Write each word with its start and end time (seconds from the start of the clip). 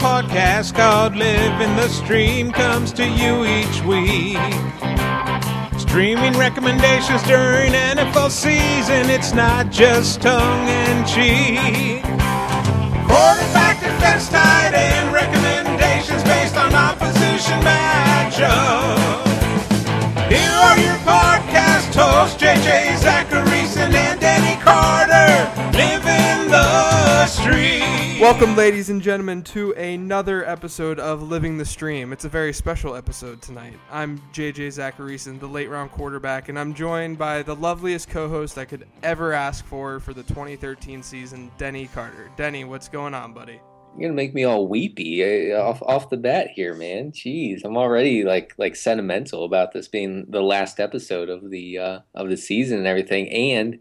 podcast 0.00 0.74
called 0.74 1.14
Living 1.14 1.76
the 1.76 1.86
Stream 1.88 2.50
comes 2.52 2.90
to 2.90 3.06
you 3.06 3.44
each 3.44 3.82
week. 3.84 4.40
Streaming 5.78 6.32
recommendations 6.38 7.22
during 7.24 7.72
NFL 7.72 8.30
season, 8.30 9.10
it's 9.10 9.34
not 9.34 9.70
just 9.70 10.22
tongue 10.22 10.66
in 10.68 11.04
cheek. 11.04 12.02
Quarterback, 13.04 13.76
defense, 13.80 14.30
tight 14.30 14.72
end 14.72 15.12
recommendations 15.12 16.22
based 16.24 16.56
on 16.56 16.72
opposition 16.74 17.60
matchup. 17.60 19.20
Here 20.32 20.56
are 20.66 20.78
your 20.78 20.96
podcast 21.04 21.94
hosts, 21.94 22.42
JJ 22.42 22.96
Zachariason 23.04 23.92
and 23.92 24.18
Danny 24.18 24.56
Carter, 24.62 25.28
living 25.76 26.50
the 26.50 27.26
stream. 27.26 27.79
Welcome, 28.20 28.54
ladies 28.54 28.90
and 28.90 29.00
gentlemen, 29.00 29.42
to 29.44 29.72
another 29.72 30.46
episode 30.46 31.00
of 31.00 31.22
Living 31.22 31.56
the 31.56 31.64
Stream. 31.64 32.12
It's 32.12 32.26
a 32.26 32.28
very 32.28 32.52
special 32.52 32.94
episode 32.94 33.40
tonight. 33.40 33.78
I'm 33.90 34.18
JJ 34.34 34.68
Zachariason, 34.68 35.40
the 35.40 35.46
late 35.46 35.70
round 35.70 35.90
quarterback, 35.90 36.50
and 36.50 36.58
I'm 36.58 36.74
joined 36.74 37.16
by 37.16 37.42
the 37.42 37.56
loveliest 37.56 38.10
co 38.10 38.28
host 38.28 38.58
I 38.58 38.66
could 38.66 38.86
ever 39.02 39.32
ask 39.32 39.64
for 39.64 40.00
for 40.00 40.12
the 40.12 40.22
2013 40.24 41.02
season, 41.02 41.50
Denny 41.56 41.86
Carter. 41.86 42.30
Denny, 42.36 42.64
what's 42.64 42.90
going 42.90 43.14
on, 43.14 43.32
buddy? 43.32 43.58
You're 43.96 44.10
gonna 44.10 44.12
make 44.12 44.34
me 44.34 44.44
all 44.44 44.68
weepy 44.68 45.24
uh, 45.24 45.58
off 45.58 45.80
off 45.80 46.10
the 46.10 46.18
bat 46.18 46.48
here, 46.54 46.74
man. 46.74 47.12
Jeez, 47.12 47.62
I'm 47.64 47.78
already 47.78 48.22
like 48.22 48.52
like 48.58 48.76
sentimental 48.76 49.46
about 49.46 49.72
this 49.72 49.88
being 49.88 50.26
the 50.28 50.42
last 50.42 50.78
episode 50.78 51.30
of 51.30 51.48
the 51.48 51.78
uh, 51.78 52.00
of 52.14 52.28
the 52.28 52.36
season 52.36 52.76
and 52.76 52.86
everything, 52.86 53.30
and 53.30 53.78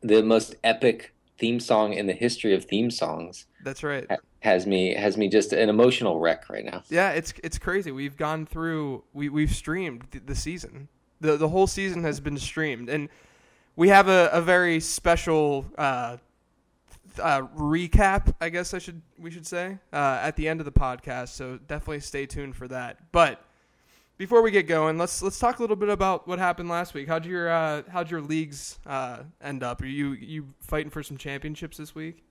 the 0.00 0.22
most 0.22 0.54
epic 0.62 1.12
theme 1.38 1.60
song 1.60 1.92
in 1.92 2.06
the 2.06 2.12
history 2.12 2.54
of 2.54 2.64
theme 2.64 2.90
songs 2.90 3.46
That's 3.64 3.82
right. 3.82 4.06
has 4.40 4.66
me 4.66 4.94
has 4.94 5.16
me 5.16 5.28
just 5.28 5.52
an 5.52 5.68
emotional 5.68 6.20
wreck 6.20 6.48
right 6.48 6.64
now. 6.64 6.82
Yeah, 6.88 7.10
it's 7.10 7.32
it's 7.42 7.58
crazy. 7.58 7.90
We've 7.90 8.16
gone 8.16 8.46
through 8.46 9.04
we 9.12 9.28
we've 9.28 9.54
streamed 9.54 10.20
the, 10.24 10.34
season. 10.34 10.88
The 11.20 11.36
the 11.36 11.48
whole 11.48 11.66
season 11.66 12.04
has 12.04 12.20
been 12.20 12.38
streamed 12.38 12.88
and 12.88 13.08
we 13.78 13.88
have 13.88 14.08
a, 14.08 14.28
a 14.32 14.42
very 14.42 14.80
special 14.80 15.64
uh, 15.78 16.16
uh, 17.22 17.42
recap, 17.56 18.34
I 18.40 18.48
guess 18.48 18.74
I 18.74 18.78
should 18.78 19.00
we 19.18 19.30
should 19.30 19.46
say, 19.46 19.78
uh, 19.92 20.18
at 20.20 20.36
the 20.36 20.48
end 20.48 20.60
of 20.60 20.66
the 20.66 20.72
podcast. 20.72 21.28
So 21.28 21.58
definitely 21.68 22.00
stay 22.00 22.26
tuned 22.26 22.56
for 22.56 22.68
that. 22.68 23.12
But 23.12 23.40
before 24.16 24.42
we 24.42 24.50
get 24.50 24.66
going, 24.66 24.98
let's 24.98 25.22
let's 25.22 25.38
talk 25.38 25.58
a 25.58 25.62
little 25.62 25.76
bit 25.76 25.88
about 25.88 26.26
what 26.26 26.38
happened 26.38 26.68
last 26.68 26.92
week. 26.92 27.08
How'd 27.08 27.24
your 27.24 27.50
uh, 27.50 27.82
how'd 27.88 28.10
your 28.10 28.20
leagues 28.20 28.78
uh, 28.86 29.20
end 29.40 29.62
up? 29.62 29.80
Are 29.80 29.86
you 29.86 30.12
you 30.12 30.46
fighting 30.60 30.90
for 30.90 31.02
some 31.02 31.16
championships 31.16 31.76
this 31.76 31.94
week? 31.94 32.24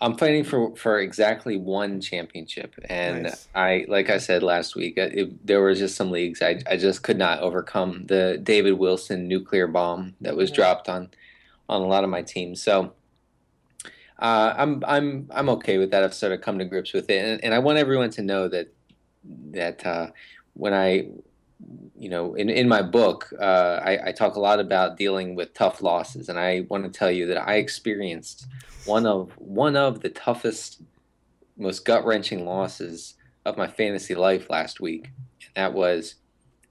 I'm 0.00 0.16
fighting 0.18 0.44
for 0.44 0.76
for 0.76 1.00
exactly 1.00 1.56
one 1.56 2.00
championship, 2.02 2.74
and 2.88 3.24
Nice. 3.24 3.48
I 3.54 3.86
like 3.88 4.10
I 4.10 4.18
said 4.18 4.42
last 4.42 4.76
week, 4.76 4.98
uh, 4.98 5.08
it, 5.10 5.46
there 5.46 5.62
was 5.62 5.78
just 5.78 5.96
some 5.96 6.10
leagues 6.10 6.42
I 6.42 6.60
I 6.70 6.76
just 6.76 7.02
could 7.02 7.16
not 7.16 7.40
overcome 7.40 8.04
the 8.06 8.38
David 8.42 8.74
Wilson 8.74 9.26
nuclear 9.26 9.66
bomb 9.66 10.14
that 10.20 10.36
was 10.36 10.50
Yeah. 10.50 10.56
dropped 10.56 10.88
on 10.90 11.10
on 11.68 11.80
a 11.80 11.86
lot 11.86 12.04
of 12.04 12.10
my 12.10 12.20
teams. 12.22 12.62
So 12.62 12.92
uh, 14.18 14.54
I'm 14.56 14.82
I'm 14.86 15.28
I'm 15.30 15.48
okay 15.50 15.78
with 15.78 15.90
that. 15.92 16.04
I've 16.04 16.14
sort 16.14 16.32
of 16.32 16.42
come 16.42 16.58
to 16.58 16.64
grips 16.66 16.92
with 16.92 17.08
it, 17.08 17.24
and, 17.24 17.42
and 17.44 17.54
I 17.54 17.58
want 17.58 17.78
everyone 17.78 18.10
to 18.10 18.22
know 18.22 18.48
that 18.48 18.68
that 19.52 19.84
uh, 19.86 20.10
when 20.52 20.74
I 20.74 21.08
you 21.98 22.08
know 22.08 22.34
in 22.34 22.50
in 22.50 22.68
my 22.68 22.82
book 22.82 23.32
uh, 23.40 23.80
I, 23.82 24.08
I 24.08 24.12
talk 24.12 24.36
a 24.36 24.40
lot 24.40 24.60
about 24.60 24.96
dealing 24.96 25.34
with 25.34 25.54
tough 25.54 25.82
losses, 25.82 26.28
and 26.28 26.38
I 26.38 26.66
want 26.68 26.84
to 26.84 26.98
tell 26.98 27.10
you 27.10 27.26
that 27.26 27.48
I 27.48 27.56
experienced 27.56 28.46
one 28.84 29.06
of 29.06 29.32
one 29.38 29.76
of 29.76 30.00
the 30.00 30.10
toughest, 30.10 30.82
most 31.56 31.84
gut 31.84 32.04
wrenching 32.04 32.44
losses 32.44 33.14
of 33.44 33.56
my 33.56 33.66
fantasy 33.66 34.14
life 34.14 34.50
last 34.50 34.80
week. 34.80 35.10
And 35.40 35.54
that 35.54 35.72
was 35.72 36.16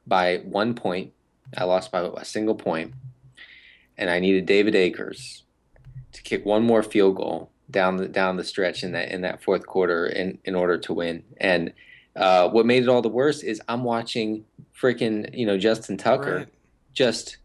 by 0.05 0.37
one 0.37 0.75
point. 0.75 1.13
I 1.57 1.63
lost 1.63 1.91
by 1.91 2.01
a 2.01 2.25
single 2.25 2.55
point, 2.55 2.93
and 3.97 4.09
I 4.09 4.19
needed 4.19 4.45
David 4.45 4.75
Akers 4.75 5.43
to 6.11 6.21
kick 6.21 6.45
one 6.45 6.63
more 6.63 6.83
field 6.83 7.17
goal 7.17 7.51
down 7.69 7.97
the 7.97 8.07
down 8.07 8.37
the 8.37 8.43
stretch 8.43 8.83
in 8.83 8.91
that 8.91 9.09
in 9.09 9.21
that 9.21 9.43
fourth 9.43 9.65
quarter 9.65 10.05
in 10.05 10.39
in 10.45 10.55
order 10.55 10.77
to 10.77 10.93
win. 10.93 11.23
And 11.37 11.73
uh, 12.15 12.49
what 12.49 12.65
made 12.65 12.83
it 12.83 12.89
all 12.89 13.01
the 13.01 13.09
worse 13.09 13.43
is 13.43 13.61
I'm 13.67 13.83
watching 13.83 14.45
freaking 14.79 15.29
you 15.37 15.45
know 15.45 15.57
Justin 15.57 15.97
Tucker 15.97 16.35
Right. 16.37 16.47
just 16.93 17.37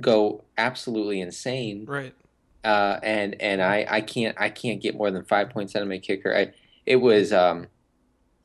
go 0.00 0.44
absolutely 0.56 1.20
insane 1.20 1.84
Right. 1.86 2.14
uh, 2.64 2.98
and 3.02 3.40
and 3.40 3.62
I, 3.62 3.86
I 3.88 4.00
can't 4.00 4.36
I 4.38 4.50
can't 4.50 4.80
get 4.82 4.94
more 4.96 5.10
than 5.10 5.24
five 5.24 5.50
points 5.50 5.74
out 5.76 5.82
of 5.82 5.88
my 5.88 5.98
kicker. 5.98 6.34
I 6.36 6.52
it 6.86 6.96
was 6.96 7.32
um 7.32 7.66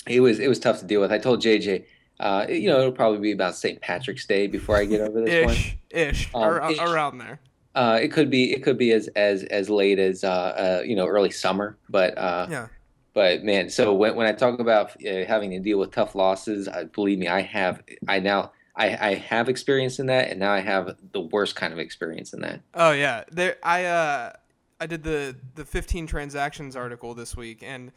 it 0.07 0.19
was 0.19 0.39
it 0.39 0.47
was 0.47 0.59
tough 0.59 0.79
to 0.79 0.85
deal 0.85 1.01
with. 1.01 1.11
I 1.11 1.17
told 1.17 1.41
JJ, 1.41 1.85
uh, 2.19 2.45
you 2.49 2.69
know, 2.69 2.79
it'll 2.79 2.91
probably 2.91 3.19
be 3.19 3.31
about 3.31 3.55
St. 3.55 3.79
Patrick's 3.81 4.25
Day 4.25 4.47
before 4.47 4.75
I 4.77 4.85
get 4.85 5.01
over 5.01 5.21
this 5.21 5.45
one. 5.45 5.53
Ish. 5.55 5.77
Ish. 5.91 6.29
Um, 6.33 6.41
ar- 6.43 6.71
ish. 6.71 6.79
Around 6.79 7.17
there. 7.19 7.39
Uh, 7.75 7.99
it 8.01 8.09
could 8.09 8.29
be 8.29 8.51
it 8.53 8.61
could 8.63 8.77
be 8.77 8.91
as 8.91 9.07
as 9.09 9.43
as 9.45 9.69
late 9.69 9.99
as 9.99 10.23
uh, 10.23 10.27
uh 10.29 10.83
you 10.85 10.95
know 10.95 11.07
early 11.07 11.31
summer, 11.31 11.77
but 11.89 12.17
uh, 12.17 12.47
Yeah. 12.49 12.67
But 13.13 13.43
man, 13.43 13.69
so 13.69 13.93
when 13.93 14.15
when 14.15 14.27
I 14.27 14.31
talk 14.31 14.59
about 14.59 14.91
uh, 15.05 15.25
having 15.25 15.51
to 15.51 15.59
deal 15.59 15.79
with 15.79 15.91
tough 15.91 16.15
losses, 16.15 16.67
uh, 16.67 16.85
believe 16.93 17.19
me, 17.19 17.27
I 17.27 17.41
have 17.41 17.83
I 18.07 18.19
now. 18.19 18.51
I, 18.75 19.09
I 19.09 19.13
have 19.13 19.49
experience 19.49 19.99
in 19.99 20.07
that, 20.07 20.31
and 20.31 20.39
now 20.39 20.51
I 20.51 20.59
have 20.59 20.97
the 21.11 21.21
worst 21.21 21.55
kind 21.55 21.71
of 21.71 21.77
experience 21.77 22.33
in 22.33 22.41
that. 22.41 22.61
Oh 22.73 22.91
yeah, 22.91 23.23
there. 23.31 23.57
I 23.61 23.85
uh, 23.85 24.33
I 24.79 24.87
did 24.87 25.03
the 25.03 25.35
the 25.53 25.63
15 25.63 26.07
transactions 26.07 26.75
article 26.75 27.13
this 27.13 27.37
week, 27.37 27.61
and 27.61 27.91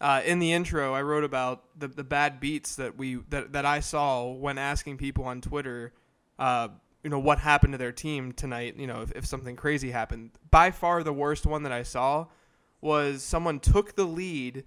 uh, 0.00 0.22
in 0.24 0.40
the 0.40 0.52
intro, 0.52 0.94
I 0.94 1.02
wrote 1.02 1.22
about 1.22 1.64
the 1.78 1.86
the 1.86 2.02
bad 2.02 2.40
beats 2.40 2.74
that 2.76 2.98
we 2.98 3.16
that 3.30 3.52
that 3.52 3.64
I 3.64 3.78
saw 3.80 4.30
when 4.32 4.58
asking 4.58 4.98
people 4.98 5.24
on 5.24 5.40
Twitter, 5.40 5.92
uh, 6.40 6.68
you 7.04 7.10
know, 7.10 7.20
what 7.20 7.38
happened 7.38 7.74
to 7.74 7.78
their 7.78 7.92
team 7.92 8.32
tonight. 8.32 8.76
You 8.76 8.88
know, 8.88 9.02
if, 9.02 9.12
if 9.12 9.26
something 9.26 9.54
crazy 9.54 9.92
happened. 9.92 10.32
By 10.50 10.72
far, 10.72 11.04
the 11.04 11.12
worst 11.12 11.46
one 11.46 11.62
that 11.62 11.72
I 11.72 11.84
saw 11.84 12.26
was 12.80 13.22
someone 13.22 13.60
took 13.60 13.96
the 13.96 14.04
lead. 14.06 14.64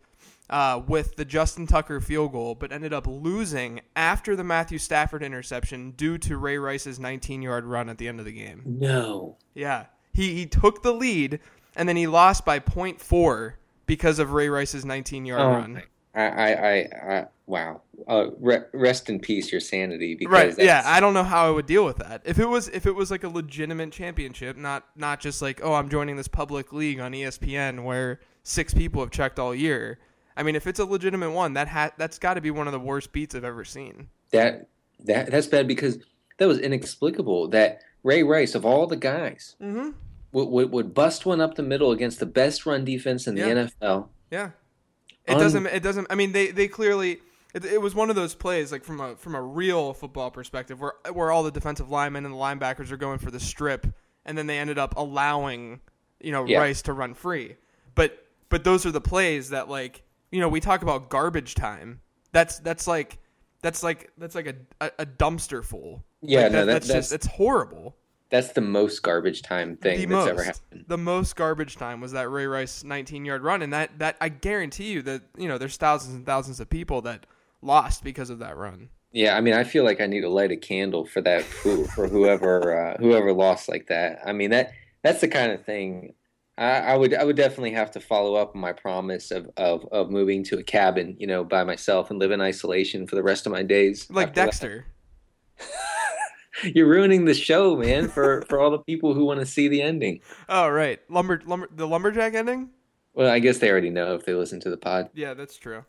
Uh, 0.51 0.81
with 0.87 1.15
the 1.15 1.25
Justin 1.25 1.67
Tucker 1.67 2.01
field 2.01 2.31
goal, 2.31 2.55
but 2.55 2.71
ended 2.71 2.91
up 2.91 3.05
losing 3.05 3.81
after 3.95 4.35
the 4.35 4.43
Matthew 4.43 4.79
Stafford 4.79 5.21
interception 5.21 5.91
due 5.91 6.17
to 6.17 6.37
Ray 6.39 6.57
Rice's 6.57 6.99
19 6.99 7.43
yard 7.43 7.65
run 7.65 7.87
at 7.87 7.99
the 7.99 8.07
end 8.07 8.17
of 8.19 8.25
the 8.25 8.31
game. 8.31 8.63
No. 8.65 9.37
Yeah. 9.53 9.85
He 10.11 10.33
he 10.33 10.47
took 10.47 10.81
the 10.81 10.91
lead 10.91 11.39
and 11.75 11.87
then 11.87 11.95
he 11.97 12.07
lost 12.07 12.45
by 12.45 12.59
0.4 12.59 13.53
because 13.85 14.17
of 14.17 14.31
Ray 14.31 14.49
Rice's 14.49 14.83
19 14.83 15.27
yard 15.27 15.41
Oh, 15.41 15.49
run. 15.51 15.83
I, 16.15 16.23
I, 16.23 16.47
I, 16.49 16.75
I 17.19 17.25
wow. 17.45 17.81
Uh, 18.07 18.27
re- 18.39 18.63
rest 18.73 19.09
in 19.09 19.19
peace, 19.19 19.51
your 19.51 19.61
sanity. 19.61 20.15
Because 20.15 20.57
Right. 20.57 20.65
Yeah, 20.65 20.81
I 20.85 20.99
don't 20.99 21.13
know 21.13 21.23
how 21.23 21.47
I 21.47 21.51
would 21.51 21.65
deal 21.65 21.85
with 21.85 21.97
that. 21.97 22.21
If 22.25 22.39
it 22.39 22.45
was 22.45 22.67
if 22.69 22.85
it 22.85 22.95
was 22.95 23.11
like 23.11 23.23
a 23.23 23.29
legitimate 23.29 23.91
championship, 23.91 24.57
not 24.57 24.85
not 24.95 25.19
just 25.19 25.41
like, 25.41 25.59
"Oh, 25.63 25.73
I'm 25.73 25.89
joining 25.89 26.15
this 26.15 26.27
public 26.27 26.71
league 26.73 26.99
on 26.99 27.11
ESPN 27.11 27.83
where 27.83 28.19
six 28.43 28.73
people 28.73 29.01
have 29.01 29.11
checked 29.11 29.37
all 29.37 29.53
year." 29.53 29.99
I 30.37 30.43
mean, 30.43 30.55
if 30.55 30.65
it's 30.65 30.79
a 30.79 30.85
legitimate 30.85 31.31
one, 31.31 31.53
that 31.53 31.67
ha- 31.67 31.91
that's 31.97 32.17
got 32.17 32.35
to 32.35 32.41
be 32.41 32.49
one 32.51 32.67
of 32.67 32.73
the 32.73 32.79
worst 32.79 33.11
beats 33.11 33.35
I've 33.35 33.43
ever 33.43 33.65
seen. 33.65 34.07
that 34.31 34.67
that 35.01 35.29
that's 35.31 35.47
bad 35.47 35.67
because 35.67 35.99
that 36.37 36.47
was 36.47 36.57
inexplicable. 36.59 37.49
That 37.49 37.81
Ray 38.03 38.23
Rice 38.23 38.55
of 38.55 38.65
all 38.65 38.87
the 38.87 38.95
guys 38.95 39.55
Mhm. 39.61 39.93
would, 40.31 40.45
would 40.45 40.71
would 40.71 40.93
bust 40.93 41.25
one 41.25 41.41
up 41.41 41.55
the 41.55 41.63
middle 41.63 41.91
against 41.91 42.19
the 42.19 42.25
best 42.25 42.65
run 42.65 42.85
defense 42.85 43.27
in 43.27 43.35
the 43.35 43.41
NFL. 43.41 44.07
Yeah. 44.31 44.51
It 45.29 45.35
Un- 45.35 45.40
doesn't. 45.40 45.66
It 45.67 45.84
doesn't. 45.84 46.07
I 46.09 46.16
mean, 46.16 46.31
they 46.31 46.47
they 46.51 46.67
clearly. 46.67 47.19
It, 47.53 47.66
it 47.66 47.81
was 47.81 47.95
one 47.95 48.09
of 48.12 48.16
those 48.16 48.35
plays, 48.35 48.72
like 48.72 48.84
from 48.84 49.00
a 49.01 49.16
from 49.16 49.34
a 49.35 49.41
real 49.41 49.94
football 49.94 50.29
perspective, 50.31 50.79
where 50.79 50.94
where 51.13 51.31
all 51.31 51.44
the 51.44 51.51
defensive 51.51 51.90
linemen 51.90 52.25
and 52.25 52.34
the 52.34 52.38
linebackers 52.38 52.91
are 52.91 52.97
going 52.97 53.17
for 53.19 53.31
the 53.31 53.39
strip, 53.39 53.88
and 54.25 54.38
then 54.38 54.45
they 54.47 54.59
ended 54.59 54.78
up 54.78 54.94
allowing 54.97 55.79
you 56.19 56.31
know 56.31 56.45
Yeah. 56.45 56.59
Rice 56.59 56.81
to 56.84 56.94
run 56.94 57.13
free. 57.13 57.56
But 57.95 58.25
but 58.50 58.63
those 58.63 58.85
are 58.85 58.91
the 58.91 59.01
plays 59.01 59.50
that 59.50 59.68
like 59.69 60.03
you 60.31 60.39
know 60.39 60.50
we 60.50 60.59
talk 60.59 60.81
about 60.84 61.09
garbage 61.09 61.56
time. 61.56 62.01
That's 62.31 62.59
that's 62.59 62.86
like 62.88 63.18
that's 63.62 63.81
like 63.83 64.12
that's 64.18 64.36
like 64.36 64.48
a 64.48 64.56
a, 64.86 64.92
a 65.00 65.06
dumpster 65.06 65.63
full. 65.63 66.03
Yeah, 66.21 66.44
Like, 66.44 66.51
no, 66.51 66.57
that- 66.59 66.65
that- 66.65 66.74
that's 66.74 66.88
just 66.88 67.13
it's 67.13 67.25
horrible. 67.27 67.95
That's 68.29 68.51
the 68.51 68.61
most 68.61 69.01
garbage 69.01 69.41
time 69.41 69.75
thing 69.77 69.97
the 69.97 70.05
that's 70.05 70.11
most, 70.11 70.29
ever 70.29 70.43
happened. 70.43 70.85
the 70.87 70.97
most 70.97 71.35
garbage 71.35 71.77
time 71.77 71.99
was 71.99 72.11
that 72.11 72.29
Ray 72.29 72.45
Rice 72.45 72.83
19 72.83 73.25
yard 73.25 73.41
run, 73.41 73.61
and 73.61 73.73
that 73.73 73.97
that 73.99 74.17
I 74.21 74.29
guarantee 74.29 74.91
you 74.91 75.01
that 75.03 75.23
you 75.37 75.47
know 75.47 75.57
there's 75.57 75.77
thousands 75.77 76.15
and 76.15 76.25
thousands 76.25 76.59
of 76.59 76.69
people 76.69 77.01
that 77.03 77.25
lost 77.61 78.03
because 78.03 78.29
of 78.29 78.39
that 78.39 78.55
run. 78.55 78.89
Yeah, 79.11 79.35
I 79.35 79.41
mean, 79.41 79.55
I 79.55 79.63
feel 79.63 79.83
like 79.83 79.99
I 79.99 80.05
need 80.05 80.21
to 80.21 80.29
light 80.29 80.51
a 80.51 80.57
candle 80.57 81.05
for 81.05 81.21
that 81.21 81.43
for, 81.43 81.85
for 81.85 82.07
whoever 82.07 82.77
uh, 82.77 82.97
whoever 82.99 83.33
lost 83.33 83.67
like 83.67 83.87
that. 83.87 84.19
I 84.23 84.33
mean 84.33 84.51
that 84.51 84.73
that's 85.03 85.21
the 85.21 85.27
kind 85.27 85.51
of 85.51 85.65
thing. 85.65 86.13
I, 86.59 86.79
I 86.79 86.97
would 86.97 87.15
I 87.15 87.23
would 87.23 87.35
definitely 87.35 87.71
have 87.71 87.89
to 87.91 87.99
follow 87.99 88.35
up 88.35 88.53
on 88.53 88.61
my 88.61 88.73
promise 88.73 89.31
of, 89.31 89.49
of, 89.57 89.87
of 89.91 90.11
moving 90.11 90.43
to 90.45 90.59
a 90.59 90.63
cabin, 90.63 91.15
you 91.17 91.25
know, 91.25 91.43
by 91.43 91.63
myself 91.63 92.11
and 92.11 92.19
live 92.19 92.31
in 92.31 92.41
isolation 92.41 93.07
for 93.07 93.15
the 93.15 93.23
rest 93.23 93.45
of 93.47 93.51
my 93.51 93.63
days. 93.63 94.07
Like. 94.11 94.35
Dexter. 94.35 94.85
You're 96.75 96.88
ruining 96.88 97.25
the 97.25 97.33
show, 97.33 97.75
man, 97.75 98.07
for, 98.07 98.44
for 98.44 98.59
all 98.59 98.71
the 98.71 98.79
people 98.79 99.13
who 99.13 99.25
want 99.25 99.39
to 99.39 99.45
see 99.45 99.67
the 99.67 99.81
ending. 99.81 100.21
Oh 100.47 100.67
right, 100.69 101.00
lumber 101.09 101.41
lumber 101.45 101.69
the 101.73 101.88
lumberjack 101.88 102.33
ending. 102.33 102.69
Well, 103.13 103.29
I 103.29 103.39
guess 103.39 103.57
they 103.57 103.69
already 103.69 103.89
know 103.89 104.15
if 104.15 104.25
they 104.25 104.33
listen 104.33 104.59
to 104.61 104.69
the 104.69 104.77
pod. 104.77 105.09
Yeah, 105.13 105.33
that's 105.33 105.57
true. 105.57 105.85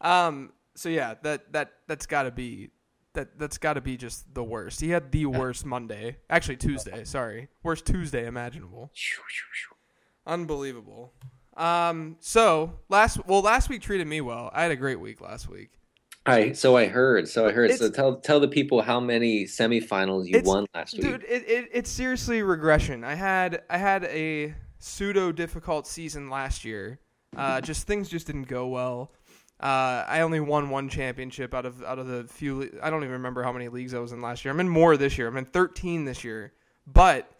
Um. 0.00 0.52
So 0.74 0.88
yeah, 0.88 1.14
that 1.22 1.52
that 1.52 1.72
that's 1.86 2.06
got 2.06 2.22
to 2.24 2.30
be 2.30 2.70
that 3.14 3.38
that's 3.38 3.58
got 3.58 3.74
to 3.74 3.80
be 3.80 3.96
just 3.96 4.32
the 4.34 4.44
worst. 4.44 4.80
He 4.80 4.90
had 4.90 5.12
the 5.12 5.26
worst 5.26 5.66
Monday, 5.66 6.18
actually 6.30 6.56
Tuesday. 6.56 7.04
Sorry, 7.04 7.48
worst 7.62 7.86
Tuesday 7.86 8.26
imaginable. 8.26 8.90
Unbelievable. 10.26 11.12
Um. 11.56 12.16
So 12.20 12.78
last 12.88 13.26
well, 13.26 13.42
last 13.42 13.68
week 13.68 13.82
treated 13.82 14.06
me 14.06 14.20
well. 14.20 14.50
I 14.52 14.62
had 14.62 14.70
a 14.70 14.76
great 14.76 15.00
week 15.00 15.20
last 15.20 15.48
week. 15.48 15.72
I 16.26 16.52
so 16.52 16.76
I 16.76 16.86
heard. 16.86 17.28
So 17.28 17.46
I 17.48 17.52
heard. 17.52 17.70
It's- 17.70 17.78
so 17.80 17.90
tell 17.90 18.16
tell 18.16 18.40
the 18.40 18.48
people 18.48 18.80
how 18.82 19.00
many 19.00 19.44
semifinals 19.44 20.26
you 20.28 20.40
won 20.44 20.66
last 20.74 20.92
week. 20.94 21.02
Dude, 21.02 21.24
it, 21.28 21.48
it 21.48 21.68
it's 21.72 21.90
seriously 21.90 22.42
regression. 22.42 23.02
I 23.04 23.14
had 23.14 23.62
I 23.68 23.78
had 23.78 24.04
a 24.04 24.54
pseudo 24.78 25.32
difficult 25.32 25.86
season 25.86 26.30
last 26.30 26.64
year. 26.64 26.98
Uh, 27.36 27.60
just 27.60 27.86
things 27.86 28.08
just 28.08 28.26
didn't 28.26 28.44
go 28.48 28.68
well. 28.68 29.10
Uh, 29.58 30.04
I 30.08 30.20
only 30.20 30.40
won 30.40 30.70
one 30.70 30.88
championship 30.88 31.54
out 31.54 31.64
of 31.66 31.82
out 31.82 31.98
of 31.98 32.06
the 32.06 32.24
few. 32.24 32.58
le- 32.60 32.66
I 32.82 32.90
don't 32.90 33.02
even 33.02 33.12
remember 33.12 33.42
how 33.42 33.52
many 33.52 33.68
leagues 33.68 33.94
I 33.94 33.98
was 34.00 34.12
in 34.12 34.20
last 34.20 34.44
year. 34.44 34.52
I'm 34.52 34.60
in 34.60 34.68
more 34.68 34.96
this 34.96 35.16
year. 35.16 35.28
I'm 35.28 35.36
in 35.36 35.44
13 35.46 36.04
this 36.04 36.24
year, 36.24 36.52
but 36.86 37.30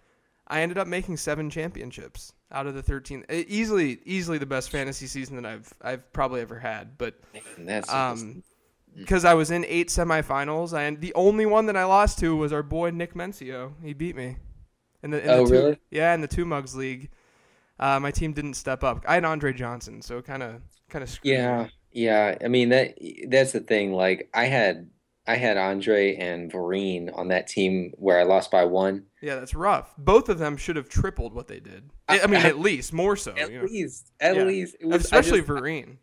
I 0.49 0.63
ended 0.63 0.79
up 0.79 0.87
making 0.87 1.17
seven 1.19 1.51
championships 1.51 2.33
out 2.51 2.67
of 2.67 2.75
the 2.75 2.83
13. 2.83 3.25
E- 3.31 3.45
Easily, 3.49 3.99
easily 4.05 4.39
the 4.39 4.47
best 4.47 4.71
fantasy 4.71 5.07
season 5.07 5.37
that 5.37 5.45
I've 5.47 5.73
I've 5.83 6.13
probably 6.13 6.41
ever 6.41 6.59
had. 6.59 6.97
But 6.97 7.15
Man, 7.35 7.67
that's 7.67 7.93
um, 7.93 8.43
because 8.97 9.25
I 9.25 9.35
was 9.35 9.51
in 9.51 9.65
eight 9.67 9.89
semifinals, 9.89 10.77
and 10.77 11.01
the 11.01 11.15
only 11.15 11.47
one 11.47 11.67
that 11.67 11.77
I 11.77 11.85
lost 11.85 12.19
to 12.21 12.37
was 12.37 12.53
our 12.53 12.63
boy 12.63 12.91
Nick 12.91 13.15
Mencio. 13.15 13.73
He 13.83 13.93
beat 13.95 14.17
me. 14.17 14.37
In 15.03 15.11
the, 15.11 15.23
in 15.23 15.31
Oh, 15.31 15.45
the 15.45 15.49
two, 15.49 15.53
really? 15.63 15.79
Yeah, 15.91 16.15
in 16.15 16.21
the 16.21 16.29
two 16.29 16.45
mugs 16.45 16.77
league. 16.77 17.11
Uh, 17.79 17.99
my 17.99 18.11
team 18.11 18.33
didn't 18.33 18.55
step 18.55 18.85
up. 18.85 19.05
I 19.09 19.15
had 19.15 19.25
Andre 19.25 19.53
Johnson, 19.53 20.03
so 20.03 20.23
kind 20.23 20.43
of 20.43 20.63
kind 20.89 21.03
of 21.03 21.11
screwed. 21.11 21.35
yeah, 21.35 21.69
yeah. 21.91 22.37
I 22.45 22.49
mean 22.49 22.69
that 22.69 22.97
that's 23.29 23.53
the 23.53 23.61
thing. 23.61 23.93
Like 23.93 24.31
I 24.35 24.45
had 24.45 24.89
I 25.27 25.37
had 25.37 25.57
Andre 25.57 26.15
and 26.17 26.53
Vereen 26.53 27.11
on 27.17 27.29
that 27.29 27.49
team 27.49 27.93
where 27.97 28.21
I 28.21 28.23
lost 28.25 28.51
by 28.53 28.65
one. 28.65 29.07
yeah, 29.21 29.35
that's 29.37 29.55
rough. 29.55 29.93
Both 29.99 30.29
of 30.29 30.39
them 30.39 30.57
should 30.57 30.77
have 30.77 30.89
tripled 30.89 31.33
what 31.35 31.49
they 31.49 31.59
did. 31.61 31.91
I, 32.09 32.21
I 32.21 32.27
mean, 32.27 32.41
at 32.47 32.59
least 32.61 32.93
more 32.93 33.17
so. 33.17 33.33
At 33.33 33.51
you 33.51 33.59
know. 33.59 33.65
least, 33.65 34.13
at 34.21 34.37
Yeah. 34.37 34.45
least, 34.45 34.77
it 34.81 34.87
was, 34.87 35.03
especially 35.03 35.39
just- 35.41 35.51
Vereen. 35.51 35.97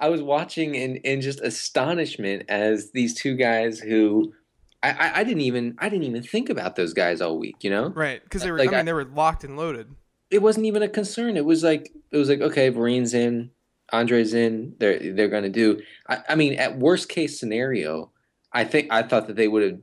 I 0.00 0.08
was 0.08 0.22
watching 0.22 0.74
in, 0.74 0.96
in 0.96 1.20
just 1.20 1.40
astonishment 1.40 2.44
as 2.48 2.90
these 2.92 3.14
two 3.14 3.36
guys 3.36 3.78
who 3.78 4.32
I, 4.82 4.90
I, 4.90 5.20
I 5.20 5.24
didn't 5.24 5.42
even 5.42 5.76
I 5.78 5.88
didn't 5.88 6.04
even 6.04 6.22
think 6.22 6.48
about 6.50 6.74
those 6.76 6.92
guys 6.94 7.20
all 7.20 7.38
week, 7.38 7.56
you 7.62 7.70
know? 7.70 7.90
Right, 7.90 8.22
because 8.24 8.42
they 8.42 8.50
were. 8.50 8.58
Like, 8.58 8.68
I 8.68 8.72
mean, 8.72 8.80
I- 8.80 8.82
they 8.84 8.92
were 8.92 9.04
locked 9.04 9.44
and 9.44 9.56
loaded. 9.56 9.94
It 10.30 10.42
wasn't 10.42 10.66
even 10.66 10.82
a 10.82 10.88
concern. 10.88 11.36
It 11.36 11.44
was 11.44 11.62
like 11.64 11.92
it 12.10 12.16
was 12.16 12.28
like, 12.28 12.40
okay, 12.40 12.68
Vereen's 12.68 13.14
in, 13.14 13.50
Andre's 13.92 14.32
in, 14.32 14.74
they're 14.78 15.12
they're 15.12 15.28
gonna 15.28 15.48
do 15.48 15.80
I, 16.08 16.18
I 16.30 16.34
mean, 16.36 16.54
at 16.54 16.78
worst 16.78 17.08
case 17.08 17.38
scenario, 17.38 18.10
I 18.52 18.64
think 18.64 18.88
I 18.90 19.02
thought 19.02 19.26
that 19.26 19.36
they 19.36 19.48
would 19.48 19.62
have 19.62 19.78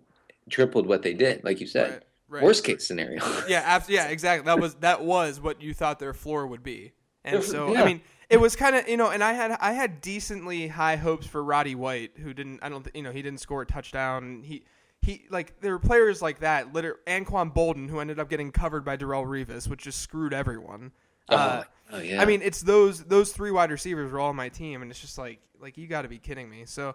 tripled 0.50 0.88
what 0.88 1.04
they 1.04 1.14
did, 1.14 1.44
like 1.44 1.60
you 1.60 1.68
said. 1.68 1.92
Right, 1.92 2.04
right. 2.30 2.44
Worst 2.44 2.64
case 2.64 2.88
scenario. 2.88 3.22
Yeah, 3.50 3.60
abs- 3.66 3.90
yeah, 3.90 4.08
exactly. 4.08 4.46
That 4.46 4.60
was 4.60 4.76
that 4.76 5.04
was 5.04 5.42
what 5.42 5.62
you 5.62 5.74
thought 5.74 6.00
their 6.00 6.14
floor 6.14 6.48
would 6.48 6.64
be, 6.64 6.94
and 7.26 7.44
so 7.44 7.74
yeah. 7.74 7.82
I 7.82 7.86
mean, 7.86 8.02
it 8.30 8.38
was 8.38 8.56
kind 8.56 8.76
of 8.76 8.88
you 8.88 8.98
know, 8.98 9.10
and 9.10 9.24
I 9.24 9.34
had 9.34 9.52
I 9.52 9.74
had 9.74 10.02
decently 10.02 10.68
high 10.68 10.96
hopes 10.96 11.26
for 11.26 11.44
Roddy 11.44 11.76
White, 11.76 12.12
who 12.18 12.34
didn't 12.34 12.60
I 12.62 12.70
don't 12.70 12.88
you 12.94 13.04
know 13.04 13.12
he 13.12 13.22
didn't 13.22 13.40
score 13.40 13.62
a 13.62 13.66
touchdown. 13.66 14.44
He 14.44 14.64
he 15.02 15.26
like 15.30 15.60
there 15.62 15.72
were 15.72 15.80
players 15.80 16.22
like 16.22 16.40
that, 16.40 16.74
liter 16.74 17.00
Anquan 17.08 17.54
Boldin, 17.54 17.90
who 17.90 18.00
ended 18.00 18.20
up 18.20 18.30
getting 18.30 18.52
covered 18.52 18.84
by 18.84 18.98
Darrelle 18.98 19.26
Revis, 19.26 19.68
which 19.70 19.84
just 19.84 20.02
screwed 20.02 20.34
everyone. 20.34 20.92
Uh, 21.30 21.64
oh, 21.92 22.00
yeah. 22.00 22.22
I 22.22 22.26
mean, 22.26 22.42
it's 22.42 22.62
those 22.62 23.04
those 23.04 23.32
three 23.32 23.52
wide 23.52 23.72
receivers 23.72 24.12
were 24.12 24.20
all 24.20 24.30
on 24.30 24.36
my 24.36 24.50
team, 24.50 24.82
and 24.82 24.92
it's 24.92 25.00
just 25.00 25.18
like 25.18 25.40
like 25.60 25.78
you 25.78 25.88
got 25.88 26.04
to 26.04 26.10
be 26.10 26.20
kidding 26.20 26.50
me. 26.50 26.66
So 26.66 26.90
uh, 26.90 26.94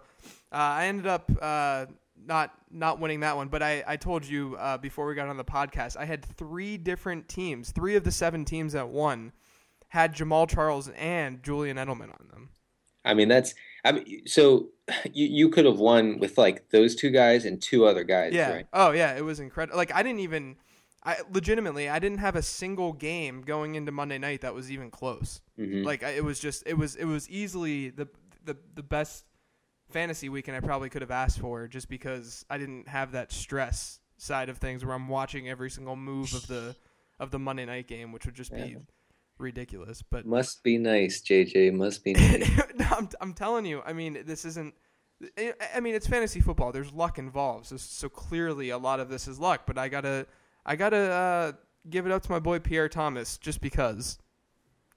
I 0.50 0.86
ended 0.86 1.06
up 1.06 1.30
uh, 1.40 1.86
not 2.26 2.52
not 2.70 3.00
winning 3.00 3.20
that 3.20 3.36
one, 3.36 3.48
but 3.48 3.62
I 3.62 3.82
I 3.86 3.96
told 3.96 4.26
you 4.26 4.56
uh, 4.58 4.78
before 4.78 5.06
we 5.06 5.14
got 5.14 5.28
on 5.28 5.36
the 5.36 5.44
podcast, 5.44 5.96
I 5.96 6.04
had 6.04 6.24
three 6.24 6.76
different 6.76 7.28
teams, 7.28 7.70
three 7.70 7.96
of 7.96 8.04
the 8.04 8.12
seven 8.12 8.44
teams 8.44 8.74
that 8.74 8.88
won 8.88 9.32
had 9.92 10.14
Jamaal 10.16 10.48
Charles 10.48 10.88
and 10.96 11.42
Julian 11.42 11.76
Edelman 11.76 12.08
on 12.18 12.28
them. 12.30 12.48
I 13.04 13.12
mean 13.12 13.28
that's 13.28 13.54
I 13.84 13.92
mean 13.92 14.26
so 14.26 14.68
you 15.12 15.26
you 15.26 15.48
could 15.50 15.66
have 15.66 15.78
won 15.78 16.18
with 16.18 16.38
like 16.38 16.70
those 16.70 16.94
two 16.96 17.10
guys 17.10 17.44
and 17.44 17.60
two 17.60 17.84
other 17.84 18.02
guys, 18.02 18.32
Yeah. 18.32 18.52
right? 18.54 18.66
Oh 18.72 18.92
yeah, 18.92 19.14
it 19.16 19.22
was 19.24 19.38
incredible. 19.38 19.76
Like 19.76 19.92
I 19.94 20.02
didn't 20.02 20.20
even. 20.20 20.56
I 21.04 21.16
legitimately, 21.32 21.88
I 21.88 21.98
didn't 21.98 22.18
have 22.18 22.36
a 22.36 22.42
single 22.42 22.92
game 22.92 23.42
going 23.42 23.74
into 23.74 23.90
Monday 23.90 24.18
night 24.18 24.40
that 24.42 24.54
was 24.54 24.70
even 24.70 24.88
close. 24.90 25.40
Mhm. 25.58 25.84
Like 25.84 26.02
I, 26.04 26.10
it 26.10 26.24
was 26.24 26.38
just 26.40 26.62
it 26.64 26.78
was 26.78 26.94
it 26.96 27.04
was 27.06 27.28
easily 27.28 27.90
the 27.90 28.08
the 28.44 28.56
the 28.74 28.84
best 28.84 29.26
fantasy 29.90 30.28
weekend 30.30 30.56
I 30.56 30.60
probably 30.60 30.88
could 30.88 31.02
have 31.02 31.10
asked 31.10 31.38
for 31.40 31.66
just 31.68 31.88
because 31.90 32.46
I 32.48 32.56
didn't 32.56 32.88
have 32.88 33.12
that 33.12 33.30
stress 33.32 33.98
side 34.16 34.48
of 34.48 34.56
things 34.58 34.84
where 34.84 34.94
I'm 34.94 35.08
watching 35.08 35.48
every 35.50 35.70
single 35.70 35.96
move 35.96 36.32
of 36.34 36.46
the 36.46 36.76
of 37.18 37.30
the 37.32 37.38
Monday 37.38 37.66
night 37.66 37.88
game, 37.88 38.12
which 38.12 38.24
would 38.24 38.36
just 38.36 38.52
be 38.54 38.60
Yeah. 38.60 38.78
Ridiculous. 39.42 40.02
But 40.02 40.24
Must 40.24 40.62
be 40.62 40.78
nice, 40.78 41.20
JJ. 41.20 41.72
Must 41.74 42.02
be 42.02 42.12
nice. 42.14 42.50
I'm, 42.92 43.08
I'm 43.20 43.34
telling 43.34 43.66
you, 43.66 43.82
I 43.84 43.92
mean, 43.92 44.22
this 44.24 44.44
isn't. 44.44 44.74
I 45.74 45.78
mean, 45.80 45.94
it's 45.94 46.06
fantasy 46.06 46.40
football. 46.40 46.72
There's 46.72 46.92
luck 46.92 47.18
involved, 47.18 47.66
so 47.66 47.76
so 47.76 48.08
clearly 48.08 48.70
a 48.70 48.78
lot 48.78 48.98
of 48.98 49.08
this 49.08 49.28
is 49.28 49.38
luck. 49.38 49.62
But 49.66 49.78
I 49.78 49.88
gotta, 49.88 50.26
I 50.66 50.74
gotta 50.74 50.96
uh, 50.96 51.52
give 51.88 52.06
it 52.06 52.12
up 52.12 52.22
to 52.22 52.30
my 52.30 52.40
boy 52.40 52.58
Pierre 52.58 52.88
Thomas 52.88 53.38
just 53.38 53.60
because. 53.60 54.18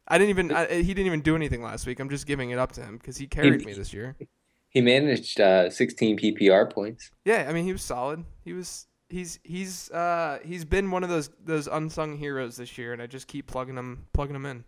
I 0.07 0.17
didn't 0.17 0.29
even. 0.29 0.51
I, 0.51 0.81
he 0.81 0.93
didn't 0.93 1.07
even 1.07 1.21
do 1.21 1.35
anything 1.35 1.61
last 1.61 1.85
week. 1.87 1.99
I'm 1.99 2.09
just 2.09 2.27
giving 2.27 2.51
it 2.51 2.59
up 2.59 2.71
to 2.73 2.81
him 2.81 2.97
because 2.97 3.17
he 3.17 3.27
carried 3.27 3.65
me 3.65 3.73
this 3.73 3.93
year. 3.93 4.15
he 4.69 4.81
managed 4.81 5.39
uh, 5.39 5.69
16 5.69 6.19
PPR 6.19 6.71
points. 6.71 7.11
Yeah, 7.23 7.45
I 7.47 7.53
mean, 7.53 7.65
he 7.65 7.71
was 7.71 7.81
solid. 7.81 8.23
He 8.43 8.53
was. 8.53 8.87
He's 9.09 9.39
he's 9.43 9.91
uh 9.91 10.39
he's 10.43 10.65
been 10.65 10.89
one 10.91 11.03
of 11.03 11.09
those 11.09 11.29
those 11.43 11.67
unsung 11.67 12.17
heroes 12.17 12.57
this 12.57 12.77
year, 12.77 12.91
and 12.93 13.01
I 13.01 13.07
just 13.07 13.27
keep 13.27 13.47
plugging 13.47 13.75
him 13.77 14.07
plugging 14.13 14.35
him 14.35 14.45
in. 14.45 14.63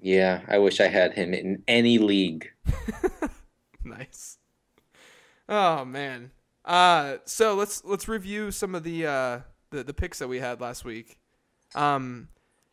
Yeah, 0.00 0.42
I 0.48 0.58
wish 0.58 0.80
I 0.80 0.88
had 0.88 1.14
him 1.14 1.34
in 1.34 1.62
any 1.68 1.98
league. 1.98 2.50
nice. 3.84 4.38
Oh 5.48 5.84
man. 5.84 6.30
Uh 6.64 7.16
so 7.24 7.54
let's 7.54 7.84
let's 7.84 8.08
review 8.08 8.50
some 8.50 8.74
of 8.74 8.84
the 8.84 9.06
uh 9.06 9.40
the, 9.70 9.82
the 9.82 9.94
picks 9.94 10.18
that 10.20 10.28
we 10.28 10.38
had 10.38 10.60
last 10.60 10.84
week. 10.84 11.18
Um 11.74 12.28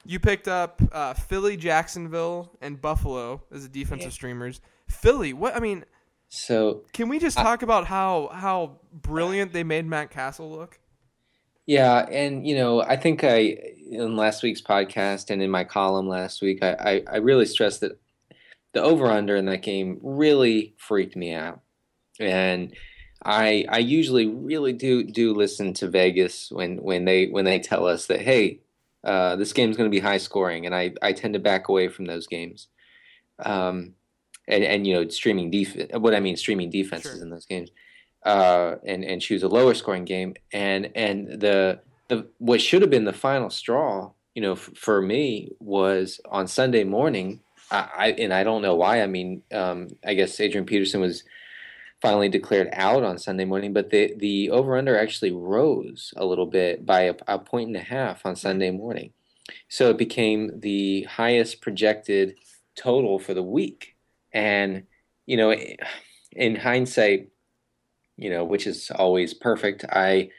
you 0.05 0.19
picked 0.19 0.47
up 0.47 0.81
uh 0.91 1.13
Philly, 1.15 1.57
Jacksonville, 1.57 2.55
and 2.61 2.79
Buffalo 2.79 3.43
as 3.51 3.63
the 3.63 3.69
defensive 3.69 4.07
Yeah. 4.11 4.13
streamers. 4.13 4.61
Philly, 4.87 5.33
what 5.33 5.55
I 5.55 5.59
mean, 5.59 5.85
So 6.29 6.83
can 6.93 7.09
we 7.09 7.17
just 7.19 7.37
I- 7.39 7.43
talk 7.43 7.63
about 7.63 7.87
how 7.87 8.29
how 8.31 8.77
brilliant 8.93 9.53
they 9.53 9.63
made 9.63 9.85
Matt 9.85 10.11
Cassel 10.11 10.51
look? 10.51 10.79
Yeah, 11.69 11.99
and 12.09 12.47
you 12.47 12.55
know, 12.55 12.81
I 12.81 12.95
think 12.95 13.23
I 13.23 13.55
in 13.91 14.15
last 14.15 14.41
week's 14.41 14.61
podcast 14.61 15.29
and 15.29 15.39
in 15.39 15.51
my 15.51 15.63
column 15.63 16.07
last 16.07 16.41
week, 16.41 16.63
I 16.63 16.71
I, 16.73 17.03
I 17.13 17.17
really 17.17 17.45
stressed 17.45 17.81
that 17.81 17.99
the 18.73 18.81
over 18.81 19.05
under 19.05 19.35
in 19.35 19.45
that 19.45 19.61
game 19.61 19.99
really 20.01 20.73
freaked 20.77 21.15
me 21.15 21.31
out, 21.31 21.61
and 22.19 22.73
I 23.23 23.65
I 23.69 23.77
usually 23.77 24.25
really 24.25 24.73
do 24.73 25.03
do 25.03 25.35
listen 25.35 25.73
to 25.75 25.87
Vegas 25.87 26.49
when 26.51 26.77
when 26.77 27.05
they 27.05 27.27
when 27.27 27.45
they 27.45 27.59
tell 27.59 27.85
us 27.87 28.07
that 28.07 28.21
hey. 28.21 28.61
Uh, 29.01 29.37
this 29.37 29.53
game's 29.53 29.77
going 29.77 29.89
to 29.89 29.95
be 29.95 30.01
high 30.01 30.17
scoring, 30.17 30.65
and 30.65 30.75
I, 30.75 30.91
I 31.01 31.13
tend 31.13 31.33
to 31.35 31.39
back 31.39 31.69
away 31.69 31.87
from 31.87 32.03
those 32.03 32.27
games. 32.27 32.67
Um, 33.39 33.93
and, 34.45 34.61
and 34.61 34.85
you 34.85 34.93
know, 34.93 35.07
streaming 35.07 35.49
defense. 35.51 35.89
What 35.93 36.13
I 36.13 36.19
mean, 36.19 36.35
streaming 36.35 36.69
defenses 36.69 37.13
Sure. 37.13 37.21
in 37.23 37.29
those 37.29 37.45
games, 37.45 37.69
uh, 38.23 38.75
and 38.85 39.03
and 39.03 39.21
choose 39.21 39.43
a 39.43 39.47
lower 39.47 39.73
scoring 39.73 40.05
game. 40.05 40.35
And 40.53 40.91
and 40.95 41.39
the 41.39 41.79
the 42.07 42.27
what 42.39 42.61
should 42.61 42.81
have 42.81 42.91
been 42.91 43.05
the 43.05 43.13
final 43.13 43.49
straw, 43.49 44.11
you 44.35 44.41
know, 44.41 44.53
f- 44.53 44.71
for 44.75 45.01
me 45.01 45.51
was 45.59 46.19
on 46.29 46.47
Sunday 46.47 46.83
morning. 46.83 47.41
I, 47.71 47.89
I 47.97 48.07
and 48.11 48.33
I 48.33 48.43
don't 48.43 48.61
know 48.61 48.75
why. 48.75 49.01
I 49.01 49.07
mean, 49.07 49.43
um, 49.51 49.89
I 50.05 50.13
guess 50.13 50.39
Adrian 50.39 50.65
Peterson 50.65 51.01
was 51.01 51.23
finally 52.01 52.29
declared 52.29 52.69
out 52.73 53.03
on 53.03 53.17
Sunday 53.17 53.45
morning, 53.45 53.73
but 53.73 53.89
the 53.89 54.13
the 54.17 54.49
over 54.49 54.77
under 54.77 54.97
actually 54.97 55.31
rose 55.31 56.13
a 56.17 56.25
little 56.25 56.45
bit 56.45 56.85
by 56.85 57.01
a, 57.01 57.15
a 57.27 57.39
point 57.39 57.67
and 57.67 57.77
a 57.77 57.81
half 57.81 58.25
on 58.25 58.35
Sunday 58.35 58.71
morning. 58.71 59.11
So 59.67 59.89
it 59.89 59.97
became 59.97 60.59
the 60.59 61.03
highest 61.03 61.61
projected 61.61 62.35
total 62.75 63.19
for 63.19 63.33
the 63.33 63.43
week. 63.43 63.95
And 64.31 64.83
you 65.25 65.37
know, 65.37 65.53
in 66.31 66.55
hindsight, 66.55 67.29
you 68.19 68.29
know, 68.29 68.43
which 68.43 68.67
is 68.67 68.91
always 68.91 69.33
perfect, 69.33 69.85
I 69.89 70.29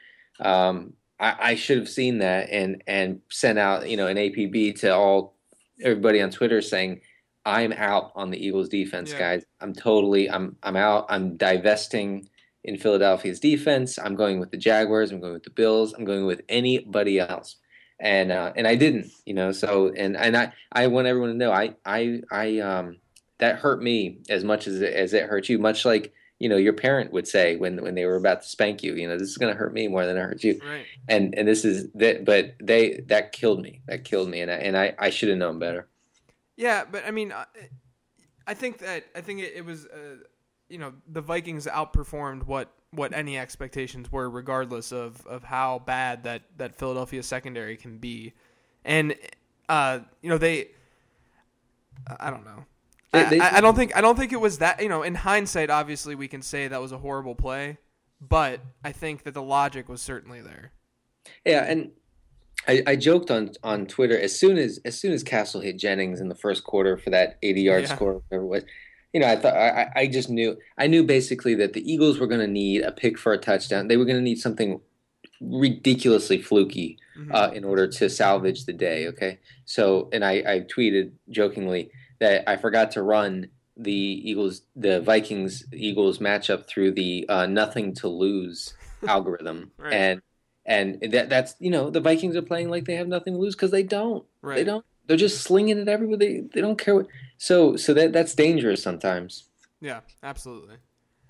um, 0.40 0.94
I, 1.18 1.36
I 1.40 1.54
should 1.54 1.78
have 1.78 1.88
seen 1.88 2.18
that 2.18 2.50
and 2.50 2.82
and 2.86 3.20
sent 3.30 3.58
out 3.58 3.88
you 3.88 3.96
know 3.96 4.06
an 4.06 4.16
APB 4.16 4.78
to 4.80 4.94
all 4.94 5.36
everybody 5.82 6.20
on 6.20 6.30
Twitter 6.30 6.60
saying 6.62 7.00
I'm 7.46 7.72
out 7.72 8.12
on 8.14 8.30
the 8.30 8.44
Eagles 8.44 8.68
defense, 8.68 9.12
Yeah. 9.12 9.18
guys. 9.18 9.44
I'm 9.60 9.72
totally 9.72 10.30
I'm 10.30 10.56
I'm 10.62 10.76
out. 10.76 11.06
I'm 11.08 11.36
divesting 11.36 12.28
in 12.64 12.76
Philadelphia's 12.76 13.40
defense. 13.40 13.98
I'm 13.98 14.14
going 14.14 14.38
with 14.40 14.50
the 14.50 14.58
Jaguars. 14.58 15.10
I'm 15.10 15.20
going 15.20 15.32
with 15.32 15.44
the 15.44 15.50
Bills. 15.50 15.94
I'm 15.94 16.04
going 16.04 16.26
with 16.26 16.42
anybody 16.48 17.18
else. 17.18 17.56
And 17.98 18.32
uh, 18.32 18.52
and 18.56 18.66
I 18.66 18.76
didn't, 18.76 19.10
you 19.26 19.34
know. 19.34 19.52
So 19.52 19.92
and 19.96 20.16
and 20.16 20.36
I 20.36 20.52
I 20.72 20.86
want 20.86 21.06
everyone 21.06 21.30
to 21.30 21.36
know 21.36 21.52
I 21.52 21.74
I 21.84 22.20
I 22.30 22.58
um 22.58 22.96
that 23.38 23.56
hurt 23.56 23.82
me 23.82 24.18
as 24.28 24.44
much 24.44 24.66
as 24.66 24.80
it, 24.80 24.92
as 24.94 25.12
it 25.14 25.24
hurt 25.24 25.48
you. 25.48 25.58
Much 25.58 25.84
like 25.84 26.12
you 26.40 26.48
know 26.48 26.56
your 26.56 26.72
parent 26.72 27.12
would 27.12 27.28
say 27.28 27.56
when 27.56 27.80
when 27.82 27.94
they 27.94 28.06
were 28.06 28.16
about 28.16 28.42
to 28.42 28.48
spank 28.48 28.82
you. 28.82 28.94
You 28.94 29.06
know, 29.06 29.16
this 29.16 29.28
is 29.28 29.36
going 29.36 29.52
to 29.52 29.58
hurt 29.58 29.72
me 29.72 29.86
more 29.86 30.04
than 30.06 30.16
it 30.16 30.20
hurts 30.20 30.42
you. 30.42 30.60
Right. 30.66 30.86
And 31.06 31.34
and 31.36 31.46
this 31.46 31.64
is 31.64 31.88
that. 31.94 32.24
But 32.24 32.54
they 32.60 33.04
that 33.06 33.30
killed 33.32 33.62
me. 33.62 33.82
That 33.86 34.04
killed 34.04 34.28
me. 34.28 34.40
And 34.40 34.50
I, 34.50 34.54
and 34.54 34.76
I 34.76 34.94
I 34.98 35.10
should 35.10 35.28
have 35.28 35.38
known 35.38 35.58
better. 35.58 35.86
Yeah, 36.56 36.84
but 36.90 37.04
I 37.06 37.10
mean, 37.10 37.32
I, 37.32 37.44
I 38.46 38.54
think 38.54 38.78
that 38.78 39.04
I 39.14 39.20
think 39.20 39.40
it, 39.40 39.52
it 39.56 39.64
was, 39.64 39.86
uh, 39.86 40.16
you 40.68 40.78
know, 40.78 40.92
the 41.06 41.20
Vikings 41.20 41.66
outperformed 41.66 42.44
what 42.44 42.72
what 42.90 43.12
any 43.12 43.38
expectations 43.38 44.10
were, 44.10 44.28
regardless 44.28 44.92
of 44.92 45.26
of 45.26 45.44
how 45.44 45.78
bad 45.78 46.24
that 46.24 46.42
that 46.56 46.74
Philadelphia 46.74 47.22
secondary 47.22 47.76
can 47.76 47.98
be, 47.98 48.32
and 48.84 49.14
uh, 49.68 50.00
you 50.22 50.30
know 50.30 50.38
they. 50.38 50.68
I 52.18 52.30
don't 52.30 52.44
know. 52.44 52.64
They- 53.12 53.24
they- 53.24 53.40
I, 53.40 53.58
I 53.58 53.60
don't 53.60 53.74
think 53.74 53.96
I 53.96 54.00
don't 54.00 54.16
think 54.18 54.32
it 54.32 54.40
was 54.40 54.58
that. 54.58 54.82
You 54.82 54.88
know, 54.88 55.02
in 55.02 55.14
hindsight, 55.16 55.68
obviously 55.70 56.14
we 56.14 56.28
can 56.28 56.42
say 56.42 56.68
that 56.68 56.80
was 56.80 56.92
a 56.92 56.98
horrible 56.98 57.34
play, 57.34 57.78
but 58.20 58.60
I 58.84 58.92
think 58.92 59.24
that 59.24 59.34
the 59.34 59.42
logic 59.42 59.88
was 59.88 60.00
certainly 60.00 60.40
there. 60.40 60.72
Yeah, 61.44 61.64
and 61.66 61.90
I, 62.68 62.82
I 62.86 62.96
joked 62.96 63.30
on 63.30 63.50
on 63.64 63.86
Twitter 63.86 64.18
as 64.18 64.38
soon 64.38 64.58
as 64.58 64.78
as 64.84 64.98
soon 64.98 65.12
as 65.12 65.22
Cassel 65.24 65.60
hit 65.60 65.76
Jennings 65.78 66.20
in 66.20 66.28
the 66.28 66.34
first 66.36 66.62
quarter 66.64 66.96
for 66.96 67.10
that 67.10 67.38
80 67.42 67.62
yard 67.62 67.82
Yeah. 67.82 67.94
score, 67.94 68.22
whatever 68.28 68.44
it 68.44 68.48
was. 68.48 68.64
You 69.12 69.18
know, 69.20 69.26
I 69.26 69.34
thought 69.34 69.56
I, 69.56 69.90
I- 69.96 70.06
just 70.06 70.30
knew 70.30 70.56
I 70.78 70.86
knew 70.86 71.02
basically 71.02 71.56
that 71.56 71.72
the 71.72 71.92
Eagles 71.92 72.20
were 72.20 72.28
going 72.28 72.40
to 72.40 72.46
need 72.46 72.82
a 72.82 72.92
pick 72.92 73.18
for 73.18 73.32
a 73.32 73.38
touchdown. 73.38 73.88
They 73.88 73.96
were 73.96 74.04
going 74.04 74.18
to 74.18 74.22
need 74.22 74.38
something 74.38 74.80
ridiculously 75.40 76.40
fluky 76.40 76.98
Mhm. 77.18 77.34
uh, 77.34 77.50
in 77.54 77.64
order 77.64 77.86
to 77.88 78.08
salvage 78.08 78.66
the 78.66 78.72
day. 78.72 79.08
Okay, 79.08 79.38
so 79.64 80.08
and 80.12 80.24
I, 80.24 80.32
I 80.46 80.60
tweeted 80.60 81.12
jokingly 81.28 81.90
that 82.20 82.48
I 82.48 82.56
forgot 82.56 82.92
to 82.92 83.02
run 83.02 83.48
the 83.76 83.92
Eagles, 83.92 84.62
the 84.76 85.00
Vikings 85.00 85.64
Eagles 85.72 86.18
matchup 86.18 86.66
through 86.66 86.92
the 86.92 87.26
uh, 87.28 87.46
nothing 87.46 87.94
to 87.96 88.08
lose 88.08 88.74
algorithm, 89.06 89.70
Right. 89.78 89.92
and 89.92 90.22
and 90.66 91.00
that 91.12 91.28
that's 91.30 91.54
you 91.58 91.70
know 91.70 91.90
the 91.90 92.00
Vikings 92.00 92.36
are 92.36 92.42
playing 92.42 92.68
like 92.70 92.84
they 92.84 92.96
have 92.96 93.08
nothing 93.08 93.34
to 93.34 93.38
lose 93.40 93.54
because 93.56 93.70
they 93.70 93.82
don't. 93.82 94.24
right. 94.42 94.56
They 94.56 94.64
don't. 94.64 94.84
They're 95.06 95.16
just 95.16 95.40
slinging 95.42 95.78
it 95.78 95.88
everywhere. 95.88 96.18
They 96.18 96.42
they 96.52 96.60
don't 96.60 96.78
care 96.78 96.94
what. 96.94 97.06
So 97.38 97.76
so 97.76 97.94
that 97.94 98.12
that's 98.12 98.34
dangerous 98.34 98.82
sometimes. 98.82 99.48
Yeah, 99.80 100.00
absolutely. 100.22 100.76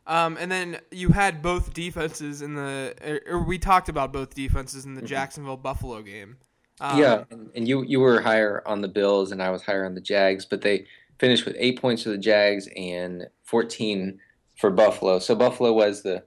Um, 0.07 0.37
and 0.41 0.51
then 0.51 0.79
you 0.91 1.11
had 1.11 1.41
both 1.41 1.73
defenses 1.73 2.43
in 2.43 2.55
the, 2.57 2.95
or, 3.29 3.35
or 3.37 3.45
we 3.45 3.59
talked 3.61 3.89
about 3.89 4.13
both 4.13 4.35
defenses 4.35 4.85
in 4.85 4.97
the 4.97 5.03
Mhm. 5.03 5.07
Jacksonville 5.07 5.57
Buffalo 5.57 6.03
game. 6.03 6.39
Um, 6.81 6.99
yeah, 6.99 7.25
and, 7.31 7.51
and 7.55 7.69
you 7.69 7.83
you 7.83 8.01
were 8.01 8.21
higher 8.21 8.63
on 8.67 8.81
the 8.81 8.89
Bills 8.89 9.33
and 9.33 9.43
I 9.43 9.51
was 9.51 9.63
higher 9.63 9.85
on 9.85 9.95
the 9.95 10.01
Jags, 10.01 10.45
but 10.45 10.63
they 10.63 10.87
finished 11.19 11.45
with 11.45 11.57
eight 11.59 11.81
points 11.81 12.03
for 12.03 12.09
the 12.09 12.19
Jags 12.19 12.69
and 12.77 13.27
fourteen 13.45 14.19
for 14.57 14.71
Buffalo. 14.71 15.19
So 15.19 15.35
Buffalo 15.35 15.73
was 15.73 16.03
the 16.03 16.25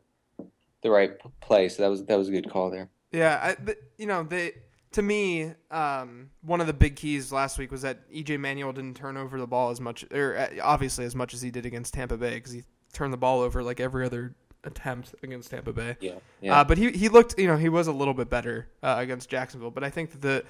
the 0.82 0.92
right 0.92 1.12
play. 1.42 1.70
So 1.70 1.82
that 1.82 1.90
was 1.90 2.06
that 2.06 2.18
was 2.18 2.30
a 2.30 2.32
good 2.32 2.50
call 2.50 2.70
there. 2.70 2.90
yeah. 3.12 3.40
I, 3.42 3.64
but, 3.64 3.78
you 3.98 4.06
know, 4.06 4.24
they 4.24 4.54
to 4.92 5.02
me, 5.02 5.52
um, 5.72 6.30
one 6.42 6.62
of 6.62 6.68
the 6.68 6.74
big 6.74 6.96
keys 6.96 7.32
last 7.32 7.58
week 7.58 7.72
was 7.72 7.82
that 7.82 8.10
EJ 8.12 8.40
Manuel 8.40 8.72
didn't 8.74 8.96
turn 8.96 9.18
over 9.18 9.40
the 9.40 9.48
ball 9.48 9.72
as 9.72 9.82
much, 9.82 10.06
or 10.14 10.38
uh, 10.38 10.48
obviously 10.62 11.04
as 11.04 11.16
much 11.16 11.34
as 11.34 11.42
he 11.42 11.50
did 11.50 11.66
against 11.66 11.96
Tampa 11.96 12.16
Bay, 12.16 12.36
because 12.36 12.52
he 12.52 12.64
turned 12.94 13.12
the 13.12 13.18
ball 13.18 13.42
over 13.42 13.64
like 13.64 13.80
every 13.80 14.06
other 14.06 14.36
attempt 14.64 15.16
against 15.24 15.52
Tampa 15.52 15.74
Bay. 15.74 15.98
Yeah, 16.00 16.14
yeah. 16.42 16.60
Uh, 16.60 16.64
but 16.64 16.78
he 16.78 16.92
he 16.92 17.10
looked, 17.10 17.38
you 17.40 17.48
know, 17.48 17.58
he 17.58 17.70
was 17.70 17.88
a 17.88 17.92
little 17.92 18.14
bit 18.14 18.30
better 18.30 18.68
uh, 18.82 18.96
against 18.98 19.30
Jacksonville. 19.30 19.72
But 19.72 19.84
I 19.84 19.90
think 19.90 20.12
that 20.12 20.22
the 20.22 20.46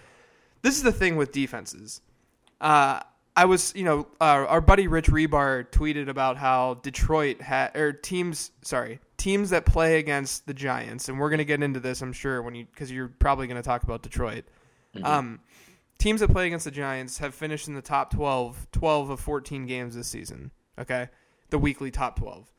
this 0.62 0.76
is 0.78 0.84
the 0.84 0.92
thing 0.92 1.16
with 1.16 1.32
defenses. 1.32 2.02
Uh, 2.62 3.02
I 3.36 3.46
was, 3.46 3.74
you 3.76 3.84
know, 3.84 4.08
uh, 4.22 4.46
our 4.48 4.62
buddy 4.62 4.88
Rich 4.88 5.08
Hribar 5.08 5.68
tweeted 5.72 6.08
about 6.08 6.38
how 6.38 6.76
Detroit 6.76 7.42
had 7.42 7.76
or 7.76 7.92
teams, 7.92 8.52
sorry, 8.62 9.00
teams 9.18 9.50
that 9.50 9.66
play 9.66 9.98
against 9.98 10.46
the 10.46 10.54
Giants, 10.54 11.10
and 11.10 11.20
we're 11.20 11.30
gonna 11.32 11.44
get 11.44 11.64
into 11.64 11.80
this, 11.80 12.02
I'm 12.02 12.14
sure, 12.14 12.42
when 12.42 12.54
you 12.56 12.66
because 12.66 12.92
you're 12.92 13.08
probably 13.08 13.48
gonna 13.48 13.64
talk 13.64 13.84
about 13.84 14.04
Detroit. 14.04 14.46
Mhm. 14.96 15.04
Um, 15.04 15.40
teams 15.98 16.22
that 16.22 16.30
play 16.30 16.46
against 16.46 16.66
the 16.66 16.72
Giants 16.72 17.18
have 17.18 17.34
finished 17.34 17.68
in 17.68 17.74
the 17.74 17.82
top 17.82 18.12
12, 18.12 18.68
12 18.72 19.10
of 19.10 19.20
14 19.20 19.66
games 19.66 19.96
this 19.96 20.08
season. 20.08 20.52
Okay, 20.78 21.10
the 21.50 21.58
weekly 21.58 21.90
top 21.90 22.20
12, 22.20 22.52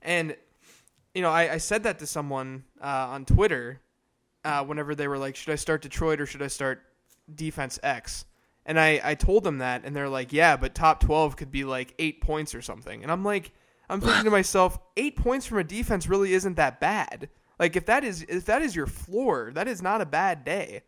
and 0.00 0.34
you 1.14 1.22
know, 1.22 1.30
I, 1.30 1.54
I 1.54 1.58
said 1.58 1.82
that 1.84 1.98
to 1.98 2.06
someone 2.06 2.64
uh, 2.80 2.86
on 3.10 3.24
Twitter 3.24 3.80
uh, 4.44 4.64
whenever 4.64 4.94
they 4.94 5.08
were 5.08 5.18
like, 5.18 5.36
"Should 5.36 5.52
I 5.52 5.56
start 5.56 5.82
Detroit 5.82 6.20
or 6.20 6.26
should 6.26 6.42
I 6.42 6.48
start 6.48 6.82
defense 7.34 7.78
X?" 7.82 8.24
And 8.64 8.78
I, 8.78 9.00
I 9.02 9.14
told 9.14 9.44
them 9.44 9.58
that, 9.58 9.82
and 9.84 9.94
they're 9.94 10.08
like, 10.08 10.32
"Yeah, 10.32 10.56
but 10.56 10.74
top 10.74 11.00
twelve 11.00 11.36
could 11.36 11.50
be 11.50 11.64
like 11.64 11.94
eight 11.98 12.20
points 12.20 12.54
or 12.54 12.62
something." 12.62 13.02
And 13.02 13.12
I'm 13.12 13.24
like, 13.24 13.52
I'm 13.88 14.00
thinking 14.00 14.24
to 14.24 14.30
myself, 14.42 14.78
eight 14.96 15.16
points 15.16 15.46
from 15.46 15.58
a 15.58 15.64
defense 15.64 16.08
really 16.08 16.32
isn't 16.32 16.56
that 16.56 16.80
bad. 16.80 17.28
Like 17.58 17.76
if 17.76 17.86
that 17.86 18.04
is 18.04 18.22
if 18.28 18.46
that 18.46 18.62
is 18.62 18.74
your 18.74 18.86
floor, 18.86 19.52
that 19.54 19.68
is 19.68 19.82
not 19.82 20.00
a 20.00 20.06
bad 20.06 20.44
day. 20.44 20.82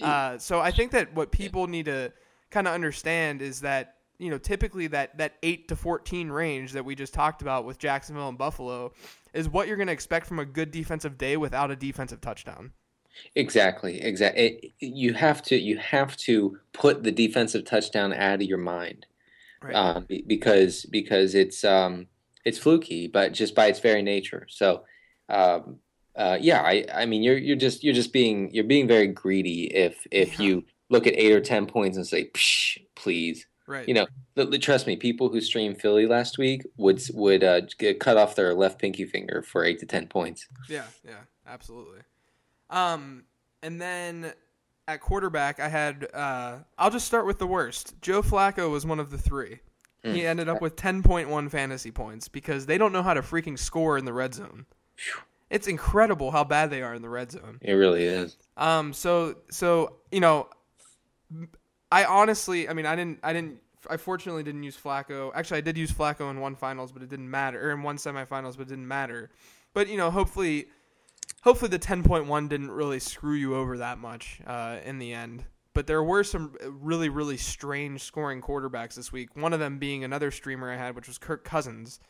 Uh, 0.00 0.38
so 0.38 0.60
I 0.60 0.70
think 0.70 0.92
that 0.92 1.12
what 1.14 1.32
people 1.32 1.66
need 1.66 1.86
to 1.86 2.12
kind 2.50 2.68
of 2.68 2.74
understand 2.74 3.42
is 3.42 3.60
that 3.62 3.96
you 4.18 4.30
know 4.30 4.38
typically 4.38 4.86
that 4.88 5.16
that 5.18 5.34
eight 5.42 5.68
to 5.68 5.76
fourteen 5.76 6.30
range 6.30 6.72
that 6.72 6.84
we 6.84 6.94
just 6.94 7.14
talked 7.14 7.42
about 7.42 7.64
with 7.64 7.78
Jacksonville 7.78 8.28
and 8.28 8.38
Buffalo 8.38 8.92
is 9.32 9.48
what 9.48 9.68
you're 9.68 9.76
going 9.76 9.86
to 9.88 9.92
expect 9.92 10.26
from 10.26 10.38
a 10.38 10.44
good 10.44 10.70
defensive 10.70 11.18
day 11.18 11.36
without 11.36 11.70
a 11.70 11.76
defensive 11.76 12.20
touchdown. 12.20 12.72
Exactly, 13.34 14.00
exactly. 14.00 14.74
You 14.78 15.14
have 15.14 15.42
to 15.44 15.56
you 15.56 15.78
have 15.78 16.16
to 16.18 16.58
put 16.72 17.02
the 17.02 17.10
defensive 17.12 17.64
touchdown 17.64 18.12
out 18.12 18.36
of 18.36 18.42
your 18.42 18.58
mind. 18.58 19.06
Right. 19.60 19.74
um, 19.74 20.06
because 20.28 20.84
because 20.86 21.34
it's 21.34 21.64
um, 21.64 22.06
it's 22.44 22.58
fluky, 22.58 23.08
but 23.08 23.32
just 23.32 23.56
by 23.56 23.66
its 23.66 23.80
very 23.80 24.02
nature. 24.02 24.46
So, 24.48 24.84
um, 25.28 25.80
uh, 26.14 26.38
yeah, 26.40 26.62
I 26.62 26.84
I 26.94 27.06
mean 27.06 27.24
you're 27.24 27.36
you're 27.38 27.56
just 27.56 27.82
you're 27.82 27.92
just 27.94 28.12
being 28.12 28.54
you're 28.54 28.62
being 28.62 28.86
very 28.86 29.08
greedy 29.08 29.64
if 29.74 30.06
if 30.12 30.38
Yeah. 30.38 30.46
you 30.46 30.64
look 30.90 31.08
at 31.08 31.14
eight 31.16 31.32
or 31.32 31.40
ten 31.40 31.66
points 31.66 31.96
and 31.96 32.06
say, 32.06 32.30
Psh, 32.30 32.78
please, 32.94 33.47
right. 33.68 33.86
you 33.88 33.94
know. 33.94 34.06
Trust 34.60 34.86
me, 34.86 34.96
people 34.96 35.28
who 35.28 35.40
streamed 35.40 35.80
Philly 35.80 36.06
last 36.06 36.38
week 36.38 36.64
would 36.76 37.00
would 37.14 37.44
uh, 37.44 37.60
get 37.78 38.00
cut 38.00 38.16
off 38.16 38.34
their 38.34 38.54
left 38.54 38.80
pinky 38.80 39.04
finger 39.04 39.42
for 39.42 39.64
eight 39.64 39.78
to 39.80 39.86
ten 39.86 40.06
points. 40.08 40.46
Yeah, 40.68 40.84
yeah, 41.04 41.20
absolutely. 41.46 42.00
Um, 42.70 43.24
and 43.62 43.80
then 43.80 44.32
at 44.86 45.00
quarterback, 45.00 45.60
I 45.60 45.68
had. 45.68 46.08
Uh, 46.12 46.58
I'll 46.78 46.90
just 46.90 47.06
start 47.06 47.26
with 47.26 47.38
the 47.38 47.46
worst. 47.46 47.94
Joe 48.00 48.22
Flacco 48.22 48.70
was 48.70 48.84
one 48.86 48.98
of 49.00 49.10
the 49.10 49.18
three. 49.18 49.60
He 50.04 50.20
Mm. 50.20 50.24
ended 50.24 50.48
up 50.48 50.62
with 50.62 50.76
10.1 50.76 51.50
fantasy 51.50 51.90
points 51.90 52.28
because 52.28 52.66
they 52.66 52.78
don't 52.78 52.92
know 52.92 53.02
how 53.02 53.14
to 53.14 53.20
freaking 53.20 53.58
score 53.58 53.98
in 53.98 54.04
the 54.04 54.12
red 54.12 54.32
zone. 54.32 54.64
It's 55.50 55.66
incredible 55.66 56.30
how 56.30 56.44
bad 56.44 56.70
they 56.70 56.82
are 56.82 56.94
in 56.94 57.02
the 57.02 57.08
red 57.08 57.32
zone. 57.32 57.58
It 57.62 57.72
really 57.72 58.04
is. 58.04 58.36
Um, 58.56 58.92
so 58.92 59.38
so 59.50 59.96
you 60.12 60.20
know, 60.20 60.48
I 61.90 62.04
honestly, 62.04 62.68
I 62.68 62.72
mean, 62.72 62.86
I 62.86 62.94
didn't, 62.96 63.18
I 63.22 63.32
didn't, 63.32 63.58
I 63.88 63.96
fortunately 63.96 64.42
didn't 64.42 64.62
use 64.62 64.76
Flacco. 64.76 65.30
Actually, 65.34 65.58
I 65.58 65.62
did 65.62 65.78
use 65.78 65.92
Flacco 65.92 66.30
in 66.30 66.40
one 66.40 66.56
finals, 66.56 66.92
but 66.92 67.02
it 67.02 67.08
didn't 67.08 67.30
matter, 67.30 67.68
or 67.68 67.72
in 67.72 67.82
one 67.82 67.96
semifinals, 67.96 68.56
but 68.56 68.62
it 68.62 68.68
didn't 68.68 68.88
matter. 68.88 69.30
But 69.72 69.88
you 69.88 69.96
know, 69.96 70.10
hopefully, 70.10 70.66
hopefully 71.42 71.70
the 71.70 71.78
ten 71.78 72.02
point 72.02 72.26
one 72.26 72.48
didn't 72.48 72.70
really 72.70 72.98
screw 72.98 73.34
you 73.34 73.54
over 73.54 73.78
that 73.78 73.98
much 73.98 74.40
uh, 74.46 74.78
in 74.84 74.98
the 74.98 75.12
end. 75.12 75.44
But 75.74 75.86
there 75.86 76.02
were 76.02 76.24
some 76.24 76.56
really, 76.66 77.08
really 77.08 77.36
strange 77.36 78.02
scoring 78.02 78.42
quarterbacks 78.42 78.94
this 78.96 79.12
week. 79.12 79.36
One 79.36 79.52
of 79.52 79.60
them 79.60 79.78
being 79.78 80.02
another 80.02 80.32
streamer 80.32 80.72
I 80.72 80.76
had, 80.76 80.96
which 80.96 81.06
was 81.06 81.18
Kirk 81.18 81.44
Cousins, 81.44 82.00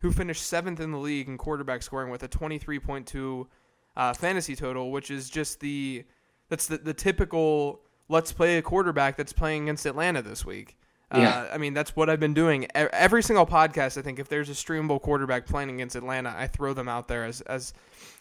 who 0.00 0.12
finished 0.12 0.46
seventh 0.46 0.78
in 0.78 0.92
the 0.92 0.98
league 0.98 1.26
in 1.26 1.36
quarterback 1.36 1.82
scoring 1.82 2.10
with 2.10 2.22
a 2.22 2.28
twenty 2.28 2.58
three 2.58 2.78
point 2.78 3.06
two 3.06 3.48
uh, 3.96 4.14
fantasy 4.14 4.54
total, 4.54 4.92
which 4.92 5.10
is 5.10 5.28
just 5.28 5.58
the 5.58 6.04
that's 6.48 6.68
the, 6.68 6.78
the 6.78 6.94
typical 6.94 7.80
let's 8.08 8.32
play 8.32 8.58
a 8.58 8.62
quarterback 8.62 9.16
that's 9.16 9.32
playing 9.32 9.64
against 9.64 9.86
Atlanta 9.86 10.22
this 10.22 10.44
week. 10.44 10.76
Yeah. 11.14 11.28
Uh, 11.28 11.54
I 11.54 11.58
mean, 11.58 11.72
that's 11.72 11.94
what 11.94 12.10
I've 12.10 12.18
been 12.18 12.34
doing. 12.34 12.66
Every 12.74 13.22
single 13.22 13.46
podcast, 13.46 13.96
I 13.96 14.02
think, 14.02 14.18
if 14.18 14.28
there's 14.28 14.48
a 14.48 14.54
streamable 14.54 15.00
quarterback 15.00 15.46
playing 15.46 15.70
against 15.70 15.94
Atlanta, 15.94 16.34
I 16.36 16.48
throw 16.48 16.72
them 16.74 16.88
out 16.88 17.06
there 17.06 17.24
as, 17.24 17.42
as 17.42 17.74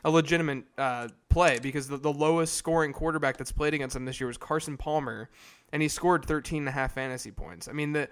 a 0.04 0.12
legitimate 0.12 0.66
uh, 0.78 1.08
play 1.30 1.58
because 1.60 1.88
the, 1.88 1.98
the 1.98 2.14
lowest 2.14 2.54
scoring 2.54 2.94
quarterback 2.94 3.38
that's 3.38 3.52
played 3.52 3.74
against 3.74 3.96
them 3.96 4.06
this 4.06 4.20
year 4.20 4.28
was 4.28 4.38
Carson 4.38 4.78
Palmer, 4.78 5.32
and 5.74 5.82
he 5.82 5.88
scored 5.88 6.26
13 6.26 6.60
and 6.60 6.70
a 6.70 6.72
half 6.72 6.94
fantasy 6.94 7.32
points. 7.32 7.68
I 7.68 7.72
mean, 7.72 7.92
the 7.92 8.08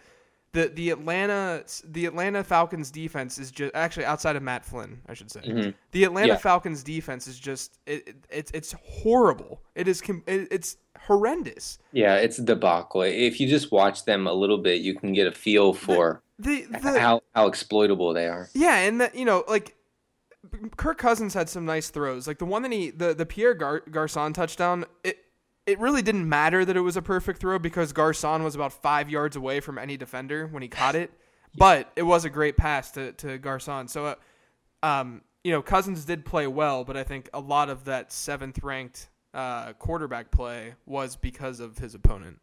the 0.53 0.67
the 0.69 0.89
Atlanta 0.91 1.63
the 1.85 2.05
Atlanta 2.07 2.43
Falcons 2.43 2.89
defense 2.91 3.37
is 3.37 3.51
just 3.51 3.73
actually 3.75 4.05
outside 4.05 4.35
of 4.35 4.41
Matt 4.43 4.65
Flynn, 4.65 5.01
I 5.07 5.13
should 5.13 5.29
say. 5.31 5.41
Mhm. 5.41 5.73
The 5.91 6.03
Atlanta 6.03 6.27
Yeah. 6.29 6.37
Falcons 6.37 6.83
defense 6.83 7.27
is 7.27 7.39
just 7.39 7.77
it, 7.85 8.07
it, 8.07 8.15
it's 8.29 8.51
it's 8.53 8.75
horrible. 8.83 9.61
It 9.75 9.87
is 9.87 10.01
com- 10.01 10.23
it, 10.27 10.47
it's 10.51 10.77
horrendous. 10.99 11.79
Yeah, 11.91 12.15
it's 12.15 12.39
a 12.39 12.43
debacle. 12.43 13.01
If 13.01 13.39
you 13.39 13.47
just 13.47 13.71
watch 13.71 14.05
them 14.05 14.27
a 14.27 14.33
little 14.33 14.57
bit, 14.57 14.81
you 14.81 14.95
can 14.95 15.13
get 15.13 15.27
a 15.27 15.31
feel 15.31 15.73
for 15.73 16.21
The 16.39 16.63
the 16.63 16.99
how 16.99 17.21
how 17.35 17.47
exploitable 17.47 18.13
they 18.13 18.27
are. 18.27 18.49
yeah, 18.53 18.77
and 18.77 19.01
the, 19.01 19.11
you 19.13 19.25
know 19.25 19.43
like 19.47 19.75
Kirk 20.77 20.97
Cousins 20.97 21.33
had 21.33 21.49
some 21.49 21.65
nice 21.65 21.89
throws. 21.89 22.27
Like 22.27 22.39
the 22.39 22.45
one 22.45 22.61
that 22.63 22.71
he 22.71 22.89
the 22.89 23.13
the 23.13 23.25
Pierre 23.25 23.53
Gar- 23.53 23.83
Garcon 23.89 24.33
touchdown. 24.33 24.85
It 25.03 25.19
it 25.65 25.79
really 25.79 26.01
didn't 26.01 26.27
matter 26.27 26.65
that 26.65 26.75
it 26.75 26.81
was 26.81 26.97
a 26.97 27.01
perfect 27.01 27.39
throw 27.39 27.57
because 27.57 27.93
Garcon 27.93 28.43
was 28.43 28.53
about 28.55 28.73
five 28.73 29.09
yards 29.09 29.35
away 29.37 29.61
from 29.61 29.77
any 29.77 29.95
defender 29.95 30.47
when 30.47 30.61
he 30.61 30.67
caught 30.67 30.95
it. 30.95 31.11
but 31.57 31.91
it 31.95 32.03
was 32.03 32.25
a 32.25 32.29
great 32.29 32.57
pass 32.57 32.91
to 32.91 33.13
to 33.13 33.37
Garcon. 33.37 33.87
So, 33.87 34.05
uh, 34.07 34.15
um, 34.85 35.21
you 35.43 35.51
know, 35.51 35.61
Cousins 35.61 36.03
did 36.05 36.25
play 36.25 36.47
well, 36.47 36.83
but 36.83 36.97
I 36.97 37.03
think 37.03 37.29
a 37.33 37.39
lot 37.39 37.69
of 37.69 37.85
that 37.85 38.11
seventh 38.11 38.61
ranked 38.63 39.07
uh, 39.33 39.73
quarterback 39.73 40.31
play 40.31 40.75
was 40.85 41.15
because 41.15 41.59
of 41.59 41.77
his 41.77 41.95
opponent. 41.95 42.39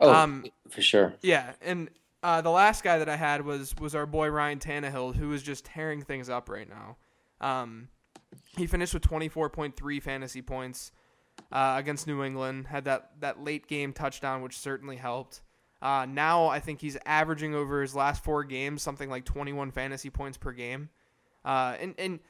Oh, 0.00 0.12
Um, 0.12 0.46
for 0.68 0.82
sure. 0.82 1.14
Yeah, 1.22 1.52
and 1.62 1.90
uh, 2.22 2.40
the 2.40 2.50
last 2.50 2.84
guy 2.84 2.98
that 2.98 3.08
I 3.08 3.16
had 3.16 3.44
was 3.44 3.74
was 3.80 3.94
our 3.94 4.06
boy 4.06 4.28
Ryan 4.28 4.58
Tannehill, 4.58 5.16
who 5.16 5.32
is 5.32 5.42
just 5.42 5.64
tearing 5.64 6.02
things 6.02 6.28
up 6.28 6.48
right 6.48 6.68
now. 6.68 6.96
Um, 7.40 7.88
he 8.56 8.66
finished 8.66 8.94
with 8.94 9.02
24.3 9.02 10.02
fantasy 10.02 10.42
points 10.42 10.92
uh, 11.50 11.74
against 11.78 12.06
New 12.06 12.22
England. 12.22 12.66
Had 12.66 12.84
that 12.84 13.10
that 13.20 13.42
late 13.42 13.66
game 13.66 13.92
touchdown, 13.92 14.42
which 14.42 14.58
certainly 14.58 14.96
helped. 14.96 15.40
Uh, 15.82 16.06
now 16.06 16.46
I 16.46 16.60
think 16.60 16.80
he's 16.82 16.98
averaging 17.06 17.54
over 17.54 17.80
his 17.80 17.94
last 17.94 18.22
four 18.22 18.44
games 18.44 18.82
something 18.82 19.08
like 19.08 19.24
21 19.24 19.70
fantasy 19.70 20.10
points 20.10 20.36
per 20.36 20.52
game. 20.52 20.90
Uh, 21.44 21.76
and 21.80 21.94
and 21.98 22.20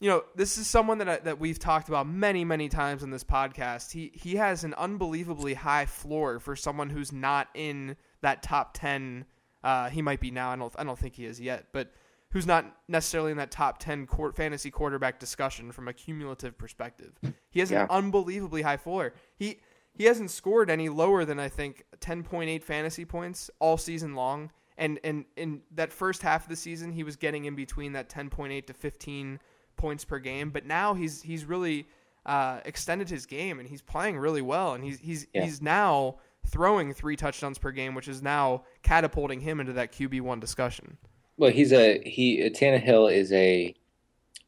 you 0.00 0.08
know 0.08 0.22
this 0.36 0.58
is 0.58 0.66
someone 0.68 0.98
that 0.98 1.08
I, 1.08 1.16
that 1.18 1.38
we've 1.40 1.58
talked 1.58 1.88
about 1.88 2.06
many 2.06 2.44
many 2.44 2.68
times 2.68 3.02
on 3.02 3.10
this 3.10 3.24
podcast. 3.24 3.90
He 3.92 4.12
he 4.14 4.36
has 4.36 4.64
an 4.64 4.74
unbelievably 4.74 5.54
high 5.54 5.86
floor 5.86 6.38
for 6.40 6.54
someone 6.56 6.90
who's 6.90 7.12
not 7.12 7.48
in 7.54 7.96
that 8.20 8.42
top 8.42 8.74
10. 8.74 9.24
Uh, 9.64 9.88
he 9.90 10.00
might 10.02 10.20
be 10.20 10.30
now. 10.30 10.50
I 10.50 10.56
don't 10.56 10.72
I 10.78 10.84
don't 10.84 10.98
think 10.98 11.14
he 11.14 11.24
is 11.24 11.40
yet, 11.40 11.66
but 11.72 11.92
who's 12.30 12.46
not 12.46 12.64
necessarily 12.88 13.30
in 13.32 13.38
that 13.38 13.50
top 13.50 13.78
10 13.78 14.06
court 14.06 14.36
fantasy 14.36 14.70
quarterback 14.70 15.18
discussion 15.18 15.72
from 15.72 15.88
a 15.88 15.92
cumulative 15.92 16.56
perspective. 16.58 17.18
He 17.50 17.60
has 17.60 17.70
Yeah. 17.70 17.84
an 17.84 17.90
unbelievably 17.90 18.62
high 18.62 18.76
floor. 18.76 19.14
He 19.36 19.60
he 19.94 20.04
hasn't 20.04 20.30
scored 20.30 20.70
any 20.70 20.88
lower 20.88 21.24
than 21.24 21.40
I 21.40 21.48
think 21.48 21.84
10.8 22.00 22.62
fantasy 22.62 23.04
points 23.04 23.50
all 23.58 23.76
season 23.76 24.14
long. 24.14 24.52
And 24.76 25.00
and 25.02 25.24
in 25.36 25.62
that 25.72 25.92
first 25.92 26.22
half 26.22 26.44
of 26.44 26.50
the 26.50 26.56
season, 26.56 26.92
he 26.92 27.02
was 27.02 27.16
getting 27.16 27.46
in 27.46 27.56
between 27.56 27.92
that 27.94 28.08
10.8 28.08 28.66
to 28.66 28.74
15 28.74 29.40
points 29.78 30.04
per 30.04 30.18
game. 30.18 30.50
But 30.50 30.66
now 30.66 30.92
he's 30.94 31.22
he's 31.22 31.44
really 31.46 31.86
uh, 32.26 32.60
extended 32.66 33.08
his 33.08 33.24
game 33.24 33.58
and 33.58 33.66
he's 33.68 33.80
playing 33.80 34.18
really 34.18 34.42
well. 34.42 34.74
And 34.74 34.84
he's 34.84 34.98
he's 34.98 35.26
Yeah. 35.32 35.44
he's 35.44 35.62
now 35.62 36.16
throwing 36.46 36.92
three 36.92 37.16
touchdowns 37.16 37.58
per 37.58 37.70
game, 37.70 37.94
which 37.94 38.08
is 38.08 38.20
now 38.22 38.64
catapulting 38.82 39.40
him 39.40 39.60
into 39.60 39.72
that 39.74 39.92
QB 39.92 40.20
one 40.20 40.40
discussion. 40.40 40.98
Well, 41.38 41.50
he's 41.50 41.72
a 41.72 42.02
he. 42.04 42.50
Tannehill 42.50 43.12
is 43.14 43.32
a 43.32 43.74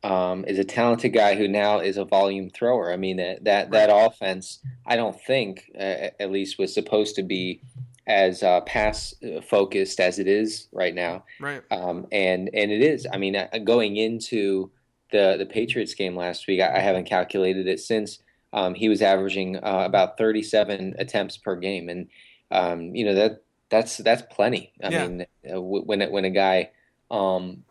um, 0.03 0.45
is 0.47 0.59
a 0.59 0.65
talented 0.65 1.13
guy 1.13 1.37
who 1.37 1.47
now 1.47 1.79
is 1.81 1.97
a 1.99 2.05
volume 2.05 2.51
thrower. 2.51 2.93
I 2.93 2.97
mean 2.97 3.19
that 3.19 3.45
that, 3.45 3.71
that 3.71 3.91
offense, 3.93 4.59
I 4.87 4.97
don't 4.97 5.19
think 5.21 5.71
uh, 5.79 6.09
at 6.19 6.31
least 6.31 6.59
was 6.59 6.73
supposed 6.75 7.17
to 7.17 7.23
be 7.23 7.61
as 8.07 8.43
uh, 8.43 8.63
pass 8.63 9.15
focused 9.47 10.01
as 10.01 10.19
it 10.19 10.27
is 10.27 10.69
right 10.73 10.95
now. 10.95 11.25
Right. 11.39 11.63
Um, 11.71 12.07
and 12.11 12.51
and 12.53 12.73
it 12.73 12.83
is. 12.83 13.07
I 13.13 13.19
mean, 13.19 13.37
uh, 13.37 13.47
going 13.63 13.97
into 13.97 14.71
the 15.13 15.37
the 15.39 15.47
Patriots 15.47 15.95
game 15.95 16.17
last 16.17 16.47
week, 16.47 16.61
I, 16.61 16.77
I 16.77 16.81
haven't 16.81 17.05
calculated 17.05 17.67
it 17.67 17.81
since. 17.81 18.19
Um, 18.53 18.75
he 18.75 18.89
was 18.89 19.01
averaging 19.01 19.57
uh, 19.57 19.85
about 19.87 20.19
37 20.19 20.97
attempts 20.99 21.37
per 21.37 21.57
game, 21.57 21.89
and 21.89 22.09
um, 22.51 22.95
you 22.95 23.05
know 23.05 23.15
that 23.15 23.43
that's 23.71 23.99
that's 23.99 24.23
plenty. 24.31 24.73
I 24.83 24.89
Yeah. 24.91 25.07
mean, 25.07 25.27
uh, 25.53 25.61
when 25.61 26.03
it, 26.03 26.11
when 26.11 26.25
a 26.25 26.31
guy, 26.31 26.71
um, 27.11 27.65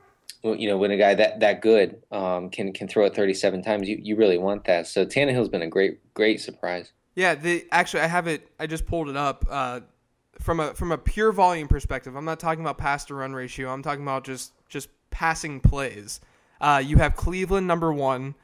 you 0.43 0.69
know, 0.69 0.77
when 0.77 0.91
a 0.91 0.98
guy 0.98 1.15
that 1.15 1.41
that 1.41 1.62
good 1.62 2.01
um, 2.12 2.50
can 2.50 2.72
can 2.74 2.88
throw 2.88 3.05
it 3.05 3.15
37 3.15 3.62
times, 3.62 3.89
you, 3.89 4.00
you 4.01 4.15
really 4.15 4.38
want 4.38 4.65
that. 4.65 4.88
So 4.88 5.05
Tannehill's 5.05 5.50
been 5.50 5.62
a 5.62 5.67
great 5.67 6.00
great 6.13 6.39
surprise. 6.39 6.91
Yeah, 7.15 7.36
the 7.36 7.65
actually 7.72 8.01
I 8.01 8.08
have 8.08 8.27
it. 8.27 8.48
I 8.60 8.67
just 8.67 8.86
pulled 8.86 9.10
it 9.10 9.17
up. 9.17 9.46
Uh, 9.50 9.81
from 10.39 10.62
a 10.62 10.74
from 10.74 10.93
a 10.93 10.98
pure 10.98 11.34
volume 11.34 11.67
perspective, 11.67 12.15
I'm 12.15 12.24
not 12.24 12.39
talking 12.39 12.62
about 12.62 12.77
pass 12.77 13.03
to 13.05 13.13
run 13.15 13.34
ratio. 13.34 13.69
I'm 13.74 13.84
talking 13.84 14.03
about 14.03 14.24
just 14.24 14.53
just 14.69 14.88
passing 15.10 15.60
plays. 15.60 16.22
Uh, 16.62 16.82
you 16.86 16.98
have 16.98 17.16
Cleveland 17.16 17.68
number 17.68 17.94
one, 17.94 18.36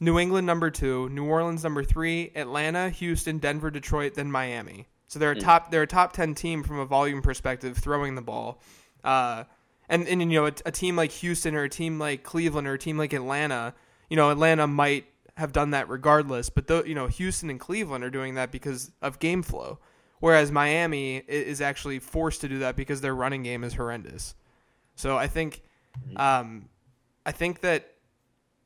New 0.00 0.18
England 0.18 0.46
number 0.46 0.70
two, 0.70 1.08
New 1.10 1.24
Orleans 1.24 1.64
number 1.64 1.84
three, 1.84 2.32
Atlanta, 2.34 2.90
Houston, 2.90 3.38
Denver, 3.38 3.70
Detroit, 3.70 4.14
then 4.14 4.30
Miami. 4.30 4.86
So 5.08 5.18
they're 5.18 5.32
a 5.32 5.40
top 5.40 5.70
they're 5.70 5.82
a 5.82 5.86
top 5.86 6.12
ten 6.12 6.34
team 6.34 6.62
from 6.62 6.78
a 6.78 6.84
volume 6.84 7.22
perspective 7.22 7.76
throwing 7.78 8.14
the 8.14 8.22
ball. 8.22 8.60
Uh, 9.02 9.44
and 9.88 10.06
and 10.06 10.20
you 10.20 10.40
know 10.40 10.46
a, 10.46 10.52
a 10.66 10.70
team 10.70 10.96
like 10.96 11.10
Houston 11.12 11.54
or 11.54 11.64
a 11.64 11.68
team 11.68 11.98
like 11.98 12.22
Cleveland 12.22 12.68
or 12.68 12.74
a 12.74 12.78
team 12.78 12.98
like 12.98 13.12
Atlanta, 13.12 13.74
you 14.10 14.16
know 14.16 14.30
Atlanta 14.30 14.66
might 14.66 15.06
have 15.36 15.52
done 15.52 15.70
that 15.70 15.88
regardless, 15.88 16.50
but 16.50 16.66
though 16.66 16.84
you 16.84 16.94
know 16.94 17.06
Houston 17.06 17.48
and 17.48 17.58
Cleveland 17.58 18.04
are 18.04 18.10
doing 18.10 18.34
that 18.34 18.52
because 18.52 18.90
of 19.00 19.18
game 19.18 19.42
flow, 19.42 19.78
whereas 20.20 20.52
Miami 20.52 21.16
is 21.26 21.60
actually 21.60 21.98
forced 21.98 22.42
to 22.42 22.48
do 22.48 22.58
that 22.58 22.76
because 22.76 23.00
their 23.00 23.14
running 23.14 23.42
game 23.42 23.64
is 23.64 23.74
horrendous. 23.74 24.34
So 24.94 25.16
I 25.16 25.28
think, 25.28 25.62
um, 26.16 26.68
I 27.28 27.32
think 27.32 27.60
that 27.60 27.92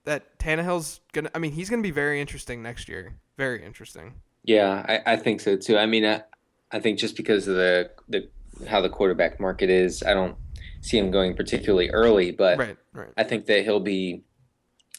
that 0.05 0.39
Tannehill's 0.39 1.01
gonna. 1.13 1.31
I 1.35 1.41
mean, 1.41 1.51
he's 1.51 1.69
gonna 1.69 1.83
be 1.83 1.91
very 1.91 2.21
interesting 2.21 2.63
next 2.63 2.89
year. 2.89 3.17
Very 3.37 3.65
interesting. 3.65 4.15
Yeah, 4.45 4.87
I, 4.89 5.15
I 5.15 5.17
think 5.17 5.41
so 5.41 5.57
too. 5.57 5.77
I 5.77 5.87
mean, 5.87 6.05
I, 6.07 6.23
I 6.71 6.79
think 6.79 7.01
just 7.01 7.17
because 7.17 7.49
of 7.49 7.57
the 7.57 7.91
the 8.09 8.29
how 8.69 8.81
the 8.81 8.89
quarterback 8.89 9.41
market 9.41 9.69
is, 9.69 10.05
I 10.05 10.15
don't 10.15 10.37
see 10.81 10.97
him 10.97 11.11
going 11.11 11.35
particularly 11.35 11.91
early, 11.91 12.31
but 12.31 12.57
Right. 12.57 12.77
Right. 12.93 13.09
I 13.17 13.25
think 13.25 13.47
that 13.47 13.65
he'll 13.65 13.81
be, 13.81 14.23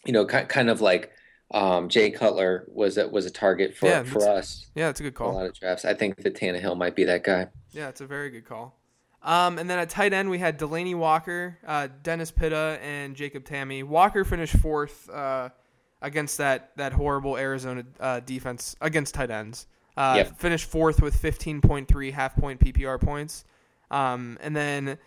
you 0.06 0.12
know, 0.12 0.26
ki- 0.26 0.46
kind 0.50 0.70
of 0.70 0.82
like 0.82 1.12
um, 1.52 1.88
Jay 1.88 2.12
Cutler 2.12 2.66
was 2.68 2.98
a, 2.98 3.08
was 3.08 3.26
a 3.26 3.32
target 3.32 3.78
for 3.78 3.86
Yeah, 3.86 4.04
for 4.04 4.28
us 4.28 4.66
Yeah, 4.76 4.90
it's 4.90 5.00
a 5.00 5.04
good 5.04 5.14
call. 5.14 5.32
a 5.32 5.36
lot 5.36 5.46
of 5.46 5.54
drafts. 5.58 5.86
I 5.86 5.94
think 5.94 6.18
that 6.24 6.36
Tannehill 6.36 6.78
might 6.78 6.96
be 6.98 7.06
that 7.06 7.24
guy. 7.24 7.48
Yeah, 7.72 7.88
it's 7.88 8.02
a 8.02 8.08
very 8.08 8.30
good 8.30 8.44
call. 8.46 8.78
Um, 9.24 9.58
and 9.58 9.70
then 9.70 9.80
at 9.80 9.90
tight 9.90 10.12
end, 10.14 10.30
we 10.30 10.38
had 10.38 10.60
Delanie 10.60 10.96
Walker, 10.96 11.58
uh, 11.66 11.88
Dennis 12.04 12.30
Pitta, 12.32 12.78
and 12.82 13.16
Jacob 13.16 13.46
Tamme. 13.46 13.84
Walker 13.86 14.26
finished 14.26 14.58
fourth 14.58 15.10
uh, 15.10 15.50
against 16.02 16.38
that, 16.40 16.72
that 16.76 16.92
horrible 16.94 17.38
Arizona 17.38 17.86
uh, 18.00 18.20
defense 18.20 18.76
against 18.82 19.14
tight 19.16 19.32
ends. 19.32 19.68
Uh, 19.96 20.16
Yep. 20.18 20.40
Finished 20.40 20.66
fourth 20.70 21.02
with 21.02 21.20
15.3 21.22 22.12
half 22.12 22.36
point 22.36 22.60
PPR 22.60 23.00
points. 23.00 23.46
Um, 23.92 24.38
and 24.42 24.56
then 24.56 24.98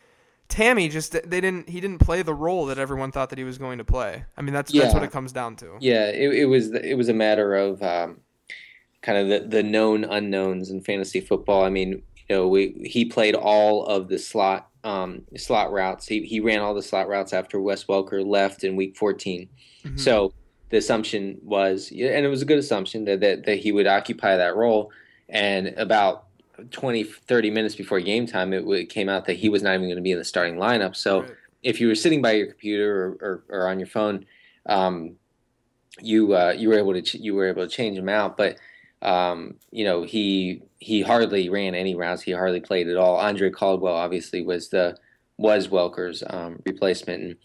Tamme 0.48 0.88
just 0.90 1.12
they 1.12 1.40
didn't 1.40 1.68
he 1.68 1.80
didn't 1.80 1.98
play 1.98 2.22
the 2.22 2.32
role 2.34 2.66
that 2.66 2.78
everyone 2.78 3.10
thought 3.10 3.30
that 3.30 3.38
he 3.38 3.44
was 3.44 3.58
going 3.58 3.78
to 3.78 3.84
play. 3.84 4.24
I 4.36 4.42
mean 4.42 4.54
that's 4.54 4.70
that's 4.70 4.94
what 4.94 5.02
it 5.02 5.10
comes 5.10 5.32
down 5.32 5.56
to. 5.56 5.76
Yeah, 5.80 6.06
it, 6.06 6.32
it 6.34 6.44
was 6.46 6.70
it 6.72 6.96
was 6.96 7.08
a 7.08 7.12
matter 7.14 7.56
of 7.56 7.82
um, 7.82 8.20
kind 9.02 9.18
of 9.18 9.28
the, 9.28 9.48
the 9.48 9.62
known 9.64 10.04
unknowns 10.04 10.70
in 10.70 10.82
fantasy 10.82 11.20
football. 11.20 11.64
I 11.64 11.70
mean, 11.70 12.02
you 12.28 12.36
know, 12.36 12.48
we 12.48 12.72
he 12.84 13.04
played 13.04 13.34
all 13.34 13.86
of 13.86 14.08
the 14.08 14.18
slot 14.18 14.68
um, 14.84 15.22
slot 15.36 15.72
routes. 15.72 16.06
He 16.06 16.22
he 16.24 16.40
ran 16.40 16.60
all 16.60 16.74
the 16.74 16.82
slot 16.82 17.08
routes 17.08 17.32
after 17.32 17.60
Wes 17.60 17.84
Welker 17.84 18.24
left 18.26 18.64
in 18.64 18.76
Week 18.76 18.96
14. 18.96 19.48
Mhm. 19.84 20.00
So 20.00 20.32
the 20.70 20.78
assumption 20.78 21.38
was, 21.42 21.90
and 21.90 22.00
it 22.24 22.28
was 22.28 22.42
a 22.42 22.44
good 22.44 22.58
assumption 22.58 23.04
that, 23.04 23.20
that 23.20 23.46
that 23.46 23.58
he 23.58 23.72
would 23.72 23.86
occupy 23.86 24.36
that 24.36 24.56
role. 24.56 24.90
And 25.28 25.68
about 25.76 26.24
20, 26.70 27.02
30 27.04 27.50
minutes 27.50 27.74
before 27.74 28.00
game 28.00 28.26
time, 28.26 28.52
it, 28.52 28.64
it 28.66 28.86
came 28.86 29.08
out 29.08 29.26
that 29.26 29.34
he 29.36 29.48
was 29.48 29.62
not 29.62 29.74
even 29.74 29.86
going 29.86 29.96
to 29.96 30.02
be 30.02 30.12
in 30.12 30.18
the 30.18 30.24
starting 30.24 30.56
lineup. 30.56 30.94
So 30.96 31.20
Right. 31.22 31.30
if 31.62 31.80
you 31.80 31.88
were 31.88 31.94
sitting 31.96 32.22
by 32.22 32.32
your 32.32 32.46
computer 32.46 33.16
or, 33.20 33.42
or, 33.50 33.60
or 33.60 33.68
on 33.68 33.78
your 33.80 33.88
phone, 33.88 34.24
um, 34.66 35.16
you 36.00 36.34
uh, 36.34 36.54
you 36.56 36.68
were 36.68 36.78
able 36.78 36.92
to 36.92 37.02
ch- 37.02 37.14
you 37.16 37.34
were 37.34 37.48
able 37.48 37.62
to 37.66 37.68
change 37.68 37.96
him 37.98 38.08
out. 38.08 38.36
But 38.36 38.56
um, 39.06 39.54
you 39.70 39.84
know 39.84 40.02
he 40.02 40.62
he 40.78 41.00
hardly 41.00 41.48
ran 41.48 41.74
any 41.74 41.94
routes. 41.94 42.22
He 42.22 42.32
hardly 42.32 42.60
played 42.60 42.88
at 42.88 42.96
all. 42.96 43.16
Andre 43.16 43.50
Caldwell 43.50 43.94
obviously 43.94 44.42
was 44.42 44.68
the 44.68 44.98
was 45.38 45.68
Welker's 45.70 46.22
um, 46.28 46.62
replacement. 46.66 47.22
And, 47.22 47.36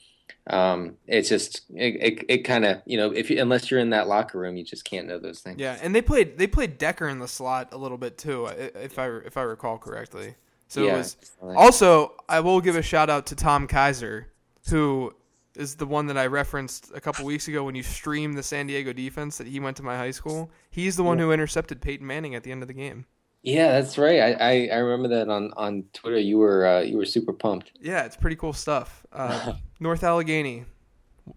um, 0.47 0.95
it's 1.08 1.30
just 1.30 1.62
it, 1.69 1.95
it, 2.02 2.26
it 2.28 2.38
kind 2.39 2.65
of 2.65 2.82
you 2.86 2.97
know 2.97 3.12
if 3.12 3.30
you, 3.30 3.39
unless 3.39 3.69
you're 3.69 3.80
in 3.80 3.91
that 3.91 4.08
locker 4.08 4.39
room, 4.39 4.58
you 4.58 4.63
just 4.63 4.84
can't 4.84 5.08
know 5.08 5.19
those 5.19 5.39
things. 5.39 5.60
Yeah, 5.60 5.78
and 5.82 5.93
they 5.93 6.02
played 6.02 6.38
they 6.38 6.47
played 6.47 6.78
Decker 6.78 7.08
in 7.08 7.19
the 7.19 7.28
slot 7.28 7.69
a 7.71 7.78
little 7.78 7.97
bit 7.97 8.17
too, 8.17 8.47
if 8.47 8.97
I 8.97 9.08
if 9.08 9.38
I 9.38 9.43
recall 9.43 9.78
correctly. 9.78 10.36
So 10.67 10.82
it 10.82 10.86
Yeah. 10.88 10.97
was 10.97 11.15
Also, 11.41 12.13
I 12.28 12.39
will 12.39 12.62
give 12.62 12.76
a 12.76 12.82
shout 12.82 13.10
out 13.10 13.28
to 13.28 13.36
Tom 13.36 13.67
Keiser, 13.67 14.26
who 14.69 15.13
is 15.56 15.76
the 15.76 15.86
one 15.86 16.08
that 16.08 16.18
I 16.18 16.28
referenced 16.28 16.92
a 16.94 17.02
couple 17.02 17.26
weeks 17.26 17.48
ago 17.48 17.64
when 17.64 17.76
you 17.76 17.84
streamed 17.84 18.38
the 18.38 18.44
San 18.44 18.68
Diego 18.68 18.94
defense 18.94 19.38
that 19.38 19.48
he 19.48 19.60
went 19.60 19.78
to 19.78 19.84
my 19.84 19.98
high 19.98 20.12
school. 20.12 20.50
He's 20.70 20.96
the 20.96 21.04
one 21.04 21.18
who 21.18 21.32
intercepted 21.32 21.82
Peyton 21.82 22.06
Manning 22.06 22.36
at 22.36 22.44
the 22.44 22.52
end 22.52 22.62
of 22.62 22.68
the 22.68 22.74
game. 22.74 23.06
Yeah, 23.44 23.72
that's 23.72 23.98
right. 23.98 24.20
I, 24.20 24.32
I, 24.34 24.70
I 24.74 24.78
remember 24.78 25.08
that 25.16 25.30
on, 25.30 25.52
on 25.58 25.84
Twitter. 25.94 26.20
You 26.20 26.38
were 26.38 26.66
uh, 26.66 26.82
you 26.82 26.98
were 26.98 27.06
super 27.06 27.34
pumped. 27.34 27.72
Yeah, 27.82 28.04
it's 28.04 28.16
pretty 28.16 28.36
cool 28.36 28.54
stuff. 28.54 29.06
Uh, 29.12 29.54
North 29.80 30.04
Allegheny 30.04 30.66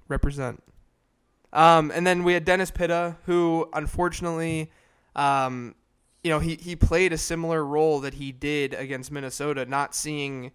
represent. 0.08 0.62
Um, 1.52 1.90
and 1.94 2.06
then 2.06 2.24
we 2.24 2.34
had 2.34 2.44
Dennis 2.44 2.70
Pitta, 2.70 3.16
who 3.26 3.68
unfortunately, 3.72 4.70
um, 5.14 5.76
you 6.22 6.30
know, 6.30 6.40
he, 6.40 6.56
he 6.56 6.74
played 6.74 7.12
a 7.12 7.18
similar 7.18 7.64
role 7.64 8.00
that 8.00 8.14
he 8.14 8.32
did 8.32 8.74
against 8.74 9.12
Minnesota, 9.12 9.64
not 9.64 9.94
seeing 9.94 10.50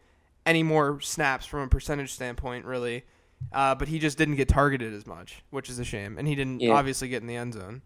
any 0.45 0.61
more 0.61 0.99
snaps 0.99 1.45
from 1.45 1.61
a 1.61 1.67
percentage 1.67 2.11
standpoint, 2.11 2.65
really. 2.65 3.05
Uh, 3.51 3.73
but 3.75 3.87
he 3.87 3.99
just 3.99 4.17
didn't 4.17 4.35
get 4.35 4.47
targeted 4.47 4.93
as 4.93 5.07
much, 5.07 5.43
which 5.49 5.69
is 5.69 5.79
a 5.79 5.83
shame. 5.85 6.17
And 6.17 6.27
he 6.27 6.35
didn't 6.35 6.59
Yeah. 6.61 6.71
obviously 6.73 7.07
get 7.07 7.21
in 7.21 7.27
the 7.27 7.35
end 7.35 7.53
zone. 7.53 7.81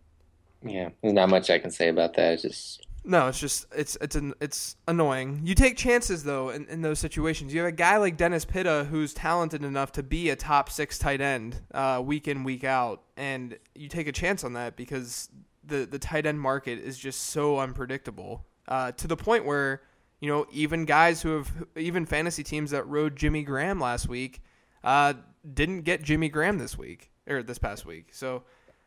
Yeah, 0.66 0.90
there's 1.02 1.14
not 1.14 1.30
much 1.30 1.50
I 1.50 1.60
can 1.60 1.72
say 1.72 1.90
about 1.90 2.14
that. 2.16 2.34
It's 2.34 2.42
just 2.42 2.88
No, 3.06 3.28
it's 3.28 3.40
just 3.40 3.66
it's 3.76 3.98
it's 4.02 4.16
an, 4.16 4.34
it's 4.40 4.76
annoying. 4.88 5.42
You 5.44 5.56
take 5.56 5.76
chances 5.78 6.24
though 6.24 6.50
in, 6.50 6.66
in 6.68 6.82
those 6.82 7.00
situations. 7.00 7.54
You 7.54 7.60
have 7.62 7.70
a 7.70 7.74
guy 7.74 7.98
like 7.98 8.16
Dennis 8.18 8.46
Pitta 8.46 8.88
who's 8.90 9.14
talented 9.14 9.64
enough 9.64 9.92
to 9.94 10.04
be 10.04 10.30
a 10.30 10.36
top 10.38 10.70
six 10.70 10.98
tight 10.98 11.20
end 11.22 11.60
uh, 11.74 12.02
week 12.04 12.28
in 12.30 12.44
week 12.46 12.64
out, 12.64 13.02
and 13.18 13.58
you 13.76 13.90
take 13.90 14.08
a 14.08 14.14
chance 14.14 14.44
on 14.46 14.54
that 14.54 14.76
because 14.78 15.30
the 15.66 15.86
the 15.86 16.00
tight 16.00 16.26
end 16.26 16.40
market 16.40 16.80
is 16.80 16.98
just 16.98 17.22
so 17.30 17.60
unpredictable 17.60 18.46
uh, 18.70 18.94
to 18.94 19.08
the 19.08 19.18
point 19.18 19.46
where 19.46 19.82
you 20.22 20.30
know 20.30 20.46
even 20.54 20.86
guys 20.86 21.22
who 21.22 21.36
have 21.38 21.52
even 21.76 22.06
fantasy 22.06 22.44
teams 22.44 22.72
that 22.72 22.88
rode 22.88 23.18
Jimmy 23.18 23.44
Graham 23.44 23.82
last 23.82 24.08
week 24.08 24.42
uh, 24.86 25.14
didn't 25.52 25.82
get 25.82 26.02
Jimmy 26.04 26.30
Graham 26.30 26.58
this 26.58 26.78
week 26.78 27.12
or 27.28 27.44
this 27.44 27.58
past 27.58 27.86
week. 27.86 28.10
So 28.12 28.44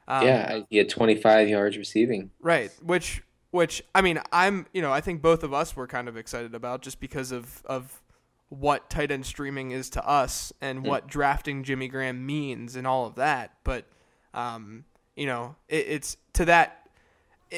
um, 0.08 0.26
yeah, 0.26 0.60
he 0.70 0.78
had 0.78 0.88
25 0.88 1.48
yards 1.48 1.76
receiving. 1.76 2.30
Right, 2.40 2.70
which 2.82 3.22
which 3.50 3.82
I 3.94 4.02
mean, 4.02 4.20
I'm 4.32 4.66
you 4.72 4.82
know 4.82 4.92
I 4.92 5.00
think 5.00 5.22
both 5.22 5.42
of 5.42 5.52
us 5.52 5.76
were 5.76 5.86
kind 5.86 6.08
of 6.08 6.16
excited 6.16 6.54
about 6.54 6.82
just 6.82 7.00
because 7.00 7.32
of 7.32 7.62
of 7.66 8.02
what 8.48 8.88
tight 8.88 9.10
end 9.10 9.26
streaming 9.26 9.72
is 9.72 9.90
to 9.90 10.08
us 10.08 10.52
and 10.60 10.80
mm. 10.80 10.86
what 10.86 11.08
drafting 11.08 11.64
Jimmy 11.64 11.88
Graham 11.88 12.24
means 12.24 12.76
and 12.76 12.86
all 12.86 13.06
of 13.06 13.16
that. 13.16 13.54
But 13.64 13.86
um, 14.34 14.84
you 15.16 15.26
know, 15.26 15.56
it, 15.68 15.86
it's 15.88 16.16
to 16.34 16.44
that 16.46 16.88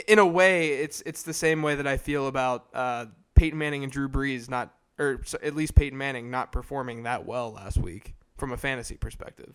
in 0.06 0.18
a 0.18 0.26
way, 0.26 0.70
it's 0.70 1.02
it's 1.04 1.22
the 1.22 1.34
same 1.34 1.62
way 1.62 1.74
that 1.74 1.86
I 1.86 1.96
feel 1.98 2.26
about 2.26 2.66
uh, 2.72 3.06
Peyton 3.34 3.58
Manning 3.58 3.82
and 3.82 3.92
Drew 3.92 4.08
Brees 4.08 4.48
not, 4.48 4.74
or 4.98 5.20
at 5.42 5.54
least 5.54 5.74
Peyton 5.74 5.98
Manning 5.98 6.30
not 6.30 6.52
performing 6.52 7.02
that 7.02 7.26
well 7.26 7.52
last 7.52 7.76
week 7.76 8.14
from 8.38 8.52
a 8.52 8.56
fantasy 8.56 8.96
perspective. 8.96 9.54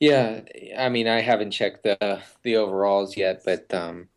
Yeah, 0.00 0.40
I 0.76 0.88
mean, 0.88 1.06
I 1.06 1.20
haven't 1.20 1.52
checked 1.52 1.84
the 1.84 2.20
the 2.42 2.56
overalls 2.56 3.16
yet, 3.16 3.42
but 3.44 3.72
um, 3.72 4.08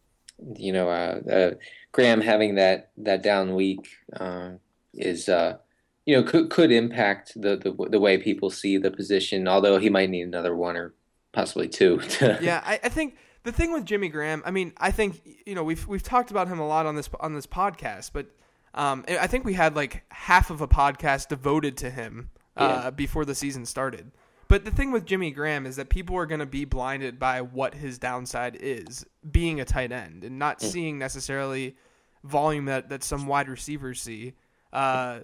you 0.56 0.74
know, 0.74 0.90
uh, 0.90 1.20
uh, 1.30 1.52
Graham 1.92 2.22
having 2.22 2.56
that 2.56 2.92
that 2.98 3.22
down 3.22 3.54
week 3.54 3.88
uh, 4.14 4.52
is 4.94 5.30
uh, 5.30 5.58
you 6.06 6.16
know 6.16 6.24
could 6.24 6.50
could 6.50 6.72
impact 6.72 7.34
the, 7.36 7.58
the 7.58 7.90
the 7.90 8.00
way 8.00 8.18
people 8.18 8.50
see 8.50 8.78
the 8.78 8.92
position. 8.92 9.48
Although 9.48 9.78
he 9.78 9.90
might 9.90 10.10
need 10.10 10.24
another 10.24 10.56
one 10.56 10.76
or 10.76 10.94
possibly 11.34 11.68
two. 11.68 12.02
yeah, 12.22 12.62
I, 12.66 12.80
I 12.84 12.90
think 12.90 13.18
the 13.44 13.52
thing 13.52 13.72
with 13.74 13.86
Jimmy 13.86 14.10
Graham, 14.10 14.42
I 14.46 14.52
mean, 14.52 14.74
I 14.78 14.92
think 14.92 15.22
you 15.46 15.56
know 15.56 15.64
we've 15.64 15.86
we've 15.88 16.04
talked 16.04 16.32
about 16.32 16.48
him 16.48 16.60
a 16.60 16.68
lot 16.68 16.86
on 16.86 16.96
this 16.96 17.10
on 17.20 17.34
this 17.36 17.48
podcast, 17.48 18.12
but 18.14 18.28
um, 18.74 19.06
I 19.08 19.28
think 19.28 19.46
we 19.46 19.54
had 19.54 19.76
like 19.76 20.04
half 20.10 20.50
of 20.50 20.62
a 20.62 20.68
podcast 20.68 21.28
devoted 21.28 21.78
to 21.78 21.92
him 21.92 22.30
uh, 22.58 22.82
yeah. 22.84 22.90
before 22.90 23.26
the 23.26 23.36
season 23.36 23.66
started. 23.66 24.12
But 24.48 24.66
the 24.66 24.72
thing 24.72 24.92
with 24.92 25.06
Jimmy 25.06 25.32
Graham 25.32 25.66
is 25.66 25.78
that 25.78 25.90
people 25.90 26.16
are 26.18 26.26
going 26.26 26.40
to 26.40 26.46
be 26.46 26.66
blinded 26.66 27.18
by 27.18 27.42
what 27.42 27.74
his 27.74 27.98
downside 27.98 28.58
is, 28.60 29.06
being 29.32 29.62
a 29.62 29.66
tight 29.66 29.92
end, 29.92 30.24
and 30.24 30.38
not 30.38 30.60
mm. 30.60 30.66
seeing 30.66 31.00
necessarily 31.00 31.76
volume 32.24 32.66
that, 32.66 32.90
that 32.90 33.04
some 33.04 33.26
wide 33.28 33.50
receivers 33.50 34.02
see. 34.02 34.34
Uh, 34.72 35.22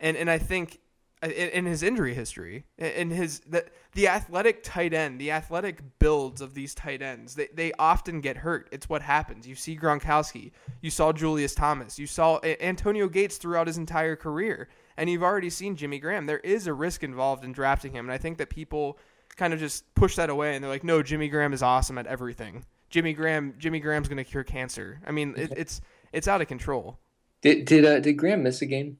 and 0.00 0.16
and 0.16 0.30
I 0.30 0.38
think 0.38 0.80
in, 1.22 1.30
in, 1.30 1.64
his 1.64 1.82
injury 1.82 2.14
history, 2.14 2.64
in 2.78 3.10
his 3.10 3.40
the, 3.40 3.64
the 3.94 4.08
athletic 4.08 4.62
tight 4.62 4.92
end, 4.92 5.20
the 5.20 5.30
athletic 5.30 5.80
builds 5.98 6.40
of 6.40 6.54
these 6.54 6.74
tight 6.74 7.00
ends, 7.02 7.34
they, 7.34 7.48
they 7.54 7.72
often 7.78 8.20
get 8.20 8.36
hurt. 8.36 8.68
It's 8.72 8.88
what 8.88 9.02
happens. 9.02 9.46
You 9.46 9.54
see 9.54 9.76
Gronkowski, 9.76 10.52
you 10.82 10.90
saw 10.90 11.12
Julius 11.12 11.54
Thomas, 11.54 11.98
you 11.98 12.06
saw 12.06 12.40
Antonio 12.60 13.08
Gates 13.08 13.38
throughout 13.38 13.66
his 13.66 13.78
entire 13.78 14.16
career 14.16 14.68
and 14.96 15.10
you've 15.10 15.22
already 15.22 15.50
seen 15.50 15.76
Jimmy 15.76 15.98
Graham. 15.98 16.26
There 16.26 16.38
is 16.38 16.66
a 16.66 16.74
risk 16.74 17.02
involved 17.02 17.44
in 17.44 17.52
drafting 17.52 17.92
him, 17.92 18.06
and 18.06 18.12
I 18.12 18.18
think 18.18 18.38
that 18.38 18.50
people 18.50 18.98
kind 19.36 19.52
of 19.52 19.60
just 19.60 19.92
push 19.94 20.16
that 20.16 20.30
away 20.30 20.54
and 20.54 20.64
they're 20.64 20.70
like, 20.70 20.84
"No, 20.84 21.02
Jimmy 21.02 21.28
Graham 21.28 21.52
is 21.52 21.62
awesome 21.62 21.98
at 21.98 22.06
everything. 22.06 22.64
Jimmy 22.88 23.12
Graham, 23.12 23.54
Jimmy 23.58 23.80
Graham's 23.80 24.08
going 24.08 24.18
to 24.18 24.24
cure 24.24 24.44
cancer." 24.44 25.00
I 25.06 25.12
mean, 25.12 25.34
it, 25.36 25.52
it's 25.56 25.80
it's 26.12 26.28
out 26.28 26.40
of 26.40 26.48
control. 26.48 26.98
Did 27.42 27.64
did 27.64 27.84
uh, 27.84 28.00
did 28.00 28.14
Graham 28.14 28.42
miss 28.42 28.62
a 28.62 28.66
game? 28.66 28.98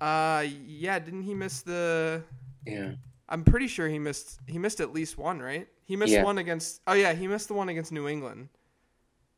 Uh, 0.00 0.44
yeah. 0.66 0.98
Didn't 0.98 1.22
he 1.22 1.34
miss 1.34 1.62
the? 1.62 2.22
Yeah. 2.66 2.92
I'm 3.28 3.42
pretty 3.42 3.66
sure 3.66 3.88
he 3.88 3.98
missed. 3.98 4.38
He 4.46 4.58
missed 4.58 4.80
at 4.80 4.92
least 4.92 5.18
one, 5.18 5.40
right? 5.40 5.66
He 5.84 5.96
missed 5.96 6.12
yeah. 6.12 6.22
one 6.22 6.38
against. 6.38 6.80
Oh 6.86 6.92
yeah, 6.92 7.12
he 7.12 7.26
missed 7.26 7.48
the 7.48 7.54
one 7.54 7.68
against 7.68 7.92
New 7.92 8.08
England. 8.08 8.48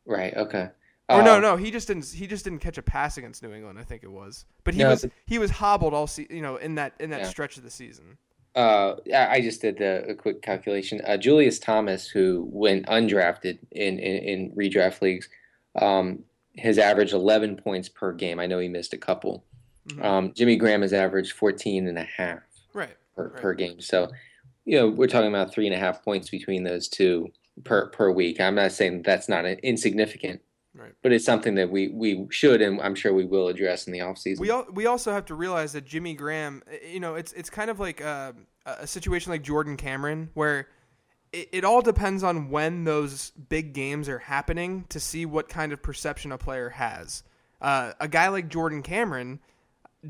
Right. 0.05 0.35
Okay. 0.37 0.69
Or 1.11 1.23
no, 1.23 1.37
um, 1.37 1.43
no, 1.43 1.57
he 1.57 1.71
just 1.71 1.89
didn't. 1.89 2.05
He 2.07 2.27
just 2.27 2.45
didn't 2.45 2.59
catch 2.59 2.77
a 2.77 2.83
pass 2.83 3.17
against 3.17 3.43
New 3.43 3.53
England. 3.53 3.79
I 3.79 3.83
think 3.83 4.03
it 4.03 4.11
was, 4.11 4.45
but 4.65 4.75
he 4.75 4.83
no, 4.83 4.91
was 4.91 5.07
he 5.27 5.39
was 5.39 5.51
hobbled 5.51 5.95
all 5.95 6.07
se- 6.07 6.27
you 6.29 6.43
know 6.43 6.57
in 6.57 6.75
that 6.75 6.93
in 7.01 7.09
that 7.11 7.21
yeah. 7.21 7.29
stretch 7.29 7.57
of 7.57 7.63
the 7.63 7.71
season. 7.71 8.19
Uh, 8.55 8.97
I 9.15 9.41
just 9.41 9.63
did 9.63 9.79
the, 9.79 10.05
a 10.09 10.15
quick 10.15 10.43
calculation. 10.43 11.01
Uh, 11.07 11.17
Julius 11.17 11.59
Thomas, 11.59 12.09
who 12.09 12.49
went 12.51 12.87
undrafted 12.87 13.59
in 13.71 13.99
in, 13.99 14.17
in 14.23 14.51
redraft 14.53 15.01
leagues, 15.01 15.29
um, 15.81 16.25
has 16.59 16.77
averaged 16.77 17.13
11 17.13 17.57
points 17.57 17.89
per 17.89 18.13
game. 18.13 18.39
I 18.39 18.47
know 18.47 18.59
he 18.59 18.69
missed 18.69 18.93
a 18.93 18.99
couple. 18.99 19.45
Mm-hmm. 19.89 20.05
Um, 20.05 20.33
Jimmy 20.35 20.57
Graham 20.57 20.83
has 20.83 20.93
averaged 20.93 21.33
14 21.33 21.89
and 21.89 21.99
a 21.99 22.05
half 22.05 22.41
right. 22.75 22.97
Per, 23.17 23.29
right. 23.29 23.41
per 23.41 23.55
game. 23.55 23.81
So, 23.81 24.11
you 24.65 24.79
know, 24.79 24.89
we're 24.89 25.07
talking 25.07 25.29
about 25.29 25.53
three 25.53 25.67
and 25.67 25.75
a 25.75 25.79
half 25.79 26.05
points 26.05 26.29
between 26.29 26.65
those 26.65 26.89
two 26.89 27.29
per 27.65 27.89
per 27.89 28.11
week. 28.11 28.41
I'm 28.41 28.55
not 28.55 28.73
saying 28.73 29.03
that's 29.03 29.29
not 29.29 29.47
insignificant, 29.47 30.41
Right. 30.79 30.93
But 31.03 31.13
it's 31.13 31.25
something 31.25 31.57
that 31.57 31.71
we, 31.71 31.89
we 31.89 32.27
should 32.31 32.63
and 32.63 32.81
I'm 32.81 32.95
sure 32.95 33.13
we 33.13 33.25
will 33.25 33.49
address 33.49 33.89
in 33.89 33.93
the 33.93 33.99
offseason. 33.99 34.39
We 34.39 34.51
al- 34.51 34.69
we 34.73 34.87
also 34.87 35.13
have 35.13 35.25
to 35.27 35.35
realize 35.35 35.73
that 35.73 35.85
Jimmy 35.85 36.15
Graham, 36.15 36.63
eh, 36.71 36.77
eh, 36.83 36.93
you 36.93 37.01
know, 37.01 37.17
it's 37.17 37.33
it's 37.33 37.51
kind 37.51 37.69
of 37.69 37.81
like 37.81 38.01
uh, 38.01 38.33
a, 38.65 38.71
a 38.81 38.87
situation 38.87 39.33
like 39.33 39.43
Jordan 39.43 39.77
Cameron 39.77 40.31
where 40.35 40.69
it, 41.33 41.49
it 41.53 41.65
all 41.65 41.83
depends 41.83 42.23
on 42.23 42.51
when 42.51 42.85
those 42.85 43.31
big 43.31 43.73
games 43.73 44.09
are 44.09 44.21
happening 44.21 44.85
to 44.91 45.01
see 45.01 45.27
what 45.27 45.49
kind 45.49 45.73
of 45.73 45.83
perception 45.83 46.31
a 46.31 46.39
player 46.39 46.71
has. 46.71 47.25
Uh, 47.61 47.93
a 47.99 48.07
guy 48.07 48.29
like 48.29 48.49
Jordan 48.49 48.83
Cameron 48.83 49.41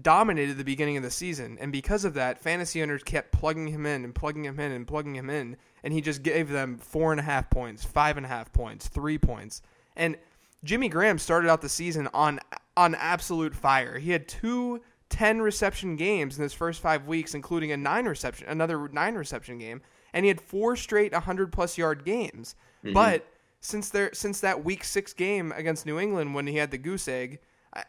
dominated 0.03 0.59
the 0.59 0.65
beginning 0.65 0.99
of 0.99 1.03
the 1.03 1.11
season, 1.11 1.57
and 1.63 1.73
because 1.73 2.05
of 2.05 2.13
that, 2.13 2.39
fantasy 2.39 2.83
owners 2.83 3.03
kept 3.03 3.33
plugging 3.33 3.69
him 3.69 3.87
in 3.87 4.05
and 4.05 4.15
plugging 4.15 4.45
him 4.45 4.61
in 4.61 4.71
and 4.71 4.87
plugging 4.87 5.17
him 5.17 5.31
in, 5.31 5.57
and 5.83 5.95
he 5.95 6.03
just 6.03 6.23
gave 6.23 6.51
them 6.51 6.77
four 6.77 7.11
and 7.11 7.21
a 7.21 7.25
half 7.25 7.49
points, 7.49 7.85
five 7.85 8.19
and 8.19 8.27
a 8.27 8.29
half 8.29 8.53
points, 8.53 8.89
three 8.89 9.17
points, 9.17 9.63
and 9.97 10.19
Jimmy 10.65 10.89
Graham 10.89 11.19
started 11.19 11.49
out 11.49 11.61
the 11.61 11.69
season 11.69 12.09
on 12.13 12.41
on 12.77 12.95
absolute 12.95 13.55
fire. 13.55 13.99
He 13.99 14.11
had 14.11 14.29
two 14.29 14.83
10 15.09 15.41
reception 15.41 15.97
games 15.97 16.37
in 16.37 16.43
his 16.43 16.53
first 16.53 16.81
5 16.83 17.07
weeks 17.07 17.35
including 17.35 17.73
a 17.73 17.77
9 17.77 18.07
reception 18.07 18.47
another 18.49 18.89
9 18.89 19.15
reception 19.15 19.59
game 19.59 19.81
and 20.13 20.25
he 20.25 20.29
had 20.29 20.41
four 20.41 20.77
straight 20.77 21.13
100 21.13 21.53
plus 21.53 21.79
yard 21.79 22.05
games. 22.05 22.55
Mm-hmm. 22.85 22.95
But 22.95 23.27
since 23.61 23.89
there 23.89 24.11
since 24.13 24.41
that 24.41 24.65
week 24.65 24.85
6 24.85 25.13
game 25.15 25.53
against 25.57 25.87
New 25.87 25.99
England 25.99 26.35
when 26.35 26.47
he 26.47 26.57
had 26.57 26.71
the 26.71 26.79
goose 26.79 27.09
egg 27.09 27.41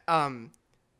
um 0.07 0.51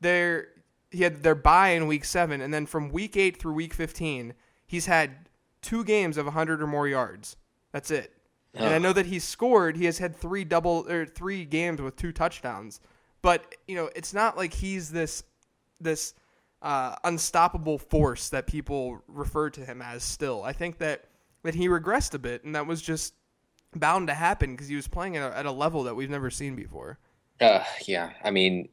there 0.02 0.50
he 0.92 1.04
had 1.04 1.24
their 1.24 1.36
bye 1.36 1.70
in 1.70 1.88
week 1.88 2.04
7 2.06 2.42
and 2.42 2.54
then 2.54 2.66
from 2.66 2.90
week 2.90 3.16
8 3.16 3.38
through 3.38 3.54
week 3.54 3.74
15 3.74 4.34
he's 4.66 4.88
had 4.88 5.30
two 5.62 5.84
games 5.84 6.18
of 6.18 6.26
100 6.26 6.62
or 6.62 6.68
more 6.68 6.88
yards. 6.88 7.38
That's 7.72 7.92
it. 7.92 8.14
And 8.54 8.74
I 8.74 8.78
know 8.80 8.94
that 8.94 9.06
he's 9.06 9.24
scored. 9.24 9.78
He 9.78 9.86
has 9.86 10.00
had 10.00 10.16
three 10.16 10.44
double 10.44 10.86
or 10.90 11.06
three 11.06 11.46
games 11.46 11.82
with 11.82 11.96
two 11.96 12.12
touchdowns. 12.12 12.80
But 13.22 13.56
you 13.68 13.76
know, 13.76 13.90
it's 13.96 14.14
not 14.14 14.38
like 14.38 14.54
he's 14.54 14.92
this 14.92 15.24
this 15.80 16.14
uh, 16.62 16.96
unstoppable 17.04 17.78
force 17.78 18.30
that 18.30 18.48
people 18.48 19.02
refer 19.08 19.50
to 19.52 19.66
him 19.66 19.82
as. 19.82 20.04
Still, 20.04 20.44
I 20.44 20.54
think 20.54 20.80
that 20.80 21.06
that 21.44 21.56
he 21.56 21.68
regressed 21.68 22.14
a 22.14 22.20
bit, 22.20 22.44
and 22.44 22.56
that 22.56 22.66
was 22.66 22.82
just 22.82 23.14
bound 23.76 24.08
to 24.08 24.14
happen 24.14 24.52
because 24.52 24.68
he 24.68 24.76
was 24.76 24.88
playing 24.88 25.16
at 25.16 25.32
a, 25.32 25.38
at 25.38 25.46
a 25.46 25.52
level 25.52 25.84
that 25.84 25.96
we've 25.96 26.10
never 26.10 26.30
seen 26.30 26.56
before. 26.56 26.98
Uh, 27.40 27.64
yeah, 27.88 28.12
I 28.24 28.32
mean, 28.32 28.68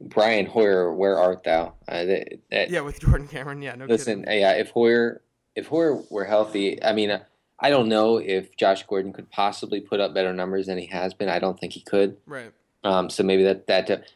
Brian 0.00 0.46
Hoyer, 0.46 0.92
where 0.92 1.18
art 1.18 1.44
thou? 1.44 1.74
Uh, 1.88 2.04
that, 2.04 2.38
that, 2.50 2.70
yeah, 2.70 2.80
with 2.80 3.00
Jordan 3.00 3.26
Cameron. 3.26 3.62
Yeah, 3.62 3.74
no. 3.74 3.86
Listen, 3.86 4.24
kidding. 4.24 4.40
yeah, 4.40 4.52
if 4.52 4.70
Hoyer, 4.70 5.22
if 5.56 5.66
Hoyer 5.66 6.02
were 6.10 6.26
healthy, 6.26 6.82
I 6.82 6.92
mean. 6.92 7.10
Uh, 7.10 7.20
I 7.60 7.70
don't 7.70 7.88
know 7.88 8.18
if 8.18 8.56
Josh 8.56 8.84
Gordon 8.86 9.12
could 9.12 9.30
possibly 9.30 9.80
put 9.80 10.00
up 10.00 10.14
better 10.14 10.32
numbers 10.32 10.66
than 10.66 10.78
he 10.78 10.86
has 10.86 11.14
been. 11.14 11.28
I 11.28 11.38
don't 11.38 11.58
think 11.58 11.72
he 11.72 11.80
could. 11.80 12.16
Right. 12.26 12.52
Um, 12.84 13.10
so 13.10 13.22
maybe 13.22 13.42
that 13.44 13.66
that 13.66 14.08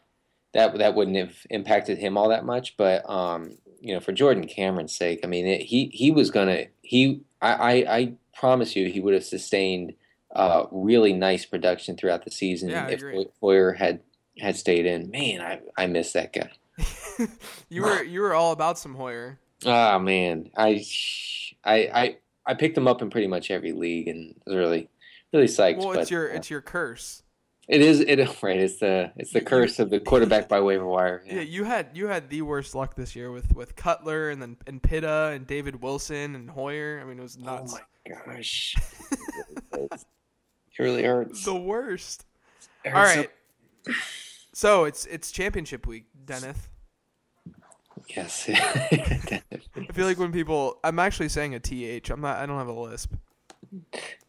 that 0.52 0.78
that 0.78 0.94
wouldn't 0.94 1.16
have 1.16 1.34
impacted 1.50 1.98
him 1.98 2.16
all 2.16 2.28
that 2.28 2.44
much. 2.44 2.76
But 2.76 3.08
um, 3.08 3.58
you 3.80 3.94
know, 3.94 4.00
for 4.00 4.12
Jordan 4.12 4.46
Cameron's 4.46 4.96
sake, 4.96 5.20
I 5.24 5.26
mean, 5.26 5.46
it, 5.46 5.62
he 5.62 5.90
he 5.92 6.10
was 6.10 6.30
gonna 6.30 6.66
he 6.82 7.22
I, 7.40 7.52
I, 7.52 7.96
I 7.96 8.12
promise 8.34 8.76
you 8.76 8.88
he 8.88 9.00
would 9.00 9.14
have 9.14 9.24
sustained 9.24 9.94
uh, 10.34 10.66
really 10.70 11.12
nice 11.12 11.44
production 11.44 11.96
throughout 11.96 12.24
the 12.24 12.30
season 12.30 12.70
yeah, 12.70 12.88
if 12.88 13.02
Hoyer 13.40 13.72
had 13.72 14.00
had 14.38 14.56
stayed 14.56 14.86
in. 14.86 15.10
Man, 15.10 15.40
I 15.40 15.60
I 15.76 15.86
miss 15.86 16.12
that 16.12 16.32
guy. 16.32 16.50
you 17.68 17.82
were 17.82 18.02
you 18.02 18.20
were 18.20 18.34
all 18.34 18.52
about 18.52 18.78
some 18.78 18.94
Hoyer. 18.94 19.38
Ah 19.66 19.94
oh, 19.94 19.98
man, 19.98 20.50
I 20.56 20.84
I 21.64 21.76
I 21.92 22.16
I 22.46 22.54
picked 22.54 22.76
him 22.76 22.88
up 22.88 23.02
in 23.02 23.10
pretty 23.10 23.26
much 23.26 23.50
every 23.50 23.72
league 23.72 24.08
and 24.08 24.34
was 24.46 24.56
really 24.56 24.88
really 25.32 25.46
psyched. 25.46 25.78
Well, 25.78 25.92
it's 25.92 25.98
but, 26.00 26.10
your 26.10 26.32
uh, 26.32 26.36
it's 26.36 26.50
your 26.50 26.60
curse. 26.60 27.22
It 27.68 27.80
is 27.80 28.00
it 28.00 28.18
right. 28.42 28.58
It's 28.58 28.78
the 28.78 29.12
it's 29.16 29.32
the 29.32 29.40
curse 29.40 29.78
of 29.78 29.90
the 29.90 30.00
quarterback 30.00 30.48
by 30.48 30.60
waiver 30.60 30.86
wire. 30.86 31.22
Yeah. 31.26 31.34
yeah. 31.34 31.40
you 31.42 31.64
had 31.64 31.90
you 31.94 32.08
had 32.08 32.28
the 32.28 32.42
worst 32.42 32.74
luck 32.74 32.94
this 32.96 33.14
year 33.14 33.30
with 33.30 33.54
with 33.54 33.76
Cutler 33.76 34.30
and 34.30 34.42
then 34.42 34.56
and 34.66 34.82
Pitta 34.82 35.30
and 35.34 35.46
David 35.46 35.82
Wilson 35.82 36.34
and 36.34 36.50
Hoyer. 36.50 37.00
I 37.00 37.04
mean, 37.04 37.18
it 37.18 37.22
was 37.22 37.38
oh 37.40 37.44
nuts. 37.44 37.74
Oh 37.74 37.78
my 38.08 38.34
gosh, 38.34 38.76
it 39.72 40.04
really 40.78 41.04
hurts. 41.04 41.44
The 41.44 41.54
worst. 41.54 42.26
Hurts 42.84 42.96
All 42.96 43.02
right. 43.02 43.30
So- 43.86 43.92
So 44.54 44.84
it's 44.84 45.06
it's 45.06 45.32
championship 45.32 45.86
week, 45.86 46.04
Dennis. 46.26 46.68
Yes. 48.08 48.48
I 48.50 49.42
feel 49.92 50.06
like 50.06 50.18
when 50.18 50.32
people, 50.32 50.78
I'm 50.84 50.98
actually 50.98 51.28
saying 51.28 51.54
a 51.54 51.60
th. 51.60 52.10
I'm 52.10 52.20
not. 52.20 52.38
I 52.38 52.46
don't 52.46 52.58
have 52.58 52.68
a 52.68 52.72
lisp. 52.72 53.14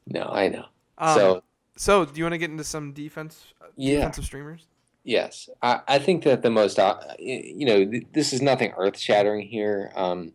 no, 0.08 0.24
I 0.24 0.50
know. 0.50 0.66
Um, 0.98 1.16
so 1.18 1.44
so 1.76 2.06
do 2.06 2.12
you 2.16 2.24
want 2.24 2.34
to 2.34 2.38
get 2.38 2.52
into 2.52 2.64
some 2.64 2.94
defense 2.94 3.54
yeah, 3.76 3.98
defensive 3.98 4.26
streamers? 4.26 4.68
yes. 5.04 5.50
I, 5.62 5.82
I 5.88 6.00
think 6.00 6.24
that 6.24 6.42
the 6.42 6.50
most, 6.50 6.80
uh, 6.80 6.98
you 7.20 7.66
know, 7.66 7.86
th- 7.86 8.08
this 8.14 8.32
is 8.34 8.42
nothing 8.42 8.74
earth 8.78 8.98
shattering 8.98 9.48
here. 9.48 9.92
Um, 9.96 10.34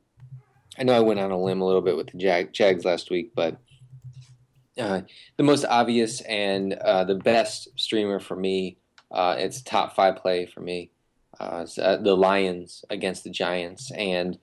I 0.79 0.85
know 0.85 0.95
I 0.95 1.01
went 1.01 1.21
on 1.21 1.31
a 1.31 1.39
limb 1.41 1.61
a 1.61 1.67
little 1.67 1.81
bit 1.81 1.97
with 1.97 2.09
the 2.09 2.19
Jag- 2.19 2.53
Jags 2.53 2.85
last 2.85 3.11
week, 3.11 3.33
but 3.35 3.57
uh, 4.79 5.03
the 5.37 5.43
most 5.43 5.65
obvious 5.65 6.21
and 6.23 6.75
uh, 6.75 7.05
the 7.05 7.17
best 7.17 7.69
streamer 7.77 8.21
for 8.21 8.37
me, 8.37 8.77
uh, 9.11 9.37
it's 9.39 9.63
top 9.63 9.97
five 9.97 10.17
play 10.17 10.47
for 10.47 10.61
me. 10.61 10.91
Uh, 11.41 11.67
uh, 11.81 11.97
the 11.97 12.17
Lions 12.17 12.85
against 12.91 13.25
the 13.25 13.31
Giants 13.31 13.93
and 13.93 14.39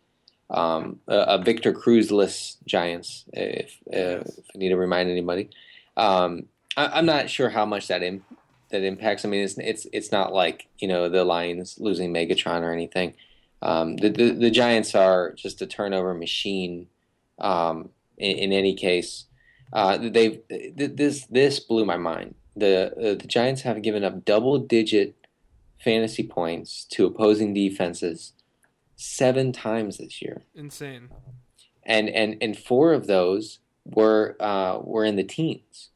um, 0.49 0.99
a, 1.07 1.17
a 1.17 1.37
Victor 1.43 1.73
Cruz-less 1.73 2.57
Giants, 2.65 3.25
if, 3.33 3.77
if 3.87 4.27
I 4.53 4.57
need 4.57 4.69
to 4.69 4.77
remind 4.77 5.09
anybody. 5.09 5.49
Um, 5.97 6.45
I, 6.77 6.87
I'm 6.87 7.05
not 7.05 7.29
sure 7.29 7.49
how 7.49 7.65
much 7.65 7.87
that 7.87 8.03
Im- 8.03 8.23
that 8.69 8.83
impacts. 8.83 9.25
I 9.25 9.29
mean, 9.29 9.43
it's 9.43 9.57
it's 9.57 9.87
it's 9.91 10.11
not 10.11 10.33
like 10.33 10.67
you 10.77 10.87
know 10.87 11.09
the 11.09 11.23
Lions 11.23 11.77
losing 11.79 12.13
Megatron 12.13 12.61
or 12.61 12.71
anything. 12.71 13.13
Um, 13.61 13.97
the, 13.97 14.09
the 14.09 14.31
the 14.31 14.51
Giants 14.51 14.95
are 14.95 15.33
just 15.33 15.61
a 15.61 15.67
turnover 15.67 16.13
machine. 16.13 16.87
Um, 17.39 17.89
in, 18.17 18.37
in 18.37 18.51
any 18.53 18.75
case, 18.75 19.25
uh, 19.73 19.97
they've 19.97 20.41
th- 20.47 20.91
this 20.95 21.25
this 21.25 21.59
blew 21.59 21.85
my 21.85 21.97
mind. 21.97 22.35
The 22.55 22.91
uh, 22.91 23.15
the 23.15 23.27
Giants 23.27 23.61
have 23.63 23.81
given 23.81 24.03
up 24.03 24.25
double 24.25 24.59
digit 24.59 25.15
fantasy 25.85 26.23
points 26.27 26.83
to 26.93 27.05
opposing 27.05 27.53
defenses 27.53 28.33
seven 28.97 29.51
times 29.53 29.97
this 29.97 30.21
year, 30.21 30.41
Insane. 30.55 31.09
and 31.83 32.09
and 32.09 32.37
and 32.41 32.57
four 32.57 32.91
of 32.93 33.07
those 33.07 33.59
were 33.85 34.35
uh, 34.39 34.79
were 34.83 35.05
in 35.05 35.15
the 35.15 35.23
teens. 35.23 35.89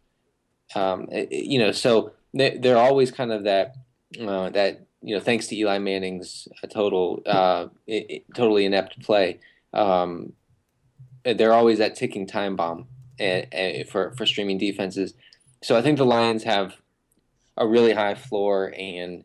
Um, 0.76 1.08
it- 1.12 1.30
it- 1.32 1.46
you 1.46 1.58
know, 1.60 1.72
so 1.72 2.12
they, 2.34 2.58
they're 2.62 2.78
always 2.88 3.10
kind 3.12 3.32
of 3.32 3.44
that 3.46 3.76
uh, 4.22 4.50
that 4.52 4.86
you 5.02 5.16
know, 5.16 5.22
thanks 5.22 5.48
to 5.48 5.56
Eli 5.56 5.78
Manning's 5.80 6.48
uh, 6.64 6.68
total 6.68 7.22
uh, 7.26 7.66
i 7.90 8.06
i- 8.14 8.22
totally 8.36 8.66
inept 8.66 9.02
play. 9.04 9.40
Um, 9.74 10.34
they're 11.24 11.54
always 11.54 11.78
that 11.80 11.96
ticking 11.96 12.28
time 12.28 12.56
bomb 12.56 12.88
eh, 13.20 13.46
eh, 13.52 13.84
for 13.92 14.12
for 14.18 14.26
streaming 14.26 14.58
defenses. 14.60 15.14
So 15.64 15.76
I 15.78 15.82
think 15.82 15.98
the 15.98 16.06
Lions 16.06 16.44
have 16.44 16.76
a 17.58 17.66
really 17.68 17.94
high 17.94 18.16
floor, 18.16 18.74
and 18.78 19.24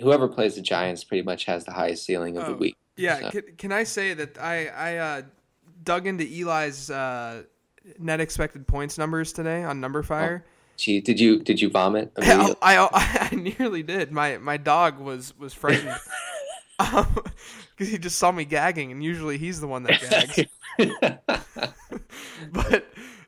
whoever 0.00 0.28
plays 0.28 0.54
the 0.56 0.62
Giants 0.62 1.04
pretty 1.04 1.22
much 1.22 1.44
has 1.46 1.64
the 1.64 1.72
highest 1.72 2.04
ceiling 2.04 2.36
of 2.36 2.46
the 2.46 2.52
Oh. 2.52 2.56
week. 2.56 2.76
Yeah, 2.96 3.20
So- 3.20 3.30
can, 3.30 3.42
can 3.56 3.72
I 3.72 3.84
say 3.84 4.14
that 4.14 4.38
I 4.38 4.66
I 4.68 4.96
uh, 4.96 5.22
dug 5.84 6.06
into 6.06 6.24
Eli's 6.24 6.90
uh, 6.90 7.42
net 7.98 8.20
expected 8.20 8.66
points 8.66 8.98
numbers 8.98 9.32
today 9.32 9.62
on 9.64 9.80
numberFire. 9.80 10.42
Gee, 10.76 11.00
did 11.00 11.18
you 11.20 11.40
did 11.42 11.60
you 11.60 11.70
vomit? 11.70 12.12
I. 12.18 12.54
I, 12.62 13.28
I 13.32 13.34
nearly 13.34 13.82
did. 13.82 14.12
My 14.12 14.38
my 14.38 14.56
dog 14.56 14.98
was 15.00 15.36
was 15.38 15.52
frightened 15.54 15.96
because 16.78 17.88
he 17.88 17.98
just 17.98 18.18
saw 18.18 18.30
me 18.32 18.44
gagging, 18.44 18.92
and 18.92 19.02
usually 19.02 19.38
he's 19.38 19.60
the 19.60 19.66
one 19.66 19.82
that 19.84 20.00
gags. 20.00 20.48
but 22.52 22.84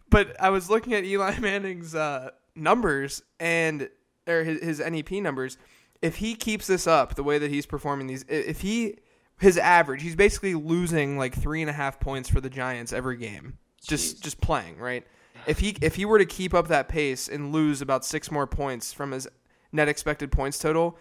but 0.08 0.40
I 0.40 0.50
was 0.50 0.70
looking 0.70 0.94
at 0.94 1.04
Eli 1.04 1.38
Manning's 1.38 1.94
uh, 1.94 2.30
numbers 2.54 3.22
and 3.38 3.88
or 4.26 4.44
his, 4.44 4.62
his 4.62 4.78
NEP 4.80 5.12
numbers. 5.12 5.58
If 6.02 6.16
he 6.16 6.34
keeps 6.34 6.66
this 6.66 6.86
up 6.86 7.14
the 7.14 7.22
way 7.22 7.38
that 7.38 7.50
he's 7.50 7.66
performing 7.66 8.06
these, 8.06 8.24
if 8.28 8.60
he 8.62 8.96
his 9.38 9.56
average, 9.58 10.02
he's 10.02 10.16
basically 10.16 10.54
losing 10.54 11.18
like 11.18 11.34
three 11.34 11.60
and 11.60 11.70
a 11.70 11.74
half 11.74 12.00
points 12.00 12.28
for 12.28 12.40
the 12.40 12.50
Giants 12.50 12.92
every 12.92 13.16
game, 13.16 13.58
just 13.86 14.18
Jeez. 14.18 14.22
just 14.22 14.40
playing 14.40 14.78
right. 14.78 15.06
If 15.46 15.58
he 15.58 15.76
if 15.80 15.96
he 15.96 16.04
were 16.04 16.18
to 16.18 16.26
keep 16.26 16.54
up 16.54 16.68
that 16.68 16.88
pace 16.88 17.28
and 17.28 17.52
lose 17.52 17.80
about 17.80 18.04
six 18.04 18.30
more 18.30 18.46
points 18.46 18.92
from 18.92 19.12
his 19.12 19.26
net 19.72 19.88
expected 19.88 20.30
points 20.32 20.58
total, 20.58 20.98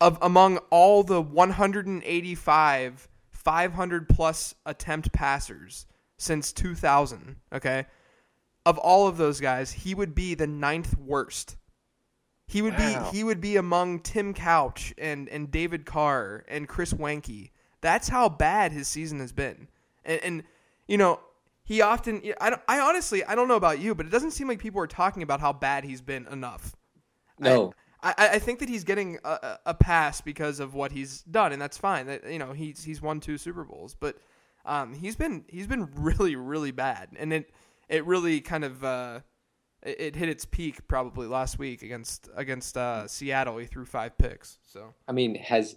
of 0.00 0.18
among 0.20 0.58
all 0.70 1.02
the 1.02 1.20
185 1.20 3.08
500 3.30 4.08
plus 4.08 4.54
attempt 4.64 5.12
passers 5.12 5.86
since 6.16 6.52
2000, 6.52 7.36
okay? 7.52 7.86
Of 8.64 8.78
all 8.78 9.08
of 9.08 9.16
those 9.16 9.40
guys, 9.40 9.72
he 9.72 9.94
would 9.94 10.14
be 10.14 10.34
the 10.34 10.46
ninth 10.46 10.96
worst. 10.96 11.56
He 12.52 12.60
would 12.62 12.78
Wow. 12.78 13.10
be 13.10 13.16
he 13.16 13.24
would 13.24 13.40
be 13.40 13.56
among 13.56 14.00
Tim 14.00 14.34
Couch 14.34 14.92
and 14.98 15.28
and 15.28 15.50
David 15.50 15.86
Carr 15.86 16.44
and 16.48 16.68
Chris 16.68 16.92
Weinke. 16.92 17.50
That's 17.80 18.08
how 18.08 18.28
bad 18.28 18.72
his 18.72 18.86
season 18.88 19.20
has 19.20 19.32
been. 19.32 19.68
And, 20.04 20.20
and 20.22 20.42
you 20.86 20.98
know, 20.98 21.20
he 21.64 21.80
often 21.80 22.20
I 22.40 22.56
I 22.68 22.80
honestly 22.80 23.24
I 23.24 23.34
don't 23.34 23.48
know 23.48 23.56
about 23.56 23.78
you, 23.80 23.94
but 23.94 24.04
it 24.06 24.10
doesn't 24.10 24.32
seem 24.32 24.48
like 24.48 24.58
people 24.58 24.80
are 24.82 24.86
talking 24.86 25.22
about 25.22 25.40
how 25.40 25.52
bad 25.52 25.84
he's 25.84 26.02
been 26.02 26.26
enough. 26.28 26.76
no, 27.38 27.72
I, 28.02 28.14
I 28.18 28.28
I 28.34 28.38
think 28.38 28.58
that 28.58 28.68
he's 28.68 28.84
getting 28.84 29.18
a, 29.24 29.30
a 29.30 29.58
a 29.66 29.74
pass 29.74 30.20
because 30.20 30.60
of 30.60 30.74
what 30.74 30.92
he's 30.92 31.22
done, 31.22 31.52
and 31.52 31.62
that's 31.62 31.78
fine. 31.78 32.06
That 32.06 32.30
you 32.30 32.38
know 32.38 32.52
he's 32.52 32.84
he's 32.84 33.00
won 33.00 33.20
two 33.20 33.38
Super 33.38 33.64
Bowls, 33.64 33.94
but 33.98 34.16
um, 34.66 34.92
he's 34.94 35.16
been 35.16 35.44
he's 35.48 35.66
been 35.66 35.88
really 35.96 36.36
really 36.36 36.70
bad, 36.72 37.08
and 37.16 37.32
it 37.32 37.50
it 37.88 38.04
really 38.04 38.40
kind 38.40 38.64
of 38.64 38.84
uh, 38.84 39.20
it, 39.82 40.00
it 40.00 40.16
hit 40.16 40.28
its 40.28 40.44
peak 40.44 40.86
probably 40.88 41.26
last 41.26 41.58
week 41.58 41.82
against 41.82 42.28
against 42.34 42.76
uh, 42.76 43.06
Seattle. 43.06 43.58
He 43.58 43.66
threw 43.66 43.84
five 43.84 44.16
picks, 44.18 44.58
so 44.62 44.94
I 45.08 45.12
mean, 45.12 45.34
has 45.36 45.76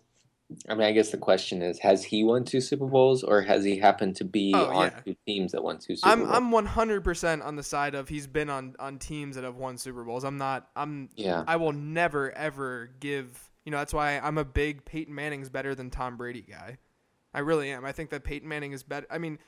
I 0.69 0.75
mean, 0.75 0.85
I 0.87 0.91
guess 0.91 1.09
the 1.09 1.17
question 1.17 1.61
is, 1.63 1.79
has 1.79 2.03
he 2.03 2.23
won 2.23 2.43
two 2.43 2.61
Super 2.61 2.85
Bowls, 2.85 3.23
or 3.23 3.41
has 3.41 3.63
he 3.63 3.77
happened 3.79 4.15
to 4.17 4.23
be 4.25 4.53
Oh, 4.53 4.65
on 4.65 4.91
yeah. 4.91 4.99
two 4.99 5.15
teams 5.25 5.53
that 5.53 5.63
won 5.63 5.79
two 5.79 5.95
Super 5.95 6.07
I'm 6.09 6.19
Bowls? 6.19 6.31
I'm 6.33 6.51
100 6.51 7.03
percent 7.03 7.41
on 7.41 7.55
the 7.55 7.63
side 7.63 7.95
of 7.95 8.07
he's 8.09 8.27
been 8.27 8.49
on 8.49 8.75
on 8.79 8.99
teams 8.99 9.35
that 9.35 9.43
have 9.43 9.55
won 9.55 9.77
Super 9.77 10.03
Bowls. 10.03 10.23
I'm 10.23 10.37
not 10.37 10.69
I'm 10.75 11.09
yeah, 11.15 11.43
I 11.47 11.55
will 11.55 11.73
never 11.73 12.31
ever 12.31 12.91
give. 12.99 13.49
You 13.65 13.71
know, 13.71 13.77
that's 13.77 13.95
why 13.95 14.19
I'm 14.19 14.37
a 14.37 14.45
big 14.45 14.85
Peyton 14.85 15.15
Manning's 15.15 15.49
better 15.49 15.73
than 15.73 15.89
Tom 15.89 16.17
Brady 16.17 16.43
guy. 16.47 16.77
I 17.33 17.39
really 17.39 17.71
am. 17.71 17.83
I 17.83 17.91
think 17.91 18.11
that 18.11 18.23
Peyton 18.23 18.47
Manning 18.47 18.71
is 18.71 18.83
better. 18.83 19.07
I 19.09 19.17
mean, 19.17 19.39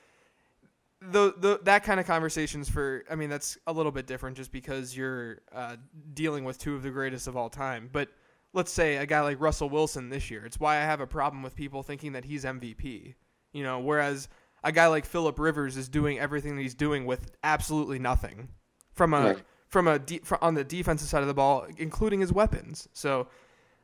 the 1.02 1.34
the 1.38 1.60
that 1.64 1.84
kind 1.84 2.00
of 2.00 2.06
conversations 2.08 2.70
for. 2.70 3.04
I 3.10 3.16
mean, 3.16 3.30
that's 3.30 3.58
a 3.68 3.74
little 3.74 3.92
bit 3.92 4.08
different 4.08 4.38
just 4.38 4.52
because 4.52 4.96
you're 4.98 5.40
uh, 5.54 5.76
dealing 6.14 6.44
with 6.44 6.58
two 6.58 6.76
of 6.76 6.84
the 6.84 6.90
greatest 6.90 7.28
of 7.28 7.38
all 7.38 7.50
time. 7.50 7.90
But 7.92 8.10
let's 8.54 8.72
say 8.72 8.98
a 8.98 9.06
guy 9.06 9.22
like 9.22 9.40
Russell 9.40 9.70
Wilson 9.70 10.10
this 10.10 10.32
year. 10.32 10.46
It's 10.46 10.60
why 10.60 10.78
I 10.78 10.82
have 10.82 11.00
a 11.02 11.08
problem 11.08 11.44
with 11.44 11.56
people 11.56 11.84
thinking 11.84 12.14
that 12.14 12.26
he's 12.26 12.44
MVP. 12.46 13.16
You 13.54 13.64
know, 13.64 13.80
whereas 13.80 14.28
a 14.64 14.72
guy 14.72 14.88
like 14.88 15.06
Philip 15.06 15.38
Rivers 15.40 15.78
is 15.78 15.88
doing 15.88 16.20
everything 16.20 16.56
that 16.56 16.62
he's 16.62 16.76
doing 16.76 17.06
with 17.06 17.32
absolutely 17.44 18.00
nothing 18.00 18.50
from 18.92 19.14
a 19.14 19.22
Right. 19.22 19.44
from 19.68 19.88
a 19.88 20.00
de- 20.00 20.20
fr- 20.20 20.36
on 20.42 20.56
the 20.56 20.64
defensive 20.64 21.08
side 21.08 21.22
of 21.22 21.28
the 21.28 21.34
ball, 21.34 21.68
including 21.78 22.22
his 22.22 22.34
weapons. 22.34 22.88
So, 22.94 23.28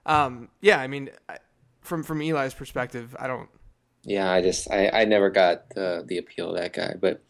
um, 0.05 0.49
yeah, 0.61 0.79
I 0.79 0.87
mean, 0.87 1.09
from 1.81 2.01
from 2.03 2.21
Eli's 2.21 2.53
perspective, 2.55 3.15
I 3.19 3.27
don't. 3.27 3.49
Yeah. 4.03 4.31
I 4.31 4.41
just 4.41 4.69
I, 4.71 4.89
I 4.89 5.05
never 5.05 5.29
got 5.29 5.69
the 5.71 6.03
the 6.05 6.17
appeal 6.17 6.49
of 6.51 6.57
that 6.57 6.73
guy, 6.73 6.95
but 6.99 7.21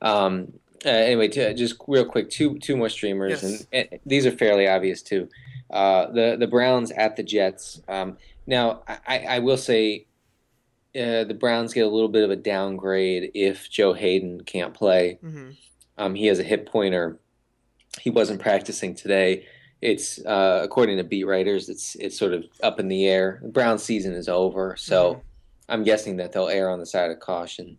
um, 0.00 0.52
uh, 0.84 0.88
anyway, 0.90 1.28
to, 1.28 1.54
just 1.54 1.76
real 1.88 2.04
quick, 2.04 2.30
two 2.30 2.58
two 2.58 2.76
more 2.76 2.88
streamers, 2.88 3.42
Yes. 3.42 3.66
and, 3.72 3.88
and 3.92 4.00
these 4.06 4.26
are 4.26 4.30
fairly 4.30 4.68
obvious 4.68 5.02
too. 5.02 5.28
Uh, 5.70 6.10
the 6.12 6.36
the 6.38 6.46
Browns 6.46 6.90
at 6.92 7.16
the 7.16 7.22
Jets. 7.22 7.80
Um, 7.88 8.16
now, 8.46 8.82
I, 9.06 9.18
I 9.18 9.38
will 9.40 9.56
say. 9.58 10.04
Uh, 10.98 11.22
the 11.22 11.34
Browns 11.34 11.74
get 11.74 11.82
a 11.86 11.88
little 11.88 12.08
bit 12.08 12.24
of 12.24 12.30
a 12.30 12.34
downgrade 12.36 13.30
if 13.34 13.68
Joe 13.70 13.92
Haden 13.92 14.40
can't 14.44 14.72
play. 14.72 15.18
mhm. 15.22 15.54
Um, 15.98 16.14
he 16.14 16.26
has 16.26 16.38
a 16.38 16.42
hip 16.42 16.66
pointer. 16.66 17.20
He 18.00 18.08
wasn't 18.10 18.40
practicing 18.40 18.94
today. 18.94 19.44
It's 19.82 20.18
uh, 20.24 20.62
according 20.64 20.96
to 20.96 21.04
beat 21.04 21.24
writers, 21.24 21.68
it's 21.68 21.94
it's 21.96 22.18
sort 22.18 22.32
of 22.32 22.46
up 22.62 22.80
in 22.80 22.88
the 22.88 23.06
air. 23.06 23.38
The 23.42 23.48
Brown 23.50 23.78
season 23.78 24.14
is 24.14 24.28
over, 24.28 24.76
so 24.76 25.14
Mhm. 25.16 25.20
I'm 25.68 25.84
guessing 25.84 26.16
that 26.16 26.32
they'll 26.32 26.48
err 26.48 26.70
on 26.70 26.78
the 26.78 26.86
side 26.86 27.10
of 27.10 27.20
caution 27.20 27.78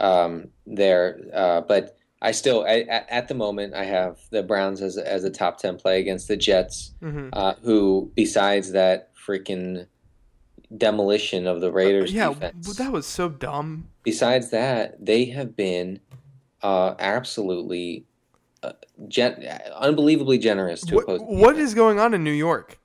um, 0.00 0.48
there. 0.66 1.20
Uh, 1.32 1.60
but 1.62 1.96
I 2.22 2.32
still, 2.32 2.64
I, 2.64 2.80
at, 2.88 3.06
at 3.10 3.28
the 3.28 3.34
moment, 3.34 3.74
I 3.74 3.84
have 3.84 4.18
the 4.30 4.42
Browns 4.42 4.82
as 4.82 4.96
a, 4.96 5.10
as 5.10 5.24
a 5.24 5.30
top 5.30 5.58
ten 5.58 5.76
play 5.76 6.00
against 6.00 6.28
the 6.28 6.36
Jets, 6.36 6.92
Mhm. 7.02 7.30
uh, 7.32 7.54
who 7.62 8.10
besides 8.14 8.72
that 8.72 9.10
freaking 9.16 9.86
demolition 10.76 11.46
of 11.46 11.60
the 11.60 11.72
Raiders 11.72 12.12
yeah, 12.12 12.28
defense, 12.28 12.76
that 12.76 12.92
was 12.92 13.06
so 13.06 13.28
dumb. 13.28 13.88
besides 14.02 14.50
that, 14.50 15.04
they 15.04 15.24
have 15.26 15.56
been 15.56 16.00
uh, 16.62 16.94
absolutely 16.98 18.04
uh, 18.62 18.72
gen- 19.08 19.42
unbelievably 19.76 20.38
generous 20.38 20.82
to 20.82 20.94
What, 20.96 21.04
opposing. 21.04 21.38
what 21.38 21.56
is 21.56 21.74
going 21.74 21.98
on 21.98 22.12
in 22.14 22.22
New 22.22 22.30
York? 22.32 22.78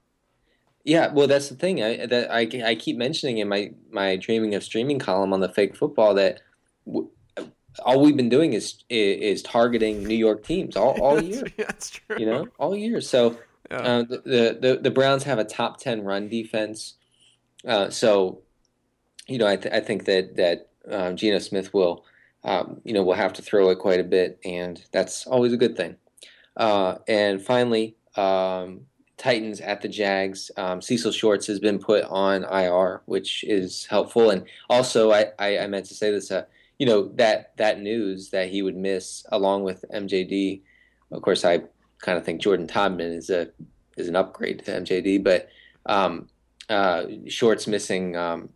Yeah, 0.85 1.11
well, 1.11 1.25
that's 1.27 1.49
the 1.49 1.55
thing. 1.55 1.83
I 1.83 2.05
that 2.05 2.31
I, 2.31 2.47
I 2.63 2.75
keep 2.75 2.95
mentioning 2.95 3.39
in 3.39 3.49
my 3.49 3.71
my 3.91 4.15
dreaming 4.15 4.53
of 4.53 4.63
streaming 4.63 4.99
column 4.99 5.33
on 5.33 5.39
the 5.39 5.49
fake 5.49 5.75
football 5.75 6.13
that 6.13 6.41
w- 6.85 7.09
all 7.83 8.01
we've 8.01 8.15
been 8.15 8.29
doing 8.29 8.53
is 8.53 8.83
is, 8.87 9.39
is 9.39 9.41
targeting 9.41 10.03
New 10.03 10.15
York 10.15 10.45
teams 10.45 10.77
all 10.77 10.91
all 11.01 11.19
year. 11.19 11.43
That's 11.57 11.89
true. 11.89 12.17
You 12.19 12.27
know, 12.27 12.47
all 12.59 12.75
year. 12.75 13.01
So 13.01 13.37
Yeah. 13.71 13.77
Uh, 13.77 14.03
the, 14.03 14.57
the 14.61 14.79
the 14.81 14.91
Browns 14.91 15.23
have 15.23 15.39
a 15.39 15.43
top 15.43 15.79
ten 15.79 16.03
run 16.03 16.29
defense, 16.29 16.93
uh, 17.67 17.89
so 17.89 18.43
you 19.27 19.39
know 19.39 19.47
I, 19.47 19.55
th- 19.55 19.73
I 19.73 19.79
think 19.79 20.05
that 20.05 20.35
that 20.35 20.69
um, 20.87 21.15
Geno 21.15 21.39
Smith 21.39 21.73
will 21.73 22.05
um, 22.43 22.79
you 22.83 22.93
know 22.93 23.01
will 23.01 23.15
have 23.15 23.33
to 23.33 23.41
throw 23.41 23.71
it 23.71 23.79
quite 23.79 23.99
a 23.99 24.03
bit, 24.03 24.39
and 24.45 24.83
that's 24.91 25.25
always 25.25 25.51
a 25.51 25.57
good 25.57 25.75
thing. 25.75 25.95
Uh, 26.55 26.99
and 27.07 27.41
finally, 27.41 27.95
um, 28.15 28.81
Titans 29.17 29.61
at 29.61 29.81
the 29.81 29.87
Jags. 29.87 30.51
Um, 30.57 30.81
Cecil 30.81 31.11
Shorts 31.11 31.47
has 31.47 31.59
been 31.59 31.79
put 31.79 32.03
on 32.05 32.43
IR, 32.43 33.01
which 33.05 33.43
is 33.43 33.85
helpful, 33.85 34.29
and 34.29 34.45
also 34.69 35.11
I, 35.11 35.27
I, 35.39 35.59
I 35.59 35.67
meant 35.67 35.85
to 35.87 35.93
say 35.93 36.11
this. 36.11 36.31
Uh, 36.31 36.45
you 36.77 36.85
know 36.85 37.09
that 37.15 37.55
that 37.57 37.79
news 37.79 38.29
that 38.31 38.49
he 38.49 38.61
would 38.61 38.75
miss 38.75 39.25
along 39.31 39.63
with 39.63 39.85
MJD. 39.93 40.61
Of 41.11 41.21
course, 41.21 41.45
I 41.45 41.61
kind 41.99 42.17
of 42.17 42.25
think 42.25 42.41
Jordan 42.41 42.67
Todman 42.67 43.15
is 43.15 43.29
a 43.29 43.49
is 43.97 44.09
an 44.09 44.15
upgrade 44.15 44.65
to 44.65 44.71
MJD, 44.81 45.23
but 45.23 45.47
um, 45.85 46.27
uh, 46.69 47.05
Shorts 47.27 47.67
missing 47.67 48.17
um, 48.17 48.49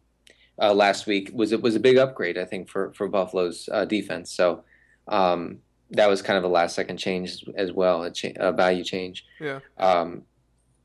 uh, 0.62 0.74
last 0.74 1.08
week 1.08 1.32
was 1.34 1.52
it 1.52 1.62
was 1.62 1.76
a 1.76 1.80
big 1.80 1.98
upgrade, 1.98 2.38
I 2.38 2.46
think, 2.46 2.70
for 2.70 2.92
for 2.94 3.08
Buffalo's 3.08 3.70
uh, 3.72 3.86
defense. 3.86 4.32
So 4.32 4.64
um, 5.08 5.60
that 5.92 6.10
was 6.10 6.22
kind 6.22 6.38
of 6.38 6.44
a 6.44 6.48
last 6.48 6.76
second 6.76 6.98
change 6.98 7.46
as 7.56 7.72
well, 7.72 8.04
a, 8.04 8.12
cha- 8.12 8.30
a 8.36 8.52
value 8.52 8.84
change. 8.84 9.26
Yeah. 9.40 9.60
Um, 9.78 10.24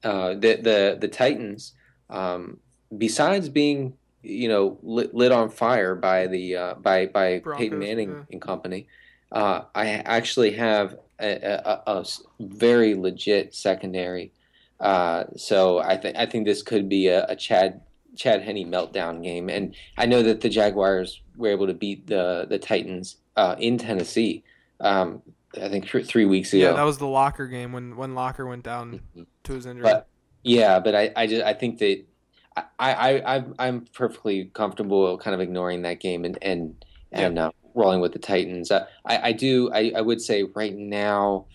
uh, 0.05 0.35
the 0.35 0.57
the 0.57 0.99
the 1.01 1.09
Titans, 1.09 1.73
um, 2.11 2.59
besides 2.97 3.49
being 3.49 3.95
you 4.23 4.49
know 4.49 4.79
lit, 4.83 5.15
lit 5.15 5.33
on 5.33 5.51
fire 5.51 5.95
by 5.95 6.27
the 6.27 6.57
uh, 6.57 6.75
by 6.75 7.07
by 7.07 7.39
Broncos, 7.39 7.59
Peyton 7.59 7.79
Manning 7.79 8.11
yeah. 8.11 8.25
and 8.31 8.41
company, 8.41 8.87
uh, 9.33 9.63
I 9.75 9.89
actually 9.89 10.53
have 10.53 10.97
a 11.19 12.05
very 12.41 12.95
legit 12.95 13.55
secondary. 13.55 14.33
Uh, 14.81 15.25
so 15.37 15.79
I 15.79 15.97
think 15.97 16.17
I 16.17 16.27
think 16.27 16.47
this 16.47 16.63
could 16.63 16.89
be 16.89 17.09
a, 17.09 17.25
a 17.27 17.37
Chad 17.37 17.81
Chad 18.17 18.43
Henne 18.43 18.71
meltdown 18.71 19.23
game, 19.23 19.49
and 19.49 19.75
I 19.97 20.07
know 20.07 20.23
that 20.23 20.41
the 20.41 20.49
Jaguars 20.49 21.21
were 21.37 21.49
able 21.49 21.67
to 21.67 21.75
beat 21.75 22.07
the 22.07 22.47
the 22.49 22.59
Titans 22.59 23.17
uh, 23.37 23.57
in 23.59 23.79
Tennessee. 23.79 24.45
Um, 24.81 25.23
I 25.61 25.69
think 25.69 25.89
th- 25.89 26.07
three 26.07 26.25
weeks 26.25 26.53
ago. 26.53 26.63
Yeah, 26.63 26.73
that 26.73 26.83
was 26.83 26.99
the 26.99 27.07
Locker 27.07 27.47
game 27.47 27.73
when 27.73 27.97
when 27.97 28.15
Locker 28.15 28.47
went 28.47 28.65
down 28.65 29.01
to 29.45 29.53
his 29.53 29.67
injury. 29.67 29.83
But 29.85 30.09
yeah, 30.43 30.81
but 30.81 30.95
I, 30.95 31.11
I 31.17 31.27
just 31.27 31.43
I 31.45 31.53
think 31.55 31.79
that 31.79 32.05
I, 32.57 32.63
I 32.79 33.37
I 33.37 33.45
I'm 33.59 33.87
perfectly 33.93 34.51
comfortable 34.53 35.17
kind 35.19 35.35
of 35.35 35.41
ignoring 35.41 35.83
that 35.83 36.01
game 36.01 36.25
and 36.25 36.39
and 36.43 36.85
and 37.13 37.39
uh, 37.39 37.51
rolling 37.75 38.01
with 38.01 38.13
the 38.13 38.19
Titans. 38.19 38.71
Uh, 38.71 38.87
I 39.05 39.29
I 39.29 39.33
do 39.33 39.71
I, 39.73 39.93
I 39.97 40.01
would 40.01 40.21
say 40.21 40.43
right 40.55 40.75
now, 40.75 41.47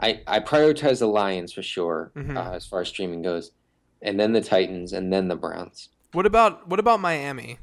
I 0.00 0.20
I 0.26 0.40
prioritize 0.40 0.98
the 0.98 1.06
Lions 1.08 1.52
for 1.52 1.62
sure 1.62 2.12
Mhm. 2.16 2.36
uh, 2.36 2.52
as 2.54 2.66
far 2.66 2.80
as 2.80 2.88
streaming 2.88 3.22
goes, 3.22 3.52
and 4.02 4.18
then 4.18 4.32
the 4.32 4.40
Titans 4.40 4.92
and 4.92 5.12
then 5.12 5.28
the 5.28 5.36
Browns. 5.36 5.88
what 6.12 6.26
about 6.26 6.68
what 6.68 6.78
about 6.80 7.00
Miami? 7.00 7.58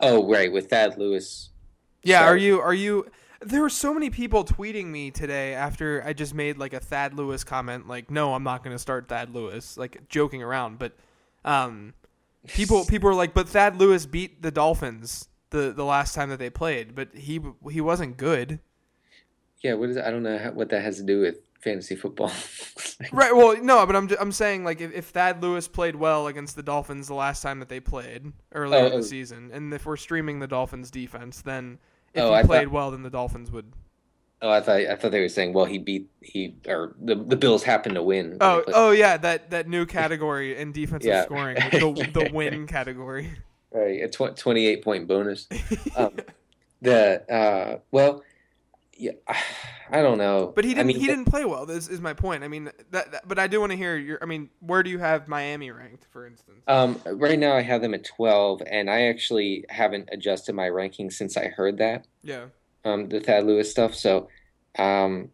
Oh 0.00 0.28
right, 0.30 0.52
with 0.52 0.70
Thad 0.70 0.98
Lewis. 0.98 1.50
Yeah, 2.02 2.24
are 2.24 2.36
you 2.36 2.60
are 2.60 2.74
you? 2.74 3.06
There 3.46 3.62
were 3.62 3.70
so 3.70 3.92
many 3.92 4.10
people 4.10 4.44
tweeting 4.44 4.86
me 4.86 5.10
today 5.10 5.54
after 5.54 6.02
I 6.04 6.12
just 6.12 6.34
made 6.34 6.58
like 6.58 6.72
a 6.72 6.80
Thad 6.80 7.14
Lewis 7.14 7.44
comment, 7.44 7.86
like, 7.86 8.10
"No, 8.10 8.34
I'm 8.34 8.42
not 8.42 8.62
going 8.64 8.74
to 8.74 8.78
start 8.78 9.08
Thad 9.08 9.30
Lewis," 9.34 9.76
like 9.76 10.08
joking 10.08 10.42
around. 10.42 10.78
But 10.78 10.96
um, 11.44 11.94
people 12.48 12.84
people 12.88 13.08
were 13.08 13.14
like, 13.14 13.34
"But 13.34 13.48
Thad 13.48 13.76
Lewis 13.76 14.06
beat 14.06 14.42
the 14.42 14.50
Dolphins 14.50 15.28
the 15.50 15.72
the 15.72 15.84
last 15.84 16.14
time 16.14 16.30
that 16.30 16.38
they 16.38 16.50
played, 16.50 16.94
but 16.94 17.14
he 17.14 17.40
he 17.70 17.80
wasn't 17.80 18.16
good." 18.16 18.60
Yeah, 19.62 19.74
what 19.74 19.88
is 19.90 19.96
I 19.96 20.10
don't 20.10 20.22
know 20.22 20.38
how, 20.38 20.50
what 20.52 20.68
that 20.70 20.82
has 20.82 20.96
to 20.98 21.02
do 21.02 21.20
with 21.20 21.36
fantasy 21.60 21.96
football. 21.96 22.32
Right. 23.12 23.34
Well, 23.34 23.60
no, 23.60 23.84
but 23.86 23.96
I'm 23.96 24.08
I'm 24.20 24.30
saying 24.30 24.62
like 24.62 24.80
if, 24.80 24.92
if 24.92 25.06
Thad 25.06 25.42
Lewis 25.42 25.66
played 25.66 25.96
well 25.96 26.28
against 26.28 26.54
the 26.54 26.62
Dolphins 26.62 27.08
the 27.08 27.14
last 27.14 27.42
time 27.42 27.58
that 27.58 27.68
they 27.68 27.80
played 27.80 28.32
earlier 28.52 28.82
Oh, 28.82 28.86
in 28.86 28.92
oh. 28.92 28.96
the 28.98 29.02
season, 29.02 29.50
and 29.52 29.74
if 29.74 29.84
we're 29.84 29.96
streaming 29.96 30.38
the 30.38 30.46
Dolphins 30.46 30.92
defense, 30.92 31.42
then 31.42 31.78
if 32.14 32.22
Oh, 32.22 32.28
he 32.28 32.34
I 32.34 32.40
thought- 32.42 32.46
played 32.48 32.68
well, 32.68 32.90
then 32.90 33.02
the 33.02 33.10
Dolphins 33.10 33.50
would. 33.50 33.66
oh, 34.42 34.50
I 34.50 34.60
thought 34.60 34.80
I 34.80 34.94
thought 34.96 35.10
they 35.10 35.20
were 35.20 35.28
saying, 35.28 35.52
well, 35.52 35.64
he 35.64 35.78
beat 35.78 36.08
he 36.20 36.56
or 36.66 36.94
the 37.00 37.14
the 37.16 37.36
Bills 37.36 37.62
happened 37.62 37.94
to 37.96 38.02
win. 38.02 38.36
Oh, 38.40 38.62
oh 38.68 38.90
yeah, 38.90 39.16
that 39.18 39.50
that 39.50 39.68
new 39.68 39.86
category 39.86 40.56
in 40.56 40.72
defensive 40.72 41.08
Yeah. 41.08 41.24
scoring, 41.24 41.56
the 41.72 42.10
the 42.12 42.30
win 42.32 42.66
category. 42.66 43.30
Right, 43.72 44.02
a 44.02 44.08
tw- 44.08 44.36
28 44.36 44.82
point 44.84 45.08
bonus. 45.08 45.48
Um, 45.96 46.12
the 46.80 47.22
uh, 47.32 47.78
well, 47.90 48.22
yeah, 48.96 49.12
I 49.90 50.02
don't 50.02 50.18
know. 50.18 50.52
But 50.54 50.64
he 50.64 50.74
didn't. 50.74 50.86
mean, 50.88 51.00
he 51.00 51.06
didn't 51.06 51.26
play 51.26 51.44
well. 51.44 51.66
This 51.66 51.88
is 51.88 52.00
my 52.00 52.12
point. 52.12 52.44
I 52.44 52.48
mean, 52.48 52.70
that, 52.90 53.12
that- 53.12 53.28
But 53.28 53.38
I 53.38 53.46
do 53.46 53.60
want 53.60 53.72
to 53.72 53.76
hear 53.76 53.96
your. 53.96 54.18
I 54.22 54.26
mean, 54.26 54.50
where 54.60 54.82
do 54.82 54.90
you 54.90 54.98
have 54.98 55.28
Miami 55.28 55.70
ranked, 55.70 56.06
for 56.12 56.26
instance? 56.26 56.62
Um, 56.66 57.00
right 57.06 57.38
now, 57.38 57.54
I 57.54 57.62
have 57.62 57.82
them 57.82 57.94
at 57.94 58.04
12, 58.04 58.62
and 58.66 58.90
I 58.90 59.02
actually 59.02 59.64
haven't 59.68 60.08
adjusted 60.12 60.54
my 60.54 60.68
ranking 60.68 61.10
since 61.10 61.36
I 61.36 61.48
heard 61.48 61.78
that 61.78 62.06
yeah. 62.22 62.46
um, 62.84 63.08
the 63.08 63.20
Thad 63.20 63.44
Lewis 63.44 63.70
stuff. 63.70 63.94
So, 63.94 64.28
um, 64.78 65.30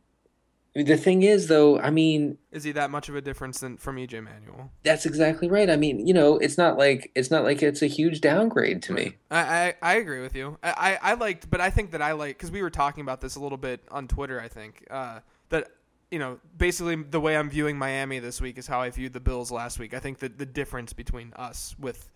the 0.74 0.96
thing 0.96 1.22
is, 1.22 1.48
though, 1.48 1.80
I 1.80 1.90
mean, 1.90 2.38
Is 2.52 2.64
he 2.64 2.72
that 2.72 2.90
much 2.90 3.08
of 3.08 3.16
a 3.16 3.20
difference 3.20 3.58
than 3.60 3.76
from 3.76 3.96
EJ 3.96 4.22
Manuel? 4.22 4.70
that's 4.82 5.04
exactly 5.04 5.48
right. 5.48 5.68
I 5.68 5.76
mean, 5.76 6.06
you 6.06 6.14
know, 6.14 6.38
it's 6.38 6.56
not 6.56 6.78
like 6.78 7.10
it's 7.14 7.30
not 7.30 7.42
like 7.44 7.62
it's 7.62 7.82
a 7.82 7.86
huge 7.86 8.20
downgrade 8.20 8.82
to 8.84 8.92
me. 8.92 9.16
I, 9.30 9.40
I, 9.40 9.74
I 9.82 9.94
agree 9.96 10.20
with 10.20 10.34
you. 10.36 10.58
I, 10.62 10.98
I, 11.02 11.10
I 11.10 11.14
liked, 11.14 11.50
but 11.50 11.60
I 11.60 11.70
think 11.70 11.90
that 11.90 12.02
I 12.02 12.12
like 12.12 12.36
because 12.38 12.50
we 12.50 12.62
were 12.62 12.70
talking 12.70 13.02
about 13.02 13.20
this 13.20 13.34
a 13.36 13.40
little 13.40 13.58
bit 13.58 13.80
on 13.90 14.06
Twitter. 14.06 14.40
I 14.40 14.48
think 14.48 14.86
uh, 14.90 15.20
that 15.48 15.68
you 16.10 16.18
know 16.18 16.38
basically 16.56 16.96
the 16.96 17.20
way 17.20 17.36
I'm 17.36 17.50
viewing 17.50 17.76
Miami 17.76 18.18
this 18.20 18.40
week 18.40 18.56
is 18.56 18.66
how 18.66 18.80
I 18.80 18.90
viewed 18.90 19.12
the 19.12 19.20
Bills 19.20 19.50
last 19.50 19.78
week. 19.78 19.92
I 19.92 19.98
think 19.98 20.18
that 20.20 20.38
the 20.38 20.46
difference 20.46 20.92
between 20.92 21.32
us 21.34 21.74
with 21.80 22.08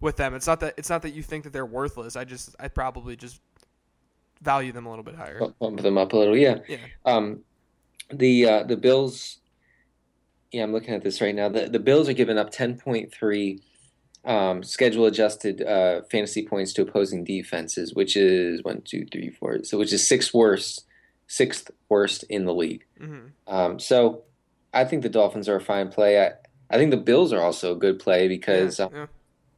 with 0.00 0.16
them, 0.16 0.34
it's 0.34 0.46
not 0.46 0.60
that 0.60 0.74
it's 0.76 0.90
not 0.90 1.00
that 1.02 1.14
you 1.14 1.22
think 1.22 1.44
that 1.44 1.52
they're 1.54 1.64
worthless. 1.64 2.16
I 2.16 2.24
just 2.24 2.54
I 2.60 2.68
probably 2.68 3.16
just 3.16 3.40
value 4.42 4.72
them 4.72 4.84
a 4.86 4.90
little 4.90 5.04
bit 5.04 5.14
higher. 5.14 5.40
Bump 5.60 5.80
them 5.80 5.96
up 5.96 6.12
a 6.12 6.16
little, 6.16 6.36
yeah. 6.36 6.58
Yeah. 6.68 6.78
Um, 7.06 7.40
the 8.12 8.48
uh, 8.48 8.62
the 8.64 8.76
Bills. 8.76 9.38
Yeah, 10.50 10.64
I'm 10.64 10.72
looking 10.72 10.94
at 10.94 11.02
this 11.02 11.20
right 11.20 11.34
now. 11.34 11.48
The 11.48 11.68
the 11.68 11.78
Bills 11.78 12.08
are 12.08 12.12
giving 12.12 12.38
up 12.38 12.52
10.3 12.52 13.60
um, 14.24 14.62
schedule 14.62 15.06
adjusted 15.06 15.62
uh, 15.62 16.02
fantasy 16.10 16.46
points 16.46 16.72
to 16.74 16.82
opposing 16.82 17.24
defenses, 17.24 17.94
which 17.94 18.16
is 18.16 18.62
one, 18.62 18.82
two, 18.82 19.06
three, 19.10 19.30
four. 19.30 19.64
So 19.64 19.78
which 19.78 19.92
is 19.92 20.06
sixth 20.06 20.32
worst, 20.32 20.84
sixth 21.26 21.70
worst 21.88 22.24
in 22.24 22.44
the 22.44 22.54
league. 22.54 22.84
hmm 22.98 23.28
Um, 23.46 23.78
so 23.78 24.24
I 24.72 24.84
think 24.84 25.02
the 25.02 25.08
Dolphins 25.08 25.48
are 25.48 25.56
a 25.56 25.60
fine 25.60 25.88
play. 25.88 26.20
I, 26.24 26.32
I 26.70 26.78
think 26.78 26.90
the 26.90 26.96
Bills 26.96 27.32
are 27.32 27.40
also 27.40 27.72
a 27.72 27.78
good 27.78 27.98
play 27.98 28.28
because 28.28 28.78
yeah, 28.78 28.86
uh, 28.86 28.88
yeah. 28.92 29.06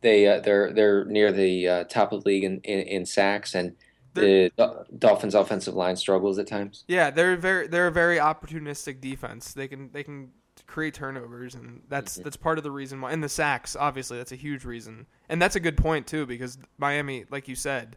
they 0.00 0.26
uh, 0.26 0.40
they're 0.40 0.72
they're 0.72 1.04
near 1.04 1.32
the 1.32 1.68
uh, 1.68 1.84
top 1.84 2.12
of 2.12 2.24
the 2.24 2.28
league 2.28 2.44
in, 2.44 2.60
in, 2.60 2.80
in 2.80 3.06
sacks 3.06 3.54
and. 3.54 3.76
The 4.14 4.86
Dolphins' 4.98 5.34
offensive 5.34 5.74
line 5.74 5.96
struggles 5.96 6.38
at 6.38 6.46
times. 6.46 6.84
Yeah, 6.88 7.10
they're 7.10 7.36
very 7.36 7.66
they're 7.66 7.88
a 7.88 7.92
very 7.92 8.16
opportunistic 8.18 9.00
defense. 9.00 9.52
They 9.52 9.68
can 9.68 9.90
they 9.92 10.02
can 10.04 10.30
create 10.66 10.94
turnovers, 10.94 11.54
and 11.54 11.82
that's 11.88 12.14
Mm-hmm. 12.14 12.24
that's 12.24 12.36
part 12.36 12.58
of 12.58 12.64
the 12.64 12.70
reason 12.70 13.00
why. 13.00 13.12
And 13.12 13.22
the 13.22 13.28
sacks, 13.28 13.76
obviously, 13.76 14.16
that's 14.18 14.32
a 14.32 14.36
huge 14.36 14.64
reason. 14.64 15.06
And 15.28 15.42
that's 15.42 15.56
a 15.56 15.60
good 15.60 15.76
point 15.76 16.06
too, 16.06 16.26
because 16.26 16.58
Miami, 16.78 17.24
like 17.30 17.48
you 17.48 17.54
said, 17.56 17.96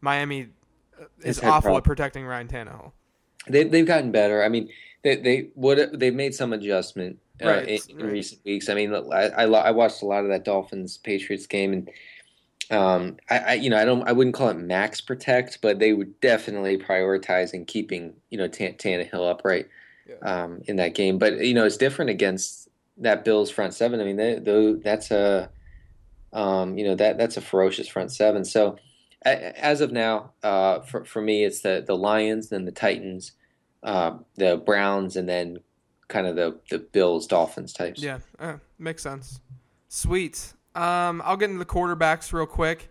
Miami 0.00 0.48
uh, 1.00 1.04
is 1.22 1.42
awful 1.42 1.76
at 1.76 1.84
protecting 1.84 2.24
Ryan 2.26 2.48
Tannehill. 2.48 2.92
They 3.48 3.64
they've 3.64 3.86
gotten 3.86 4.10
better. 4.12 4.42
I 4.42 4.48
mean, 4.48 4.70
they 5.02 5.16
they 5.16 5.48
what 5.54 5.98
they've 5.98 6.14
made 6.14 6.34
some 6.34 6.52
adjustment 6.52 7.18
uh, 7.42 7.46
Right, 7.48 7.68
in, 7.68 8.00
in 8.00 8.06
recent 8.06 8.44
weeks. 8.44 8.68
I 8.68 8.74
mean, 8.74 8.94
I, 8.94 9.28
I 9.28 9.44
lo- 9.46 9.60
I 9.60 9.70
watched 9.70 10.02
a 10.02 10.06
lot 10.06 10.24
of 10.24 10.30
that 10.30 10.44
Dolphins 10.44 10.98
Patriots 10.98 11.46
game, 11.46 11.72
and 11.72 11.90
um, 12.70 13.16
I, 13.28 13.38
I 13.38 13.52
you 13.54 13.70
know 13.70 13.78
I 13.78 13.84
don't 13.84 14.06
I 14.08 14.12
wouldn't 14.12 14.34
call 14.34 14.48
it 14.48 14.56
max 14.58 15.00
protect, 15.00 15.60
but 15.60 15.78
they 15.78 15.92
were 15.92 16.04
definitely 16.20 16.78
prioritizing 16.78 17.66
keeping 17.66 18.14
you 18.30 18.38
know 18.38 18.48
Tan- 18.48 18.74
Tannehill 18.74 19.28
upright 19.30 19.68
Yeah. 20.08 20.16
um, 20.44 20.62
in 20.66 20.76
that 20.76 20.94
game. 20.94 21.18
But 21.18 21.38
you 21.44 21.54
know 21.54 21.64
it's 21.64 21.76
different 21.76 22.10
against 22.10 22.68
that 22.98 23.24
Bills 23.24 23.50
front 23.50 23.74
seven. 23.74 24.00
I 24.00 24.04
mean, 24.04 24.16
they, 24.16 24.34
though 24.38 24.74
that's 24.76 25.10
a 25.10 25.50
um, 26.32 26.78
you 26.78 26.84
know 26.84 26.94
that 26.94 27.18
that's 27.18 27.36
a 27.36 27.40
ferocious 27.40 27.88
front 27.88 28.12
seven. 28.12 28.44
So 28.44 28.76
a- 29.24 29.58
as 29.62 29.80
of 29.80 29.90
now, 29.92 30.32
uh, 30.42 30.80
for 30.80 31.04
for 31.04 31.20
me, 31.20 31.44
it's 31.44 31.60
the 31.62 31.82
the 31.86 31.96
Lions, 31.96 32.48
then 32.50 32.64
the 32.66 32.72
Titans, 32.72 33.32
uh, 33.82 34.12
the 34.36 34.56
Browns, 34.56 35.16
and 35.16 35.28
then 35.28 35.58
kind 36.08 36.26
of 36.26 36.36
the 36.36 36.58
the 36.70 36.78
Bills 36.78 37.26
Dolphins 37.26 37.72
types. 37.72 38.00
Yeah, 38.02 38.18
uh, 38.38 38.58
makes 38.78 39.02
sense. 39.02 39.40
Sweet. 39.88 40.52
Um, 40.74 41.22
I'll 41.24 41.36
get 41.36 41.50
into 41.50 41.58
the 41.58 41.70
quarterbacks 41.70 42.32
real 42.32 42.46
quick. 42.46 42.90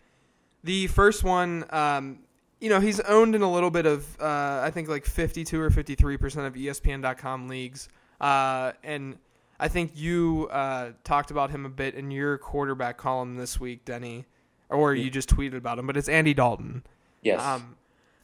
The 0.64 0.88
first 0.88 1.24
one, 1.24 1.66
um, 1.70 2.20
you 2.60 2.70
know, 2.70 2.80
he's 2.80 3.00
owned 3.02 3.36
in 3.36 3.42
a 3.42 3.52
little 3.52 3.72
bit 3.72 3.86
of, 3.86 4.06
uh, 4.20 4.62
I 4.64 4.72
think 4.72 4.90
like 4.90 5.06
52 5.06 5.60
or 5.60 5.70
53 5.70 6.18
percent 6.18 6.46
of 6.46 6.54
ESPN.com 6.56 7.48
leagues, 7.48 7.88
uh, 8.20 8.74
and 8.84 9.18
I 9.60 9.68
think 9.68 9.92
you 9.96 10.50
uh, 10.52 10.92
talked 11.04 11.32
about 11.32 11.52
him 11.52 11.66
a 11.66 11.70
bit 11.70 11.96
in 11.96 12.12
your 12.12 12.38
quarterback 12.38 12.98
column 12.98 13.36
this 13.36 13.60
week, 13.60 13.86
Denny, 13.86 14.26
or 14.70 14.94
you 14.94 15.10
just 15.10 15.30
tweeted 15.30 15.58
about 15.58 15.80
him. 15.80 15.88
But 15.88 15.98
it's 15.98 16.10
Andy 16.10 16.34
Dalton. 16.34 16.84
Yes. 17.22 17.42
Um, 17.42 17.76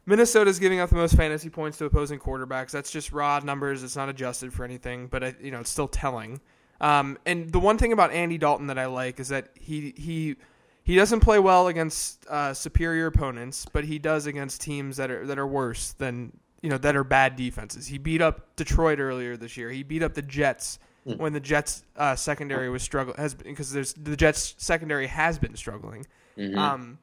Minnesota's 0.06 0.60
giving 0.60 0.80
up 0.80 0.89
the 0.89 0.95
most 0.95 1.16
fantasy 1.16 1.49
points 1.49 1.78
to 1.80 1.86
opposing 1.86 2.20
quarterbacks. 2.20 2.72
That's 2.72 2.91
just 2.91 3.12
raw 3.12 3.39
numbers. 3.39 3.84
It's 3.84 3.95
not 3.95 4.08
adjusted 4.08 4.53
for 4.53 4.64
anything, 4.64 5.08
but 5.08 5.24
I, 5.24 5.36
you 5.41 5.51
know 5.51 5.62
it's 5.62 5.70
still 5.70 5.88
telling. 5.88 6.39
Um, 6.82 7.17
and 7.26 7.51
the 7.51 7.59
one 7.59 7.78
thing 7.78 7.93
about 7.93 8.11
Andy 8.11 8.38
Dalton 8.38 8.67
that 8.67 8.78
I 8.78 8.88
like 8.88 9.19
is 9.19 9.30
that 9.30 9.49
he 9.59 9.93
he 9.97 10.36
he 10.84 10.95
doesn't 10.95 11.21
play 11.21 11.39
well 11.39 11.67
against 11.67 12.26
uh, 12.28 12.53
superior 12.53 13.07
opponents, 13.07 13.65
but 13.71 13.86
he 13.86 13.97
does 13.97 14.28
against 14.28 14.61
teams 14.61 14.97
that 14.97 15.09
are 15.09 15.26
that 15.26 15.39
are 15.39 15.47
worse 15.47 15.93
than 15.93 16.38
you 16.61 16.69
know 16.69 16.78
that 16.78 16.95
are 16.95 17.03
bad 17.03 17.36
defenses. 17.36 17.88
He 17.88 17.97
beat 17.97 18.21
up 18.21 18.55
Detroit 18.55 18.99
earlier 18.99 19.38
this 19.38 19.57
year. 19.57 19.69
He 19.69 19.84
beat 19.84 20.03
up 20.03 20.13
the 20.13 20.21
Jets 20.21 20.80
mm. 21.07 21.17
when 21.17 21.34
the 21.34 21.39
Jets 21.39 21.84
uh, 21.95 22.15
secondary 22.15 22.69
was 22.69 22.84
struggling 22.84 23.17
has 23.17 23.34
because 23.34 23.71
there's 23.71 23.93
the 23.93 24.15
Jets 24.15 24.55
secondary 24.57 25.07
has 25.07 25.39
been 25.39 25.55
struggling. 25.55 26.05
Mm-hmm. 26.38 26.57
Um, 26.57 26.99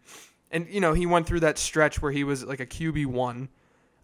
and 0.51 0.69
you 0.69 0.81
know 0.81 0.93
he 0.93 1.07
went 1.07 1.27
through 1.27 1.41
that 1.41 1.59
stretch 1.59 2.03
where 2.03 2.13
he 2.13 2.25
was 2.25 2.45
like 2.45 2.61
a 2.61 2.67
QB 2.67 3.07
one, 3.07 3.49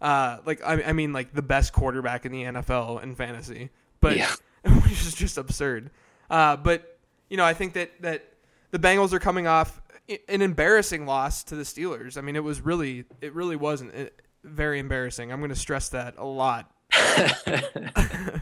uh, 0.01 0.37
like 0.45 0.63
I, 0.63 0.81
I, 0.83 0.93
mean 0.93 1.13
like 1.13 1.33
the 1.33 1.41
best 1.41 1.73
quarterback 1.73 2.25
in 2.25 2.31
the 2.31 2.43
NFL 2.43 3.03
in 3.03 3.15
fantasy, 3.15 3.69
but 4.01 4.17
yeah. 4.17 4.31
which 4.83 5.01
is 5.01 5.13
just 5.13 5.37
absurd. 5.37 5.91
Uh, 6.29 6.55
but 6.55 6.99
you 7.29 7.37
know 7.37 7.45
I 7.45 7.53
think 7.53 7.73
that 7.73 8.01
that 8.01 8.25
the 8.71 8.79
Bengals 8.79 9.13
are 9.13 9.19
coming 9.19 9.47
off 9.47 9.81
an 10.27 10.41
embarrassing 10.41 11.05
loss 11.05 11.43
to 11.45 11.55
the 11.55 11.63
Steelers. 11.63 12.17
I 12.17 12.21
mean 12.21 12.35
it 12.35 12.43
was 12.43 12.61
really 12.61 13.05
it 13.21 13.33
really 13.33 13.55
wasn't 13.55 13.95
uh, 13.95 14.05
very 14.43 14.79
embarrassing. 14.79 15.31
I'm 15.31 15.39
going 15.39 15.49
to 15.49 15.55
stress 15.55 15.89
that 15.89 16.15
a 16.17 16.25
lot. 16.25 16.71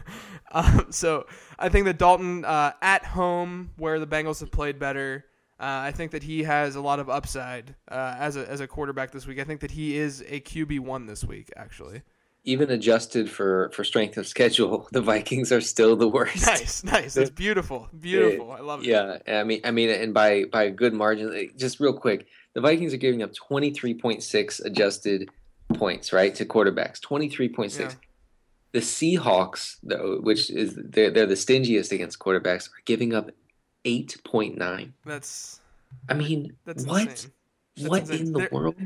um, 0.52 0.86
so 0.90 1.26
I 1.58 1.68
think 1.68 1.86
that 1.86 1.98
Dalton 1.98 2.44
uh, 2.44 2.72
at 2.80 3.04
home, 3.04 3.70
where 3.76 3.98
the 3.98 4.06
Bengals 4.06 4.40
have 4.40 4.50
played 4.50 4.78
better, 4.78 5.24
uh, 5.60 5.82
I 5.82 5.92
think 5.92 6.12
that 6.12 6.22
he 6.22 6.44
has 6.44 6.76
a 6.76 6.80
lot 6.80 7.00
of 7.00 7.10
upside 7.10 7.74
uh, 7.90 8.14
as 8.18 8.36
a 8.36 8.48
as 8.48 8.60
a 8.60 8.66
quarterback 8.66 9.10
this 9.10 9.26
week. 9.26 9.40
I 9.40 9.44
think 9.44 9.60
that 9.60 9.72
he 9.72 9.96
is 9.96 10.22
a 10.28 10.40
QB 10.40 10.80
one 10.80 11.06
this 11.06 11.24
week, 11.24 11.50
actually. 11.56 12.02
Even 12.48 12.70
adjusted 12.70 13.30
for 13.30 13.70
for 13.74 13.84
strength 13.84 14.16
of 14.16 14.26
schedule, 14.26 14.88
the 14.92 15.02
Vikings 15.02 15.52
are 15.52 15.60
still 15.60 15.96
the 15.96 16.08
worst. 16.08 16.46
Nice, 16.46 16.82
nice. 16.82 17.16
It's 17.16 17.30
beautiful, 17.30 17.88
beautiful. 18.00 18.52
I 18.52 18.60
love 18.60 18.80
it. 18.80 18.86
Yeah, 18.86 19.18
I 19.28 19.44
mean, 19.44 19.60
I 19.64 19.70
mean, 19.70 19.90
and 19.90 20.14
by 20.14 20.44
by 20.44 20.62
a 20.64 20.70
good 20.70 20.94
margin. 20.94 21.50
Just 21.56 21.78
real 21.78 21.92
quick, 21.92 22.26
the 22.54 22.62
Vikings 22.62 22.94
are 22.94 23.02
giving 23.06 23.22
up 23.22 23.34
twenty 23.34 23.70
three 23.70 23.92
point 23.92 24.22
six 24.22 24.60
adjusted 24.60 25.28
points, 25.74 26.10
right, 26.12 26.34
to 26.36 26.46
quarterbacks. 26.46 27.02
Twenty 27.02 27.28
three 27.28 27.50
point 27.50 27.72
six. 27.72 27.92
Yeah. 27.94 28.00
The 28.72 28.80
Seahawks, 28.80 29.76
though, 29.82 30.18
which 30.22 30.50
is 30.50 30.74
they're, 30.76 31.10
they're 31.10 31.26
the 31.26 31.36
stingiest 31.36 31.92
against 31.92 32.18
quarterbacks, 32.18 32.68
are 32.68 32.82
giving 32.86 33.14
up 33.14 33.30
eight 33.84 34.16
point 34.24 34.56
nine. 34.56 34.94
That's. 35.04 35.60
I 36.08 36.14
mean, 36.14 36.54
that's 36.64 36.84
what? 36.86 37.08
That's 37.08 37.28
what 37.88 38.00
insane. 38.02 38.26
in 38.26 38.32
the 38.32 38.38
They're, 38.40 38.48
world? 38.52 38.76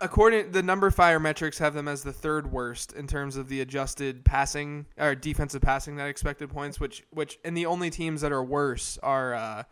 According 0.00 0.52
the 0.52 0.62
numberFire 0.62 1.20
metrics 1.20 1.58
have 1.58 1.74
them 1.74 1.88
as 1.88 2.02
the 2.02 2.12
third 2.12 2.50
worst 2.50 2.92
in 2.92 3.06
terms 3.06 3.36
of 3.36 3.48
the 3.48 3.60
adjusted 3.60 4.24
passing 4.24 4.86
or 4.98 5.14
defensive 5.14 5.62
passing 5.62 5.96
that 5.96 6.08
expected 6.08 6.50
points, 6.50 6.80
which 6.80 7.04
which 7.10 7.38
and 7.44 7.56
the 7.56 7.66
only 7.66 7.90
teams 7.90 8.20
that 8.20 8.32
are 8.32 8.44
worse 8.44 8.98
are 9.02 9.34
uh, 9.34 9.62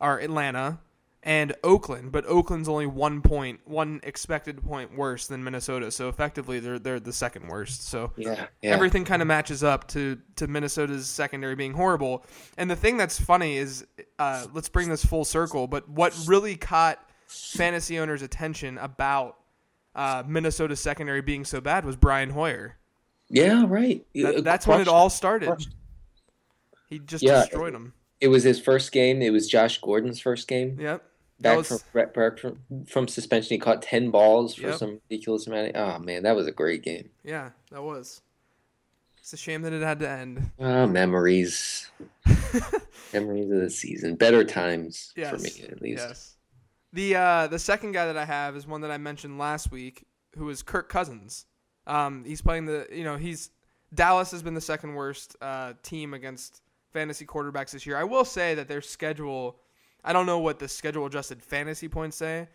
are 0.00 0.20
Atlanta, 0.20 0.78
and 1.26 1.52
Oakland, 1.64 2.12
but 2.12 2.24
Oakland's 2.26 2.68
only 2.68 2.86
one 2.86 3.20
point, 3.20 3.58
one 3.64 3.98
expected 4.04 4.62
point 4.62 4.96
worse 4.96 5.26
than 5.26 5.42
Minnesota. 5.42 5.90
So 5.90 6.08
effectively, 6.08 6.60
they're 6.60 6.78
they're 6.78 7.00
the 7.00 7.12
second 7.12 7.48
worst. 7.48 7.88
So 7.88 8.12
yeah, 8.16 8.46
yeah. 8.62 8.70
everything 8.70 9.04
kind 9.04 9.20
of 9.20 9.26
matches 9.26 9.64
up 9.64 9.88
to 9.88 10.18
to 10.36 10.46
Minnesota's 10.46 11.08
secondary 11.08 11.56
being 11.56 11.72
horrible. 11.72 12.24
And 12.56 12.70
the 12.70 12.76
thing 12.76 12.96
that's 12.96 13.20
funny 13.20 13.56
is, 13.56 13.84
uh, 14.20 14.46
let's 14.54 14.68
bring 14.68 14.88
this 14.88 15.04
full 15.04 15.24
circle. 15.24 15.66
But 15.66 15.88
what 15.88 16.16
really 16.28 16.54
caught 16.54 17.00
fantasy 17.26 17.98
owners' 17.98 18.22
attention 18.22 18.78
about 18.78 19.36
uh, 19.96 20.22
Minnesota's 20.24 20.78
secondary 20.78 21.22
being 21.22 21.44
so 21.44 21.60
bad 21.60 21.84
was 21.84 21.96
Brian 21.96 22.30
Hoyer. 22.30 22.76
Yeah, 23.28 23.64
right. 23.66 24.06
That, 24.14 24.44
that's 24.44 24.66
when 24.68 24.80
it 24.80 24.86
all 24.86 25.10
started. 25.10 25.66
He 26.88 27.00
just 27.00 27.24
yeah, 27.24 27.40
destroyed 27.40 27.74
them. 27.74 27.94
It 28.20 28.28
was 28.28 28.44
his 28.44 28.60
first 28.60 28.92
game. 28.92 29.20
It 29.20 29.30
was 29.30 29.48
Josh 29.48 29.80
Gordon's 29.80 30.20
first 30.20 30.46
game. 30.46 30.78
Yep 30.78 31.02
back 31.40 31.58
was... 31.58 31.84
from, 31.92 32.36
from, 32.36 32.84
from 32.86 33.08
suspension. 33.08 33.54
He 33.54 33.58
caught 33.58 33.82
ten 33.82 34.10
balls 34.10 34.54
for 34.54 34.68
yep. 34.68 34.78
some 34.78 35.00
ridiculous 35.08 35.46
amount. 35.46 35.74
Of, 35.74 35.76
oh 35.76 35.98
man, 35.98 36.22
that 36.22 36.36
was 36.36 36.46
a 36.46 36.52
great 36.52 36.82
game. 36.82 37.10
Yeah, 37.24 37.50
that 37.70 37.82
was. 37.82 38.22
It's 39.18 39.32
a 39.32 39.36
shame 39.36 39.62
that 39.62 39.72
it 39.72 39.82
had 39.82 39.98
to 40.00 40.08
end. 40.08 40.50
Oh, 40.58 40.86
memories, 40.86 41.90
memories 43.12 43.50
of 43.50 43.60
the 43.60 43.70
season. 43.70 44.14
Better 44.14 44.44
times 44.44 45.12
yes. 45.16 45.30
for 45.30 45.38
me, 45.38 45.68
at 45.68 45.82
least. 45.82 46.06
Yes. 46.06 46.35
The 46.96 47.14
uh, 47.14 47.46
the 47.48 47.58
second 47.58 47.92
guy 47.92 48.06
that 48.06 48.16
I 48.16 48.24
have 48.24 48.56
is 48.56 48.66
one 48.66 48.80
that 48.80 48.90
I 48.90 48.96
mentioned 48.96 49.38
last 49.38 49.70
week, 49.70 50.06
who 50.38 50.48
is 50.48 50.62
Kirk 50.62 50.88
Cousins. 50.88 51.44
Um, 51.86 52.24
he's 52.24 52.40
playing 52.40 52.64
the 52.64 52.86
you 52.90 53.04
know 53.04 53.18
he's 53.18 53.50
Dallas 53.92 54.30
has 54.30 54.42
been 54.42 54.54
the 54.54 54.62
second 54.62 54.94
worst 54.94 55.36
uh, 55.42 55.74
team 55.82 56.14
against 56.14 56.62
fantasy 56.94 57.26
quarterbacks 57.26 57.72
this 57.72 57.84
year. 57.84 57.98
I 57.98 58.04
will 58.04 58.24
say 58.24 58.54
that 58.54 58.66
their 58.66 58.80
schedule 58.80 59.58
I 60.04 60.14
don't 60.14 60.24
know 60.24 60.38
what 60.38 60.58
the 60.58 60.68
schedule 60.68 61.04
adjusted 61.04 61.42
fantasy 61.42 61.86
points 61.86 62.16
say, 62.16 62.48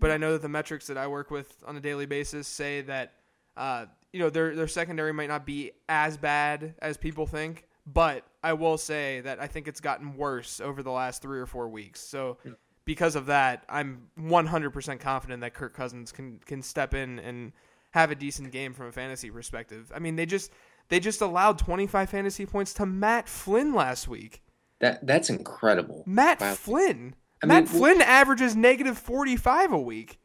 but 0.00 0.10
I 0.10 0.16
know 0.16 0.32
that 0.32 0.42
the 0.42 0.48
metrics 0.48 0.88
that 0.88 0.98
I 0.98 1.06
work 1.06 1.30
with 1.30 1.62
on 1.64 1.76
a 1.76 1.80
daily 1.80 2.06
basis 2.06 2.48
say 2.48 2.80
that 2.80 3.12
uh, 3.56 3.86
you 4.12 4.18
know 4.18 4.28
their 4.28 4.56
their 4.56 4.66
secondary 4.66 5.12
might 5.12 5.28
not 5.28 5.46
be 5.46 5.70
as 5.88 6.16
bad 6.16 6.74
as 6.80 6.96
people 6.96 7.26
think, 7.26 7.68
but 7.86 8.26
I 8.42 8.54
will 8.54 8.76
say 8.76 9.20
that 9.20 9.40
I 9.40 9.46
think 9.46 9.68
it's 9.68 9.80
gotten 9.80 10.16
worse 10.16 10.60
over 10.60 10.82
the 10.82 10.90
last 10.90 11.22
three 11.22 11.38
or 11.38 11.46
four 11.46 11.68
weeks. 11.68 12.00
So 12.00 12.38
because 12.84 13.16
of 13.16 13.26
that, 13.26 13.64
I'm 13.68 14.08
100% 14.18 15.00
confident 15.00 15.40
that 15.40 15.54
Kirk 15.54 15.74
Cousins 15.74 16.12
can 16.12 16.40
can 16.44 16.62
step 16.62 16.94
in 16.94 17.18
and 17.18 17.52
have 17.92 18.10
a 18.10 18.14
decent 18.14 18.50
game 18.50 18.74
from 18.74 18.86
a 18.86 18.92
fantasy 18.92 19.30
perspective. 19.30 19.90
I 19.94 19.98
mean, 19.98 20.16
they 20.16 20.26
just 20.26 20.50
they 20.88 21.00
just 21.00 21.20
allowed 21.20 21.58
25 21.58 22.10
fantasy 22.10 22.46
points 22.46 22.74
to 22.74 22.86
Matt 22.86 23.28
Flynn 23.28 23.74
last 23.74 24.08
week. 24.08 24.42
That 24.80 25.06
that's 25.06 25.30
incredible. 25.30 26.02
Matt 26.06 26.40
wow. 26.40 26.54
Flynn. 26.54 27.14
I 27.42 27.46
Matt 27.46 27.64
mean, 27.64 27.66
Flynn 27.66 28.02
averages 28.02 28.56
negative 28.56 28.98
forty 28.98 29.36
five 29.36 29.72
a 29.72 29.78
week. 29.78 30.18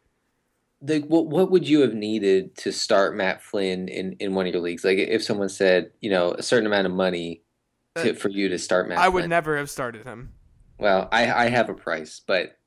The, 0.81 0.99
what 0.99 1.27
what 1.27 1.51
would 1.51 1.67
you 1.67 1.81
have 1.81 1.93
needed 1.93 2.55
to 2.57 2.71
start 2.71 3.15
Matt 3.15 3.41
Flynn 3.41 3.87
in, 3.87 4.13
in 4.13 4.33
one 4.33 4.47
of 4.47 4.53
your 4.53 4.61
leagues? 4.61 4.83
Like 4.83 4.97
if 4.97 5.23
someone 5.23 5.49
said, 5.49 5.91
you 6.01 6.09
know, 6.09 6.31
a 6.31 6.41
certain 6.41 6.65
amount 6.65 6.87
of 6.87 6.93
money 6.93 7.41
to, 7.95 8.11
uh, 8.11 8.13
for 8.13 8.29
you 8.29 8.49
to 8.49 8.57
start 8.57 8.89
Matt. 8.89 8.97
I 8.97 9.03
Flynn. 9.03 9.13
would 9.13 9.29
never 9.29 9.57
have 9.57 9.69
started 9.69 10.05
him. 10.05 10.33
Well, 10.79 11.09
I 11.11 11.31
I 11.31 11.49
have 11.49 11.69
a 11.69 11.73
price, 11.73 12.21
but 12.25 12.57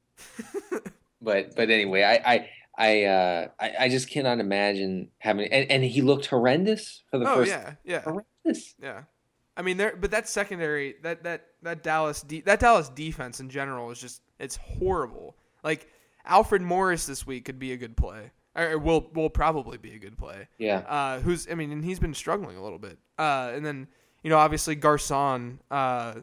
but 1.23 1.57
but 1.57 1.71
anyway, 1.71 2.03
I 2.03 2.35
I 2.35 2.49
I, 2.79 3.05
uh, 3.05 3.49
I, 3.61 3.73
I 3.81 3.89
just 3.91 4.11
cannot 4.11 4.41
imagine 4.41 5.11
having 5.19 5.53
and, 5.53 5.71
and 5.71 5.85
he 5.85 6.01
looked 6.01 6.27
horrendous 6.27 7.03
for 7.11 7.19
the 7.19 7.31
oh, 7.31 7.37
first. 7.37 7.51
yeah, 7.51 7.75
yeah, 7.85 8.01
horrendous. 8.01 8.75
Yeah, 8.81 9.03
I 9.57 9.63
mean, 9.63 9.77
there, 9.77 9.97
but 9.97 10.11
that 10.13 10.29
secondary, 10.29 10.97
that 11.03 11.23
that 11.25 11.47
that 11.63 11.83
Dallas, 11.83 12.23
de- 12.23 12.41
that 12.43 12.61
Dallas 12.61 12.89
defense 12.89 13.41
in 13.41 13.51
general 13.51 13.91
is 13.91 14.01
just 14.01 14.23
it's 14.39 14.57
horrible. 14.57 15.37
Like 15.63 15.89
Alfred 16.25 16.63
Morris 16.63 17.07
this 17.07 17.27
week 17.27 17.45
could 17.45 17.59
be 17.59 17.73
a 17.73 17.77
good 17.77 17.97
play, 17.97 18.31
or 18.57 18.79
will 18.79 19.11
will 19.15 19.31
probably 19.31 19.77
be 19.77 19.95
a 19.95 19.99
good 19.99 20.17
play. 20.17 20.49
Yeah. 20.59 20.79
Uh, 20.79 21.21
who's 21.21 21.47
I 21.51 21.55
mean, 21.55 21.71
and 21.73 21.85
he's 21.85 21.99
been 21.99 22.15
struggling 22.15 22.57
a 22.57 22.63
little 22.63 22.79
bit. 22.79 22.99
Uh, 23.19 23.53
and 23.55 23.65
then 23.65 23.89
you 24.23 24.31
know, 24.31 24.39
obviously 24.39 24.75
Garcon, 24.75 25.61
uh, 25.71 26.15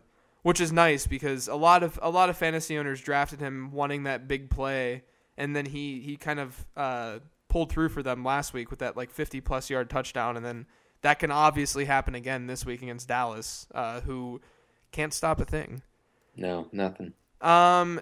which 0.42 0.62
is 0.62 0.72
nice 0.72 1.08
because 1.08 1.48
a 1.48 1.56
lot 1.56 1.84
of 1.84 2.00
a 2.02 2.10
lot 2.10 2.30
of 2.30 2.38
fantasy 2.38 2.78
owners 2.78 3.02
drafted 3.02 3.40
him 3.40 3.72
wanting 3.72 4.04
that 4.04 4.28
big 4.28 4.50
play, 4.50 5.04
and 5.38 5.56
then 5.56 5.66
he 5.66 6.00
he 6.00 6.18
kind 6.18 6.40
of 6.40 6.66
uh, 6.76 7.20
pulled 7.48 7.72
through 7.72 7.90
for 7.90 8.04
them 8.04 8.24
last 8.24 8.54
week 8.54 8.70
with 8.70 8.80
that 8.80 8.96
like 8.96 9.12
50 9.12 9.42
plus 9.42 9.70
yard 9.70 9.90
touchdown, 9.90 10.38
and 10.38 10.46
then 10.46 10.66
that 11.02 11.20
can 11.20 11.32
obviously 11.32 11.86
happen 11.86 12.16
again 12.16 12.48
this 12.48 12.66
week 12.66 12.82
against 12.82 13.08
Dallas, 13.08 13.68
uh, 13.74 14.02
who 14.02 14.42
can't 14.92 15.14
stop 15.14 15.40
a 15.40 15.46
thing. 15.46 15.82
No, 16.36 16.68
nothing. 16.72 17.14
Um, 17.42 18.02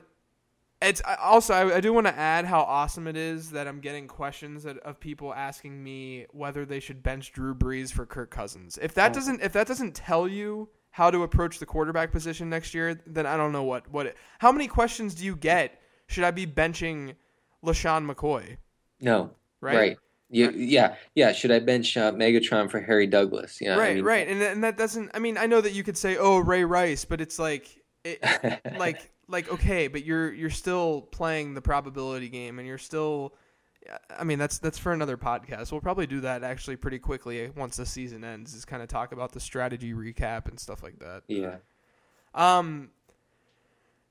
it's 0.81 1.01
also 1.19 1.53
I, 1.53 1.77
I 1.77 1.81
do 1.81 1.91
want 1.91 2.05
to 2.05 2.15
add 2.15 2.45
how 2.45 2.61
awesome 2.61 3.07
it 3.07 3.17
is 3.17 3.51
that 3.51 3.67
I'm 3.67 3.79
getting 3.79 4.07
questions 4.07 4.63
that, 4.63 4.77
of 4.79 4.99
people 4.99 5.33
asking 5.33 5.83
me 5.83 6.27
whether 6.31 6.65
they 6.65 6.79
should 6.79 7.01
bench 7.01 7.31
Drew 7.31 7.55
Brees 7.55 7.91
for 7.91 8.05
Kirk 8.05 8.29
Cousins. 8.29 8.77
If 8.79 8.93
that 8.93 9.11
oh. 9.11 9.13
doesn't 9.15 9.41
if 9.41 9.53
that 9.53 9.67
doesn't 9.67 9.95
tell 9.95 10.27
you 10.27 10.69
how 10.97 11.11
to 11.11 11.21
approach 11.21 11.59
the 11.59 11.65
quarterback 11.67 12.11
position 12.11 12.49
next 12.49 12.73
year, 12.73 12.99
then 13.05 13.27
I 13.27 13.37
don't 13.37 13.51
know 13.51 13.61
what 13.61 13.87
what. 13.91 14.07
It, 14.07 14.17
how 14.39 14.51
many 14.51 14.67
questions 14.67 15.13
do 15.13 15.25
you 15.25 15.35
get? 15.35 15.79
Should 16.07 16.23
I 16.23 16.31
be 16.31 16.47
benching 16.47 17.13
LeSean 17.63 18.11
McCoy? 18.11 18.57
No. 18.99 19.29
Right. 19.61 19.77
Right. 19.77 19.97
Yeah, 20.31 20.49
yeah, 20.55 20.95
yeah. 21.13 21.33
Should 21.33 21.51
I 21.51 21.59
bench 21.59 21.95
uh, 21.95 22.11
Megatron 22.13 22.69
for 22.69 22.81
Harry 22.81 23.05
Douglas? 23.05 23.59
Yeah, 23.61 23.75
right, 23.75 23.91
I 23.91 23.93
mean, 23.93 24.03
right. 24.03 24.27
And 24.27 24.41
and 24.41 24.63
that 24.63 24.75
doesn't. 24.75 25.11
I 25.13 25.19
mean, 25.19 25.37
I 25.37 25.45
know 25.45 25.61
that 25.61 25.71
you 25.71 25.83
could 25.83 25.97
say, 25.97 26.17
"Oh, 26.17 26.39
Ray 26.39 26.65
Rice," 26.65 27.05
but 27.05 27.21
it's 27.21 27.39
like, 27.39 27.81
it, 28.03 28.19
like, 28.77 29.09
like 29.29 29.49
okay, 29.49 29.87
but 29.87 30.03
you're 30.03 30.33
you're 30.33 30.49
still 30.49 31.03
playing 31.03 31.53
the 31.53 31.61
probability 31.61 32.27
game, 32.27 32.59
and 32.59 32.67
you're 32.67 32.77
still. 32.77 33.35
I 34.17 34.23
mean, 34.23 34.39
that's 34.39 34.59
that's 34.59 34.77
for 34.77 34.91
another 34.91 35.17
podcast. 35.17 35.71
We'll 35.71 35.81
probably 35.81 36.07
do 36.07 36.21
that 36.21 36.43
actually 36.43 36.75
pretty 36.75 36.99
quickly 36.99 37.49
once 37.55 37.77
the 37.77 37.85
season 37.85 38.23
ends. 38.23 38.53
Is 38.53 38.65
kind 38.65 38.81
of 38.81 38.89
talk 38.89 39.11
about 39.11 39.31
the 39.31 39.39
strategy 39.39 39.93
recap 39.93 40.47
and 40.47 40.59
stuff 40.59 40.83
like 40.83 40.99
that. 40.99 41.23
Yeah. 41.27 41.57
Um. 42.33 42.89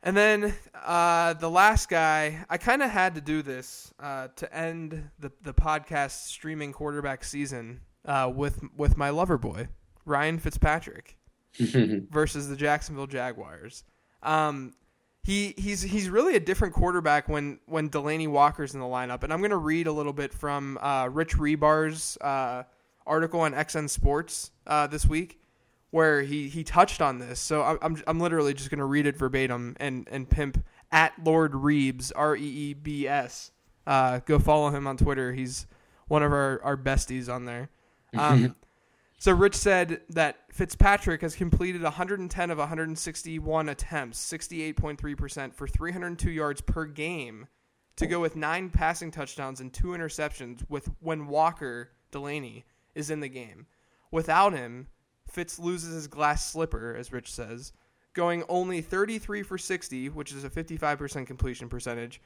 And 0.02 0.16
then 0.16 0.54
uh, 0.84 1.32
the 1.32 1.50
last 1.50 1.88
guy, 1.88 2.44
I 2.48 2.58
kind 2.58 2.80
of 2.82 2.90
had 2.90 3.16
to 3.16 3.20
do 3.20 3.42
this 3.42 3.92
uh, 3.98 4.28
to 4.36 4.56
end 4.56 5.10
the 5.18 5.32
the 5.42 5.52
podcast 5.54 6.26
streaming 6.26 6.72
quarterback 6.72 7.24
season 7.24 7.80
uh, 8.04 8.30
with 8.34 8.60
with 8.76 8.96
my 8.96 9.10
lover 9.10 9.38
boy 9.38 9.68
Ryan 10.04 10.38
Fitzpatrick 10.38 11.18
versus 11.58 12.48
the 12.48 12.56
Jacksonville 12.56 13.08
Jaguars. 13.08 13.84
Um, 14.22 14.74
he 15.26 15.54
he's 15.58 15.82
he's 15.82 16.08
really 16.08 16.36
a 16.36 16.40
different 16.40 16.72
quarterback 16.72 17.28
when 17.28 17.58
when 17.66 17.90
Delanie 17.90 18.28
Walker's 18.28 18.74
in 18.74 18.80
the 18.80 18.86
lineup. 18.86 19.24
And 19.24 19.32
I'm 19.32 19.40
going 19.40 19.50
to 19.50 19.56
read 19.56 19.88
a 19.88 19.92
little 19.92 20.12
bit 20.12 20.32
from 20.32 20.78
uh, 20.80 21.08
Rich 21.10 21.34
Hribar's 21.34 22.16
uh, 22.20 22.62
article 23.04 23.40
on 23.40 23.52
XN 23.52 23.90
Sports 23.90 24.52
uh, 24.68 24.86
this 24.86 25.04
week, 25.04 25.40
where 25.90 26.22
he 26.22 26.48
he 26.48 26.62
touched 26.62 27.02
on 27.02 27.18
this. 27.18 27.40
So 27.40 27.64
I'm 27.64 27.78
I'm, 27.82 28.02
I'm 28.06 28.20
literally 28.20 28.54
just 28.54 28.70
going 28.70 28.78
to 28.78 28.84
read 28.84 29.04
it 29.04 29.16
verbatim 29.16 29.74
and 29.80 30.06
and 30.12 30.30
pimp 30.30 30.64
at 30.92 31.12
Lord 31.24 31.54
Reebs 31.54 32.12
R 32.14 32.36
E 32.36 32.40
E 32.40 32.74
B 32.74 33.08
S. 33.08 33.50
Uh, 33.84 34.20
go 34.26 34.38
follow 34.38 34.70
him 34.70 34.86
on 34.86 34.96
Twitter. 34.96 35.32
He's 35.32 35.66
one 36.06 36.22
of 36.22 36.30
our, 36.30 36.60
our 36.62 36.76
besties 36.76 37.28
on 37.28 37.46
there. 37.46 37.68
Um, 38.14 38.54
so 39.18 39.32
Rich 39.32 39.54
said 39.54 40.02
that 40.10 40.40
Fitzpatrick 40.52 41.22
has 41.22 41.34
completed 41.34 41.82
110 41.82 42.50
of 42.50 42.58
161 42.58 43.68
attempts, 43.68 44.32
68.3% 44.32 45.54
for 45.54 45.66
302 45.66 46.30
yards 46.30 46.60
per 46.60 46.84
game 46.84 47.46
to 47.96 48.06
go 48.06 48.20
with 48.20 48.36
nine 48.36 48.68
passing 48.68 49.10
touchdowns 49.10 49.60
and 49.60 49.72
two 49.72 49.88
interceptions 49.88 50.62
with 50.68 50.90
when 51.00 51.26
Walker 51.26 51.90
Delanie 52.12 52.64
is 52.94 53.10
in 53.10 53.20
the 53.20 53.28
game. 53.28 53.66
Without 54.10 54.52
him, 54.52 54.86
Fitz 55.28 55.58
loses 55.58 55.94
his 55.94 56.06
glass 56.06 56.50
slipper, 56.50 56.94
as 56.94 57.12
Rich 57.12 57.32
says, 57.32 57.72
going 58.12 58.44
only 58.48 58.80
33 58.80 59.42
for 59.42 59.58
60, 59.58 60.10
which 60.10 60.32
is 60.32 60.44
a 60.44 60.50
55% 60.50 61.26
completion 61.26 61.68
percentage, 61.68 62.20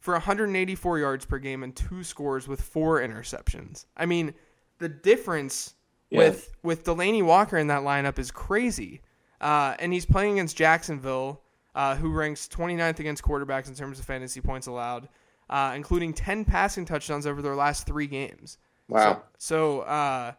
for 0.00 0.14
184 0.14 0.98
yards 1.00 1.26
per 1.26 1.38
game 1.38 1.62
and 1.62 1.74
two 1.74 2.04
scores 2.04 2.46
with 2.46 2.60
four 2.60 3.00
interceptions. 3.00 3.86
I 3.96 4.06
mean, 4.06 4.34
the 4.78 4.88
difference 4.88 5.74
Yeah. 6.10 6.18
with 6.18 6.54
with 6.62 6.84
Delanie 6.84 7.22
Walker 7.22 7.56
in 7.56 7.66
that 7.68 7.82
lineup 7.82 8.18
is 8.18 8.30
crazy. 8.30 9.02
Uh, 9.40 9.74
and 9.78 9.92
he's 9.92 10.06
playing 10.06 10.34
against 10.34 10.56
Jacksonville, 10.56 11.42
uh, 11.74 11.94
who 11.94 12.10
ranks 12.12 12.48
29th 12.48 12.98
against 12.98 13.22
quarterbacks 13.22 13.68
in 13.68 13.74
terms 13.74 14.00
of 14.00 14.04
fantasy 14.04 14.40
points 14.40 14.66
allowed, 14.66 15.08
uh, 15.48 15.72
including 15.76 16.12
10 16.12 16.44
passing 16.44 16.84
touchdowns 16.84 17.24
over 17.24 17.40
their 17.40 17.54
last 17.54 17.86
three 17.86 18.08
games. 18.08 18.58
Wow. 18.88 19.22
So, 19.36 19.80
so 19.80 19.80
uh, 19.82 20.32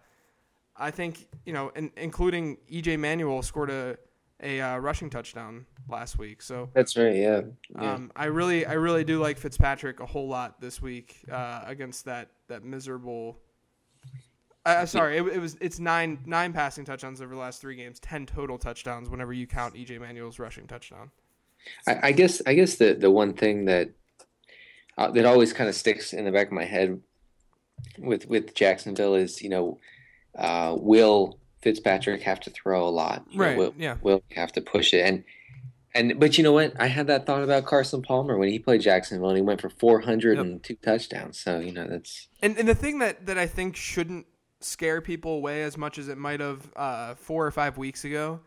I 0.75 0.91
think 0.91 1.27
you 1.45 1.53
know, 1.53 1.71
in, 1.75 1.91
including 1.95 2.57
EJ 2.71 2.99
Manuel 2.99 3.41
scored 3.41 3.69
a 3.69 3.97
a 4.41 4.61
uh, 4.61 4.77
rushing 4.77 5.09
touchdown 5.09 5.65
last 5.89 6.17
week. 6.17 6.41
So 6.41 6.69
That's 6.73 6.95
right. 6.95 7.15
Yeah. 7.15 7.41
yeah. 7.75 7.93
um, 7.93 8.11
I 8.15 8.25
really, 8.25 8.65
I 8.65 8.73
really 8.73 9.03
do 9.03 9.19
like 9.19 9.37
Fitzpatrick 9.37 9.99
a 9.99 10.05
whole 10.05 10.27
lot 10.27 10.61
this 10.61 10.81
week 10.81 11.17
uh, 11.31 11.61
against 11.65 12.05
that 12.05 12.29
that 12.47 12.63
miserable. 12.63 13.37
Uh, 14.65 14.85
sorry, 14.85 15.17
it, 15.17 15.25
it 15.27 15.39
was 15.39 15.57
it's 15.61 15.79
nine 15.79 16.19
nine 16.25 16.53
passing 16.53 16.85
touchdowns 16.85 17.21
over 17.21 17.33
the 17.33 17.39
last 17.39 17.61
three 17.61 17.75
games, 17.75 17.99
ten 17.99 18.25
total 18.25 18.57
touchdowns 18.57 19.09
whenever 19.09 19.33
you 19.33 19.47
count 19.47 19.73
EJ 19.75 19.99
Manuel's 19.99 20.39
rushing 20.39 20.67
touchdown. 20.67 21.11
I, 21.87 21.99
I 22.03 22.11
guess 22.11 22.41
I 22.45 22.53
guess 22.53 22.75
the 22.75 22.93
the 22.93 23.11
one 23.11 23.33
thing 23.33 23.65
that 23.65 23.91
uh, 24.97 25.11
that 25.11 25.25
always 25.25 25.53
kind 25.53 25.69
of 25.69 25.75
sticks 25.75 26.13
in 26.13 26.25
the 26.25 26.31
back 26.31 26.47
of 26.47 26.53
my 26.53 26.65
head 26.65 27.01
with 27.97 28.27
with 28.27 28.53
Jacksonville 28.53 29.15
is 29.15 29.41
you 29.41 29.49
know 29.49 29.79
uh, 30.35 30.75
will 30.77 31.39
Fitzpatrick 31.61 32.21
have 32.23 32.39
to 32.41 32.49
throw 32.49 32.87
a 32.87 32.89
lot? 32.89 33.25
You 33.29 33.37
know, 33.37 33.43
Right, 33.45 33.57
will, 33.57 33.73
yeah. 33.77 33.97
Will 34.01 34.23
he 34.29 34.35
have 34.35 34.51
to 34.53 34.61
push 34.61 34.93
it 34.93 35.05
and 35.05 35.23
and 35.95 36.19
but 36.19 36.37
you 36.37 36.43
know 36.43 36.53
what? 36.53 36.73
I 36.79 36.87
had 36.87 37.07
that 37.07 37.25
thought 37.25 37.41
about 37.41 37.65
Carson 37.65 38.01
Palmer 38.01 38.37
when 38.37 38.49
he 38.49 38.59
played 38.59 38.81
Jacksonville 38.81 39.29
and 39.29 39.37
he 39.37 39.41
went 39.41 39.59
for 39.59 39.69
four 39.69 40.01
hundred 40.01 40.37
and 40.37 40.61
two 40.61 40.75
touchdowns. 40.75 41.39
So 41.39 41.59
you 41.59 41.71
know 41.71 41.87
that's 41.87 42.27
And 42.41 42.57
and 42.57 42.67
the 42.67 42.75
thing 42.75 42.99
that 42.99 43.25
that 43.25 43.37
I 43.37 43.47
think 43.47 43.75
shouldn't 43.75 44.27
scare 44.61 45.01
people 45.01 45.35
away 45.35 45.63
as 45.63 45.77
much 45.77 45.97
as 45.97 46.07
it 46.09 46.17
might 46.17 46.39
have 46.39 46.71
uh, 46.75 47.15
four 47.15 47.45
or 47.45 47.51
five 47.51 47.77
weeks 47.77 48.05
ago 48.05 48.39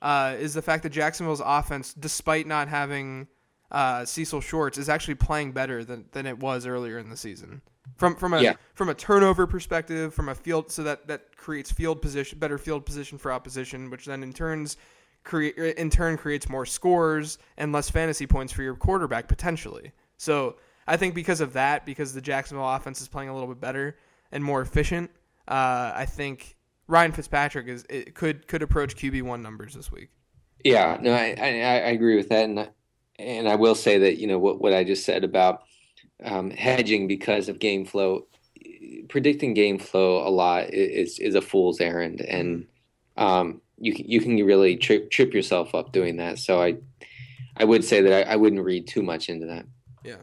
uh, 0.00 0.34
is 0.38 0.54
the 0.54 0.62
fact 0.62 0.82
that 0.82 0.90
Jacksonville's 0.90 1.42
offense, 1.44 1.94
despite 1.94 2.46
not 2.46 2.68
having 2.68 3.28
uh, 3.70 4.04
Cecil 4.04 4.40
Shorts, 4.40 4.76
is 4.78 4.88
actually 4.88 5.14
playing 5.14 5.52
better 5.52 5.84
than, 5.84 6.04
than 6.12 6.26
it 6.26 6.38
was 6.38 6.66
earlier 6.66 6.98
in 6.98 7.08
the 7.10 7.16
season. 7.16 7.62
From 7.96 8.14
from 8.16 8.32
a 8.32 8.40
Yeah. 8.40 8.54
from 8.74 8.88
a 8.88 8.94
turnover 8.94 9.46
perspective, 9.46 10.14
from 10.14 10.28
a 10.28 10.34
field, 10.34 10.70
so 10.70 10.82
that 10.84 11.06
that 11.08 11.36
creates 11.36 11.70
field 11.72 12.00
position, 12.00 12.38
better 12.38 12.56
field 12.58 12.86
position 12.86 13.18
for 13.18 13.32
opposition, 13.32 13.90
which 13.90 14.06
then 14.06 14.22
in 14.22 14.32
turns 14.32 14.76
create 15.24 15.56
in 15.56 15.90
turn 15.90 16.16
creates 16.16 16.48
more 16.48 16.64
scores 16.66 17.38
and 17.56 17.72
less 17.72 17.90
fantasy 17.90 18.26
points 18.26 18.52
for 18.52 18.62
your 18.62 18.74
quarterback 18.76 19.26
potentially. 19.28 19.92
So 20.16 20.56
I 20.86 20.96
think 20.96 21.14
because 21.14 21.40
of 21.40 21.52
that, 21.54 21.84
because 21.84 22.12
the 22.14 22.20
Jacksonville 22.20 22.68
offense 22.68 23.00
is 23.00 23.08
playing 23.08 23.28
a 23.28 23.34
little 23.34 23.48
bit 23.48 23.60
better 23.60 23.96
and 24.30 24.42
more 24.42 24.62
efficient, 24.62 25.10
uh, 25.48 25.92
I 25.94 26.06
think 26.06 26.56
Ryan 26.86 27.12
Fitzpatrick 27.12 27.68
is 27.68 27.84
it 27.88 28.14
could 28.14 28.46
could 28.48 28.62
approach 28.62 28.96
QB 28.96 29.22
one 29.22 29.42
numbers 29.42 29.74
this 29.74 29.90
week. 29.90 30.10
Yeah, 30.64 30.98
no, 31.00 31.12
I, 31.12 31.34
I, 31.38 31.46
I 31.48 31.90
agree 31.90 32.16
with 32.16 32.28
that, 32.28 32.44
and 32.44 32.60
I- 32.60 32.68
and 33.18 33.48
I 33.48 33.54
will 33.56 33.74
say 33.74 33.98
that 33.98 34.18
you 34.18 34.26
know 34.26 34.38
what 34.38 34.60
what 34.60 34.72
I 34.72 34.84
just 34.84 35.04
said 35.04 35.22
about 35.22 35.62
um, 36.24 36.50
hedging 36.50 37.06
because 37.06 37.48
of 37.48 37.58
game 37.58 37.84
flow, 37.84 38.26
predicting 39.08 39.54
game 39.54 39.78
flow 39.78 40.26
a 40.26 40.30
lot 40.30 40.72
is 40.72 41.18
is 41.18 41.34
a 41.34 41.40
fool's 41.42 41.80
errand, 41.80 42.20
and 42.20 42.66
um, 43.16 43.60
you 43.78 43.94
can 43.94 44.06
you 44.08 44.20
can 44.20 44.36
really 44.44 44.76
trip 44.76 45.10
trip 45.10 45.34
yourself 45.34 45.74
up 45.74 45.92
doing 45.92 46.16
that. 46.16 46.38
So 46.38 46.60
I 46.62 46.76
I 47.56 47.64
would 47.64 47.84
say 47.84 48.00
that 48.00 48.28
I, 48.28 48.32
I 48.32 48.36
wouldn't 48.36 48.64
read 48.64 48.86
too 48.88 49.02
much 49.02 49.28
into 49.28 49.46
that. 49.46 49.66
Yeah. 50.04 50.16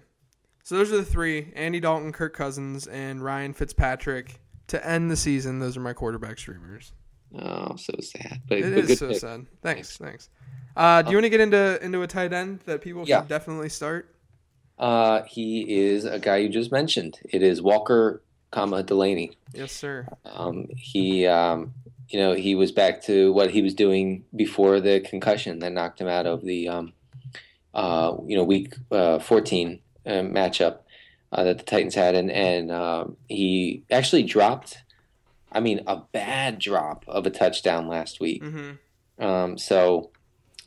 So 0.64 0.76
those 0.76 0.92
are 0.92 0.98
the 0.98 1.06
three: 1.06 1.54
Andy 1.56 1.80
Dalton, 1.80 2.12
Kirk 2.12 2.34
Cousins, 2.36 2.88
and 2.88 3.24
Ryan 3.24 3.54
Fitzpatrick 3.54 4.42
to 4.70 4.88
end 4.88 5.10
the 5.12 5.16
season. 5.16 5.60
Those 5.60 5.78
are 5.78 5.82
my 5.82 5.94
quarterback 5.94 6.38
streamers. 6.40 6.94
Oh, 7.38 7.76
so 7.76 7.94
sad, 8.02 8.42
but, 8.48 8.58
It 8.58 8.64
but 8.74 8.74
is 8.80 8.88
good 8.88 8.98
so 8.98 9.08
pick. 9.10 9.18
sad. 9.20 9.46
Thanks, 9.62 9.98
thanks. 9.98 10.30
Uh, 10.76 11.02
do 11.04 11.12
you 11.12 11.18
want 11.18 11.26
to 11.26 11.30
get 11.30 11.42
into 11.42 11.84
into 11.84 12.02
a 12.02 12.08
tight 12.08 12.34
end 12.34 12.62
that 12.66 12.82
people 12.82 13.04
Yeah. 13.08 13.20
should 13.20 13.28
definitely 13.30 13.70
start? 13.70 14.16
Uh, 14.78 15.24
he 15.24 15.62
is 15.80 16.06
a 16.06 16.18
guy 16.20 16.38
you 16.38 16.50
just 16.50 16.72
mentioned. 16.72 17.20
It 17.26 17.44
is 17.44 17.62
Walker, 17.62 18.24
comma 18.52 18.84
Delanie. 18.84 19.36
Yes, 19.54 19.72
sir. 19.74 20.08
Um, 20.26 20.68
he, 20.78 21.28
um, 21.28 21.74
you 22.08 22.18
know, 22.20 22.34
he 22.34 22.56
was 22.56 22.72
back 22.72 23.04
to 23.04 23.32
what 23.34 23.52
he 23.52 23.62
was 23.62 23.74
doing 23.74 24.24
before 24.36 24.80
the 24.80 25.02
concussion 25.02 25.60
that 25.60 25.74
knocked 25.74 26.00
him 26.02 26.08
out 26.08 26.26
of 26.26 26.44
the, 26.44 26.70
um, 26.70 26.94
uh, 27.74 28.16
you 28.26 28.36
know, 28.38 28.44
week 28.44 28.74
uh, 28.90 29.20
14 29.20 29.80
uh, 30.06 30.10
matchup 30.10 30.80
uh, 31.32 31.44
that 31.44 31.58
the 31.60 31.64
Titans 31.64 31.96
had, 31.96 32.16
and 32.16 32.32
and 32.32 32.72
um, 32.72 33.18
he 33.28 33.84
actually 33.92 34.24
dropped. 34.24 34.84
I 35.52 35.60
mean, 35.60 35.82
a 35.88 35.98
bad 35.98 36.60
drop 36.60 37.06
of 37.08 37.26
a 37.26 37.32
touchdown 37.32 37.88
last 37.88 38.20
week. 38.20 38.44
Mm-hmm. 38.44 39.26
Um, 39.26 39.58
so, 39.58 40.12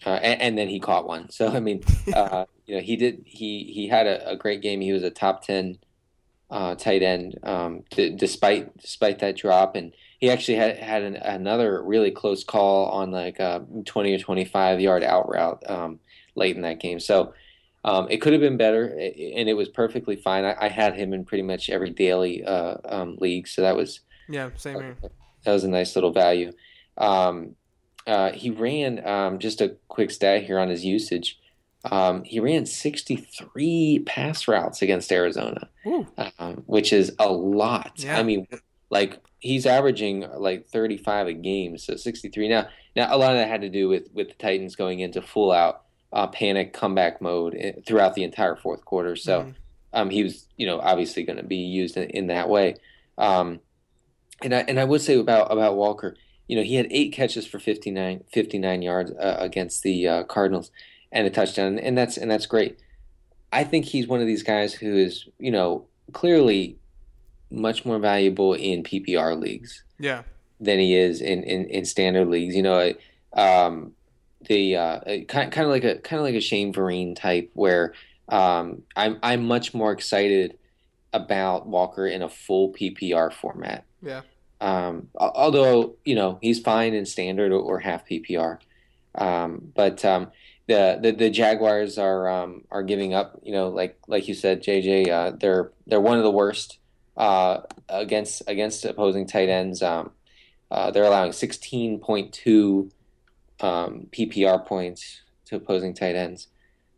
uh, 0.04 0.10
and, 0.10 0.40
and 0.42 0.58
then 0.58 0.68
he 0.68 0.80
caught 0.80 1.06
one. 1.06 1.30
So 1.30 1.48
I 1.48 1.60
mean, 1.60 1.82
uh, 2.14 2.46
you 2.66 2.76
know, 2.76 2.80
he 2.80 2.96
did. 2.96 3.22
He 3.24 3.70
he 3.74 3.88
had 3.88 4.06
a, 4.06 4.30
a 4.30 4.36
great 4.36 4.60
game. 4.62 4.80
He 4.80 4.92
was 4.92 5.02
a 5.02 5.10
top 5.10 5.44
ten 5.44 5.78
uh, 6.50 6.74
tight 6.74 7.02
end, 7.02 7.38
um, 7.42 7.82
d- 7.90 8.14
despite 8.14 8.76
despite 8.78 9.18
that 9.20 9.36
drop, 9.36 9.74
and 9.74 9.92
he 10.18 10.30
actually 10.30 10.58
had 10.58 10.78
had 10.78 11.02
an, 11.02 11.16
another 11.16 11.82
really 11.82 12.10
close 12.10 12.44
call 12.44 12.86
on 12.86 13.10
like 13.10 13.40
a 13.40 13.64
twenty 13.84 14.14
or 14.14 14.18
twenty 14.18 14.44
five 14.44 14.80
yard 14.80 15.02
out 15.02 15.28
route 15.28 15.68
um, 15.68 15.98
late 16.36 16.54
in 16.54 16.62
that 16.62 16.80
game. 16.80 17.00
So. 17.00 17.34
Um, 17.84 18.06
it 18.10 18.20
could 18.20 18.32
have 18.32 18.40
been 18.40 18.56
better, 18.56 18.86
and 18.86 19.48
it 19.48 19.56
was 19.56 19.68
perfectly 19.68 20.16
fine. 20.16 20.44
I, 20.44 20.54
I 20.60 20.68
had 20.68 20.94
him 20.94 21.12
in 21.12 21.24
pretty 21.24 21.42
much 21.42 21.68
every 21.68 21.90
daily 21.90 22.44
uh, 22.44 22.76
um, 22.84 23.16
league, 23.20 23.48
so 23.48 23.62
that 23.62 23.76
was 23.76 24.00
Yeah, 24.28 24.50
same 24.56 24.76
here. 24.80 24.96
that 25.44 25.52
was 25.52 25.64
a 25.64 25.68
nice 25.68 25.96
little 25.96 26.12
value. 26.12 26.52
Um, 26.96 27.56
uh, 28.06 28.32
he 28.32 28.50
ran 28.50 29.04
um, 29.06 29.38
just 29.38 29.60
a 29.60 29.76
quick 29.88 30.10
stat 30.10 30.44
here 30.44 30.58
on 30.58 30.68
his 30.68 30.84
usage. 30.84 31.38
Um, 31.90 32.22
he 32.22 32.38
ran 32.38 32.66
63 32.66 34.00
pass 34.06 34.46
routes 34.46 34.82
against 34.82 35.10
Arizona, 35.10 35.68
um, 36.38 36.62
which 36.66 36.92
is 36.92 37.12
a 37.18 37.30
lot. 37.30 37.92
Yeah. 37.96 38.18
I 38.18 38.22
mean, 38.22 38.46
like 38.90 39.20
he's 39.40 39.66
averaging 39.66 40.26
like 40.36 40.68
35 40.68 41.26
a 41.26 41.32
game, 41.32 41.78
so 41.78 41.96
63. 41.96 42.48
Now, 42.48 42.68
now 42.94 43.14
a 43.14 43.18
lot 43.18 43.32
of 43.32 43.38
that 43.38 43.48
had 43.48 43.62
to 43.62 43.68
do 43.68 43.88
with 43.88 44.08
with 44.12 44.28
the 44.28 44.34
Titans 44.34 44.76
going 44.76 45.00
into 45.00 45.20
full 45.22 45.50
out 45.50 45.81
uh, 46.12 46.26
panic 46.26 46.72
comeback 46.72 47.20
mode 47.20 47.54
eh, 47.58 47.72
throughout 47.86 48.14
the 48.14 48.22
entire 48.24 48.56
fourth 48.56 48.84
quarter. 48.84 49.16
So 49.16 49.40
Mhm. 49.42 49.54
um, 49.94 50.10
he 50.10 50.22
was, 50.22 50.46
you 50.56 50.66
know, 50.66 50.80
obviously 50.80 51.22
going 51.22 51.36
to 51.38 51.42
be 51.42 51.56
used 51.56 51.96
in, 51.96 52.08
in 52.10 52.26
that 52.28 52.48
way. 52.48 52.76
Um, 53.18 53.60
and 54.42 54.54
I 54.54 54.60
and 54.68 54.80
I 54.80 54.84
would 54.84 55.00
say 55.00 55.18
about 55.18 55.52
about 55.52 55.76
Walker, 55.76 56.16
you 56.48 56.56
know, 56.56 56.62
he 56.62 56.74
had 56.74 56.88
eight 56.90 57.12
catches 57.12 57.46
for 57.46 57.58
59, 57.58 58.24
59 58.32 58.82
yards 58.82 59.10
uh, 59.12 59.36
against 59.38 59.82
the 59.82 60.08
uh, 60.08 60.24
Cardinals 60.24 60.70
and 61.12 61.26
a 61.26 61.30
touchdown, 61.30 61.78
and 61.78 61.96
that's 61.96 62.16
and 62.16 62.30
that's 62.30 62.46
great. 62.46 62.78
I 63.52 63.64
think 63.64 63.84
he's 63.84 64.08
one 64.08 64.20
of 64.20 64.26
these 64.26 64.42
guys 64.42 64.72
who 64.72 64.96
is, 64.96 65.28
you 65.38 65.50
know, 65.50 65.86
clearly 66.12 66.78
much 67.50 67.84
more 67.84 67.98
valuable 67.98 68.54
in 68.54 68.82
PPR 68.82 69.38
leagues 69.38 69.84
Yeah. 70.00 70.22
than 70.58 70.78
he 70.78 70.96
is 70.96 71.20
in, 71.20 71.42
in, 71.42 71.66
in 71.66 71.84
standard 71.84 72.28
leagues. 72.28 72.56
You 72.56 72.62
know, 72.62 72.94
um, 73.34 73.92
the 74.46 74.76
uh, 74.76 75.00
kind 75.28 75.52
kind 75.52 75.66
of 75.66 75.68
like 75.68 75.84
a 75.84 75.98
kind 75.98 76.20
of 76.20 76.24
like 76.24 76.34
a 76.34 76.40
Shane 76.40 76.72
Vereen 76.72 77.16
type, 77.16 77.50
where 77.54 77.94
um, 78.28 78.82
I'm 78.96 79.18
I'm 79.22 79.44
much 79.44 79.74
more 79.74 79.92
excited 79.92 80.58
about 81.12 81.66
Walker 81.66 82.06
in 82.06 82.22
a 82.22 82.28
full 82.28 82.72
PPR 82.72 83.32
format. 83.32 83.84
Yeah. 84.02 84.22
Um, 84.60 85.08
although 85.16 85.96
you 86.04 86.14
know 86.14 86.38
he's 86.40 86.60
fine 86.60 86.94
in 86.94 87.04
standard 87.04 87.52
or, 87.52 87.60
or 87.60 87.78
half 87.80 88.06
PPR, 88.06 88.58
um, 89.16 89.72
but 89.74 90.04
um, 90.04 90.30
the, 90.68 90.98
the 91.02 91.12
the 91.12 91.30
Jaguars 91.30 91.98
are 91.98 92.28
um, 92.28 92.64
are 92.70 92.82
giving 92.82 93.12
up. 93.12 93.40
You 93.42 93.52
know, 93.52 93.68
like 93.68 93.98
like 94.06 94.28
you 94.28 94.34
said, 94.34 94.62
JJ, 94.62 95.08
uh, 95.08 95.36
they're 95.38 95.72
they're 95.86 96.00
one 96.00 96.18
of 96.18 96.24
the 96.24 96.30
worst 96.30 96.78
uh, 97.16 97.60
against 97.88 98.42
against 98.46 98.84
opposing 98.84 99.26
tight 99.26 99.48
ends. 99.48 99.82
Um, 99.82 100.12
uh, 100.70 100.90
they're 100.90 101.04
allowing 101.04 101.32
sixteen 101.32 101.98
point 101.98 102.32
two 102.32 102.90
um, 103.62 104.08
PPR 104.12 104.64
points 104.64 105.22
to 105.46 105.56
opposing 105.56 105.94
tight 105.94 106.14
ends. 106.14 106.48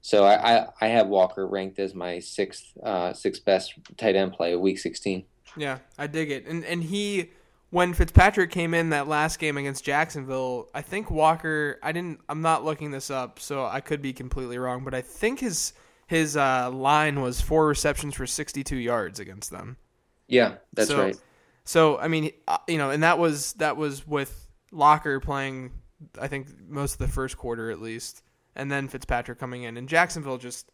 So 0.00 0.24
I, 0.24 0.56
I, 0.56 0.68
I 0.82 0.86
have 0.88 1.08
Walker 1.08 1.46
ranked 1.46 1.78
as 1.78 1.94
my 1.94 2.18
sixth 2.18 2.76
uh, 2.82 3.12
sixth 3.12 3.44
best 3.44 3.74
tight 3.96 4.16
end 4.16 4.32
play 4.32 4.52
of 4.52 4.60
Week 4.60 4.78
16. 4.78 5.24
Yeah, 5.56 5.78
I 5.98 6.06
dig 6.06 6.30
it, 6.30 6.46
and 6.46 6.64
and 6.64 6.82
he 6.82 7.30
when 7.74 7.92
Fitzpatrick 7.92 8.52
came 8.52 8.72
in 8.72 8.90
that 8.90 9.08
last 9.08 9.40
game 9.40 9.56
against 9.56 9.82
Jacksonville, 9.82 10.68
I 10.72 10.80
think 10.80 11.10
Walker. 11.10 11.80
I 11.82 11.90
didn't. 11.90 12.20
I'm 12.28 12.40
not 12.40 12.64
looking 12.64 12.92
this 12.92 13.10
up, 13.10 13.40
so 13.40 13.66
I 13.66 13.80
could 13.80 14.00
be 14.00 14.12
completely 14.12 14.58
wrong. 14.58 14.84
But 14.84 14.94
I 14.94 15.00
think 15.00 15.40
his 15.40 15.72
his 16.06 16.36
uh, 16.36 16.70
line 16.70 17.20
was 17.20 17.40
four 17.40 17.66
receptions 17.66 18.14
for 18.14 18.26
62 18.26 18.76
yards 18.76 19.18
against 19.18 19.50
them. 19.50 19.76
Yeah, 20.28 20.56
that's 20.72 20.88
so, 20.88 21.02
right. 21.02 21.16
So 21.64 21.98
I 21.98 22.06
mean, 22.06 22.30
uh, 22.46 22.58
you 22.68 22.78
know, 22.78 22.90
and 22.90 23.02
that 23.02 23.18
was 23.18 23.54
that 23.54 23.76
was 23.76 24.06
with 24.06 24.46
Locker 24.70 25.18
playing. 25.18 25.72
I 26.20 26.28
think 26.28 26.48
most 26.68 26.92
of 26.92 26.98
the 26.98 27.08
first 27.08 27.36
quarter 27.36 27.70
at 27.70 27.80
least, 27.80 28.22
and 28.54 28.70
then 28.70 28.88
Fitzpatrick 28.88 29.38
coming 29.38 29.64
in, 29.64 29.76
and 29.76 29.88
Jacksonville 29.88 30.38
just 30.38 30.70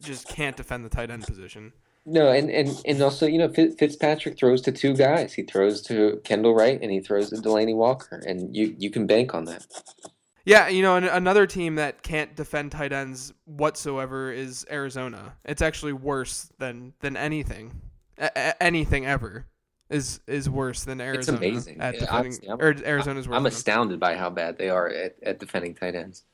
just 0.00 0.28
can't 0.28 0.56
defend 0.56 0.84
the 0.84 0.88
tight 0.88 1.10
end 1.10 1.24
position. 1.26 1.72
No, 2.08 2.30
and, 2.30 2.48
and, 2.50 2.80
and 2.86 3.02
also, 3.02 3.26
you 3.26 3.36
know, 3.36 3.48
Fitzpatrick 3.48 4.38
throws 4.38 4.62
to 4.62 4.72
two 4.72 4.94
guys. 4.94 5.34
He 5.34 5.42
throws 5.42 5.82
to 5.82 6.20
Kendall 6.22 6.54
Wright 6.54 6.78
and 6.80 6.90
he 6.90 7.00
throws 7.00 7.30
to 7.30 7.36
Delanie 7.36 7.74
Walker, 7.74 8.22
and 8.24 8.54
you, 8.56 8.76
you 8.78 8.90
can 8.90 9.08
bank 9.08 9.34
on 9.34 9.44
that. 9.46 9.66
Yeah, 10.44 10.68
you 10.68 10.82
know, 10.82 10.94
another 10.94 11.48
team 11.48 11.74
that 11.74 12.04
can't 12.04 12.36
defend 12.36 12.70
tight 12.70 12.92
ends 12.92 13.32
whatsoever 13.44 14.30
is 14.30 14.64
Arizona. 14.70 15.34
It's 15.44 15.62
actually 15.62 15.94
worse 15.94 16.52
than 16.58 16.92
than 17.00 17.16
anything, 17.16 17.80
A- 18.18 18.62
anything 18.62 19.04
ever 19.04 19.46
is 19.90 20.20
is 20.26 20.50
worse 20.50 20.84
than 20.84 21.00
Arizona. 21.00 21.38
It's 21.38 21.46
amazing. 21.46 21.80
At 21.80 21.98
defending, 21.98 22.50
I'm, 22.50 22.60
Arizona's 22.60 23.28
worse. 23.28 23.36
I'm 23.36 23.46
astounded 23.46 24.00
by 24.00 24.16
how 24.16 24.30
bad 24.30 24.58
they 24.58 24.68
are 24.68 24.88
at, 24.88 25.16
at 25.22 25.38
defending 25.38 25.74
tight 25.74 25.94
ends. 25.94 26.24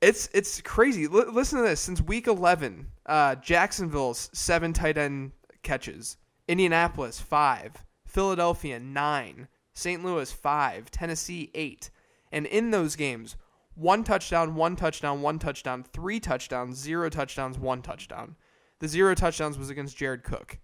It's 0.00 0.28
it's 0.34 0.60
crazy. 0.60 1.04
L- 1.04 1.32
listen 1.32 1.58
to 1.58 1.64
this. 1.64 1.80
Since 1.80 2.02
week 2.02 2.26
11, 2.26 2.86
uh, 3.06 3.36
Jacksonville's 3.36 4.30
seven 4.32 4.72
tight 4.72 4.98
end 4.98 5.32
catches, 5.62 6.16
Indianapolis 6.48 7.20
five, 7.20 7.72
Philadelphia 8.04 8.80
nine, 8.80 9.46
St. 9.74 10.04
Louis 10.04 10.32
five, 10.32 10.90
Tennessee 10.90 11.50
eight, 11.54 11.90
and 12.32 12.46
in 12.46 12.72
those 12.72 12.96
games, 12.96 13.36
one 13.76 14.02
touchdown, 14.02 14.56
one 14.56 14.74
touchdown, 14.74 15.22
one 15.22 15.38
touchdown, 15.38 15.84
three 15.84 16.18
touchdowns, 16.18 16.78
zero 16.78 17.08
touchdowns, 17.08 17.58
one 17.58 17.80
touchdown. 17.80 18.34
The 18.80 18.88
zero 18.88 19.14
touchdowns 19.14 19.56
was 19.56 19.70
against 19.70 19.96
Jared 19.96 20.24
Cook. 20.24 20.58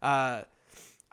Uh, 0.00 0.42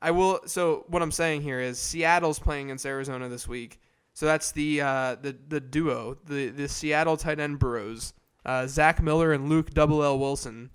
I 0.03 0.11
will. 0.11 0.41
So 0.45 0.83
what 0.89 1.01
I'm 1.01 1.11
saying 1.11 1.41
here 1.41 1.61
is 1.61 1.79
Seattle's 1.79 2.37
playing 2.37 2.67
against 2.67 2.85
Arizona 2.85 3.29
this 3.29 3.47
week. 3.47 3.79
So 4.13 4.25
that's 4.25 4.51
the 4.51 4.81
uh, 4.81 5.15
the 5.21 5.35
the 5.47 5.61
duo, 5.61 6.17
the 6.25 6.49
the 6.49 6.67
Seattle 6.67 7.15
tight 7.15 7.39
end 7.39 7.57
Burrows, 7.57 8.13
uh, 8.45 8.67
Zach 8.67 9.01
Miller 9.01 9.31
and 9.31 9.49
Luke 9.49 9.71
Double 9.71 10.03
L 10.03 10.19
Wilson 10.19 10.71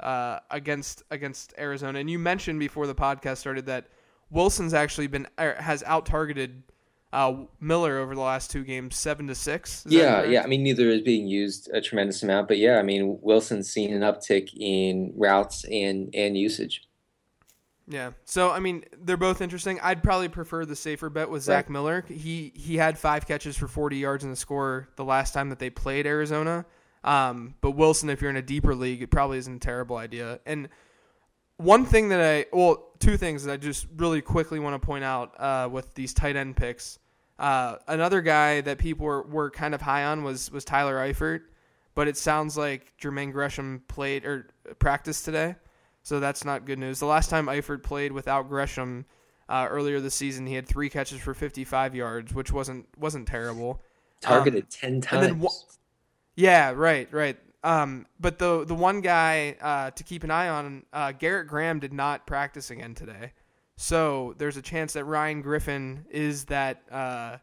uh, 0.00 0.40
against 0.50 1.02
against 1.10 1.52
Arizona. 1.58 1.98
And 1.98 2.10
you 2.10 2.18
mentioned 2.18 2.58
before 2.58 2.86
the 2.86 2.94
podcast 2.94 3.36
started 3.36 3.66
that 3.66 3.88
Wilson's 4.30 4.72
actually 4.72 5.08
been 5.08 5.28
er, 5.38 5.56
has 5.58 5.82
out 5.84 6.06
targeted 6.06 6.62
uh, 7.12 7.34
Miller 7.60 7.98
over 7.98 8.14
the 8.14 8.20
last 8.22 8.50
two 8.50 8.64
games, 8.64 8.96
seven 8.96 9.26
to 9.26 9.34
six. 9.34 9.84
Yeah, 9.86 10.24
yeah. 10.24 10.42
I 10.42 10.46
mean, 10.46 10.62
neither 10.62 10.88
is 10.88 11.02
being 11.02 11.26
used 11.26 11.68
a 11.74 11.82
tremendous 11.82 12.22
amount, 12.22 12.48
but 12.48 12.56
yeah, 12.56 12.78
I 12.78 12.82
mean, 12.82 13.18
Wilson's 13.20 13.70
seen 13.70 13.92
an 13.92 14.00
uptick 14.00 14.54
in 14.56 15.12
routes 15.16 15.64
and 15.64 16.14
and 16.14 16.36
usage. 16.36 16.82
Yeah. 17.90 18.12
So 18.24 18.50
I 18.50 18.60
mean, 18.60 18.84
they're 19.02 19.16
both 19.16 19.40
interesting. 19.40 19.80
I'd 19.80 20.02
probably 20.02 20.28
prefer 20.28 20.64
the 20.64 20.76
safer 20.76 21.10
bet 21.10 21.28
with 21.28 21.42
Zach 21.42 21.66
right. 21.66 21.72
Miller. 21.72 22.04
He 22.08 22.52
he 22.54 22.76
had 22.76 22.96
five 22.96 23.26
catches 23.26 23.56
for 23.56 23.66
40 23.66 23.96
yards 23.96 24.22
in 24.22 24.30
the 24.30 24.36
score 24.36 24.88
the 24.94 25.04
last 25.04 25.34
time 25.34 25.48
that 25.50 25.58
they 25.58 25.70
played 25.70 26.06
Arizona. 26.06 26.64
Um, 27.02 27.54
but 27.60 27.72
Wilson, 27.72 28.08
if 28.08 28.20
you're 28.20 28.30
in 28.30 28.36
a 28.36 28.42
deeper 28.42 28.76
league, 28.76 29.02
it 29.02 29.10
probably 29.10 29.38
isn't 29.38 29.56
a 29.56 29.58
terrible 29.58 29.96
idea. 29.96 30.38
And 30.46 30.68
one 31.56 31.84
thing 31.84 32.10
that 32.10 32.20
I 32.20 32.46
well, 32.56 32.92
two 33.00 33.16
things 33.16 33.44
that 33.44 33.52
I 33.52 33.56
just 33.56 33.88
really 33.96 34.22
quickly 34.22 34.60
want 34.60 34.80
to 34.80 34.86
point 34.86 35.02
out 35.02 35.34
uh, 35.40 35.68
with 35.70 35.92
these 35.94 36.14
tight 36.14 36.36
end 36.36 36.56
picks. 36.56 37.00
Uh, 37.40 37.76
another 37.88 38.20
guy 38.20 38.60
that 38.60 38.78
people 38.78 39.06
were, 39.06 39.22
were 39.22 39.50
kind 39.50 39.74
of 39.74 39.80
high 39.80 40.04
on 40.04 40.22
was 40.22 40.48
was 40.52 40.64
Tyler 40.64 40.96
Eifert, 40.96 41.40
but 41.96 42.06
it 42.06 42.16
sounds 42.16 42.56
like 42.56 42.92
Jermaine 43.02 43.32
Gresham 43.32 43.82
played 43.88 44.24
or 44.24 44.46
practiced 44.78 45.24
today 45.24 45.56
so 46.02 46.20
that's 46.20 46.44
not 46.44 46.64
good 46.64 46.78
news. 46.78 46.98
The 46.98 47.06
last 47.06 47.30
time 47.30 47.46
Eifert 47.46 47.82
played 47.82 48.12
without 48.12 48.48
Gresham 48.48 49.04
uh, 49.48 49.66
earlier 49.68 50.00
this 50.00 50.14
season, 50.14 50.46
he 50.46 50.54
had 50.54 50.66
three 50.66 50.88
catches 50.88 51.20
for 51.20 51.34
55 51.34 51.94
yards, 51.94 52.34
which 52.34 52.52
wasn't 52.52 52.86
wasn't 52.98 53.28
terrible. 53.28 53.82
Targeted 54.20 54.64
um, 54.64 54.68
ten 54.70 55.00
times. 55.00 55.78
yeah, 56.36 56.70
right, 56.70 57.12
right. 57.12 57.36
Um, 57.62 58.06
but 58.18 58.38
the 58.38 58.64
the 58.64 58.74
one 58.74 59.00
guy 59.00 59.56
uh, 59.60 59.90
to 59.90 60.04
keep 60.04 60.24
an 60.24 60.30
eye 60.30 60.48
on, 60.48 60.84
uh, 60.92 61.12
Garrett 61.12 61.48
Graham 61.48 61.78
did 61.78 61.92
not 61.92 62.26
practice 62.26 62.70
again 62.70 62.94
today, 62.94 63.32
so 63.76 64.34
there's 64.38 64.56
a 64.56 64.62
chance 64.62 64.94
that 64.94 65.04
Ryan 65.04 65.42
Griffin 65.42 66.06
is 66.10 66.46
that 66.46 66.82
uh, 66.90 67.36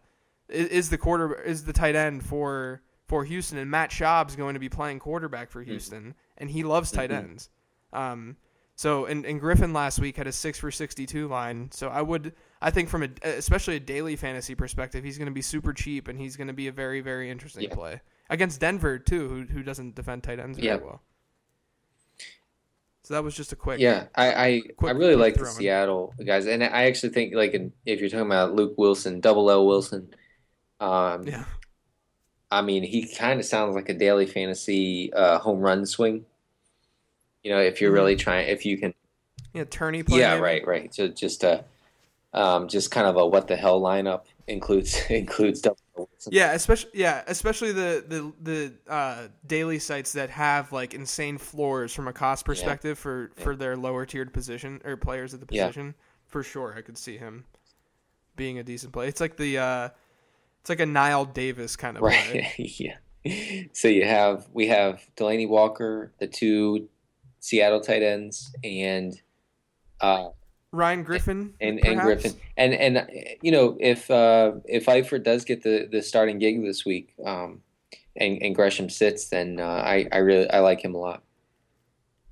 is 0.49 0.89
the 0.89 0.97
quarter 0.97 1.39
is 1.41 1.65
the 1.65 1.73
tight 1.73 1.95
end 1.95 2.23
for 2.23 2.81
for 3.07 3.23
Houston, 3.25 3.57
and 3.57 3.69
Matt 3.69 3.91
Schaub's 3.91 4.35
going 4.35 4.55
to 4.55 4.59
be 4.59 4.69
playing 4.69 4.99
quarterback 4.99 5.49
for 5.49 5.61
mm-hmm. 5.61 5.71
Houston, 5.71 6.01
mm-hmm. 6.01 6.11
and 6.37 6.49
he 6.49 6.63
loves 6.63 6.91
tight 6.91 7.11
mm-hmm. 7.11 7.29
ends. 7.29 7.49
Um, 7.93 8.37
so 8.77 9.05
and, 9.05 9.25
and 9.25 9.39
Griffin 9.39 9.73
last 9.73 9.99
week 9.99 10.17
had 10.17 10.27
a 10.27 10.31
six 10.31 10.59
for 10.59 10.69
sixty 10.69 11.07
two 11.07 11.27
line. 11.27 11.69
So 11.71 11.89
I 11.89 12.03
would 12.03 12.33
I 12.61 12.69
think 12.69 12.89
from 12.89 13.01
a 13.01 13.09
especially 13.23 13.75
a 13.75 13.79
daily 13.79 14.15
fantasy 14.15 14.53
perspective, 14.53 15.03
he's 15.03 15.17
going 15.17 15.25
to 15.25 15.33
be 15.33 15.41
super 15.41 15.73
cheap 15.73 16.07
and 16.07 16.19
he's 16.19 16.37
going 16.37 16.47
to 16.47 16.53
be 16.53 16.67
a 16.67 16.71
very 16.71 17.01
very 17.01 17.31
interesting 17.31 17.63
yeah. 17.63 17.73
play 17.73 18.01
against 18.29 18.59
Denver 18.59 18.99
too, 18.99 19.27
who 19.27 19.41
who 19.51 19.63
doesn't 19.63 19.95
defend 19.95 20.23
tight 20.23 20.39
ends 20.39 20.59
very 20.59 20.77
well. 20.77 21.01
So 23.01 23.15
that 23.15 23.23
was 23.23 23.35
just 23.35 23.51
a 23.51 23.55
quick. 23.55 23.79
Yeah, 23.79 24.05
I 24.13 24.33
I, 24.33 24.61
quick, 24.75 24.93
I 24.93 24.97
really 24.97 25.15
like 25.15 25.35
the 25.35 25.45
Seattle 25.47 26.13
guys, 26.23 26.45
and 26.45 26.63
I 26.63 26.85
actually 26.85 27.13
think 27.13 27.33
like 27.33 27.55
in, 27.55 27.73
if 27.83 27.99
you're 27.99 28.09
talking 28.09 28.27
about 28.27 28.53
Luke 28.53 28.75
Wilson, 28.77 29.21
Double 29.21 29.49
L 29.49 29.65
Wilson, 29.65 30.13
um, 30.79 31.25
yeah. 31.25 31.45
I 32.51 32.61
mean, 32.61 32.83
he 32.83 33.07
kind 33.07 33.39
of 33.39 33.45
sounds 33.45 33.75
like 33.75 33.89
a 33.89 33.93
daily 33.95 34.27
fantasy 34.27 35.11
uh, 35.13 35.39
home 35.39 35.59
run 35.61 35.85
swing 35.85 36.25
you 37.43 37.51
know, 37.51 37.59
if 37.59 37.81
you're 37.81 37.91
really 37.91 38.13
mm-hmm. 38.13 38.23
trying, 38.23 38.47
if 38.49 38.65
you 38.65 38.77
can. 38.77 38.93
Yeah, 39.53 39.63
play. 39.63 40.03
Yeah, 40.19 40.37
right, 40.37 40.65
right. 40.67 40.93
So 40.93 41.07
just 41.07 41.43
a, 41.43 41.63
um, 42.33 42.67
just 42.67 42.91
kind 42.91 43.07
of 43.07 43.15
a 43.15 43.25
what 43.25 43.47
the 43.47 43.55
hell 43.55 43.81
lineup 43.81 44.25
includes 44.47 44.99
includes 45.09 45.61
double. 45.61 45.77
Yeah, 46.29 46.53
especially 46.53 46.91
yeah, 46.93 47.23
especially 47.27 47.71
the 47.71 48.03
the 48.07 48.33
the 48.41 48.91
uh, 48.91 49.27
daily 49.47 49.79
sites 49.79 50.13
that 50.13 50.29
have 50.29 50.71
like 50.71 50.93
insane 50.93 51.37
floors 51.37 51.93
from 51.93 52.07
a 52.07 52.13
cost 52.13 52.45
perspective 52.45 52.97
yeah. 52.97 53.01
for 53.01 53.31
for 53.37 53.53
yeah. 53.53 53.57
their 53.57 53.77
lower 53.77 54.05
tiered 54.05 54.33
position 54.33 54.81
or 54.85 54.95
players 54.97 55.33
at 55.33 55.39
the 55.39 55.45
position. 55.45 55.87
Yeah. 55.87 56.03
For 56.27 56.43
sure, 56.43 56.75
I 56.77 56.81
could 56.81 56.97
see 56.97 57.17
him 57.17 57.45
being 58.35 58.59
a 58.59 58.63
decent 58.63 58.93
play. 58.93 59.07
It's 59.07 59.21
like 59.21 59.37
the 59.37 59.57
uh, 59.57 59.89
it's 60.61 60.69
like 60.69 60.79
a 60.79 60.85
Knile 60.85 61.33
Davis 61.33 61.75
kind 61.75 61.97
of 61.97 62.03
right. 62.03 62.53
yeah. 62.57 62.97
So 63.73 63.87
you 63.87 64.05
have 64.05 64.47
we 64.53 64.67
have 64.67 65.01
Delanie 65.17 65.47
Walker, 65.47 66.11
the 66.19 66.27
two 66.27 66.89
Seattle 67.47 67.79
tight 67.79 68.03
ends 68.03 68.53
and 68.61 69.21
uh, 70.01 70.27
Ryan 70.73 71.03
Griffin 71.03 71.53
and, 71.61 71.79
and, 71.85 72.01
Griffin 72.01 72.33
and 72.57 72.73
and 72.73 73.09
you 73.41 73.53
know 73.53 73.77
if 73.79 74.11
uh, 74.11 74.51
if 74.65 74.87
Eifert 74.87 75.23
does 75.23 75.45
get 75.45 75.63
the, 75.63 75.87
the 75.89 76.01
starting 76.01 76.39
gig 76.39 76.61
this 76.61 76.85
week 76.85 77.13
um, 77.25 77.61
and, 78.17 78.41
and 78.41 78.53
Gresham 78.53 78.89
sits, 78.89 79.29
then 79.29 79.61
uh, 79.61 79.63
I 79.63 80.09
I 80.11 80.17
really 80.17 80.49
I 80.49 80.59
like 80.59 80.83
him 80.83 80.93
a 80.93 80.97
lot. 80.97 81.23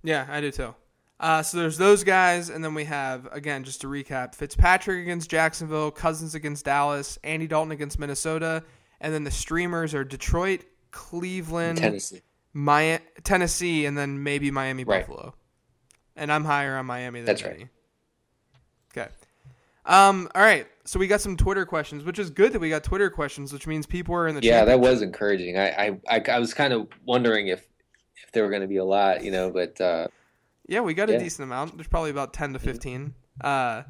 Yeah, 0.04 0.28
I 0.30 0.42
do 0.42 0.52
too. 0.52 0.76
Uh, 1.18 1.42
so 1.42 1.60
there's 1.60 1.78
those 1.78 2.04
guys, 2.04 2.50
and 2.50 2.62
then 2.62 2.74
we 2.74 2.84
have 2.84 3.30
again 3.32 3.64
just 3.64 3.80
to 3.82 3.88
recap: 3.88 4.36
Fitzpatrick 4.36 5.02
against 5.02 5.30
Jacksonville, 5.30 5.92
Cousins 5.92 6.36
against 6.36 6.66
Dallas, 6.66 7.18
Andy 7.24 7.48
Dalton 7.48 7.72
against 7.72 8.00
Minnesota, 8.00 8.64
and 9.00 9.14
then 9.14 9.24
the 9.24 9.32
streamers 9.32 9.94
are 9.94 10.04
Detroit, 10.04 10.66
Cleveland, 10.92 11.78
Tennessee. 11.78 12.22
My 12.58 13.02
Tennessee, 13.26 13.86
and 13.86 13.98
then 13.98 14.24
maybe 14.24 14.50
Miami 14.50 14.86
right. 14.86 15.06
Buffalo. 15.06 15.36
And 16.16 16.32
I'm 16.32 16.46
higher 16.46 16.78
on 16.78 16.86
Miami 16.86 17.20
than 17.20 17.26
That's 17.26 17.44
right. 17.44 17.68
Okay. 18.98 19.10
Um. 19.86 20.30
All 20.34 20.42
right. 20.42 20.66
so 20.86 20.98
we 20.98 21.08
got 21.08 21.20
some 21.22 21.36
Twitter 21.36 21.66
questions, 21.66 22.06
which 22.06 22.18
is 22.18 22.30
good 22.30 22.54
that 22.54 22.60
we 22.60 22.70
got 22.70 22.84
Twitter 22.86 23.10
questions, 23.10 23.52
which 23.52 23.68
means 23.68 23.86
people 23.86 24.16
are 24.16 24.28
in 24.28 24.36
the 24.36 24.42
chat. 24.42 24.50
Yeah, 24.50 24.66
that 24.66 24.80
was 24.80 25.02
encouraging. 25.02 25.58
I 25.58 25.68
I, 25.70 26.00
I, 26.10 26.24
I 26.32 26.40
was 26.40 26.54
kind 26.54 26.72
of 26.74 26.88
wondering 27.06 27.48
if 27.48 27.68
if 28.24 28.32
there 28.32 28.44
were 28.44 28.50
going 28.50 28.62
to 28.62 28.68
be 28.70 28.78
a 28.78 28.86
lot, 28.86 29.24
you 29.24 29.32
know, 29.32 29.52
but 29.52 29.80
uh, 29.82 30.08
Yeah, 30.68 30.80
we 30.80 30.94
got 30.94 31.10
a 31.10 31.14
Yeah. 31.14 31.20
decent 31.20 31.44
amount. 31.44 31.76
There's 31.76 31.88
probably 31.90 32.12
about 32.12 32.32
10 32.34 32.54
to 32.54 32.60
15. 32.60 33.14
Uh, 33.42 33.84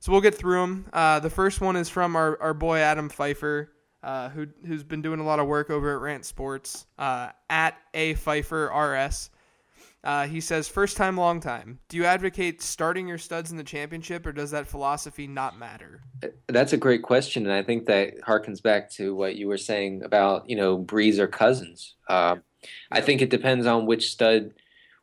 so 0.00 0.10
we'll 0.10 0.22
get 0.22 0.34
through 0.34 0.60
them. 0.62 0.86
Uh, 0.94 1.20
the 1.20 1.28
first 1.28 1.60
one 1.60 1.76
is 1.76 1.90
from 1.90 2.16
our, 2.16 2.40
our 2.40 2.54
boy 2.54 2.78
Adam 2.78 3.10
Pfeifer, 3.10 3.68
uh, 4.02 4.28
who, 4.30 4.46
who's 4.66 4.84
been 4.84 5.02
doing 5.02 5.20
a 5.20 5.24
lot 5.24 5.38
of 5.38 5.46
work 5.46 5.70
over 5.70 5.94
at 5.94 6.00
Rant 6.00 6.24
Sports, 6.24 6.86
uh, 6.98 7.30
at 7.50 7.76
A 7.94 8.14
Pfeiffer 8.14 8.70
RS. 8.74 9.30
Uh, 10.06 10.24
he 10.24 10.40
says, 10.40 10.68
first 10.68 10.96
time, 10.96 11.16
long 11.16 11.40
time. 11.40 11.80
Do 11.88 11.96
you 11.96 12.04
advocate 12.04 12.62
starting 12.62 13.08
your 13.08 13.18
studs 13.18 13.50
in 13.50 13.56
the 13.56 13.64
championship, 13.64 14.24
or 14.24 14.30
does 14.30 14.52
that 14.52 14.68
philosophy 14.68 15.26
not 15.26 15.58
matter? 15.58 16.00
That's 16.46 16.72
a 16.72 16.76
great 16.76 17.02
question, 17.02 17.44
and 17.44 17.52
I 17.52 17.64
think 17.64 17.86
that 17.86 18.20
harkens 18.20 18.62
back 18.62 18.88
to 18.92 19.16
what 19.16 19.34
you 19.34 19.48
were 19.48 19.58
saying 19.58 20.04
about 20.04 20.48
you 20.48 20.54
know 20.54 20.78
Brees 20.78 21.18
or 21.18 21.26
Cousins. 21.26 21.96
Um, 22.08 22.44
I 22.92 23.00
think 23.00 23.20
it 23.20 23.30
depends 23.30 23.66
on 23.66 23.86
which 23.86 24.10
stud, 24.10 24.52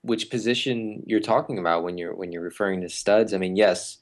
which 0.04 0.30
position 0.30 1.04
you're 1.06 1.20
talking 1.20 1.60
about 1.60 1.84
when 1.84 1.98
you're 1.98 2.16
when 2.16 2.32
you're 2.32 2.42
referring 2.42 2.80
to 2.80 2.90
studs. 2.90 3.34
I 3.34 3.38
mean, 3.40 3.58
yes, 3.58 3.98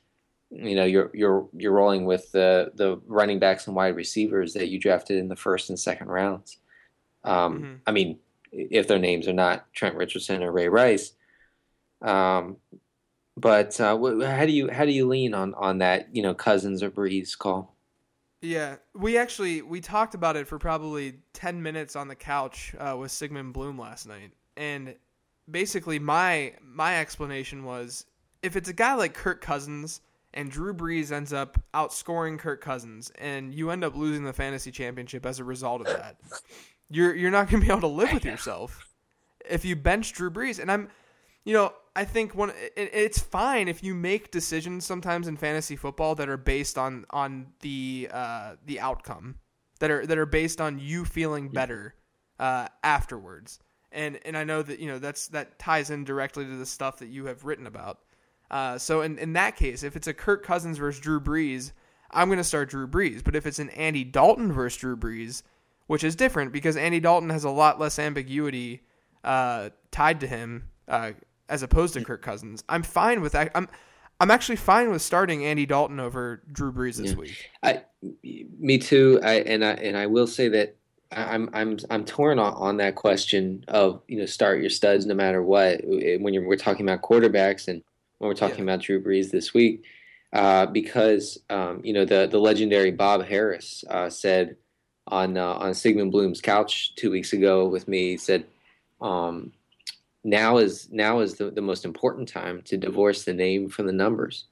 you 0.51 0.75
know 0.75 0.85
you're 0.85 1.11
you're 1.13 1.47
you're 1.55 1.71
rolling 1.73 2.05
with 2.05 2.31
the 2.33 2.71
the 2.75 3.01
running 3.07 3.39
backs 3.39 3.67
and 3.67 3.75
wide 3.75 3.95
receivers 3.95 4.53
that 4.53 4.69
you 4.69 4.79
drafted 4.79 5.17
in 5.17 5.29
the 5.29 5.35
first 5.35 5.69
and 5.69 5.79
second 5.79 6.07
rounds. 6.09 6.57
Um, 7.23 7.63
Mhm. 7.63 7.81
I 7.87 7.91
mean, 7.91 8.19
if 8.51 8.87
their 8.87 8.99
names 8.99 9.27
are 9.27 9.33
not 9.33 9.71
Trent 9.73 9.95
Richardson 9.95 10.43
or 10.43 10.51
Ray 10.51 10.69
Rice. 10.69 11.13
Um, 12.01 12.57
but 13.37 13.79
uh, 13.79 13.97
wh- 13.97 14.23
how 14.25 14.45
do 14.45 14.51
you 14.51 14.69
how 14.71 14.85
do 14.85 14.91
you 14.91 15.07
lean 15.07 15.33
on 15.33 15.53
on 15.55 15.79
that 15.79 16.15
you 16.15 16.21
know 16.23 16.33
Cousins 16.35 16.83
or 16.83 16.91
Brees 16.91 17.37
call? 17.37 17.75
Yeah, 18.41 18.77
we 18.95 19.17
actually 19.17 19.61
we 19.61 19.81
talked 19.81 20.15
about 20.15 20.35
it 20.35 20.47
for 20.47 20.57
probably 20.57 21.19
ten 21.33 21.61
minutes 21.61 21.95
on 21.95 22.07
the 22.07 22.15
couch 22.15 22.73
uh, 22.79 22.97
with 22.99 23.11
Sigmund 23.11 23.53
Bloom 23.53 23.77
last 23.77 24.07
night, 24.07 24.31
and 24.57 24.95
basically 25.49 25.99
my 25.99 26.53
my 26.61 26.99
explanation 26.99 27.63
was 27.63 28.05
if 28.41 28.55
it's 28.55 28.69
a 28.69 28.73
guy 28.73 28.95
like 28.95 29.13
Kirk 29.13 29.41
Cousins 29.41 30.01
and 30.33 30.49
Drew 30.49 30.73
Brees 30.73 31.11
ends 31.11 31.33
up 31.33 31.61
outscoring 31.73 32.39
Kirk 32.39 32.61
Cousins, 32.61 33.11
and 33.19 33.53
you 33.53 33.69
end 33.69 33.83
up 33.83 33.95
losing 33.95 34.23
the 34.23 34.33
fantasy 34.33 34.71
championship 34.71 35.25
as 35.25 35.39
a 35.39 35.43
result 35.43 35.81
of 35.81 35.87
that, 35.87 36.17
you're 36.89 37.15
you're 37.15 37.31
not 37.31 37.49
going 37.49 37.61
to 37.61 37.67
be 37.67 37.71
able 37.71 37.81
to 37.81 37.87
live 37.87 38.13
with 38.13 38.25
yourself 38.31 38.87
if 39.49 39.65
you 39.65 39.75
bench 39.75 40.13
Drew 40.13 40.29
Brees. 40.29 40.59
And 40.59 40.71
I'm, 40.71 40.89
you 41.43 41.53
know, 41.53 41.73
I 41.95 42.05
think 42.05 42.35
one 42.35 42.51
it, 42.75 42.89
it's 42.93 43.19
fine 43.19 43.67
if 43.67 43.83
you 43.83 43.93
make 43.93 44.31
decisions 44.31 44.85
sometimes 44.85 45.27
in 45.27 45.37
fantasy 45.37 45.75
football 45.75 46.15
that 46.15 46.29
are 46.29 46.37
based 46.37 46.77
on 46.77 47.05
on 47.09 47.47
the 47.61 48.09
uh, 48.11 48.55
the 48.65 48.79
outcome 48.79 49.35
that 49.79 49.91
are 49.91 50.05
that 50.05 50.17
are 50.17 50.25
based 50.25 50.61
on 50.61 50.79
you 50.79 51.03
feeling 51.03 51.49
better 51.49 51.95
uh, 52.39 52.67
afterwards. 52.83 53.59
And 53.91 54.19
and 54.23 54.37
I 54.37 54.45
know 54.45 54.61
that 54.61 54.79
you 54.79 54.87
know 54.87 54.99
that's 54.99 55.27
that 55.29 55.59
ties 55.59 55.89
in 55.89 56.05
directly 56.05 56.45
to 56.45 56.55
the 56.55 56.65
stuff 56.65 56.99
that 56.99 57.07
you 57.07 57.25
have 57.25 57.43
written 57.43 57.67
about. 57.67 57.99
Uh, 58.51 58.77
so 58.77 59.01
in, 59.01 59.17
in 59.17 59.33
that 59.33 59.55
case, 59.55 59.81
if 59.81 59.95
it's 59.95 60.07
a 60.07 60.13
Kirk 60.13 60.43
Cousins 60.45 60.77
versus 60.77 60.99
Drew 61.01 61.19
Brees, 61.21 61.71
I'm 62.11 62.27
going 62.27 62.37
to 62.37 62.43
start 62.43 62.69
Drew 62.69 62.85
Brees. 62.85 63.23
But 63.23 63.35
if 63.35 63.47
it's 63.47 63.59
an 63.59 63.69
Andy 63.69 64.03
Dalton 64.03 64.51
versus 64.51 64.77
Drew 64.77 64.97
Brees, 64.97 65.41
which 65.87 66.03
is 66.03 66.15
different 66.15 66.51
because 66.51 66.75
Andy 66.77 66.99
Dalton 66.99 67.29
has 67.29 67.45
a 67.45 67.49
lot 67.49 67.79
less 67.79 67.97
ambiguity 67.97 68.81
uh, 69.23 69.69
tied 69.91 70.19
to 70.19 70.27
him 70.27 70.69
uh, 70.89 71.11
as 71.47 71.63
opposed 71.63 71.93
to 71.93 72.03
Kirk 72.03 72.21
Cousins, 72.21 72.63
I'm 72.69 72.83
fine 72.83 73.21
with 73.21 73.31
that. 73.31 73.51
I'm 73.55 73.67
I'm 74.19 74.29
actually 74.29 74.57
fine 74.57 74.91
with 74.91 75.01
starting 75.01 75.43
Andy 75.45 75.65
Dalton 75.65 75.99
over 75.99 76.43
Drew 76.51 76.71
Brees 76.71 76.97
this 76.97 77.11
Yeah. 77.11 77.15
week. 77.17 77.49
I, 77.63 77.81
me 78.59 78.77
too. 78.77 79.19
I 79.23 79.35
and 79.39 79.65
I 79.65 79.71
and 79.71 79.97
I 79.97 80.05
will 80.05 80.27
say 80.27 80.47
that 80.49 80.75
I'm 81.11 81.49
I'm 81.53 81.79
I'm 81.89 82.05
torn 82.05 82.37
on, 82.37 82.53
on 82.53 82.77
that 82.77 82.95
question 82.95 83.65
of 83.67 84.01
you 84.07 84.19
know 84.19 84.25
start 84.25 84.61
your 84.61 84.69
studs 84.69 85.05
no 85.05 85.15
matter 85.15 85.41
what 85.41 85.81
when 85.85 86.33
you're 86.33 86.45
we're 86.47 86.55
talking 86.55 86.87
about 86.87 87.01
quarterbacks 87.01 87.67
and 87.67 87.81
when 88.21 88.29
we're 88.29 88.35
talking 88.35 88.57
Yeah. 88.59 88.73
about 88.73 88.81
Drew 88.81 89.01
Brees 89.03 89.31
this 89.31 89.51
week 89.51 89.83
uh, 90.31 90.67
because 90.67 91.39
um, 91.49 91.81
you 91.83 91.91
know 91.91 92.05
the 92.05 92.27
the 92.29 92.37
legendary 92.39 92.91
Bob 92.91 93.25
Harris 93.25 93.83
uh, 93.89 94.11
said 94.11 94.57
on 95.07 95.37
uh, 95.37 95.53
on 95.55 95.73
Sigmund 95.73 96.11
Bloom's 96.11 96.39
couch 96.39 96.93
two 96.95 97.09
weeks 97.09 97.33
ago 97.33 97.67
with 97.67 97.87
me 97.87 98.11
he 98.11 98.17
said 98.17 98.45
um, 99.01 99.51
now 100.23 100.57
is 100.57 100.87
now 100.91 101.19
is 101.21 101.33
the, 101.33 101.49
the 101.49 101.63
most 101.63 101.83
important 101.83 102.27
time 102.29 102.61
to 102.65 102.77
divorce 102.77 103.23
the 103.23 103.33
name 103.33 103.69
from 103.69 103.87
the 103.87 103.91
numbers 103.91 104.45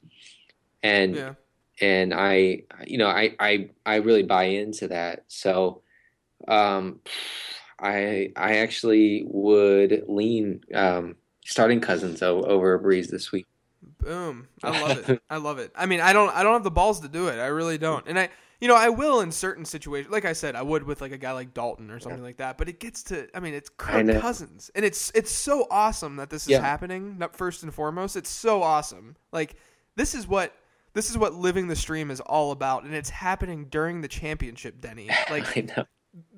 and 0.82 1.16
Yeah. 1.16 1.34
and 1.80 2.14
I, 2.14 2.64
you 2.88 2.98
know, 2.98 3.08
I, 3.08 3.36
I, 3.40 3.70
I 3.86 3.96
really 3.98 4.24
buy 4.24 4.44
into 4.46 4.90
that. 4.90 5.24
So, 5.30 5.82
um, 6.46 7.00
I, 7.80 8.34
I 8.36 8.58
actually 8.58 9.24
would 9.28 10.04
lean 10.10 10.60
um, 10.76 11.16
starting 11.46 11.80
Cousins 11.80 12.22
o- 12.22 12.44
over 12.44 12.78
Brees 12.80 13.08
this 13.10 13.32
week. 13.32 13.48
Boom. 14.00 14.48
I 14.64 14.82
love 14.82 15.10
it. 15.10 15.22
I 15.30 15.38
love 15.38 15.60
it. 15.60 15.72
I 15.76 15.86
mean, 15.86 16.02
I 16.02 16.14
don't 16.14 16.34
I 16.36 16.44
don't 16.44 16.54
have 16.54 16.64
the 16.64 16.72
balls 16.72 17.00
to 17.02 17.08
do 17.08 17.28
it. 17.28 17.40
I 17.40 17.48
really 17.48 17.78
don't. 17.78 18.06
And 18.08 18.18
I 18.20 18.30
you 18.62 18.68
know, 18.68 18.76
I 18.76 18.90
will 18.90 19.22
in 19.22 19.32
certain 19.32 19.64
situations. 19.64 20.12
Like 20.12 20.26
I 20.26 20.34
said, 20.34 20.54
I 20.56 20.62
would 20.62 20.84
with 20.84 21.00
like 21.00 21.14
a 21.14 21.18
guy 21.18 21.32
like 21.32 21.54
Dalton 21.54 21.90
or 21.92 22.00
something 22.00 22.22
like 22.22 22.38
that. 22.38 22.58
But 22.58 22.68
it 22.68 22.80
gets 22.80 23.04
to 23.04 23.28
I 23.36 23.40
mean, 23.40 23.54
it's 23.54 23.70
Kirk. 23.70 24.20
Cousins. 24.22 24.70
And 24.76 24.84
it's 24.84 25.12
it's 25.16 25.32
so 25.32 25.68
awesome 25.72 26.18
that 26.18 26.30
this 26.30 26.44
is 26.44 26.50
Yeah. 26.50 26.62
happening, 26.62 27.18
not 27.18 27.36
first 27.36 27.64
and 27.64 27.74
foremost. 27.74 28.16
It's 28.16 28.30
so 28.30 28.62
awesome. 28.64 29.16
Like 29.32 29.56
this 29.96 30.14
is 30.16 30.28
what 30.28 30.54
this 30.94 31.10
is 31.10 31.18
what 31.18 31.36
living 31.36 31.68
the 31.68 31.76
stream 31.76 32.10
is 32.12 32.20
all 32.20 32.52
about 32.52 32.84
and 32.84 32.94
it's 32.96 33.10
happening 33.12 33.66
during 33.70 34.02
the 34.02 34.08
championship, 34.08 34.82
Denny. 34.82 35.10
Like 35.30 35.58
I 35.58 35.62
know 35.62 35.86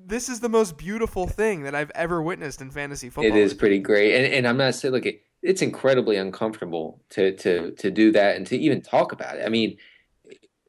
this 0.04 0.28
is 0.28 0.40
the 0.40 0.48
most 0.50 0.76
beautiful 0.76 1.26
thing 1.26 1.62
that 1.62 1.74
I've 1.74 1.90
ever 1.94 2.20
witnessed 2.20 2.60
in 2.60 2.70
fantasy 2.70 3.08
football. 3.08 3.36
it 3.36 3.40
is 3.40 3.54
pretty 3.54 3.78
great, 3.78 4.14
and 4.14 4.32
and 4.34 4.46
I'm 4.46 4.58
not 4.58 4.74
saying 4.74 4.92
look, 4.92 5.06
it, 5.06 5.22
it's 5.42 5.62
incredibly 5.62 6.16
uncomfortable 6.16 7.02
to 7.10 7.36
to 7.38 7.72
to 7.72 7.90
do 7.90 8.12
that 8.12 8.36
and 8.36 8.46
to 8.48 8.56
even 8.58 8.80
talk 8.82 9.12
about 9.12 9.36
it. 9.38 9.44
I 9.46 9.48
mean, 9.48 9.78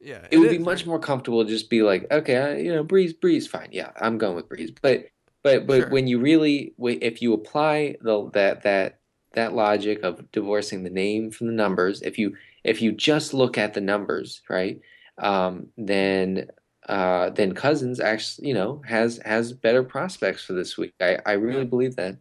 Yeah. 0.00 0.26
it 0.30 0.38
would 0.38 0.48
be 0.48 0.58
is. 0.58 0.64
much 0.64 0.86
more 0.86 0.98
comfortable 0.98 1.44
to 1.44 1.48
just 1.50 1.70
be 1.70 1.82
like, 1.82 2.10
okay, 2.10 2.36
I, 2.38 2.56
you 2.56 2.74
know, 2.74 2.84
Brees, 2.84 3.18
Brees, 3.18 3.48
fine, 3.48 3.68
yeah, 3.72 3.92
I'm 4.00 4.18
going 4.18 4.36
with 4.36 4.48
Brees. 4.48 4.74
But 4.82 5.06
but 5.42 5.66
but 5.66 5.76
Sure. 5.82 5.90
when 5.90 6.06
you 6.06 6.18
really, 6.20 6.74
if 6.78 7.22
you 7.22 7.32
apply 7.34 7.96
the 8.00 8.30
that 8.30 8.62
that 8.62 9.00
that 9.32 9.54
logic 9.54 10.02
of 10.02 10.30
divorcing 10.32 10.82
the 10.84 10.90
name 10.90 11.30
from 11.30 11.46
the 11.48 11.52
numbers, 11.52 12.02
if 12.02 12.18
you 12.18 12.36
if 12.64 12.80
you 12.82 12.92
just 12.92 13.34
look 13.34 13.58
at 13.58 13.74
the 13.74 13.80
numbers, 13.80 14.42
right, 14.48 14.80
um, 15.18 15.68
then 15.76 16.48
uh, 16.88 17.30
then 17.30 17.54
Cousins 17.54 18.00
actually, 18.00 18.48
you 18.48 18.54
know, 18.54 18.82
has 18.86 19.18
has 19.24 19.52
better 19.52 19.82
prospects 19.82 20.44
for 20.44 20.52
this 20.54 20.76
week. 20.78 20.94
I 21.00 21.18
I 21.26 21.32
really 21.32 21.64
Yeah. 21.64 21.64
believe 21.64 21.96
that. 21.96 22.18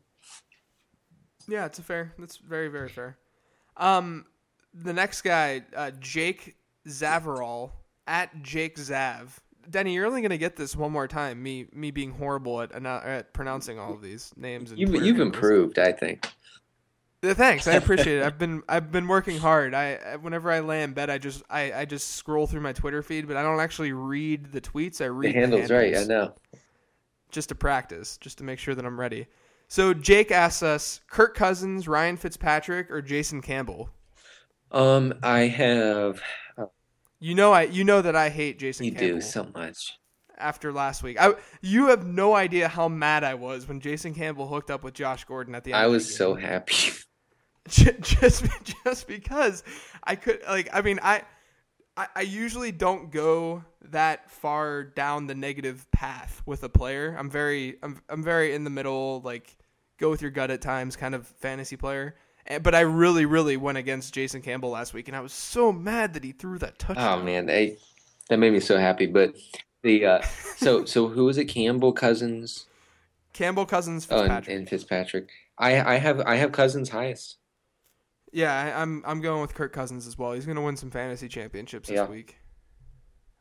Yeah, 1.48 1.66
it's 1.66 1.80
a 1.80 1.84
fair. 1.84 2.14
That's 2.18 2.38
very 2.38 2.68
very 2.70 2.90
fair. 2.90 3.18
Um, 3.78 4.26
the 4.74 4.94
next 4.94 5.22
guy, 5.24 5.64
uh, 5.76 5.92
Jake 6.00 6.56
Zavarol 6.88 7.72
at 8.08 8.42
Jake 8.42 8.76
Zav. 8.78 9.38
Denny, 9.70 9.94
you're 9.94 10.06
only 10.06 10.22
gonna 10.22 10.38
get 10.38 10.56
this 10.56 10.76
one 10.76 10.92
more 10.92 11.08
time. 11.08 11.42
Me 11.42 11.68
me 11.72 11.92
being 11.92 12.12
horrible 12.12 12.62
at 12.62 12.72
at 12.86 13.34
pronouncing 13.34 13.80
all 13.80 13.94
of 13.94 14.02
these 14.02 14.32
names. 14.36 14.72
And 14.72 14.80
You've 14.80 14.94
you've 14.94 15.04
handles. 15.18 15.28
improved, 15.28 15.80
I 15.80 15.92
think. 15.92 16.28
Thanks, 17.22 17.70
I 17.70 17.76
appreciate 17.76 18.18
it. 18.18 18.24
I've 18.26 18.38
been 18.38 18.64
I've 18.68 18.92
been 18.92 19.08
working 19.08 19.38
hard. 19.38 19.74
I 19.74 20.18
whenever 20.20 20.52
I 20.52 20.60
lay 20.60 20.84
in 20.84 20.92
bed, 20.92 21.10
I 21.10 21.18
just 21.18 21.42
I, 21.50 21.72
I 21.72 21.86
just 21.86 22.12
scroll 22.18 22.48
through 22.48 22.60
my 22.60 22.74
Twitter 22.74 23.02
feed, 23.02 23.28
but 23.30 23.38
I 23.38 23.44
don't 23.44 23.62
actually 23.62 23.94
read 23.94 24.52
the 24.52 24.60
tweets. 24.60 25.00
I 25.00 25.06
read 25.06 25.34
The 25.34 25.40
read 25.40 25.50
handle's 25.52 25.72
right. 25.72 25.96
I 25.96 26.04
know. 26.04 26.34
just 27.32 27.48
to 27.50 27.56
practice, 27.56 28.18
just 28.18 28.40
to 28.40 28.44
make 28.44 28.60
sure 28.60 28.76
that 28.76 28.86
I'm 28.86 29.00
ready. 29.00 29.28
So 29.74 29.92
Jake 29.92 30.32
asks 30.32 30.62
us: 30.62 31.02
Kirk 31.10 31.34
Cousins, 31.34 31.88
Ryan 31.88 32.16
Fitzpatrick, 32.16 32.92
or 32.92 33.02
Jason 33.02 33.42
Campbell? 33.42 33.90
Um, 34.72 35.16
I 35.24 35.48
have. 35.48 36.22
You 37.20 37.34
know, 37.34 37.54
I 37.54 37.64
you 37.64 37.84
know 37.84 38.00
that 38.00 38.16
I 38.16 38.30
hate 38.30 38.60
Jason 38.60 38.86
Campbell. 38.86 39.02
You 39.02 39.14
Campbell 39.14 39.20
do 39.20 39.26
so 39.26 39.48
much. 39.52 39.98
after 40.38 40.72
last 40.72 41.02
week. 41.02 41.18
I 41.20 41.34
you 41.64 41.88
have 41.88 42.06
no 42.06 42.36
idea 42.36 42.68
how 42.68 42.88
mad 42.88 43.24
I 43.24 43.34
was 43.34 43.68
when 43.68 43.80
Jason 43.80 44.14
Campbell 44.14 44.48
hooked 44.48 44.70
up 44.70 44.84
with 44.84 44.94
Josh 44.94 45.24
Gordon 45.24 45.56
at 45.56 45.64
the 45.64 45.74
end. 45.74 45.82
I 45.82 45.88
was 45.88 46.16
so 46.16 46.36
happy. 46.36 46.92
Just 47.68 48.46
just 48.84 49.08
because 49.08 49.64
I 50.04 50.18
could 50.18 50.42
like 50.48 50.70
I 50.72 50.82
mean 50.82 51.00
I, 51.02 51.24
I 51.98 52.08
I 52.18 52.22
usually 52.22 52.72
don't 52.72 53.10
go 53.10 53.64
that 53.90 54.30
far 54.30 54.84
down 54.84 55.26
the 55.26 55.34
negative 55.34 55.90
path 55.92 56.44
with 56.46 56.62
a 56.64 56.70
player. 56.70 57.16
I'm 57.18 57.32
very 57.32 57.78
I'm 57.82 58.02
I'm 58.08 58.22
very 58.22 58.54
in 58.54 58.66
the 58.66 58.70
middle 58.70 59.22
like 59.24 59.56
go 60.04 60.10
with 60.10 60.22
your 60.22 60.32
gut 60.32 60.52
at 60.52 60.62
times 60.62 60.96
kind 60.96 61.16
of 61.16 61.26
fantasy 61.26 61.78
player. 61.78 62.16
And, 62.46 62.62
but 62.62 62.76
I 62.76 62.82
really 62.82 63.26
really 63.26 63.56
went 63.58 63.78
against 63.78 64.14
Jason 64.14 64.42
Campbell 64.42 64.70
last 64.70 64.94
week 64.94 65.08
and 65.08 65.16
I 65.16 65.22
was 65.22 65.32
so 65.34 65.72
mad 65.72 66.14
that 66.14 66.24
he 66.24 66.34
threw 66.34 66.58
that 66.60 66.78
touchdown. 66.78 67.22
Oh 67.22 67.24
man, 67.24 67.46
they, 67.46 67.78
that 68.30 68.38
made 68.38 68.52
me 68.52 68.60
so 68.60 68.78
happy. 68.78 69.06
But 69.06 69.36
the 69.82 70.06
uh, 70.06 70.22
so 70.58 70.84
so 70.86 71.08
who 71.08 71.26
was 71.26 71.38
it? 71.38 71.46
Campbell 71.46 71.94
Cousins 71.94 72.66
Campbell 73.32 73.66
Cousins 73.66 74.08
oh, 74.12 74.18
and, 74.18 74.24
Fitzpatrick. 74.26 74.56
and 74.58 74.70
Fitzpatrick. 74.70 75.30
I 75.58 75.96
I 75.96 75.98
have 75.98 76.20
I 76.22 76.36
have 76.36 76.52
Cousins 76.52 76.90
highest. 76.90 77.38
Yeah, 78.34 78.54
I, 78.54 78.82
I'm 78.82 79.04
I'm 79.06 79.22
going 79.22 79.42
with 79.42 79.54
Kirk 79.54 79.72
Cousins 79.72 80.06
as 80.06 80.18
well. 80.18 80.34
He's 80.34 80.46
going 80.46 80.56
to 80.56 80.62
win 80.62 80.76
some 80.76 80.92
fantasy 80.92 81.28
championships 81.28 81.88
this 81.88 81.96
Yeah. 81.96 82.08
week. 82.08 82.38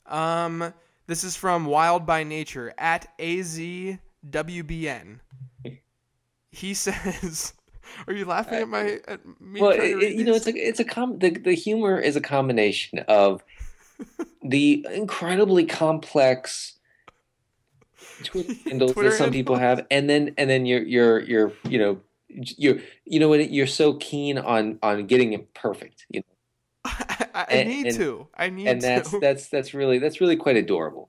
Um, 0.06 0.72
this 1.06 1.24
is 1.24 1.34
from 1.34 1.64
Wild 1.64 2.04
by 2.06 2.24
Nature 2.24 2.74
at 2.76 3.08
AZWBN. 3.18 3.98
He 6.52 6.74
says, 6.74 7.54
"Are 8.06 8.12
you 8.12 8.24
laughing 8.26 8.58
at 8.60 8.68
my 8.68 9.00
at 9.08 9.20
me?" 9.40 9.60
Well, 9.60 9.70
it, 9.72 10.14
you 10.14 10.22
know, 10.24 10.34
it's 10.34 10.46
a 10.46 10.54
it's 10.54 10.80
a 10.80 10.84
com 10.84 11.18
the 11.18 11.30
the 11.30 11.54
humor 11.54 11.98
is 11.98 12.14
a 12.14 12.20
combination 12.20 13.00
of 13.08 13.42
the 14.44 14.86
incredibly 14.92 15.64
complex 15.64 16.74
Twitter 18.24 18.52
handles 18.64 18.92
Twitter 18.92 19.10
that 19.10 19.16
some 19.16 19.30
people 19.30 19.56
have, 19.56 19.86
and 19.90 20.08
then 20.10 20.34
and 20.36 20.48
then 20.50 20.66
you're 20.66 20.82
you're 20.82 21.20
you're 21.20 21.52
you 21.68 21.78
know 21.78 22.00
you're 22.28 22.78
you 23.04 23.18
know 23.18 23.32
you're 23.34 23.66
so 23.66 23.94
keen 23.94 24.38
on 24.38 24.78
on 24.82 25.06
getting 25.06 25.32
it 25.32 25.52
perfect, 25.54 26.06
you 26.10 26.20
know, 26.20 26.26
I, 26.84 27.26
I 27.34 27.44
and- 27.50 27.68
need 27.68 27.86
and- 27.86 27.96
to. 27.96 28.28
I 28.36 28.50
need 28.50 28.64
to 28.64 28.70
and 28.70 28.80
to. 28.80 28.86
that's 28.86 29.10
that's 29.20 29.48
that's 29.48 29.74
really 29.74 29.98
that's 29.98 30.20
really 30.20 30.36
quite 30.36 30.56
adorable. 30.56 31.08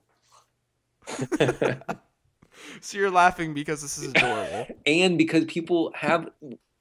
so 2.80 2.98
you're 2.98 3.10
laughing 3.10 3.54
because 3.54 3.82
this 3.82 3.98
is 3.98 4.08
adorable. 4.08 4.66
and 4.86 5.18
because 5.18 5.44
people 5.44 5.92
have 5.94 6.28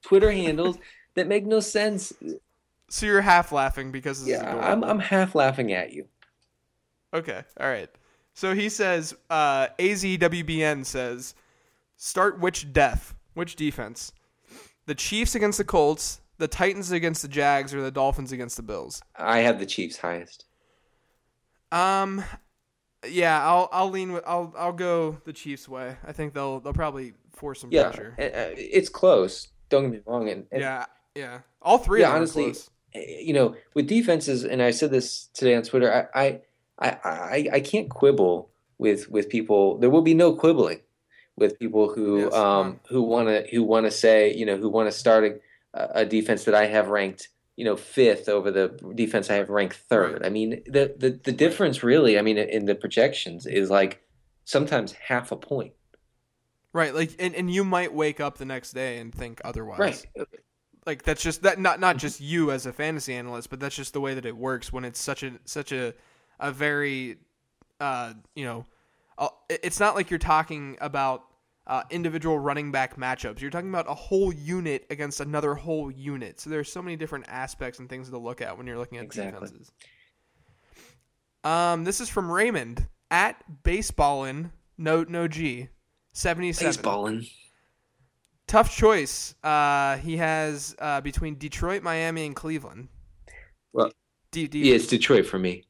Twitter 0.03 0.31
handles 0.31 0.77
that 1.15 1.27
make 1.27 1.45
no 1.45 1.59
sense. 1.59 2.13
so 2.89 3.05
you're 3.05 3.21
half 3.21 3.51
laughing 3.51 3.91
because 3.91 4.19
this 4.19 4.35
is 4.35 4.41
Yeah, 4.41 4.49
adorable. 4.49 4.67
I'm 4.69 4.83
I'm 4.83 4.99
half 4.99 5.35
laughing 5.35 5.71
at 5.73 5.93
you. 5.93 6.07
Okay, 7.13 7.43
all 7.59 7.67
right. 7.67 7.89
So 8.33 8.55
he 8.55 8.67
says, 8.69 9.13
uh, 9.29 9.67
AZWBN 9.77 10.85
says, 10.85 11.35
start 11.97 12.39
which 12.39 12.73
death, 12.73 13.13
which 13.35 13.55
defense? 13.55 14.11
The 14.87 14.95
Chiefs 14.95 15.35
against 15.35 15.59
the 15.59 15.63
Colts, 15.63 16.19
the 16.39 16.47
Titans 16.47 16.91
against 16.91 17.21
the 17.21 17.27
Jags, 17.27 17.73
or 17.75 17.81
the 17.83 17.91
Dolphins 17.91 18.31
against 18.31 18.57
the 18.57 18.63
Bills? 18.63 19.03
I 19.15 19.39
have 19.39 19.59
the 19.59 19.67
Chiefs 19.67 19.97
highest. 19.97 20.45
Um, 21.71 22.23
yeah, 23.07 23.45
I'll 23.45 23.69
I'll 23.71 23.89
lean 23.89 24.11
with 24.13 24.23
I'll 24.25 24.53
I'll 24.57 24.73
go 24.73 25.17
the 25.25 25.33
Chiefs 25.33 25.67
way. 25.67 25.97
I 26.05 26.11
think 26.11 26.33
they'll 26.33 26.59
they'll 26.59 26.73
probably 26.73 27.13
force 27.31 27.61
some 27.61 27.69
Yeah, 27.71 27.89
pressure. 27.89 28.15
uh, 28.19 28.53
it's 28.57 28.89
close. 28.89 29.49
Don't 29.69 29.83
get 29.83 29.91
me 29.91 29.99
wrong. 30.05 30.29
And, 30.29 30.45
and 30.51 30.61
yeah, 30.61 30.85
yeah. 31.15 31.39
All 31.61 31.77
three 31.77 32.01
Yeah, 32.01 32.07
of 32.07 32.13
them 32.13 32.17
honestly, 32.21 32.43
are 32.43 32.53
close. 32.53 32.69
you 32.93 33.33
know, 33.33 33.55
with 33.73 33.87
defenses, 33.87 34.43
and 34.43 34.61
I 34.61 34.71
said 34.71 34.91
this 34.91 35.27
today 35.33 35.55
on 35.55 35.63
Twitter, 35.63 36.09
I, 36.13 36.21
I, 36.23 36.41
I, 36.79 36.89
I, 37.03 37.49
I 37.53 37.59
can't 37.61 37.89
quibble 37.89 38.49
with 38.77 39.09
with 39.09 39.29
people. 39.29 39.77
There 39.77 39.89
will 39.89 40.01
be 40.01 40.13
no 40.13 40.33
quibbling 40.33 40.81
with 41.35 41.57
people 41.59 41.91
who 41.93 42.19
Yes, 42.19 42.33
um 42.33 42.79
who 42.89 43.01
want 43.01 43.27
to 43.27 43.47
who 43.51 43.63
want 43.63 43.85
to 43.85 43.91
say 43.91 44.33
you 44.33 44.45
know 44.45 44.57
who 44.57 44.69
want 44.69 44.87
to 44.87 44.91
start 44.91 45.23
a, 45.73 45.89
a 46.01 46.05
defense 46.05 46.43
that 46.45 46.53
I 46.55 46.67
have 46.67 46.89
ranked 46.89 47.29
you 47.55 47.65
know 47.65 47.75
fifth 47.75 48.27
over 48.29 48.51
the 48.51 48.69
defense 48.95 49.29
I 49.29 49.35
have 49.35 49.49
ranked 49.49 49.75
third. 49.75 50.13
Right. 50.13 50.25
I 50.25 50.29
mean 50.29 50.63
the 50.65 50.95
the 50.97 51.19
the 51.23 51.31
difference 51.31 51.83
really, 51.83 52.17
I 52.17 52.21
mean 52.21 52.37
in 52.37 52.65
the 52.65 52.75
projections 52.75 53.45
is 53.45 53.69
like 53.69 54.01
sometimes 54.45 54.93
half 54.93 55.31
a 55.31 55.37
point. 55.37 55.73
Right, 56.73 56.93
like 56.93 57.15
and, 57.19 57.35
and 57.35 57.51
you 57.51 57.63
might 57.63 57.93
wake 57.93 58.19
up 58.19 58.37
the 58.37 58.45
next 58.45 58.73
day 58.73 58.97
and 58.97 59.13
think 59.13 59.39
otherwise. 59.45 59.79
Right. 59.79 60.27
like 60.85 61.03
that's 61.03 61.21
just 61.21 61.43
that 61.43 61.59
not 61.59 61.79
not 61.79 61.97
just 61.97 62.19
you 62.19 62.51
as 62.51 62.65
a 62.65 62.73
fantasy 62.73 63.13
analyst, 63.13 63.49
but 63.49 63.59
that's 63.59 63.75
just 63.75 63.93
the 63.93 64.01
way 64.01 64.15
that 64.15 64.25
it 64.25 64.35
works 64.35 64.73
when 64.73 64.83
it's 64.83 64.99
such 64.99 65.23
a 65.23 65.33
such 65.45 65.71
a 65.71 65.93
a 66.39 66.51
very 66.51 67.17
uh 67.79 68.13
you 68.35 68.45
know 68.45 68.65
it's 69.49 69.79
not 69.79 69.95
like 69.95 70.09
you're 70.09 70.17
talking 70.17 70.77
about 70.81 71.23
uh, 71.67 71.83
individual 71.89 72.37
running 72.39 72.71
back 72.71 72.97
matchups. 72.97 73.39
You're 73.41 73.49
talking 73.51 73.69
about 73.69 73.89
a 73.89 73.93
whole 73.93 74.33
unit 74.33 74.85
against 74.89 75.19
another 75.21 75.53
whole 75.53 75.89
unit. 75.89 76.39
So 76.39 76.49
there's 76.49 76.71
so 76.71 76.81
many 76.81 76.95
different 76.95 77.25
aspects 77.29 77.79
and 77.79 77.87
things 77.89 78.09
to 78.09 78.17
look 78.17 78.41
at 78.41 78.57
when 78.57 78.67
you're 78.67 78.77
looking 78.77 78.97
at 78.97 79.05
Exactly. 79.05 79.39
defenses. 79.47 79.71
Um, 81.43 81.83
this 81.83 81.99
is 82.01 82.09
from 82.09 82.31
Raymond 82.31 82.87
at 83.11 83.43
baseballin 83.63 84.51
no 84.77 85.03
no 85.03 85.27
G 85.27 85.69
seventy 86.13 86.51
seven. 86.53 86.71
Baseballing. 86.81 87.31
Tough 88.47 88.75
choice. 88.75 89.35
Uh, 89.43 89.97
he 89.97 90.17
has 90.17 90.75
uh, 90.79 91.01
between 91.01 91.37
Detroit, 91.37 91.81
Miami, 91.83 92.25
and 92.25 92.35
Cleveland. 92.35 92.89
Well, 93.71 93.91
D- 94.31 94.47
D- 94.47 94.69
Yeah, 94.69 94.75
it's 94.75 94.87
Detroit 94.87 95.25
for 95.25 95.39
me. 95.39 95.63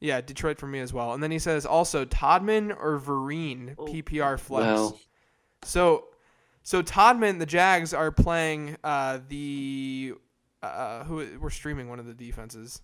Yeah, 0.00 0.20
Detroit 0.20 0.58
for 0.58 0.66
me 0.66 0.80
as 0.80 0.92
well. 0.92 1.12
And 1.12 1.22
then 1.22 1.30
he 1.30 1.38
says 1.38 1.64
also 1.66 2.04
Todman 2.04 2.70
or 2.78 2.98
Vereen 2.98 3.76
PPR 3.76 4.38
flex. 4.38 4.66
Well, 4.66 5.00
So, 5.62 6.06
so 6.62 6.82
Todman, 6.82 7.38
the 7.38 7.46
Jags 7.46 7.92
are 7.94 8.10
playing 8.10 8.76
uh, 8.82 9.18
the 9.28 10.14
uh, 10.62 11.04
who 11.04 11.26
we're 11.40 11.50
streaming 11.50 11.88
one 11.88 11.98
of 11.98 12.06
the 12.06 12.14
defenses, 12.14 12.82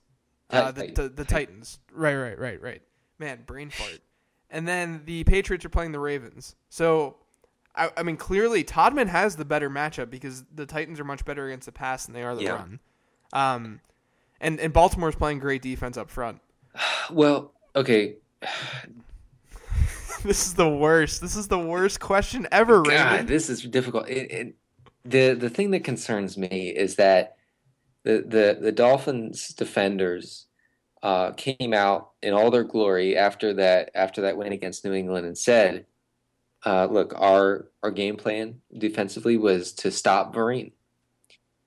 uh, 0.50 0.70
the, 0.72 0.86
the 0.88 1.08
the 1.08 1.24
Titans. 1.24 1.78
Right, 1.92 2.14
right, 2.16 2.38
right, 2.38 2.60
right. 2.60 2.82
Man, 3.18 3.42
brain 3.46 3.70
fart. 3.70 4.00
And 4.50 4.66
then 4.68 5.02
the 5.06 5.24
Patriots 5.24 5.64
are 5.64 5.68
playing 5.70 5.92
the 5.92 5.98
Ravens. 5.98 6.54
So, 6.68 7.16
I, 7.74 7.90
I 7.96 8.02
mean, 8.02 8.16
clearly 8.16 8.62
Todman 8.62 9.08
has 9.08 9.36
the 9.36 9.44
better 9.44 9.68
matchup 9.68 10.08
because 10.10 10.44
the 10.54 10.66
Titans 10.66 11.00
are 11.00 11.04
much 11.04 11.24
better 11.24 11.46
against 11.48 11.66
the 11.66 11.72
pass 11.72 12.06
than 12.06 12.14
they 12.14 12.22
are 12.22 12.34
the 12.34 12.44
Yeah. 12.44 12.52
run. 12.52 12.80
Um, 13.32 13.80
and 14.40 14.60
and 14.60 14.72
Baltimore's 14.72 15.16
playing 15.16 15.38
great 15.40 15.62
defense 15.62 15.96
up 15.96 16.10
front. 16.10 16.40
Well, 17.10 17.52
okay. 17.74 18.16
this 20.22 20.46
is 20.46 20.54
the 20.54 20.68
worst. 20.68 21.20
This 21.20 21.36
is 21.36 21.48
the 21.48 21.58
worst 21.58 22.00
question 22.00 22.46
ever, 22.52 22.82
God, 22.82 22.90
Raymond. 22.90 23.28
this 23.28 23.48
is 23.48 23.62
difficult. 23.62 24.08
It, 24.08 24.30
it, 24.30 24.54
the 25.04 25.34
the 25.34 25.50
thing 25.50 25.70
that 25.70 25.84
concerns 25.84 26.36
me 26.36 26.68
is 26.68 26.96
that 26.96 27.36
the 28.02 28.24
the, 28.26 28.58
the 28.60 28.72
Dolphins 28.72 29.48
defenders 29.48 30.46
uh, 31.02 31.32
came 31.32 31.72
out 31.72 32.10
in 32.22 32.32
all 32.32 32.50
their 32.50 32.64
glory 32.64 33.16
after 33.16 33.54
that 33.54 33.90
after 33.94 34.22
that 34.22 34.36
win 34.36 34.52
against 34.52 34.84
New 34.84 34.92
England 34.92 35.26
and 35.26 35.36
said, 35.36 35.86
uh, 36.64 36.86
"Look, 36.90 37.14
our 37.16 37.68
our 37.82 37.90
game 37.90 38.16
plan 38.16 38.60
defensively 38.76 39.36
was 39.36 39.72
to 39.74 39.90
stop 39.90 40.34
Vereen, 40.34 40.72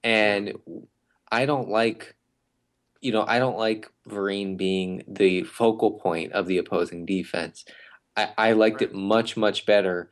and 0.04 0.54
I 1.32 1.46
don't 1.46 1.70
like." 1.70 2.16
You 3.02 3.12
know, 3.12 3.24
I 3.28 3.40
don't 3.40 3.58
like 3.58 3.90
Vereen 4.08 4.58
being 4.58 5.04
the 5.08 5.44
focal 5.44 5.92
point 6.00 6.34
of 6.34 6.48
the 6.48 6.58
opposing 6.58 7.06
defense. 7.06 7.64
I, 8.18 8.30
I 8.38 8.52
liked 8.54 8.82
Right. 8.82 8.90
it 8.90 8.96
much, 8.96 9.38
much 9.38 9.66
better 9.66 10.12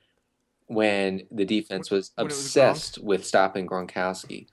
when 0.68 1.24
the 1.32 1.46
defense 1.46 1.90
was 1.92 2.12
When 2.16 2.26
it 2.26 2.30
was 2.30 2.38
obsessed 2.38 2.98
with 3.00 3.26
stopping 3.26 3.68
Gronkowski 3.68 4.48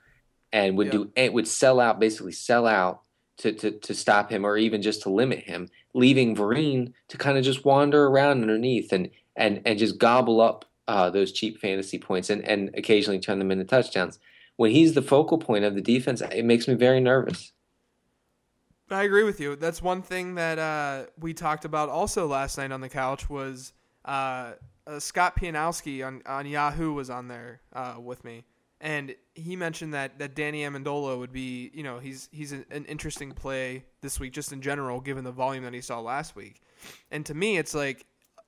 and 0.52 0.76
would 0.76 0.86
Yeah. 0.88 0.92
do 0.92 1.12
it 1.16 1.32
would 1.32 1.48
sell 1.48 1.80
out 1.80 1.98
basically 1.98 2.32
sell 2.32 2.66
out 2.66 3.00
to, 3.38 3.52
to, 3.52 3.72
to 3.72 3.94
stop 3.94 4.30
him 4.30 4.44
or 4.44 4.56
even 4.56 4.80
just 4.80 5.02
to 5.02 5.10
limit 5.10 5.40
him, 5.40 5.68
leaving 5.92 6.36
Vereen 6.36 6.92
to 7.08 7.18
kind 7.18 7.36
of 7.36 7.44
just 7.44 7.64
wander 7.64 8.06
around 8.06 8.42
underneath 8.42 8.92
and 8.92 9.10
and, 9.36 9.60
and 9.64 9.78
just 9.80 9.98
gobble 9.98 10.40
up 10.40 10.64
uh, 10.86 11.10
those 11.10 11.32
cheap 11.32 11.58
fantasy 11.58 11.98
points 11.98 12.30
and, 12.30 12.46
and 12.46 12.70
occasionally 12.76 13.18
turn 13.18 13.40
them 13.40 13.50
into 13.50 13.64
touchdowns. 13.64 14.20
When 14.56 14.70
he's 14.70 14.94
the 14.94 15.02
focal 15.02 15.38
point 15.38 15.64
of 15.64 15.74
the 15.74 15.80
defense, 15.80 16.20
it 16.20 16.44
makes 16.44 16.68
me 16.68 16.74
very 16.74 17.00
nervous. 17.00 17.50
I 18.90 19.04
agree 19.04 19.24
with 19.24 19.40
you. 19.40 19.56
That's 19.56 19.80
one 19.80 20.02
thing 20.02 20.34
that 20.34 20.58
uh, 20.58 21.06
we 21.18 21.32
talked 21.32 21.64
about 21.64 21.88
also 21.88 22.26
last 22.26 22.58
night 22.58 22.70
on 22.70 22.80
the 22.80 22.88
couch 22.88 23.30
was 23.30 23.72
uh, 24.04 24.52
uh, 24.86 24.98
Scott 24.98 25.36
Pianowski 25.36 26.06
on, 26.06 26.22
on 26.26 26.46
Yahoo 26.46 26.92
was 26.92 27.08
on 27.08 27.28
there 27.28 27.60
uh, 27.72 27.94
with 27.98 28.24
me, 28.24 28.44
and 28.80 29.14
he 29.34 29.56
mentioned 29.56 29.94
that, 29.94 30.18
that 30.18 30.34
Danny 30.34 30.62
Amendola 30.62 31.18
would 31.18 31.32
be, 31.32 31.70
you 31.72 31.82
know, 31.82 31.98
he's 31.98 32.28
he's 32.30 32.52
an, 32.52 32.66
an 32.70 32.84
interesting 32.84 33.32
play 33.32 33.84
this 34.02 34.20
week 34.20 34.32
just 34.34 34.52
in 34.52 34.60
general, 34.60 35.00
given 35.00 35.24
the 35.24 35.32
volume 35.32 35.64
that 35.64 35.72
he 35.72 35.80
saw 35.80 36.00
last 36.00 36.36
week. 36.36 36.60
And 37.10 37.24
to 37.26 37.34
me, 37.34 37.56
it's 37.56 37.74
like, 37.74 38.04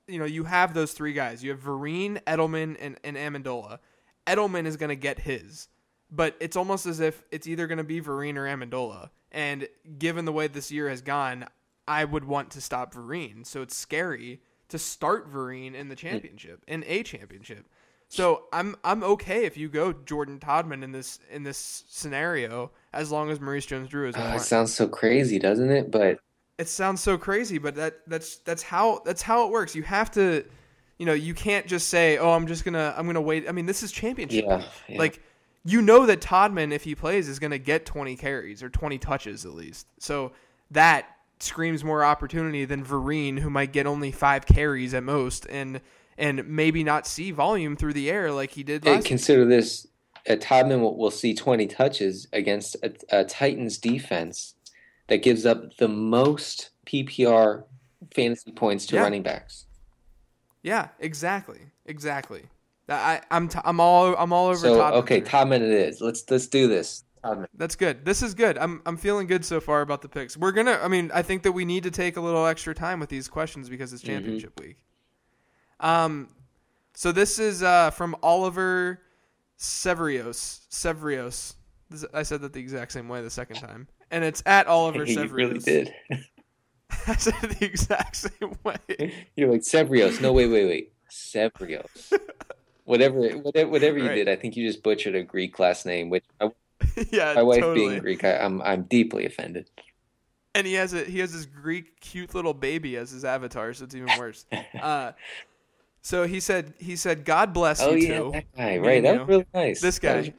you 0.07 0.19
know, 0.19 0.27
you 0.27 0.45
have 0.45 0.75
those 0.75 0.93
three 0.93 1.15
guys. 1.15 1.43
You 1.43 1.51
have 1.51 1.61
Vereen, 1.61 2.23
Edelman, 2.25 2.77
and, 2.79 2.99
and 3.03 3.17
Amendola. 3.17 3.79
Edelman 4.27 4.67
is 4.67 4.77
going 4.77 4.91
to 4.91 4.97
get 4.97 5.21
his, 5.21 5.69
but 6.11 6.37
it's 6.41 6.57
almost 6.57 6.87
as 6.87 7.01
if 7.01 7.25
it's 7.31 7.47
either 7.47 7.67
going 7.67 7.79
to 7.79 7.85
be 7.85 8.01
Vereen 8.01 8.37
or 8.37 8.45
Amendola. 8.45 9.11
And 9.33 9.69
given 9.99 10.25
the 10.25 10.33
way 10.33 10.47
this 10.47 10.71
year 10.71 10.89
has 10.89 11.03
gone, 11.03 11.47
I 11.87 12.05
would 12.05 12.25
want 12.25 12.51
to 12.53 12.61
stop 12.61 12.95
Vereen. 12.95 13.45
So 13.47 13.63
it's 13.63 13.77
scary 13.77 14.41
to 14.69 14.79
start 14.79 15.33
Vereen 15.33 15.75
in 15.75 15.89
the 15.89 15.97
championship, 15.97 16.63
in 16.67 16.85
a 16.87 17.03
championship. 17.03 17.67
So 18.09 18.45
I'm 18.53 18.77
I'm 18.85 19.03
okay 19.03 19.45
if 19.45 19.57
you 19.57 19.69
go 19.69 19.93
Jordan 19.93 20.39
Todman 20.39 20.85
in 20.85 20.93
this 20.93 21.19
in 21.31 21.43
this 21.43 21.85
scenario 21.89 22.71
as 22.93 23.11
long 23.11 23.31
as 23.31 23.41
Maurice 23.41 23.67
Jones-Drew 23.67 24.09
is 24.09 24.17
Uh, 24.17 24.35
it 24.37 24.41
sounds 24.41 24.73
so 24.73 24.87
crazy, 24.89 25.39
doesn't 25.39 25.71
it? 25.71 25.91
But 25.91 26.21
it 26.59 26.69
sounds 26.69 27.03
so 27.03 27.19
crazy, 27.19 27.59
but 27.59 27.75
that 27.75 28.01
that's 28.07 28.37
that's 28.39 28.63
how 28.63 29.03
that's 29.05 29.23
how 29.23 29.47
it 29.47 29.51
works. 29.51 29.75
You 29.75 29.83
have 29.83 30.11
to, 30.13 30.45
you 30.99 31.07
know, 31.07 31.15
you 31.15 31.35
can't 31.35 31.67
just 31.67 31.89
say, 31.89 32.17
"Oh, 32.17 32.31
I'm 32.31 32.47
just 32.47 32.65
gonna 32.65 32.95
I'm 32.97 33.07
gonna 33.07 33.21
wait." 33.21 33.49
I 33.49 33.53
mean, 33.53 33.67
this 33.67 33.83
is 33.83 33.91
championship. 33.91 34.45
yeah, 34.47 34.63
yeah. 34.89 34.99
Like 34.99 35.21
you 35.67 35.83
know 35.83 36.07
that 36.07 36.21
Todman, 36.21 36.73
if 36.73 36.85
he 36.85 36.95
plays, 36.95 37.29
is 37.29 37.39
going 37.39 37.51
to 37.51 37.59
get 37.59 37.85
20 37.85 38.17
carries 38.17 38.63
or 38.63 38.71
20 38.71 38.99
touches 38.99 39.45
at 39.45 39.53
least. 39.53 39.87
So 39.99 40.33
that 40.71 41.07
screams 41.41 41.83
more 41.85 42.05
opportunity 42.05 42.65
than 42.65 42.85
Vereen, 42.85 43.41
who 43.41 43.51
might 43.51 43.73
get 43.73 43.87
only 43.87 44.13
five 44.13 44.47
carries 44.47 44.95
at 44.95 45.03
most, 45.03 45.47
and 45.51 45.81
and 46.19 46.47
maybe 46.49 46.83
not 46.83 47.07
see 47.07 47.31
volume 47.31 47.77
through 47.77 47.93
the 47.93 48.11
air 48.11 48.33
like 48.33 48.53
he 48.53 48.63
did 48.63 48.85
last. 48.87 49.05
consider 49.07 49.45
this: 49.45 49.87
uh, 50.31 50.35
Todman 50.37 50.81
will, 50.81 50.97
will 50.97 51.11
see 51.11 51.35
20 51.35 51.67
touches 51.67 52.27
against 52.33 52.77
a, 52.83 52.93
a 53.11 53.25
Titans 53.25 53.77
defense 53.77 54.55
that 55.09 55.19
gives 55.19 55.45
up 55.45 55.77
the 55.77 55.89
most 55.89 56.71
PPR 56.87 57.65
fantasy 58.15 58.53
points 58.53 58.87
to 58.87 58.97
Yeah. 58.97 59.03
running 59.03 59.23
backs. 59.23 59.67
Yeah, 60.63 60.89
exactly, 60.99 61.71
exactly. 61.85 62.45
I, 62.89 63.21
I'm 63.31 63.49
t- 63.49 63.59
I'm 63.65 63.81
all 63.81 64.15
I'm 64.17 64.33
all 64.33 64.47
over. 64.47 64.57
So 64.57 64.79
Todd 64.79 64.95
okay, 64.95 65.21
Minter. 65.45 65.67
It 65.67 65.89
is. 65.89 66.01
Let's 66.01 66.29
let's 66.31 66.47
do 66.47 66.69
this. 66.69 67.05
That's 67.55 67.75
good. 67.75 68.05
This 68.05 68.23
is 68.23 68.35
good. 68.35 68.57
I'm 68.59 68.83
I'm 68.87 68.97
feeling 68.97 69.27
good 69.27 69.45
so 69.45 69.61
far 69.61 69.81
about 69.81 70.03
the 70.03 70.09
picks. 70.09 70.37
We're 70.37 70.53
gonna. 70.53 70.79
I 70.83 70.89
mean, 70.89 71.11
I 71.13 71.23
think 71.23 71.43
that 71.43 71.53
we 71.53 71.65
need 71.65 71.83
to 71.83 71.91
take 71.91 72.17
a 72.17 72.21
little 72.21 72.47
extra 72.47 72.75
time 72.75 73.01
with 73.01 73.09
these 73.09 73.29
questions 73.29 73.69
because 73.69 73.93
it's 73.93 74.03
championship 74.03 74.59
week. 74.61 74.77
Um, 75.81 76.29
so 76.95 77.13
this 77.13 77.39
is 77.39 77.63
uh 77.63 77.91
from 77.91 78.17
Oliver 78.23 79.01
Severios. 79.59 80.69
Severios. 80.71 81.55
This, 81.91 82.05
I 82.15 82.23
said 82.23 82.43
that 82.43 82.53
the 82.53 82.61
exact 82.61 82.93
same 82.93 83.09
way 83.09 83.23
the 83.23 83.31
second 83.31 83.57
time, 83.57 83.89
and 84.11 84.23
it's 84.25 84.43
at 84.47 84.69
Oliver 84.69 85.05
you 85.07 85.17
Severios. 85.17 85.33
really 85.33 85.59
did. 85.59 85.93
I 87.09 87.17
said 87.17 87.35
it 87.43 87.59
the 87.59 87.67
exact 87.67 88.17
same 88.17 88.57
way. 88.63 89.27
You're 89.35 89.51
like 89.51 89.63
Severios. 89.63 90.21
No, 90.21 90.33
wait, 90.33 90.47
wait, 90.47 90.67
wait. 90.67 90.93
Severios. 91.11 92.13
Whatever, 92.87 93.21
whatever, 93.39 93.71
whatever 93.71 93.99
you 93.99 94.09
Right. 94.09 94.15
did, 94.15 94.29
I 94.29 94.37
think 94.37 94.57
you 94.57 94.67
just 94.67 94.83
butchered 94.83 95.15
a 95.15 95.23
Greek 95.23 95.59
last 95.59 95.85
name. 95.87 96.09
Which 96.09 96.25
my, 96.41 96.51
yeah, 97.11 97.35
my 97.35 97.43
wife 97.43 97.61
totally. 97.61 97.89
being 97.91 98.01
Greek, 98.01 98.25
I, 98.25 98.39
I'm 98.39 98.63
I'm 98.63 98.83
deeply 98.85 99.27
offended. 99.27 99.69
and 100.55 100.67
he 100.67 100.73
has 100.75 100.95
a 100.95 101.05
he 101.05 101.19
has 101.19 101.33
this 101.33 101.45
Greek 101.47 102.01
cute 102.01 102.35
little 102.35 102.55
baby 102.55 102.97
as 102.97 103.11
his 103.11 103.25
avatar, 103.25 103.73
so 103.75 103.85
it's 103.85 103.95
even 103.95 104.09
worse. 104.19 104.47
uh, 104.83 105.13
so 106.01 106.27
he 106.27 106.41
said 106.41 106.73
he 106.79 106.97
said 106.97 107.25
God 107.25 107.53
bless 107.53 107.83
oh 107.83 107.91
you 107.95 108.09
yeah, 108.09 108.19
two. 108.19 108.31
that 108.33 108.57
guy. 108.57 108.79
Right, 108.79 108.97
and 108.99 109.07
that 109.07 109.15
you. 109.15 109.19
was 109.21 109.29
really 109.29 109.47
nice. 109.55 109.81
This 109.81 109.99
That 109.99 110.17
was- 110.17 110.29
guy. 110.31 110.35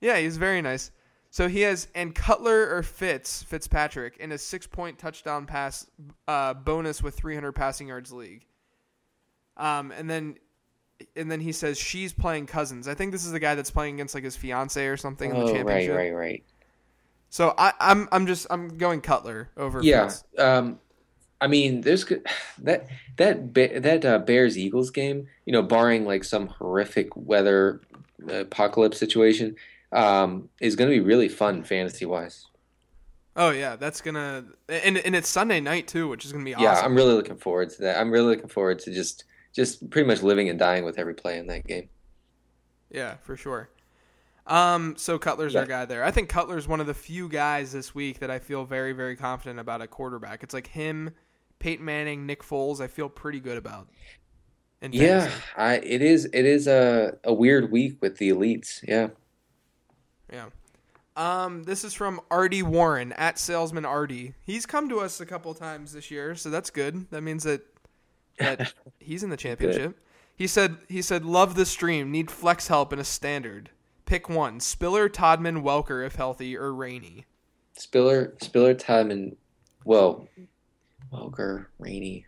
Yeah, 0.00 0.18
he's 0.18 0.36
very 0.36 0.60
nice. 0.60 0.90
So 1.30 1.48
he 1.48 1.62
has 1.62 1.88
and 1.94 2.14
Cutler 2.14 2.76
or 2.76 2.82
Fitz 2.82 3.42
Fitzpatrick 3.42 4.18
in 4.18 4.30
a 4.32 4.38
six 4.38 4.66
point 4.66 4.98
touchdown 4.98 5.46
pass 5.46 5.86
uh, 6.28 6.54
bonus 6.54 7.02
with 7.02 7.14
300 7.16 7.52
passing 7.52 7.88
yards 7.88 8.12
league. 8.12 8.46
Um, 9.56 9.90
and 9.92 10.08
then 10.10 10.36
and 11.16 11.30
then 11.30 11.40
he 11.40 11.52
says 11.52 11.78
she's 11.78 12.12
playing 12.12 12.46
Cousins. 12.46 12.88
I 12.88 12.94
think 12.94 13.12
this 13.12 13.24
is 13.24 13.32
the 13.32 13.40
guy 13.40 13.54
that's 13.54 13.70
playing 13.70 13.94
against 13.94 14.14
like 14.14 14.24
his 14.24 14.36
fiance 14.36 14.84
or 14.86 14.96
something 14.96 15.30
in 15.30 15.36
the 15.36 15.42
oh, 15.42 15.46
right, 15.46 15.54
championship. 15.56 15.96
right, 15.96 16.14
right. 16.14 16.44
So 17.30 17.54
I, 17.58 17.72
I'm 17.80 18.08
I'm 18.12 18.26
just 18.26 18.46
I'm 18.50 18.78
going 18.78 19.00
Cutler 19.00 19.50
over. 19.56 19.82
Yeah. 19.82 20.10
Um, 20.38 20.78
I 21.40 21.46
mean, 21.46 21.80
there's 21.80 22.04
that 22.58 22.86
that 23.16 23.54
that 23.54 24.04
uh, 24.04 24.18
Bears 24.20 24.56
Eagles 24.56 24.90
game. 24.90 25.26
You 25.44 25.52
know, 25.52 25.62
barring 25.62 26.04
like 26.04 26.24
some 26.24 26.46
horrific 26.46 27.08
weather 27.16 27.80
apocalypse 28.28 28.98
situation, 28.98 29.56
um, 29.92 30.48
is 30.60 30.76
going 30.76 30.90
to 30.90 30.96
be 30.96 31.00
really 31.00 31.28
fun 31.28 31.64
fantasy 31.64 32.06
wise. 32.06 32.46
Oh 33.36 33.50
yeah, 33.50 33.74
that's 33.74 34.00
gonna 34.00 34.44
and 34.68 34.96
and 34.96 35.16
it's 35.16 35.28
Sunday 35.28 35.60
night 35.60 35.88
too, 35.88 36.06
which 36.08 36.24
is 36.24 36.30
gonna 36.30 36.44
be 36.44 36.54
awesome. 36.54 36.64
Yeah. 36.64 36.80
I'm 36.80 36.94
really 36.94 37.14
looking 37.14 37.36
forward 37.36 37.70
to 37.70 37.82
that. 37.82 37.98
I'm 37.98 38.12
really 38.12 38.28
looking 38.28 38.48
forward 38.48 38.78
to 38.80 38.94
just 38.94 39.24
just 39.54 39.88
pretty 39.90 40.06
much 40.06 40.22
living 40.22 40.48
and 40.48 40.58
dying 40.58 40.84
with 40.84 40.98
every 40.98 41.14
play 41.14 41.38
in 41.38 41.46
that 41.46 41.66
game. 41.66 41.88
Yeah, 42.90 43.16
for 43.22 43.36
sure. 43.36 43.70
Um, 44.46 44.94
so 44.98 45.18
Cutler's 45.18 45.56
our 45.56 45.64
guy 45.64 45.86
there. 45.86 46.04
I 46.04 46.10
think 46.10 46.28
Cutler's 46.28 46.68
one 46.68 46.80
of 46.80 46.86
the 46.86 46.94
few 46.94 47.28
guys 47.28 47.72
this 47.72 47.94
week 47.94 48.18
that 48.18 48.30
I 48.30 48.38
feel 48.38 48.64
very, 48.64 48.92
very 48.92 49.16
confident 49.16 49.58
about 49.58 49.80
a 49.80 49.86
quarterback. 49.86 50.42
It's 50.42 50.52
like 50.52 50.66
him, 50.66 51.10
Peyton 51.60 51.84
Manning, 51.84 52.26
Nick 52.26 52.42
Foles. 52.42 52.80
I 52.80 52.86
feel 52.86 53.08
pretty 53.08 53.40
good 53.40 53.56
about. 53.56 53.88
Yeah. 54.90 55.30
I 55.56 55.76
it 55.76 56.02
is 56.02 56.26
it 56.26 56.44
is 56.44 56.66
a 56.66 57.16
a 57.24 57.32
weird 57.32 57.72
week 57.72 57.96
with 58.02 58.18
the 58.18 58.30
elites. 58.30 58.82
Yeah. 58.86 59.08
yeah. 60.30 60.46
Um, 61.16 61.62
this 61.62 61.84
is 61.84 61.94
from 61.94 62.20
Artie 62.30 62.62
Warren 62.62 63.12
at 63.12 63.38
Salesman 63.38 63.86
Artie. 63.86 64.34
He's 64.42 64.66
come 64.66 64.88
to 64.88 65.00
us 65.00 65.20
a 65.20 65.26
couple 65.26 65.54
times 65.54 65.92
this 65.92 66.10
year, 66.10 66.34
so 66.34 66.50
that's 66.50 66.70
good. 66.70 67.10
That 67.10 67.22
means 67.22 67.44
that 67.44 67.62
that 68.38 68.72
he's 68.98 69.22
in 69.22 69.30
the 69.30 69.36
championship. 69.36 69.98
He 70.36 70.46
said 70.46 70.76
he 70.88 71.02
said 71.02 71.24
love 71.24 71.54
the 71.54 71.66
stream. 71.66 72.10
Need 72.10 72.30
flex 72.30 72.68
help 72.68 72.92
in 72.92 72.98
a 72.98 73.04
standard. 73.04 73.70
Pick 74.06 74.28
one: 74.28 74.60
Spiller, 74.60 75.08
Todman, 75.08 75.62
Welker 75.62 76.04
if 76.04 76.16
healthy, 76.16 76.56
or 76.56 76.74
Rainey. 76.74 77.24
Spiller 77.76 78.34
Spiller 78.40 78.76
and 78.88 79.36
well, 79.84 80.28
Welker 81.12 81.66
Rainey. 81.78 82.26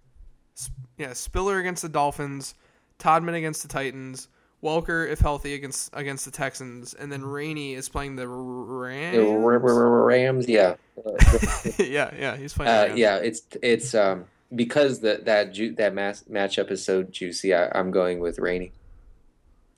Yeah, 0.97 1.13
Spiller 1.13 1.59
against 1.59 1.83
the 1.83 1.89
Dolphins, 1.89 2.55
Todman 2.99 3.35
against 3.37 3.63
the 3.63 3.69
Titans, 3.69 4.29
Welker 4.63 5.09
if 5.11 5.19
healthy 5.21 5.55
against 5.55 5.91
against 5.93 6.25
the 6.25 6.31
Texans, 6.31 6.95
and 6.95 7.13
then 7.13 7.25
Rainey 7.25 7.75
is 7.75 7.89
playing 7.89 8.17
the 8.17 8.23
The 8.23 8.29
Rams. 8.29 9.19
R- 9.19 10.05
Rams, 10.05 10.49
yeah. 10.49 10.77
yeah, 11.79 12.11
yeah, 12.19 12.37
he's 12.37 12.55
playing. 12.55 12.73
the 12.73 12.79
Uh, 12.79 12.87
Rams. 12.87 12.99
yeah, 12.99 13.17
it's 13.17 13.43
it's 13.63 13.95
um 13.95 14.25
because 14.55 15.01
the 15.01 15.21
that 15.25 15.53
ju- 15.53 15.75
that 15.77 15.95
mass, 15.95 16.25
matchup 16.31 16.71
is 16.71 16.85
so 16.85 17.03
juicy. 17.03 17.55
I, 17.55 17.69
I'm 17.79 17.91
going 17.91 18.19
with 18.21 18.39
Rainey. 18.39 18.73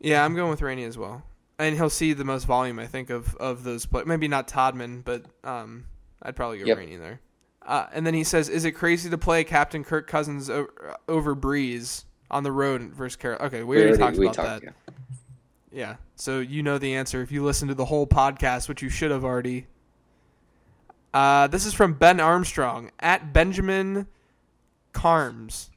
yeah, 0.00 0.24
I'm 0.24 0.34
going 0.34 0.50
with 0.50 0.62
Rainey 0.62 0.84
as 0.84 0.96
well, 0.98 1.22
and 1.58 1.74
he'll 1.76 1.90
see 1.90 2.12
the 2.12 2.24
most 2.24 2.44
volume 2.44 2.78
I 2.78 2.86
think 2.86 3.10
of 3.10 3.34
of 3.36 3.64
those. 3.64 3.86
Play- 3.86 4.04
maybe 4.04 4.28
not 4.28 4.48
Todman, 4.48 5.04
but 5.04 5.24
um, 5.44 5.84
I'd 6.22 6.36
probably 6.36 6.58
go 6.58 6.66
Yep. 6.66 6.78
Rainey 6.78 6.96
there. 6.96 7.20
Uh, 7.64 7.86
and 7.92 8.06
then 8.06 8.14
he 8.14 8.24
says, 8.24 8.48
"Is 8.48 8.64
it 8.64 8.72
crazy 8.72 9.10
to 9.10 9.18
play 9.18 9.44
Captain 9.44 9.84
Kirk 9.84 10.06
Cousins 10.06 10.48
over, 10.48 10.96
over 11.08 11.36
Brees 11.36 12.04
on 12.30 12.42
the 12.42 12.52
road 12.52 12.82
versus 12.94 13.16
Carolina?" 13.16 13.46
Okay, 13.46 13.62
we 13.62 13.76
already 13.82 13.98
talked 13.98 14.16
about 14.18 14.36
that. 14.36 14.62
yeah. 14.62 14.70
Yeah. 15.70 15.96
So 16.16 16.40
you 16.40 16.62
know 16.62 16.78
the 16.78 16.94
answer 16.94 17.20
if 17.22 17.30
you 17.30 17.44
listen 17.44 17.68
to 17.68 17.74
the 17.74 17.84
whole 17.84 18.06
podcast, 18.06 18.68
which 18.68 18.80
you 18.82 18.88
should 18.88 19.10
have 19.10 19.22
already. 19.24 19.66
Uh, 21.12 21.46
this 21.48 21.64
is 21.66 21.74
from 21.74 21.94
Ben 21.94 22.20
Armstrong 22.20 22.90
at 23.00 23.32
Benjamin 23.32 24.06
Carms. 24.92 25.70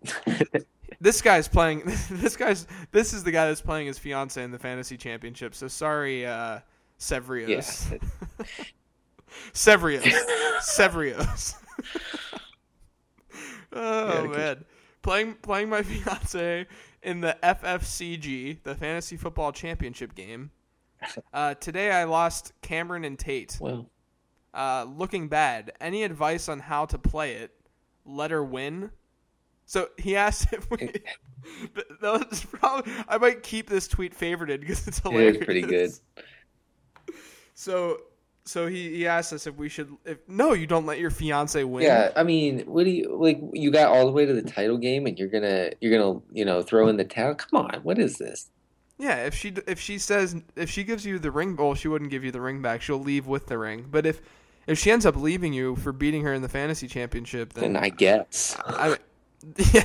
this 1.00 1.22
guy's 1.22 1.48
playing. 1.48 1.82
This 2.10 2.36
guy's. 2.36 2.66
This 2.92 3.12
is 3.12 3.24
the 3.24 3.30
guy 3.32 3.46
that's 3.46 3.60
playing 3.60 3.86
his 3.86 3.98
fiance 3.98 4.42
in 4.42 4.50
the 4.50 4.58
fantasy 4.58 4.96
championship. 4.96 5.54
So 5.54 5.68
sorry, 5.68 6.26
uh, 6.26 6.60
Severios. 6.98 7.92
Yeah. 7.92 8.46
Severios. 9.52 10.12
Severios. 10.60 11.54
oh 13.72 14.22
Yeah, 14.24 14.36
man, 14.36 14.64
playing 15.02 15.34
playing 15.42 15.68
my 15.68 15.82
fiance 15.82 16.66
in 17.02 17.20
the 17.20 17.36
FFCG, 17.42 18.62
the 18.62 18.74
Fantasy 18.74 19.16
Football 19.16 19.52
Championship 19.52 20.14
game. 20.14 20.50
Uh, 21.32 21.54
today 21.54 21.92
I 21.92 22.04
lost 22.04 22.52
Cameron 22.62 23.04
and 23.04 23.18
Tate. 23.18 23.56
Well, 23.60 23.88
Uh, 24.52 24.84
looking 24.96 25.28
bad. 25.28 25.72
Any 25.80 26.02
advice 26.02 26.48
on 26.48 26.58
how 26.58 26.86
to 26.86 26.98
play 26.98 27.34
it? 27.34 27.54
Let 28.08 28.30
her 28.30 28.42
win. 28.42 28.90
So 29.66 29.88
he 29.98 30.16
asked 30.16 30.52
if 30.52 30.68
we. 30.70 30.92
That 32.02 32.28
was 32.28 32.44
probably, 32.44 32.92
I 33.08 33.16
might 33.16 33.42
keep 33.42 33.70
this 33.70 33.88
tweet 33.88 34.18
favorited 34.18 34.60
because 34.60 34.86
it's 34.86 34.98
hilarious. 34.98 35.36
It 35.36 35.40
is 35.40 35.44
pretty 35.44 35.62
good. 35.62 35.90
So, 37.54 37.98
so 38.44 38.68
he, 38.68 38.94
he 38.94 39.06
asked 39.08 39.32
us 39.32 39.48
if 39.48 39.56
we 39.56 39.68
should. 39.68 39.92
If 40.04 40.18
no, 40.28 40.52
you 40.52 40.68
don't 40.68 40.86
let 40.86 41.00
your 41.00 41.10
fiance 41.10 41.64
win. 41.64 41.84
yeah, 41.84 42.12
I 42.14 42.22
mean, 42.22 42.60
what 42.60 42.84
do 42.84 42.90
you 42.90 43.16
like? 43.16 43.40
You 43.52 43.72
got 43.72 43.88
all 43.88 44.06
the 44.06 44.12
way 44.12 44.26
to 44.26 44.32
the 44.32 44.42
title 44.42 44.78
game, 44.78 45.06
and 45.06 45.18
you're 45.18 45.28
gonna 45.28 45.70
you're 45.80 45.90
gonna 45.98 46.20
you 46.32 46.44
know 46.44 46.62
throw 46.62 46.86
in 46.86 46.96
the 46.96 47.04
towel. 47.04 47.34
Come 47.34 47.66
on, 47.66 47.80
what 47.82 47.98
is 47.98 48.18
this? 48.18 48.48
Yeah, 48.96 49.26
if 49.26 49.34
she 49.34 49.54
if 49.66 49.80
she 49.80 49.98
says 49.98 50.36
if 50.54 50.70
she 50.70 50.84
gives 50.84 51.04
you 51.04 51.18
the 51.18 51.32
ring, 51.32 51.56
well, 51.56 51.74
she 51.74 51.88
wouldn't 51.88 52.12
give 52.12 52.22
you 52.22 52.30
the 52.30 52.40
ring 52.40 52.62
back. 52.62 52.80
She'll 52.80 53.00
leave 53.00 53.26
with 53.26 53.48
the 53.48 53.58
ring. 53.58 53.86
But 53.90 54.06
if 54.06 54.22
if 54.68 54.78
she 54.78 54.90
ends 54.90 55.04
up 55.06 55.16
leaving 55.16 55.52
you 55.52 55.74
for 55.76 55.92
beating 55.92 56.22
her 56.22 56.32
in 56.32 56.42
the 56.42 56.48
fantasy 56.48 56.86
championship, 56.86 57.52
then 57.54 57.72
Then 57.74 57.82
I 57.82 57.88
guess. 57.88 58.56
I, 58.64 58.96
yeah, 59.72 59.82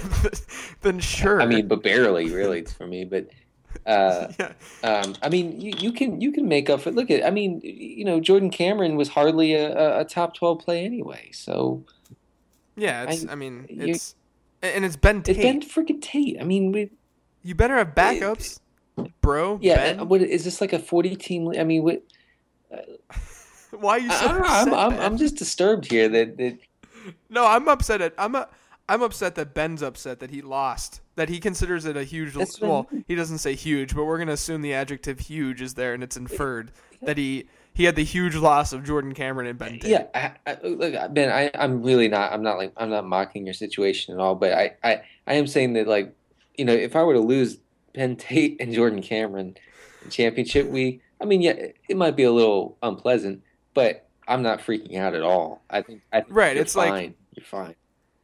then 0.82 1.00
sure. 1.00 1.42
I 1.42 1.46
mean, 1.46 1.68
but 1.68 1.82
barely, 1.84 2.30
really, 2.32 2.64
for 2.66 2.86
me. 2.88 3.06
But 3.06 3.28
uh, 3.86 4.28
yeah, 4.40 4.52
um, 4.84 5.16
I 5.22 5.30
mean, 5.30 5.60
you, 5.62 5.74
you 5.78 5.92
can 5.94 6.20
you 6.22 6.32
can 6.32 6.48
make 6.48 6.70
up 6.70 6.82
for. 6.82 6.92
Look 6.92 7.10
at, 7.12 7.26
I 7.26 7.30
mean, 7.32 7.62
you 7.64 8.04
know, 8.06 8.20
Jordan 8.20 8.50
Cameron 8.50 8.96
was 8.96 9.10
hardly 9.10 9.54
a, 9.54 9.76
a- 9.78 10.00
a 10.02 10.06
top 10.06 10.36
twelve 10.36 10.60
play 10.60 10.84
anyway. 10.86 11.30
So 11.34 11.84
yeah. 12.76 13.10
It's, 13.10 13.26
I, 13.28 13.32
I- 13.34 13.36
mean, 13.36 13.66
it's 13.70 14.16
and 14.62 14.84
it's 14.86 14.96
Ben 14.96 15.18
it's 15.20 15.28
Tate. 15.28 15.38
Ben 15.42 15.62
freaking 15.62 16.02
Tate. 16.02 16.38
I 16.40 16.44
mean, 16.44 16.72
we, 16.72 16.90
you 17.44 17.54
better 17.54 17.76
have 17.78 17.94
backups, 17.94 18.60
bro. 19.22 19.60
yeah. 19.62 19.76
Ben? 19.76 20.00
uh, 20.00 20.06
What 20.06 20.22
is 20.22 20.46
this 20.46 20.62
like 20.62 20.74
a 20.74 20.80
forty 20.80 21.16
team? 21.16 21.50
I 21.60 21.64
mean, 21.64 21.84
what? 21.84 22.02
Why 23.80 23.98
are 23.98 24.00
you 24.00 24.12
so 24.12 24.28
I, 24.28 24.38
upset, 24.38 24.68
I'm, 24.68 24.74
I'm 24.74 25.00
I'm 25.00 25.18
just 25.18 25.36
disturbed 25.36 25.90
here 25.90 26.08
that 26.10 26.38
that 26.38 26.58
No, 27.30 27.46
I'm 27.46 27.68
upset 27.68 28.02
at 28.02 28.14
I'm 28.18 28.36
a, 28.36 28.48
I'm 28.88 29.02
upset 29.02 29.36
that 29.36 29.54
Ben's 29.54 29.82
upset 29.82 30.20
that 30.20 30.30
he 30.30 30.42
lost. 30.42 31.02
That 31.16 31.30
he 31.30 31.40
considers 31.40 31.86
it 31.86 31.96
a 31.96 32.04
huge. 32.04 32.34
That's 32.34 32.62
I 32.62 32.68
well, 32.68 32.90
he 33.08 33.16
doesn't 33.16 33.38
say 33.38 33.56
huge, 33.56 33.96
but 33.96 34.06
we're 34.06 34.18
gonna 34.18 34.34
assume 34.34 34.62
the 34.62 34.74
adjective 34.74 35.20
"huge" 35.20 35.62
is 35.62 35.76
there, 35.76 35.94
and 35.94 36.04
it's 36.04 36.18
inferred 36.18 36.72
that 37.02 37.18
he 37.18 37.48
he 37.74 37.86
had 37.86 37.96
the 37.96 38.04
huge 38.04 38.36
loss 38.36 38.72
of 38.72 38.84
Jordan 38.84 39.14
Cameron 39.14 39.48
and 39.48 39.58
Ben. 39.58 39.80
Tate. 39.80 39.86
Yeah, 39.86 40.06
I, 40.14 40.52
I, 40.52 40.58
look, 40.64 41.14
Ben, 41.14 41.30
I, 41.32 41.50
I'm 41.56 41.82
really 41.82 42.08
not. 42.08 42.32
I'm 42.32 42.44
not 42.44 42.58
like 42.58 42.72
I'm 42.78 42.90
not 42.90 43.06
mocking 43.06 43.46
your 43.46 43.54
situation 43.54 44.14
at 44.14 44.20
all. 44.20 44.36
But 44.36 44.54
I, 44.54 44.76
I, 44.84 45.02
I 45.26 45.34
am 45.36 45.48
saying 45.48 45.74
that 45.74 45.88
like, 45.88 46.14
you 46.56 46.66
know, 46.66 46.74
if 46.74 46.96
I 46.96 47.04
were 47.04 47.14
to 47.14 47.20
lose 47.20 47.58
Ben 47.94 48.16
Tate 48.16 48.58
and 48.60 48.74
Jordan 48.74 49.02
Cameron 49.02 49.58
in 50.04 50.12
championship 50.12 50.68
we, 50.70 51.02
I 51.20 51.26
mean, 51.26 51.42
yeah, 51.42 51.54
it 51.90 51.98
might 51.98 52.16
be 52.16 52.24
a 52.24 52.32
little 52.32 52.78
unpleasant, 52.84 53.42
but 53.74 54.08
I'm 54.28 54.42
not 54.42 54.60
freaking 54.60 54.98
out 54.98 55.14
at 55.16 55.22
all. 55.24 55.62
I 55.70 55.82
think, 55.82 56.02
I 56.12 56.22
think 56.22 56.36
Right, 56.36 56.58
it's 56.58 56.76
like- 56.76 57.14
you're 57.36 57.46
fine. 57.46 57.76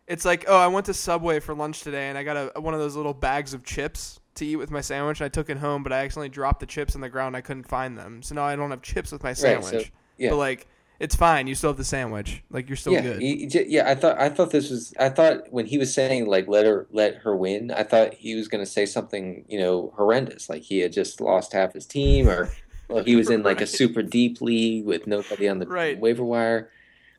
It's 0.07 0.25
like, 0.25 0.45
oh, 0.47 0.57
I 0.57 0.67
went 0.67 0.87
to 0.87 0.93
Subway 0.93 1.39
for 1.39 1.53
lunch 1.53 1.81
today, 1.81 2.09
and 2.09 2.17
I 2.17 2.23
got 2.23 2.51
a 2.55 2.59
one 2.61 2.73
of 2.73 2.79
those 2.79 2.95
little 2.95 3.13
bags 3.13 3.53
of 3.53 3.63
chips 3.63 4.19
to 4.35 4.45
eat 4.45 4.55
with 4.55 4.71
my 4.71 4.81
sandwich. 4.81 5.21
And 5.21 5.25
I 5.25 5.29
took 5.29 5.51
it 5.51 5.57
home, 5.57 5.83
but 5.83 5.93
I 5.93 5.97
accidentally 5.97 6.29
dropped 6.29 6.61
the 6.61 6.65
chips 6.65 6.95
on 6.95 7.01
the 7.01 7.09
ground. 7.09 7.35
I 7.35 7.41
couldn't 7.41 7.67
find 7.67 7.95
them, 7.95 8.23
so 8.23 8.33
now 8.33 8.43
I 8.43 8.55
don't 8.55 8.71
have 8.71 8.81
chips 8.81 9.11
with 9.11 9.21
my 9.21 9.33
so- 9.33 9.61
sandwich. 9.61 9.91
yeah. 10.17 10.31
But 10.31 10.37
like, 10.37 10.67
it's 10.99 11.15
fine. 11.15 11.45
You 11.45 11.53
still 11.53 11.69
have 11.69 11.77
the 11.77 11.83
sandwich. 11.83 12.43
Like 12.49 12.67
you're 12.67 12.75
still 12.75 12.93
yeah, 12.93 13.01
good. 13.01 13.21
he 13.21 13.47
yeah. 13.67 13.87
I 13.87 13.93
thought 13.93 14.19
I 14.19 14.29
thought 14.29 14.49
this 14.49 14.71
was. 14.71 14.95
I 14.99 15.09
thought 15.09 15.43
when 15.51 15.67
he 15.67 15.77
was 15.77 15.93
saying 15.93 16.25
like 16.25 16.47
let 16.47 16.65
her 16.65 16.87
let 16.91 17.17
her 17.17 17.35
win, 17.35 17.69
I 17.71 17.83
thought 17.83 18.15
he 18.15 18.33
was 18.33 18.47
going 18.47 18.63
to 18.65 18.69
say 18.69 18.87
something 18.87 19.45
you 19.47 19.59
know 19.59 19.93
horrendous, 19.95 20.49
like 20.49 20.63
he 20.63 20.79
had 20.79 20.91
just 20.91 21.21
lost 21.21 21.53
half 21.53 21.73
his 21.73 21.85
team, 21.85 22.27
or 22.27 22.51
or 22.89 23.03
he 23.03 23.15
was 23.15 23.29
in 23.29 23.43
like 23.43 23.61
a 23.61 23.67
super 23.79 24.01
deep 24.01 24.41
league 24.41 24.85
with 24.85 25.07
nobody 25.07 25.47
on 25.47 25.59
the 25.59 25.67
Right. 25.67 25.97
waiver 25.99 26.23
wire. 26.23 26.69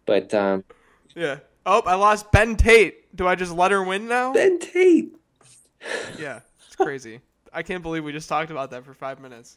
But 0.06 0.34
um, 0.34 0.64
yeah. 1.14 1.38
Oh, 1.66 1.82
I 1.86 1.94
lost 1.94 2.30
Ben 2.32 2.56
Tate. 2.56 3.14
Do 3.16 3.26
I 3.26 3.34
just 3.34 3.52
let 3.52 3.70
her 3.70 3.82
win 3.82 4.08
now? 4.08 4.32
Ben 4.32 4.58
Tate. 4.58 5.14
Yeah, 6.18 6.40
it's 6.66 6.76
crazy. 6.76 7.20
I 7.52 7.62
can't 7.62 7.82
believe 7.82 8.04
we 8.04 8.12
just 8.12 8.28
talked 8.28 8.50
about 8.50 8.70
that 8.72 8.84
for 8.84 8.92
five 8.92 9.18
minutes. 9.20 9.56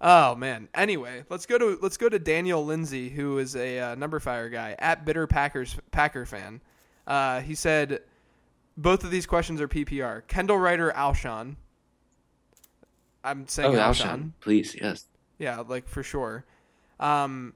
Oh 0.00 0.34
man. 0.34 0.68
Anyway, 0.74 1.24
let's 1.28 1.46
go 1.46 1.58
to 1.58 1.78
let's 1.80 1.96
go 1.96 2.08
to 2.08 2.18
Daniel 2.18 2.64
Lindsay, 2.64 3.08
who 3.08 3.38
is 3.38 3.54
a 3.54 3.78
uh, 3.78 3.96
numberFire 3.96 4.50
guy 4.50 4.74
at 4.80 5.04
Bitter 5.04 5.28
Packers 5.28 5.76
Packer 5.92 6.26
fan. 6.26 6.60
Uh, 7.06 7.40
he 7.40 7.54
said 7.54 8.00
both 8.76 9.04
of 9.04 9.10
these 9.10 9.26
questions 9.26 9.60
are 9.60 9.68
PPR. 9.68 10.26
Kendall 10.26 10.58
Wright, 10.58 10.78
Alshon. 10.78 11.56
I'm 13.24 13.46
saying 13.48 13.74
Oh, 13.74 13.78
Alshon. 13.78 14.06
Alshon, 14.06 14.30
please, 14.40 14.76
yes. 14.80 15.06
Yeah, 15.38 15.62
like 15.66 15.88
for 15.88 16.02
sure. 16.02 16.44
Um, 17.00 17.54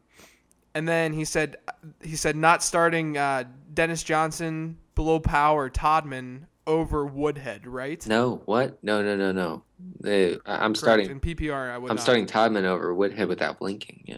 and 0.75 0.87
then 0.89 1.12
he 1.12 1.25
said 1.25 1.57
he 2.03 2.17
said 2.17 2.37
not 2.37 2.62
starting 2.62 3.17
uh, 3.17 3.45
Dennis 3.73 4.03
Johnson 4.03 4.77
Bilal 4.95 5.21
Powell 5.21 5.69
Todman 5.71 6.43
over 6.67 7.07
Woodhead, 7.07 7.67
right? 7.67 8.05
No, 8.09 8.43
what? 8.45 8.83
No, 8.83 9.03
no, 9.03 9.17
no, 9.17 9.31
no. 9.33 9.62
They, 10.01 10.35
I- 10.47 10.57
I'm 10.64 10.73
Correct. 10.73 10.77
starting. 10.79 11.11
in 11.11 11.21
PPR. 11.21 11.71
I 11.73 11.79
would. 11.79 11.91
I'm 11.91 11.97
not. 11.97 12.03
starting 12.03 12.27
Todman 12.27 12.64
over 12.64 12.93
Woodhead 12.95 13.29
without 13.29 13.59
blinking. 13.59 14.03
Yeah. 14.07 14.17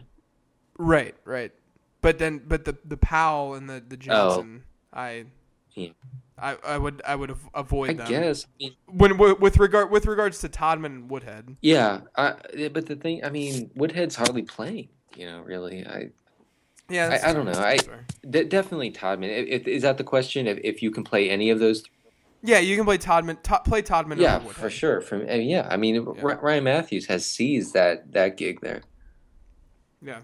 Right, 0.78 1.14
right. 1.24 1.52
But 2.00 2.18
then, 2.18 2.40
but 2.46 2.64
the 2.64 2.76
the 2.84 2.96
Powell 2.96 3.54
and 3.54 3.68
the 3.68 3.82
the 3.86 3.96
Johnson, 3.96 4.62
I, 4.92 5.26
Oh. 5.26 5.30
Yeah. 5.74 5.88
I, 6.40 6.56
I 6.64 6.78
would 6.78 7.02
I 7.06 7.14
would 7.14 7.30
av- 7.30 7.50
avoid 7.54 7.90
I 7.90 7.92
them. 7.94 8.08
guess. 8.08 8.46
I 8.46 8.64
mean, 8.64 8.72
when 8.86 9.16
with 9.18 9.40
with 9.40 9.56
regard 9.58 9.90
with 9.90 10.06
regards 10.06 10.38
to 10.40 10.48
Todman 10.48 10.86
and 10.86 11.10
Woodhead. 11.10 11.56
yeah. 11.60 12.00
I, 12.16 12.34
but 12.72 12.86
the 12.86 12.96
thing, 12.96 13.24
I 13.24 13.30
mean, 13.30 13.70
Woodhead's 13.74 14.16
hardly 14.16 14.42
playing. 14.42 14.88
You 15.16 15.26
know, 15.26 15.40
really. 15.40 15.86
I, 15.86 16.10
Yeah, 16.88 17.18
I, 17.22 17.30
I 17.30 17.32
don't 17.32 17.46
know. 17.46 17.52
I 17.58 17.78
de- 18.28 18.44
definitely 18.44 18.92
Todman. 18.92 19.28
If, 19.30 19.62
if, 19.62 19.68
is 19.68 19.82
that 19.82 19.98
the 19.98 20.04
question? 20.04 20.46
If, 20.46 20.58
if 20.62 20.82
you 20.82 20.90
can 20.90 21.04
play 21.04 21.28
any 21.30 21.50
of 21.50 21.58
those? 21.58 21.82
yeah, 22.42 22.58
you 22.60 22.76
can 22.76 22.84
play 22.84 22.98
Todman. 22.98 23.42
To, 23.42 23.60
play 23.64 23.82
Todman. 23.82 24.18
yeah, 24.18 24.36
over 24.36 24.52
for 24.52 24.70
sure. 24.70 25.00
From 25.00 25.22
I 25.22 25.38
mean, 25.38 25.48
yeah, 25.48 25.66
I 25.68 25.76
mean, 25.76 26.06
R- 26.06 26.38
Ryan 26.40 26.64
Mathews 26.64 27.06
has 27.06 27.26
seized 27.26 27.74
that 27.74 28.12
that 28.12 28.36
gig 28.36 28.60
there. 28.60 28.82
Yeah. 30.00 30.20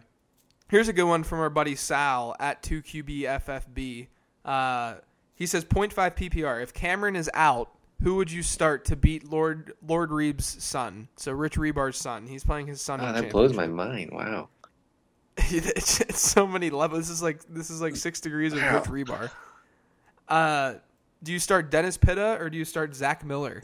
Here's 0.71 0.89
a 0.89 0.93
good 0.93 1.05
one 1.05 1.25
from 1.25 1.41
our 1.41 1.51
buddy 1.51 1.75
Sal 1.75 2.35
at 2.41 2.63
2QBFFB. 2.63 4.07
Uh, 4.45 4.95
he 5.35 5.47
says 5.47 5.65
0.5 5.65 5.93
PPR. 6.17 6.63
If 6.63 6.73
Cameron 6.73 7.17
is 7.17 7.31
out, 7.35 7.71
who 8.03 8.17
would 8.17 8.31
you 8.31 8.43
start 8.43 8.85
to 8.87 8.97
beat 8.97 9.31
Lord 9.31 9.73
Lord 9.87 10.11
Reeves' 10.11 10.63
son? 10.63 11.09
So 11.17 11.33
Rich 11.33 11.55
Hribar's 11.55 11.97
son. 11.97 12.27
He's 12.27 12.45
playing 12.45 12.67
his 12.67 12.81
son. 12.81 13.01
Oh, 13.01 13.13
that 13.13 13.31
blows 13.31 13.55
my 13.55 13.67
mind. 13.67 14.11
Wow. 14.13 14.49
it's, 15.37 16.01
it's 16.01 16.21
so 16.21 16.47
many 16.47 16.71
levels. 16.71 17.01
This 17.01 17.11
is 17.11 17.23
like 17.23 17.41
this 17.49 17.71
is 17.71 17.81
like 17.81 17.97
six 17.97 18.21
degrees 18.21 18.53
of 18.53 18.61
Wow. 18.61 18.77
Rich 18.89 19.07
Rebar. 19.07 19.31
Uh, 20.29 20.75
do 21.23 21.33
you 21.33 21.39
start 21.39 21.71
Dennis 21.71 21.97
Pitta 21.97 22.37
or 22.41 22.51
do 22.51 22.59
you 22.59 22.65
start 22.65 22.95
Zach 22.95 23.25
Miller? 23.25 23.63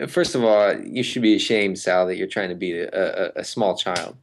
Uh, 0.00 0.06
First 0.06 0.34
of 0.34 0.44
all, 0.44 0.78
you 0.80 1.02
should 1.02 1.22
be 1.22 1.34
ashamed, 1.34 1.78
Sal, 1.78 2.06
that 2.06 2.16
you're 2.16 2.28
trying 2.28 2.50
to 2.50 2.54
beat 2.54 2.76
a, 2.76 3.36
a, 3.36 3.40
a 3.40 3.44
small 3.44 3.76
child. 3.76 4.16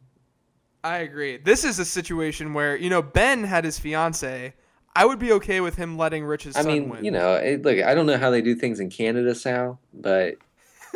I 0.83 0.99
agree. 0.99 1.37
This 1.37 1.65
is 1.65 1.79
a 1.79 1.85
situation 1.85 2.53
where 2.53 2.77
you 2.77 2.89
know 2.89 3.01
Ben 3.01 3.43
had 3.43 3.65
his 3.65 3.77
fiance. 3.79 4.53
I 4.97 5.05
would 5.05 5.19
be 5.19 5.31
okay 5.33 5.61
with 5.61 5.75
him 5.75 5.97
letting 5.97 6.25
Rich's 6.25 6.55
I 6.55 6.61
son 6.61 6.71
mean, 6.71 6.89
win. 6.89 7.05
you 7.05 7.11
know, 7.11 7.35
it, 7.35 7.61
look, 7.63 7.79
I 7.83 7.93
don't 7.93 8.05
know 8.05 8.17
how 8.17 8.29
they 8.31 8.41
do 8.41 8.55
things 8.55 8.79
in 8.79 8.89
Canada, 8.89 9.35
Sal, 9.35 9.79
but 9.93 10.35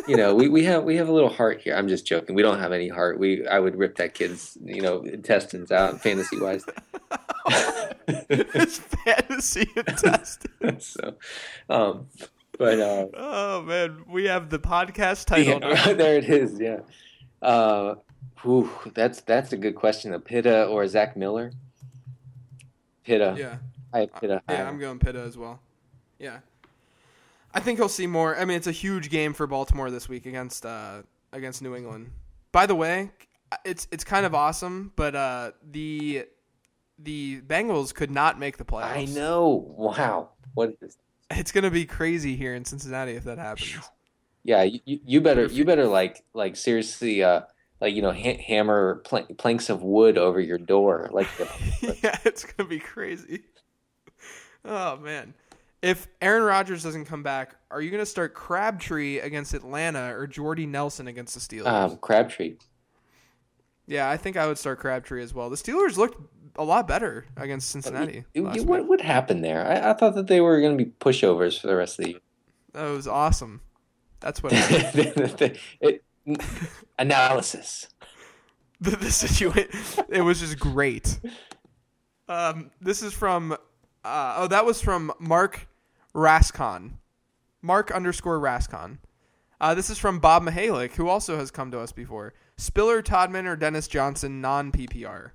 you 0.07 0.17
know, 0.17 0.33
we, 0.33 0.47
we 0.49 0.63
have 0.65 0.83
we 0.83 0.95
have 0.97 1.07
a 1.09 1.11
little 1.11 1.29
heart 1.29 1.61
here. 1.61 1.75
I'm 1.75 1.87
just 1.87 2.05
joking. 2.05 2.33
We 2.33 2.41
don't 2.41 2.59
have 2.59 2.71
any 2.71 2.87
heart. 2.87 3.19
We 3.19 3.45
I 3.47 3.59
would 3.59 3.75
rip 3.75 3.97
that 3.97 4.13
kid's 4.13 4.57
you 4.63 4.81
know 4.81 5.01
intestines 5.01 5.71
out 5.71 6.01
fantasy 6.01 6.39
wise. 6.39 6.65
His 8.27 8.79
fantasy 8.79 9.67
intestine. 9.75 10.79
so, 10.79 11.15
um, 11.69 12.07
but 12.57 12.79
uh, 12.79 13.07
Oh 13.13 13.61
man, 13.63 14.03
we 14.07 14.25
have 14.25 14.49
the 14.49 14.59
podcast 14.59 15.25
title. 15.25 15.59
yeah, 15.61 15.93
there 15.93 16.17
it 16.17 16.29
is. 16.29 16.59
Yeah. 16.59 16.79
Uh, 17.41 17.95
whew, 18.41 18.69
that's 18.93 19.21
that's 19.21 19.53
a 19.53 19.57
good 19.57 19.75
question. 19.75 20.13
A 20.13 20.19
Pitta 20.19 20.65
or 20.65 20.87
Zach 20.87 21.15
Miller? 21.15 21.51
Pitta. 23.03 23.35
Yeah, 23.37 23.57
I 23.93 23.99
have 24.01 24.13
Pitta. 24.15 24.41
yeah, 24.49 24.55
higher. 24.57 24.67
I'm 24.67 24.79
going 24.79 24.99
Pitta 24.99 25.19
as 25.21 25.37
well. 25.37 25.59
Yeah, 26.19 26.39
I 27.53 27.59
think 27.59 27.79
he'll 27.79 27.89
see 27.89 28.07
more. 28.07 28.37
I 28.37 28.45
mean, 28.45 28.57
it's 28.57 28.67
a 28.67 28.71
huge 28.71 29.09
game 29.09 29.33
for 29.33 29.47
Baltimore 29.47 29.89
this 29.91 30.07
week 30.07 30.25
against 30.25 30.65
uh, 30.65 31.01
against 31.33 31.61
New 31.61 31.75
England. 31.75 32.11
By 32.51 32.65
the 32.65 32.75
way, 32.75 33.11
it's 33.65 33.87
it's 33.91 34.03
kind 34.03 34.25
of 34.25 34.33
awesome, 34.35 34.91
but 34.95 35.15
uh, 35.15 35.51
the 35.71 36.25
the 36.99 37.41
Bengals 37.41 37.93
could 37.93 38.11
not 38.11 38.39
make 38.39 38.57
the 38.57 38.65
playoffs. 38.65 38.95
I 38.97 39.05
know. 39.05 39.65
Wow. 39.77 40.29
What 40.53 40.75
is? 40.81 40.97
It's 41.31 41.51
gonna 41.51 41.71
be 41.71 41.85
crazy 41.85 42.35
here 42.35 42.53
in 42.53 42.65
Cincinnati 42.65 43.13
if 43.13 43.23
that 43.23 43.37
happens. 43.37 43.79
Yeah, 44.43 44.63
you, 44.63 44.79
you- 44.85 45.21
better 45.21 45.45
you 45.45 45.65
better 45.65 45.85
like 45.85 46.23
like 46.33 46.55
seriously 46.55 47.23
uh 47.23 47.41
like 47.79 47.93
you 47.95 48.01
know 48.01 48.11
ha- 48.11 48.41
hammer 48.45 49.01
pl- 49.05 49.27
planks 49.37 49.69
of 49.69 49.81
wood 49.81 50.17
over 50.17 50.39
your 50.39 50.57
door 50.57 51.09
like 51.13 51.27
yeah, 52.03 52.17
it's 52.25 52.43
gonna 52.43 52.67
be 52.67 52.79
crazy. 52.79 53.43
Oh 54.65 54.97
man, 54.97 55.33
if 55.81 56.07
Aaron 56.21 56.43
Rodgers 56.43 56.83
doesn't 56.83 57.05
come 57.05 57.23
back, 57.23 57.55
are 57.71 57.81
you 57.81 57.89
gonna 57.91 58.05
start 58.05 58.33
Crabtree 58.33 59.19
against 59.19 59.53
Atlanta 59.53 60.15
or 60.15 60.27
Jordy 60.27 60.65
Nelson 60.65 61.07
against 61.07 61.33
the 61.33 61.39
Steelers? 61.39 61.67
um 61.67 61.97
Crabtree. 61.97 62.55
yeah, 63.87 64.09
I 64.09 64.17
think 64.17 64.37
I 64.37 64.47
would 64.47 64.57
start 64.57 64.79
Crabtree 64.79 65.23
as 65.23 65.33
well. 65.33 65.49
The 65.49 65.55
Steelers 65.55 65.97
looked 65.97 66.19
a 66.57 66.63
lot 66.63 66.87
better 66.87 67.25
against 67.37 67.69
Cincinnati. 67.71 68.25
You- 68.33 68.51
you- 68.53 68.63
what 68.63 68.87
what 68.87 69.01
happened 69.01 69.43
there? 69.43 69.65
I, 69.65 69.91
I 69.91 69.93
thought 69.93 70.15
that 70.15 70.27
they 70.27 70.41
were 70.41 70.59
going 70.61 70.77
to 70.77 70.83
be 70.85 70.91
pushovers 70.99 71.59
for 71.59 71.67
the 71.67 71.75
rest 71.75 71.97
of 71.99 72.05
the 72.05 72.11
year. 72.11 72.19
That 72.73 72.89
was 72.89 73.07
awesome. 73.07 73.61
That's 74.19 74.43
what 74.43 74.51
It- 74.53 76.03
analysis. 76.99 77.87
the, 78.79 78.91
the 78.91 79.09
situation. 79.11 79.69
It 80.09 80.21
was 80.21 80.39
just 80.39 80.59
great. 80.59 81.19
Um, 82.29 82.69
this 82.79 83.01
is 83.01 83.13
from. 83.13 83.57
Uh, 84.03 84.35
oh, 84.37 84.47
that 84.47 84.65
was 84.65 84.81
from 84.81 85.11
Mark 85.19 85.67
Rascon. 86.13 86.97
Mark 87.61 87.91
underscore 87.91 88.39
Rascon. 88.39 88.99
Uh, 89.59 89.75
this 89.75 89.91
is 89.91 89.99
from 89.99 90.19
Bob 90.19 90.43
Mihalik, 90.43 90.93
who 90.93 91.07
also 91.07 91.37
has 91.37 91.51
come 91.51 91.69
to 91.71 91.79
us 91.79 91.91
before. 91.91 92.33
Spiller, 92.57 93.03
Todman, 93.03 93.45
or 93.45 93.55
Dennis 93.55 93.87
Johnson, 93.87 94.41
non 94.41 94.71
PPR. 94.71 95.31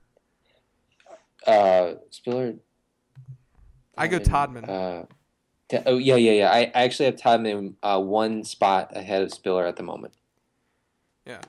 Uh, 1.46 1.94
Spiller. 2.10 2.54
I 3.96 4.08
go 4.08 4.18
Todman. 4.18 4.68
Uh, 4.68 5.06
t- 5.68 5.78
oh 5.86 5.98
yeah, 5.98 6.16
yeah, 6.16 6.32
yeah. 6.32 6.50
I, 6.50 6.58
I 6.74 6.84
actually 6.84 7.06
have 7.06 7.16
Todman 7.16 7.74
uh, 7.82 8.00
one 8.00 8.42
spot 8.42 8.96
ahead 8.96 9.22
of 9.22 9.32
Spiller 9.32 9.64
at 9.64 9.76
the 9.76 9.84
moment. 9.84 10.14
Yeah. 11.24 11.40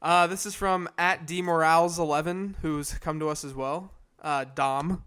Uh, 0.00 0.26
this 0.26 0.46
is 0.46 0.54
from 0.54 0.88
at 0.98 1.26
dmorales11, 1.26 2.56
who's 2.62 2.92
come 2.94 3.18
to 3.18 3.28
us 3.28 3.44
as 3.44 3.54
well. 3.54 3.90
Uh, 4.22 4.44
Dom. 4.54 5.02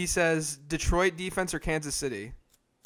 He 0.00 0.06
says 0.06 0.56
Detroit 0.56 1.18
defense 1.18 1.52
or 1.52 1.58
Kansas 1.58 1.94
City. 1.94 2.32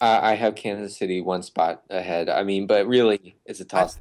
Uh, 0.01 0.19
I 0.21 0.35
have 0.35 0.57
Kansas 0.57 0.97
City 0.99 1.21
one 1.21 1.45
spot 1.45 1.85
ahead. 1.89 2.29
I 2.29 2.43
mean, 2.43 2.67
but 2.67 2.89
really, 2.89 3.37
it's 3.47 3.61
a 3.61 3.65
toss. 3.65 4.01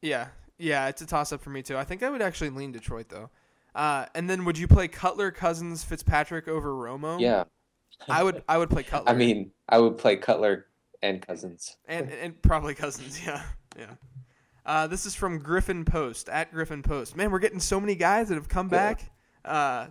Yeah, 0.00 0.28
yeah, 0.56 0.88
it's 0.88 1.02
a 1.02 1.06
toss 1.06 1.30
up 1.30 1.42
for 1.42 1.50
me 1.50 1.62
too. 1.62 1.76
I 1.76 1.84
think 1.84 2.02
I 2.02 2.08
would 2.08 2.22
actually 2.22 2.48
lean 2.48 2.72
Detroit 2.72 3.10
though. 3.10 3.28
Uh, 3.74 4.06
and 4.14 4.30
then 4.30 4.46
would 4.46 4.56
you 4.56 4.66
play 4.66 4.88
Cutler, 4.88 5.30
Cousins, 5.30 5.84
Fitzpatrick 5.84 6.48
over 6.48 6.70
Romo? 6.72 7.20
Yeah, 7.20 7.44
I 8.08 8.22
would. 8.22 8.42
I 8.48 8.56
would 8.56 8.70
play 8.70 8.82
Cutler. 8.90 9.10
I 9.10 9.14
mean, 9.14 9.50
I 9.68 9.76
would 9.78 9.98
play 9.98 10.16
Cutler 10.16 10.64
and 11.02 11.20
Cousins. 11.20 11.76
and 11.86 12.10
and 12.10 12.40
probably 12.40 12.74
Cousins. 12.74 13.20
Yeah, 13.26 13.42
yeah. 13.78 13.90
Uh, 14.64 14.86
this 14.86 15.04
is 15.04 15.14
from 15.14 15.38
Griffin 15.40 15.84
Post 15.84 16.30
at 16.30 16.50
Griffin 16.50 16.82
Post. 16.82 17.14
Man, 17.14 17.30
we're 17.30 17.40
getting 17.40 17.60
so 17.60 17.78
many 17.78 17.94
guys 17.94 18.30
that 18.30 18.36
have 18.36 18.48
come 18.48 18.68
Yeah. 18.72 18.94
back. 18.94 19.10
Uh, 19.44 19.88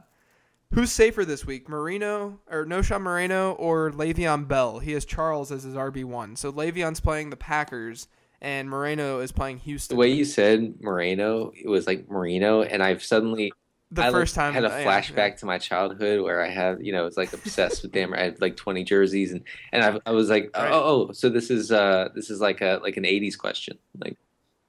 who's 0.74 0.92
safer 0.92 1.26
this 1.26 1.46
week, 1.46 1.70
Marino 1.70 2.40
or 2.50 2.66
Knowshon 2.66 3.02
Moreno 3.02 3.54
or 3.54 3.92
Le'Veon 3.92 4.48
Bell? 4.48 4.80
He 4.80 4.94
has 4.94 5.06
Charles 5.06 5.52
as 5.52 5.64
his 5.64 5.76
RB 5.76 6.04
one. 6.04 6.36
So 6.36 6.52
Le'Veon's 6.52 7.00
playing 7.00 7.30
the 7.30 7.36
Packers, 7.38 8.08
and 8.42 8.70
Moreno 8.70 9.20
is 9.20 9.32
playing 9.32 9.60
Houston. 9.60 9.96
The 9.96 10.00
way 10.00 10.12
you 10.12 10.26
said 10.26 10.82
Moreno, 10.82 11.52
it 11.56 11.68
was 11.68 11.88
like 11.88 12.10
Marino, 12.10 12.62
and 12.62 12.84
I've 12.84 13.04
suddenly 13.04 13.54
the 13.94 14.04
I 14.04 14.12
first 14.12 14.36
like, 14.36 14.46
time 14.46 14.54
had 14.56 14.66
a 14.66 14.70
flashback 14.70 15.16
yeah. 15.16 15.36
to 15.36 15.46
my 15.46 15.60
childhood 15.60 16.22
where 16.22 16.42
I 16.42 16.50
had, 16.50 16.84
you 16.84 16.92
know, 16.92 17.02
I 17.02 17.06
was 17.06 17.16
like 17.16 17.32
obsessed 17.32 17.84
with 17.84 17.92
them. 17.92 18.14
I 18.14 18.22
had 18.24 18.42
like 18.42 18.58
20 18.58 18.84
jerseys 18.84 19.32
and 19.32 19.44
and 19.72 19.84
I, 19.84 20.00
I 20.10 20.12
was 20.12 20.30
like, 20.30 20.50
Right. 20.56 20.72
oh, 20.72 21.08
oh, 21.10 21.12
so 21.12 21.30
this 21.30 21.52
is 21.52 21.72
uh 21.72 22.10
this 22.16 22.32
is 22.32 22.42
like 22.42 22.62
a 22.62 22.80
like 22.82 22.98
an 22.98 23.04
80s 23.04 23.38
question. 23.38 23.78
Like 24.00 24.18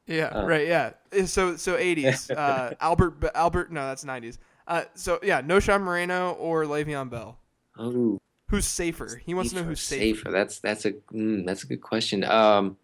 Yeah, 0.06 0.26
Uh. 0.26 0.46
right. 0.46 0.66
Yeah. 0.66 0.90
So 1.24 1.56
so 1.56 1.76
eighties. 1.76 2.30
Uh, 2.30 2.74
Albert 2.80 3.14
Albert. 3.34 3.72
No, 3.72 3.86
that's 3.86 4.04
nineties. 4.04 4.38
Uh, 4.66 4.84
so 4.94 5.18
yeah, 5.22 5.42
Knowshon 5.42 5.82
Moreno 5.82 6.32
or 6.32 6.64
Le'Veon 6.64 7.10
Bell. 7.10 7.38
oh, 7.78 8.20
Who's 8.50 8.66
safer? 8.66 9.20
He 9.24 9.34
wants 9.34 9.50
to 9.50 9.56
know 9.56 9.62
who's 9.64 9.80
safer. 9.80 10.16
safer. 10.18 10.30
That's 10.30 10.60
that's 10.60 10.84
a 10.84 10.92
mm, 11.12 11.44
that's 11.46 11.64
a 11.64 11.66
good 11.66 11.80
question. 11.80 12.22
Um 12.24 12.76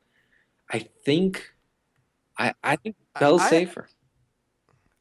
I 0.71 0.81
think 1.05 1.53
I 2.39 2.55
I 2.65 2.77
think 2.77 2.97
Bell's 3.19 3.43
I- 3.43 3.51
safer. 3.51 3.89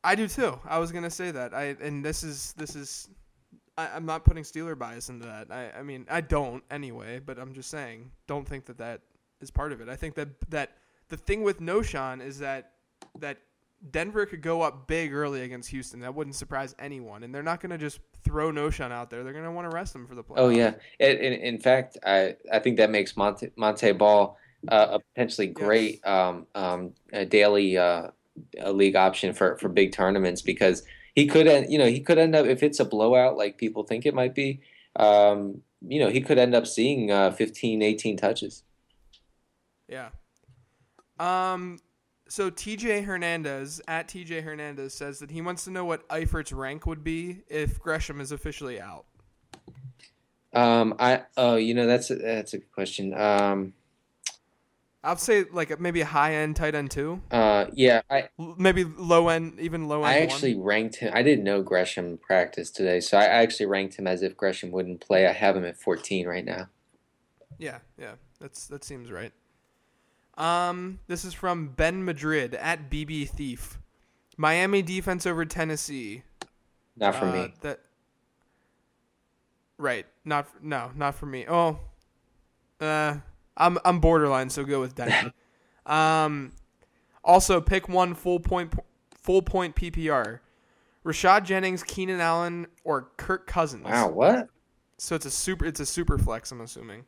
I 0.03 0.15
do 0.15 0.27
too. 0.27 0.59
I 0.65 0.79
was 0.79 0.91
gonna 0.91 1.09
say 1.09 1.31
that. 1.31 1.53
I 1.53 1.75
and 1.81 2.03
this 2.05 2.23
is 2.23 2.53
this 2.57 2.75
is. 2.75 3.09
I, 3.77 3.87
I'm 3.95 4.05
not 4.05 4.23
putting 4.25 4.43
Steeler 4.43 4.77
bias 4.77 5.09
into 5.09 5.25
that. 5.25 5.47
I 5.51 5.71
I 5.79 5.83
mean 5.83 6.05
I 6.09 6.21
don't 6.21 6.63
anyway, 6.71 7.19
but 7.19 7.37
I'm 7.39 7.53
just 7.53 7.69
saying 7.69 8.11
don't 8.27 8.47
think 8.47 8.65
that 8.65 8.77
that 8.77 9.01
is 9.41 9.51
part 9.51 9.71
of 9.71 9.81
it. 9.81 9.89
I 9.89 9.95
think 9.95 10.15
that 10.15 10.29
that 10.49 10.77
the 11.09 11.17
thing 11.17 11.41
with 11.43 11.59
Knowshon 11.59 12.21
is 12.21 12.39
that 12.39 12.73
that 13.19 13.37
Denver 13.91 14.25
could 14.25 14.41
go 14.41 14.61
up 14.61 14.87
big 14.87 15.13
early 15.13 15.41
against 15.41 15.69
Houston. 15.69 16.01
That 16.01 16.13
wouldn't 16.13 16.35
surprise 16.35 16.75
anyone, 16.79 17.23
and 17.23 17.33
they're 17.33 17.43
not 17.43 17.61
gonna 17.61 17.77
just 17.77 17.99
throw 18.23 18.51
Knowshon 18.51 18.91
out 18.91 19.09
there. 19.09 19.23
They're 19.23 19.33
gonna 19.33 19.51
want 19.51 19.69
to 19.69 19.75
rest 19.75 19.95
him 19.95 20.05
for 20.05 20.15
the 20.15 20.23
playoffs. 20.23 20.37
Oh 20.37 20.49
yeah. 20.49 20.73
In, 20.99 21.17
in, 21.17 21.33
in 21.33 21.59
fact, 21.59 21.97
I 22.05 22.35
I 22.51 22.59
think 22.59 22.77
that 22.77 22.89
makes 22.89 23.15
Montee 23.15 23.51
Montee 23.55 23.93
Ball 23.93 24.37
uh, 24.67 24.87
a 24.91 24.99
potentially 24.99 25.47
great 25.47 26.05
um, 26.05 26.45
um, 26.55 26.93
a 27.13 27.25
daily 27.25 27.77
uh, 27.77 28.07
a 28.59 28.71
league 28.71 28.95
option 28.95 29.33
for, 29.33 29.57
for 29.57 29.69
big 29.69 29.91
tournaments 29.91 30.41
because 30.41 30.83
he 31.15 31.27
could 31.27 31.47
end, 31.47 31.71
you 31.71 31.77
know 31.77 31.87
he 31.87 32.01
could 32.01 32.17
end 32.17 32.35
up 32.35 32.45
if 32.45 32.63
it's 32.63 32.79
a 32.79 32.85
blowout 32.85 33.37
like 33.37 33.57
people 33.57 33.83
think 33.83 34.05
it 34.05 34.13
might 34.13 34.35
be. 34.35 34.61
Um, 34.95 35.61
you 35.87 35.99
know 35.99 36.09
he 36.09 36.21
could 36.21 36.37
end 36.37 36.53
up 36.53 36.67
seeing 36.67 37.11
uh, 37.11 37.31
15, 37.31 37.81
18 37.81 38.17
touches. 38.17 38.63
Yeah. 39.87 40.09
Um. 41.19 41.79
So 42.29 42.51
TJ 42.51 43.05
Hernandez 43.05 43.81
at 43.87 44.07
TJ 44.07 44.43
Hernandez 44.43 44.93
says 44.93 45.17
that 45.19 45.31
he 45.31 45.41
wants 45.41 45.63
to 45.63 45.71
know 45.71 45.83
what 45.83 46.07
Eifert's 46.09 46.53
rank 46.53 46.85
would 46.85 47.03
be 47.03 47.41
if 47.47 47.79
Gresham 47.79 48.21
is 48.21 48.31
officially 48.31 48.79
out. 48.79 49.05
Um, 50.53 50.95
I 50.99 51.23
oh 51.37 51.55
you 51.55 51.73
know 51.73 51.87
that's 51.87 52.09
a, 52.11 52.15
that's 52.15 52.53
a 52.53 52.59
good 52.59 52.71
question. 52.71 53.13
Um, 53.13 53.73
I'll 55.03 55.17
say 55.17 55.45
like 55.51 55.79
maybe 55.79 56.01
a 56.01 56.05
high 56.05 56.35
end 56.35 56.55
tight 56.55 56.75
end 56.75 56.91
two, 56.91 57.21
uh, 57.31 57.65
yeah, 57.73 58.01
I 58.09 58.29
maybe 58.37 58.83
low 58.83 59.29
end, 59.29 59.59
even 59.59 59.87
low 59.87 60.03
end. 60.03 60.07
I 60.07 60.19
one. 60.19 60.23
actually 60.23 60.55
ranked 60.55 60.97
him. 60.97 61.11
I 61.15 61.23
didn't 61.23 61.43
know 61.43 61.61
Gresham 61.63 62.17
practiced 62.17 62.75
today, 62.75 62.99
so 62.99 63.17
I 63.17 63.23
actually 63.25 63.67
ranked 63.67 63.95
him 63.95 64.07
as 64.07 64.21
if 64.21 64.37
Gresham 64.37 64.71
wouldn't 64.71 65.01
play. 65.01 65.25
I 65.25 65.31
have 65.31 65.55
him 65.55 65.65
at 65.65 65.77
14 65.77 66.27
right 66.27 66.45
now. 66.45 66.67
Yeah, 67.57 67.79
yeah, 67.97 68.13
that's 68.39 68.67
that 68.67 68.83
seems 68.83 69.11
right. 69.11 69.31
Um, 70.39 70.99
this 71.07 71.25
is 71.25 71.33
from 71.33 71.67
Ben 71.69 72.03
Madrid 72.05 72.55
at 72.55 72.89
BB 72.89 73.29
Thief. 73.29 73.77
Miami 74.37 74.81
defense 74.81 75.25
over 75.25 75.43
Tennessee. 75.45 76.23
Not 76.95 77.15
for 77.15 77.25
Uh, 77.25 77.31
me. 77.33 77.53
That 77.61 77.81
right? 79.77 80.05
Not 80.23 80.47
no, 80.63 80.91
not 80.95 81.15
for 81.15 81.25
me. 81.25 81.45
Oh, 81.47 81.79
uh, 82.79 83.17
I'm 83.57 83.77
I'm 83.83 83.99
borderline, 83.99 84.49
so 84.49 84.63
go 84.63 84.79
with 84.79 84.95
Denny. 84.95 85.33
um, 85.85 86.53
also 87.23 87.59
pick 87.59 87.89
one 87.89 88.15
full 88.15 88.39
point 88.39 88.73
full 89.13 89.41
point 89.41 89.75
PPR. 89.75 90.39
Rashad 91.05 91.43
Jennings, 91.43 91.83
Keenan 91.83 92.19
Allen, 92.21 92.67
or 92.83 93.09
Kirk 93.17 93.47
Cousins. 93.47 93.85
Wow, 93.85 94.09
what? 94.09 94.49
So 94.97 95.15
it's 95.15 95.25
a 95.25 95.31
super 95.31 95.65
it's 95.65 95.79
a 95.79 95.85
super 95.85 96.17
flex. 96.17 96.51
I'm 96.51 96.61
assuming. 96.61 97.03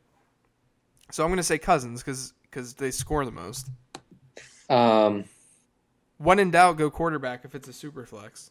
So 1.10 1.24
I'm 1.24 1.30
gonna 1.30 1.42
say 1.42 1.58
Cousins 1.58 2.02
because 2.02 2.34
they 2.52 2.90
score 2.90 3.24
the 3.24 3.30
most. 3.30 3.68
Um, 4.68 5.24
When 6.18 6.38
in 6.38 6.50
doubt, 6.50 6.76
go 6.76 6.90
quarterback 6.90 7.44
if 7.44 7.54
it's 7.54 7.68
a 7.68 7.72
super 7.72 8.06
flex. 8.06 8.50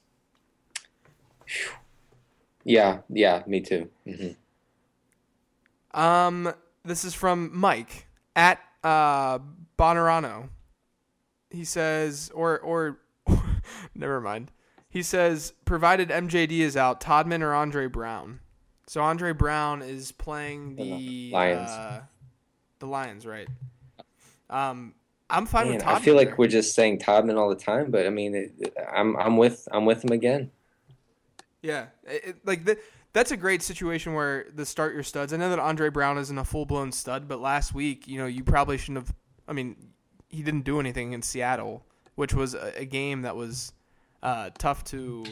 yeah, 2.64 3.00
yeah, 3.10 3.44
me 3.48 3.62
too. 3.62 3.90
hmm 4.06 4.30
Um, 6.00 6.54
this 6.84 7.04
is 7.04 7.14
from 7.14 7.50
Mike 7.58 8.08
at 8.36 8.60
uh 8.84 9.40
Bonerano. 9.78 10.50
He 11.50 11.66
says, 11.66 12.32
or 12.34 12.60
or 12.60 13.00
never 13.96 14.22
mind. 14.22 14.52
He 14.90 15.04
says, 15.04 15.54
provided 15.64 16.10
MJD 16.10 16.60
is 16.60 16.76
out, 16.76 17.00
Todman 17.00 17.42
or 17.42 17.54
Andre 17.54 17.88
Brown. 17.88 18.42
So 18.88 19.02
Andre 19.02 19.32
Brown 19.32 19.82
is 19.82 20.12
playing 20.12 20.76
the 20.76 21.32
Lions. 21.32 21.70
Uh, 21.70 22.02
the 22.80 22.88
Lions, 22.88 23.26
right? 23.26 23.48
Um, 24.52 24.94
I'm 25.30 25.46
fine 25.46 25.68
Man, 25.68 25.76
with 25.76 25.84
Todman. 25.86 25.96
I 25.96 26.00
feel 26.00 26.16
like 26.16 26.38
we're 26.38 26.48
just 26.48 26.76
saying 26.76 27.00
Todman 27.00 27.38
all 27.38 27.50
the 27.50 27.56
time, 27.56 27.90
but 27.90 28.06
I 28.06 28.10
mean, 28.10 28.36
it, 28.36 28.74
I'm 28.94 29.16
I'm 29.18 29.38
with 29.38 29.68
I'm 29.72 29.86
with 29.86 30.04
him 30.04 30.12
again. 30.12 30.52
Yeah, 31.62 31.88
it, 32.04 32.24
it- 32.26 32.46
like 32.46 32.66
the, 32.66 32.78
that's 33.14 33.32
a 33.32 33.38
great 33.38 33.62
situation 33.62 34.14
where 34.14 34.48
the 34.54 34.66
start 34.66 34.94
your 34.94 35.04
studs. 35.04 35.34
I 35.34 35.38
know 35.38 35.50
that 35.50 35.60
Andre 35.60 35.90
Brown 35.90 36.18
isn't 36.18 36.38
a 36.38 36.44
full 36.46 36.66
blown 36.66 36.92
stud, 36.92 37.28
but 37.28 37.40
last 37.40 37.74
week, 37.74 38.08
you 38.08 38.18
know, 38.18 38.26
you 38.26 38.44
probably 38.44 38.78
shouldn't 38.78 39.08
have. 39.08 39.16
I 39.48 39.54
mean, 39.54 39.76
he 40.30 40.44
didn't 40.44 40.62
do 40.64 40.80
anything 40.80 41.14
in 41.14 41.22
Seattle, 41.22 41.86
which 42.16 42.34
was 42.34 42.54
a, 42.54 42.74
a 42.78 42.86
game 42.86 43.22
that 43.24 43.36
was 43.36 43.74
uh, 44.24 44.50
tough 44.58 44.84
to. 44.86 45.26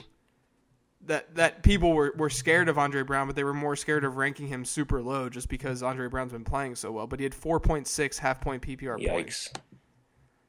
That 1.05 1.33
that 1.35 1.63
people 1.63 1.93
were, 1.93 2.13
were 2.17 2.29
scared 2.29 2.67
of 2.67 2.77
Andre 2.77 3.03
Brown, 3.03 3.25
but 3.27 3.35
they 3.35 3.45
were 3.45 3.53
more 3.53 3.75
scared 3.75 4.03
of 4.03 4.17
ranking 4.17 4.47
him 4.47 4.65
super 4.65 5.01
low 5.01 5.29
just 5.29 5.47
because 5.47 5.81
Andre 5.81 6.07
Brown's 6.07 6.33
been 6.33 6.43
playing 6.43 6.75
so 6.75 6.91
well. 6.91 7.07
But 7.07 7.19
he 7.19 7.23
had 7.23 7.33
four 7.33 7.59
point 7.59 7.87
six 7.87 8.19
half 8.19 8.41
point 8.41 8.61
PPR 8.61 8.97
points. 9.13 9.49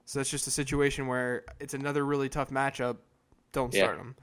So 0.07 0.19
that's 0.19 0.29
just 0.31 0.49
a 0.49 0.51
situation 0.51 1.07
where 1.07 1.45
it's 1.61 1.73
another 1.75 2.05
really 2.05 2.29
tough 2.29 2.51
matchup. 2.51 2.97
Don't 3.53 3.73
Yeah. 3.73 3.85
start 3.85 3.99
him. 3.99 4.17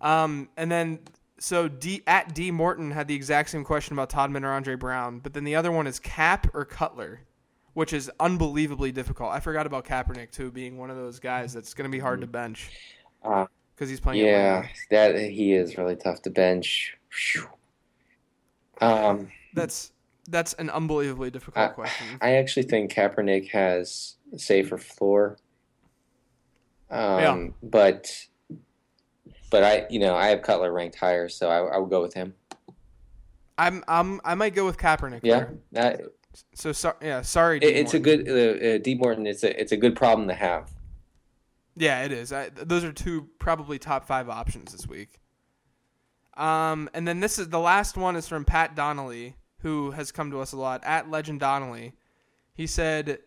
Um, 0.00 0.48
and 0.56 0.72
then 0.72 1.00
so 1.38 1.68
D 1.68 2.02
at 2.06 2.34
D 2.34 2.50
Morton 2.50 2.90
had 2.90 3.06
the 3.06 3.14
exact 3.14 3.50
same 3.50 3.64
question 3.64 3.92
about 3.92 4.08
Todman 4.08 4.44
or 4.44 4.50
Andre 4.52 4.76
Brown, 4.76 5.18
but 5.18 5.34
then 5.34 5.44
the 5.44 5.56
other 5.56 5.70
one 5.70 5.86
is 5.86 5.98
Cap 5.98 6.46
or 6.54 6.64
Cutler, 6.64 7.20
which 7.74 7.92
is 7.92 8.10
unbelievably 8.18 8.92
difficult. 8.92 9.30
I 9.30 9.40
forgot 9.40 9.66
about 9.66 9.84
Kaepernick 9.84 10.30
too, 10.30 10.50
being 10.50 10.78
one 10.78 10.88
of 10.90 10.96
those 10.96 11.18
guys 11.20 11.52
that's 11.52 11.74
going 11.74 11.90
to 11.90 11.94
be 11.94 12.00
hard 12.00 12.22
to 12.22 12.26
bench 12.26 12.70
Uh, 13.22 13.46
because 13.74 13.88
he's 13.90 14.00
playing. 14.00 14.24
yeah, 14.24 14.66
that 14.90 15.16
he 15.18 15.54
is 15.54 15.76
really 15.76 15.96
tough 15.96 16.22
to 16.22 16.30
bench. 16.30 16.96
Phew. 17.10 17.48
Um, 18.80 19.30
that's 19.54 19.92
that's 20.28 20.52
an 20.54 20.70
unbelievably 20.70 21.30
difficult 21.30 21.70
I- 21.70 21.72
question. 21.72 22.06
I 22.20 22.34
actually 22.34 22.64
think 22.64 22.92
Kaepernick 22.92 23.50
has 23.50 24.16
a 24.32 24.38
safer 24.38 24.78
floor. 24.78 25.38
Um, 26.90 27.18
Yeah. 27.20 27.46
but 27.62 28.26
but 29.50 29.64
I 29.64 29.86
you 29.90 29.98
know 29.98 30.14
I 30.14 30.28
have 30.28 30.42
Cutler 30.42 30.72
ranked 30.72 30.96
higher, 30.96 31.28
so 31.28 31.48
I, 31.48 31.74
I 31.74 31.78
would 31.78 31.90
go 31.90 32.02
with 32.02 32.14
him. 32.14 32.34
I'm 33.58 33.84
I'm 33.88 34.20
I 34.24 34.34
might 34.34 34.54
go 34.54 34.66
with 34.66 34.76
Kaepernick. 34.78 35.20
Yeah, 35.22 35.46
that, 35.72 36.00
So 36.54 36.72
so, 36.72 36.94
yeah, 37.00 37.22
sorry. 37.22 37.60
D. 37.60 37.66
it, 37.66 37.76
it's 37.76 37.94
a 37.94 38.00
good 38.00 38.28
uh, 38.28 38.66
uh, 38.74 38.78
D 38.78 38.94
Morton. 38.96 39.26
It's 39.26 39.44
a 39.44 39.60
it's 39.60 39.72
a 39.72 39.76
good 39.76 39.94
problem 39.96 40.26
to 40.28 40.34
have. 40.34 40.70
Yeah, 41.76 42.04
it 42.04 42.12
is. 42.12 42.32
I, 42.32 42.50
those 42.50 42.84
are 42.84 42.92
two 42.92 43.28
probably 43.38 43.78
top 43.78 44.06
five 44.06 44.28
options 44.28 44.72
this 44.72 44.86
week. 44.86 45.20
Um, 46.36 46.88
and 46.94 47.06
then 47.06 47.20
this 47.20 47.38
is 47.38 47.48
the 47.48 47.58
last 47.60 47.96
one 47.96 48.16
is 48.16 48.28
from 48.28 48.44
Pat 48.44 48.74
Donnelly, 48.74 49.34
who 49.58 49.92
has 49.92 50.12
come 50.12 50.30
to 50.30 50.40
us 50.40 50.52
a 50.52 50.56
lot 50.56 50.82
at 50.84 51.10
Legend 51.10 51.40
Donnelly. 51.40 51.92
He 52.54 52.66
said, 52.66 53.18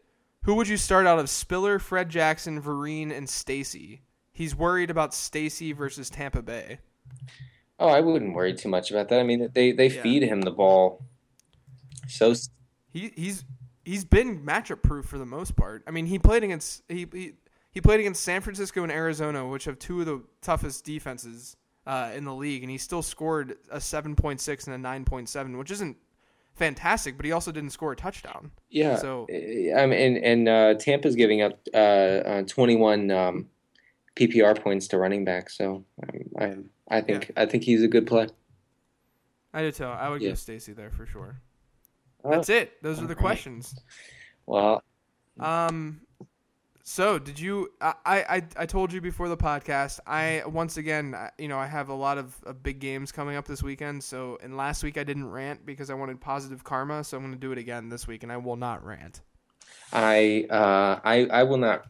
"Who 0.43 0.55
would 0.55 0.67
you 0.67 0.77
start 0.77 1.07
out 1.07 1.19
of 1.19 1.29
Spiller, 1.29 1.79
Fred 1.79 2.09
Jackson, 2.09 2.61
Vereen, 2.61 3.11
and 3.11 3.29
Stacy?" 3.29 4.01
He's 4.31 4.55
worried 4.55 4.89
about 4.89 5.13
Stacy 5.13 5.71
versus 5.73 6.09
Tampa 6.09 6.41
Bay. 6.41 6.79
Oh, 7.79 7.87
I 7.89 8.01
wouldn't 8.01 8.33
worry 8.35 8.53
too 8.53 8.69
much 8.69 8.91
about 8.91 9.09
that. 9.09 9.19
I 9.19 9.23
mean, 9.23 9.49
they 9.53 9.71
they 9.71 9.87
Yeah. 9.87 10.01
feed 10.01 10.23
him 10.23 10.41
the 10.41 10.51
ball. 10.51 11.03
So 12.07 12.33
He 12.91 13.11
he's 13.15 13.45
he's 13.85 14.05
been 14.05 14.45
matchup 14.45 14.81
proof 14.83 15.05
for 15.05 15.17
the 15.17 15.25
most 15.25 15.55
part. 15.55 15.83
I 15.87 15.91
mean, 15.91 16.05
he 16.07 16.19
played 16.19 16.43
against 16.43 16.83
he 16.89 17.07
he, 17.11 17.33
he 17.77 17.81
played 17.81 17.99
against 17.99 18.23
San 18.23 18.41
Francisco 18.41 18.81
and 18.81 18.91
Arizona, 18.91 19.47
which 19.47 19.65
have 19.65 19.77
two 19.77 19.99
of 19.99 20.07
the 20.07 20.23
toughest 20.41 20.83
defenses 20.83 21.55
uh, 21.85 22.09
in 22.15 22.25
the 22.25 22.33
league, 22.33 22.63
and 22.63 22.71
he 22.71 22.77
still 22.79 23.03
scored 23.03 23.55
a 23.69 23.79
seven 23.79 24.15
point 24.15 24.41
six 24.41 24.65
and 24.65 24.73
a 24.73 24.79
nine 24.79 25.05
point 25.05 25.29
seven, 25.29 25.59
which 25.59 25.69
isn't 25.69 25.95
fantastic, 26.55 27.15
but 27.17 27.23
he 27.27 27.31
also 27.31 27.51
didn't 27.51 27.69
score 27.69 27.91
a 27.91 27.95
touchdown. 27.95 28.49
yeah, 28.71 28.95
So- 28.95 29.27
I 29.29 29.85
mean, 29.85 29.93
and 29.93 30.17
and 30.17 30.49
uh, 30.49 30.73
Tampa's 30.73 31.15
giving 31.15 31.43
up 31.43 31.59
uh, 31.71 31.77
uh, 31.77 32.41
twenty 32.47 32.75
one 32.75 33.11
um, 33.11 33.47
PPR 34.15 34.59
points 34.59 34.87
to 34.87 34.97
running 34.97 35.23
back. 35.23 35.51
So 35.51 35.85
um, 36.01 36.65
I 36.89 36.97
I 36.97 37.01
think 37.01 37.31
I 37.37 37.45
think 37.45 37.63
he's 37.63 37.83
a 37.83 37.87
good 37.87 38.07
play. 38.07 38.27
I 39.53 39.61
do 39.61 39.71
too. 39.71 39.83
I 39.85 40.09
would 40.09 40.23
Yeah. 40.23 40.29
go 40.29 40.35
Stacy 40.35 40.73
there 40.73 40.89
for 40.89 41.05
sure. 41.05 41.39
Oh, 42.23 42.31
That's 42.31 42.49
it. 42.49 42.81
Those 42.81 42.97
are 42.97 43.01
the 43.01 43.09
alright. 43.09 43.17
questions. 43.19 43.75
Well, 44.47 44.81
Um, 45.39 46.01
So, 46.89 47.19
did 47.19 47.37
you? 47.37 47.73
I, 47.81 47.93
I 48.05 48.43
I 48.55 48.65
told 48.65 48.93
you 48.93 49.01
before 49.01 49.27
the 49.27 49.35
podcast. 49.35 49.99
I 50.07 50.43
once 50.47 50.77
again, 50.77 51.13
you 51.37 51.49
know, 51.49 51.57
I 51.57 51.67
have 51.67 51.89
a 51.89 51.93
lot 51.93 52.17
of, 52.17 52.33
of, 52.45 52.63
big 52.63 52.79
games 52.79 53.11
coming 53.11 53.35
up 53.35 53.45
this 53.45 53.61
weekend. 53.61 54.01
So, 54.05 54.37
and 54.41 54.55
last 54.55 54.85
week 54.85 54.97
I 54.97 55.03
didn't 55.03 55.29
rant 55.29 55.65
because 55.65 55.89
I 55.89 55.95
wanted 55.95 56.21
positive 56.21 56.63
karma. 56.63 57.03
So 57.03 57.17
I'm 57.17 57.23
going 57.23 57.33
to 57.33 57.39
do 57.39 57.51
it 57.51 57.57
again 57.57 57.89
this 57.89 58.07
week, 58.07 58.23
and 58.23 58.31
I 58.31 58.37
will 58.37 58.55
not 58.55 58.85
rant. 58.85 59.19
I 59.91 60.47
uh, 60.49 61.01
I 61.03 61.25
I 61.25 61.43
will 61.43 61.57
not 61.57 61.87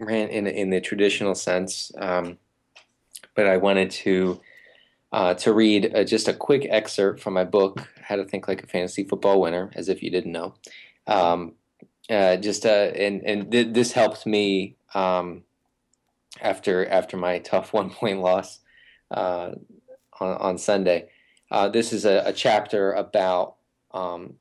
rant 0.00 0.32
in 0.32 0.48
in 0.48 0.70
the 0.70 0.80
traditional 0.80 1.36
sense, 1.36 1.92
um, 1.96 2.36
but 3.36 3.46
I 3.46 3.58
wanted 3.58 3.92
to 3.92 4.40
uh, 5.12 5.34
to 5.34 5.52
read 5.52 5.94
uh, 5.94 6.02
just 6.02 6.26
a 6.26 6.34
quick 6.34 6.66
excerpt 6.68 7.20
from 7.20 7.34
my 7.34 7.44
book, 7.44 7.80
How 8.02 8.16
to 8.16 8.24
Think 8.24 8.48
Like 8.48 8.64
a 8.64 8.66
Fantasy 8.66 9.04
Football 9.04 9.40
Winner, 9.40 9.70
as 9.76 9.88
if 9.88 10.02
you 10.02 10.10
didn't 10.10 10.32
know. 10.32 10.56
Um, 11.06 11.52
uh, 12.10 12.36
just 12.36 12.64
uh, 12.64 12.68
and 12.68 13.22
and 13.24 13.50
th- 13.50 13.72
this 13.72 13.92
helped 13.92 14.26
me 14.26 14.76
um, 14.94 15.42
after 16.40 16.86
after 16.88 17.16
my 17.16 17.38
tough 17.38 17.72
one 17.72 17.90
point 17.90 18.20
loss 18.20 18.60
uh, 19.10 19.52
on, 20.20 20.36
on 20.36 20.58
Sunday. 20.58 21.08
Uh, 21.50 21.68
this 21.68 21.92
is 21.92 22.04
a, 22.04 22.22
a 22.26 22.32
chapter 22.32 22.92
about 22.92 23.56
um, 23.92 24.34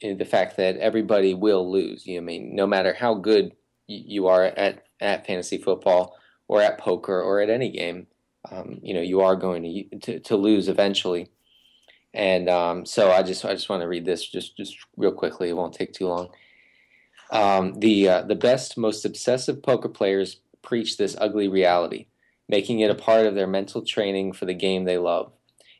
the 0.00 0.24
fact 0.24 0.56
that 0.56 0.76
everybody 0.76 1.34
will 1.34 1.70
lose. 1.70 2.06
You 2.06 2.16
know, 2.16 2.22
I 2.22 2.24
mean, 2.24 2.54
no 2.54 2.66
matter 2.66 2.92
how 2.92 3.14
good 3.14 3.54
you 3.86 4.26
are 4.26 4.44
at 4.44 4.84
at 5.00 5.26
fantasy 5.26 5.58
football 5.58 6.16
or 6.48 6.62
at 6.62 6.78
poker 6.78 7.20
or 7.20 7.40
at 7.40 7.50
any 7.50 7.70
game, 7.70 8.06
um, 8.50 8.78
you 8.82 8.94
know, 8.94 9.00
you 9.00 9.20
are 9.20 9.36
going 9.36 9.62
to, 9.62 9.98
to, 9.98 10.20
to 10.20 10.36
lose 10.36 10.68
eventually. 10.68 11.30
And 12.14 12.48
um, 12.48 12.86
so 12.86 13.10
I 13.10 13.22
just 13.22 13.44
I 13.44 13.54
just 13.54 13.68
want 13.68 13.82
to 13.82 13.88
read 13.88 14.04
this 14.04 14.26
just 14.26 14.56
just 14.56 14.76
real 14.96 15.12
quickly. 15.12 15.50
It 15.50 15.56
won't 15.56 15.74
take 15.74 15.92
too 15.92 16.08
long. 16.08 16.28
Um, 17.30 17.74
the 17.80 18.08
uh, 18.08 18.22
the 18.22 18.34
best, 18.34 18.78
most 18.78 19.04
obsessive 19.04 19.62
poker 19.62 19.88
players 19.88 20.40
preach 20.62 20.96
this 20.96 21.16
ugly 21.20 21.48
reality, 21.48 22.06
making 22.48 22.80
it 22.80 22.90
a 22.90 22.94
part 22.94 23.26
of 23.26 23.34
their 23.34 23.46
mental 23.46 23.84
training 23.84 24.32
for 24.32 24.46
the 24.46 24.54
game 24.54 24.84
they 24.84 24.98
love. 24.98 25.32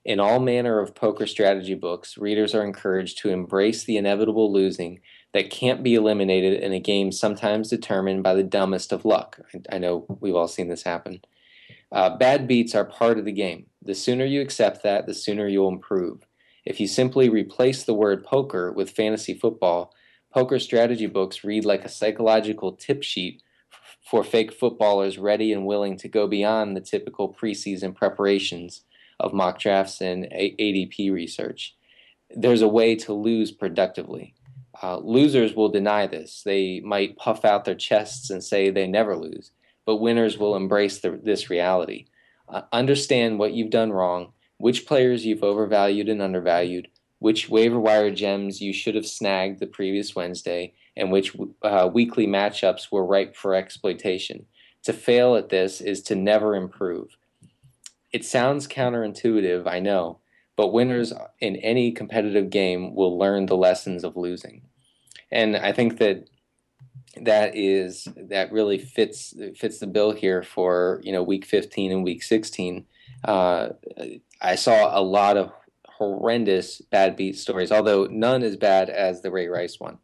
In 0.04 0.20
all 0.20 0.40
manner 0.40 0.80
of 0.80 0.94
poker 0.94 1.26
strategy 1.26 1.74
books, 1.74 2.16
readers 2.16 2.54
are 2.54 2.64
encouraged 2.64 3.18
to 3.18 3.30
embrace 3.30 3.84
the 3.84 3.96
inevitable 3.96 4.52
losing 4.52 5.00
that 5.34 5.50
can't 5.50 5.82
be 5.82 5.94
eliminated 5.94 6.62
in 6.62 6.72
a 6.72 6.80
game 6.80 7.12
sometimes 7.12 7.68
determined 7.68 8.22
by 8.22 8.34
the 8.34 8.42
dumbest 8.42 8.92
of 8.92 9.04
luck. 9.04 9.38
I, 9.52 9.76
I 9.76 9.78
know 9.78 10.06
we've 10.20 10.34
all 10.34 10.48
seen 10.48 10.68
this 10.68 10.84
happen. 10.84 11.20
Uh, 11.90 12.16
bad 12.16 12.46
beats 12.46 12.74
are 12.74 12.84
part 12.84 13.18
of 13.18 13.24
the 13.24 13.32
game. 13.32 13.66
The 13.82 13.94
sooner 13.94 14.24
you 14.24 14.40
accept 14.40 14.82
that, 14.82 15.06
the 15.06 15.14
sooner 15.14 15.48
you'll 15.48 15.68
improve. 15.68 16.26
If 16.64 16.80
you 16.80 16.86
simply 16.86 17.28
replace 17.28 17.84
the 17.84 17.94
word 17.94 18.24
poker 18.24 18.72
with 18.72 18.90
fantasy 18.90 19.34
football, 19.34 19.94
Poker 20.32 20.58
strategy 20.58 21.06
books 21.06 21.42
read 21.42 21.64
like 21.64 21.84
a 21.84 21.88
psychological 21.88 22.72
tip 22.72 23.02
sheet 23.02 23.42
for 24.02 24.22
fake 24.22 24.52
footballers 24.52 25.18
ready 25.18 25.52
and 25.52 25.66
willing 25.66 25.96
to 25.96 26.08
go 26.08 26.26
beyond 26.26 26.76
the 26.76 26.80
typical 26.80 27.32
preseason 27.32 27.94
preparations 27.94 28.82
of 29.20 29.32
mock 29.32 29.58
drafts 29.58 30.00
and 30.00 30.24
ADP 30.24 31.12
research. 31.12 31.74
There's 32.30 32.62
a 32.62 32.68
way 32.68 32.94
to 32.96 33.12
lose 33.12 33.52
productively. 33.52 34.34
Uh, 34.82 34.98
losers 34.98 35.54
will 35.54 35.70
deny 35.70 36.06
this. 36.06 36.42
They 36.44 36.80
might 36.80 37.16
puff 37.16 37.44
out 37.44 37.64
their 37.64 37.74
chests 37.74 38.30
and 38.30 38.44
say 38.44 38.70
they 38.70 38.86
never 38.86 39.16
lose, 39.16 39.50
but 39.84 39.96
winners 39.96 40.38
will 40.38 40.54
embrace 40.54 41.00
the, 41.00 41.18
this 41.22 41.50
reality. 41.50 42.06
Uh, 42.48 42.62
understand 42.72 43.38
what 43.38 43.52
you've 43.52 43.70
done 43.70 43.92
wrong, 43.92 44.32
which 44.58 44.86
players 44.86 45.26
you've 45.26 45.42
overvalued 45.42 46.08
and 46.08 46.22
undervalued, 46.22 46.88
which 47.18 47.48
waiver 47.48 47.80
wire 47.80 48.10
gems 48.10 48.60
you 48.60 48.72
should 48.72 48.94
have 48.94 49.06
snagged 49.06 49.58
the 49.58 49.66
previous 49.66 50.14
Wednesday, 50.14 50.72
and 50.96 51.10
which 51.10 51.36
uh, 51.62 51.88
weekly 51.92 52.26
matchups 52.26 52.92
were 52.92 53.04
ripe 53.04 53.36
for 53.36 53.54
exploitation. 53.54 54.46
To 54.84 54.92
fail 54.92 55.34
at 55.34 55.48
this 55.48 55.80
is 55.80 56.02
to 56.02 56.14
never 56.14 56.54
improve. 56.54 57.16
It 58.12 58.24
sounds 58.24 58.66
counterintuitive, 58.66 59.66
I 59.66 59.80
know, 59.80 60.20
but 60.56 60.72
winners 60.72 61.12
in 61.40 61.56
any 61.56 61.92
competitive 61.92 62.50
game 62.50 62.94
will 62.94 63.18
learn 63.18 63.46
the 63.46 63.56
lessons 63.56 64.04
of 64.04 64.16
losing. 64.16 64.62
And 65.30 65.56
I 65.56 65.72
think 65.72 65.98
that 65.98 66.28
that 67.16 67.56
is 67.56 68.06
that 68.16 68.52
really 68.52 68.78
fits 68.78 69.34
fits 69.56 69.78
the 69.78 69.86
bill 69.86 70.12
here 70.12 70.42
for 70.42 71.00
you 71.02 71.12
know 71.12 71.22
week 71.22 71.44
15 71.44 71.90
and 71.92 72.04
week 72.04 72.22
16. 72.22 72.86
Uh, 73.24 73.70
I 74.40 74.54
saw 74.54 74.96
a 74.96 75.02
lot 75.02 75.36
of 75.36 75.52
horrendous 75.98 76.80
bad 76.80 77.16
beat 77.16 77.36
stories, 77.36 77.72
although 77.72 78.06
none 78.06 78.42
as 78.42 78.56
bad 78.56 78.88
as 78.88 79.20
the 79.20 79.30
Ray 79.30 79.48
Rice 79.48 79.78
one. 79.78 79.98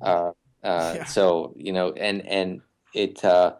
Uh, 0.00 0.32
uh, 0.64 0.94
yeah. 0.96 1.04
So 1.04 1.54
you 1.56 1.72
know, 1.72 1.92
and 1.92 2.26
and 2.26 2.62
it 2.94 3.24
uh, 3.24 3.54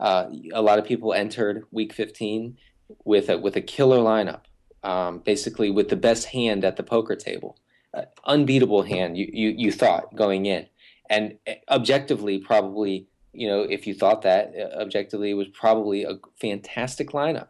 uh 0.00 0.26
a 0.52 0.62
lot 0.62 0.78
of 0.78 0.84
people 0.84 1.12
entered 1.12 1.64
Week 1.70 1.92
15 1.92 2.56
with 3.04 3.28
a 3.28 3.38
with 3.38 3.56
a 3.56 3.60
killer 3.60 3.98
lineup, 3.98 4.42
um, 4.82 5.18
basically 5.18 5.70
with 5.70 5.88
the 5.90 5.96
best 5.96 6.26
hand 6.26 6.64
at 6.64 6.76
the 6.76 6.82
poker 6.82 7.14
table, 7.14 7.58
uh, 7.94 8.02
unbeatable 8.24 8.82
hand. 8.82 9.16
You, 9.16 9.28
you 9.32 9.48
you 9.50 9.72
thought 9.72 10.16
going 10.16 10.46
in, 10.46 10.66
and 11.10 11.38
uh, 11.46 11.52
objectively 11.70 12.38
probably 12.38 13.06
you 13.32 13.46
know 13.46 13.60
if 13.60 13.86
you 13.86 13.94
thought 13.94 14.22
that 14.22 14.54
objectively 14.80 15.30
it 15.30 15.34
was 15.34 15.48
probably 15.48 16.04
a 16.04 16.18
fantastic 16.40 17.10
lineup, 17.10 17.48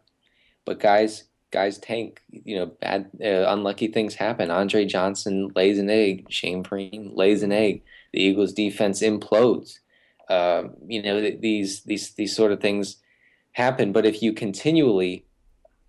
but 0.65 0.79
guys 0.79 1.28
guys 1.51 1.77
tank. 1.77 2.21
You 2.31 2.57
know, 2.57 2.65
bad, 2.67 3.09
uh, 3.23 3.45
unlucky 3.47 3.87
things 3.87 4.15
happen. 4.15 4.51
Andre 4.51 4.85
Johnson 4.85 5.51
lays 5.55 5.79
an 5.79 5.89
egg. 5.89 6.27
Shane 6.29 6.63
Vereen 6.63 7.15
lays 7.15 7.43
an 7.43 7.51
egg. 7.51 7.81
The 8.13 8.21
Eagles' 8.21 8.53
defense 8.53 9.01
implodes. 9.01 9.79
Uh, 10.29 10.69
you 10.87 11.01
know, 11.01 11.21
these 11.21 11.81
these 11.83 12.13
these 12.13 12.35
sort 12.35 12.51
of 12.51 12.59
things 12.59 12.97
happen. 13.53 13.91
But 13.91 14.05
if 14.05 14.21
you 14.21 14.33
continually, 14.33 15.25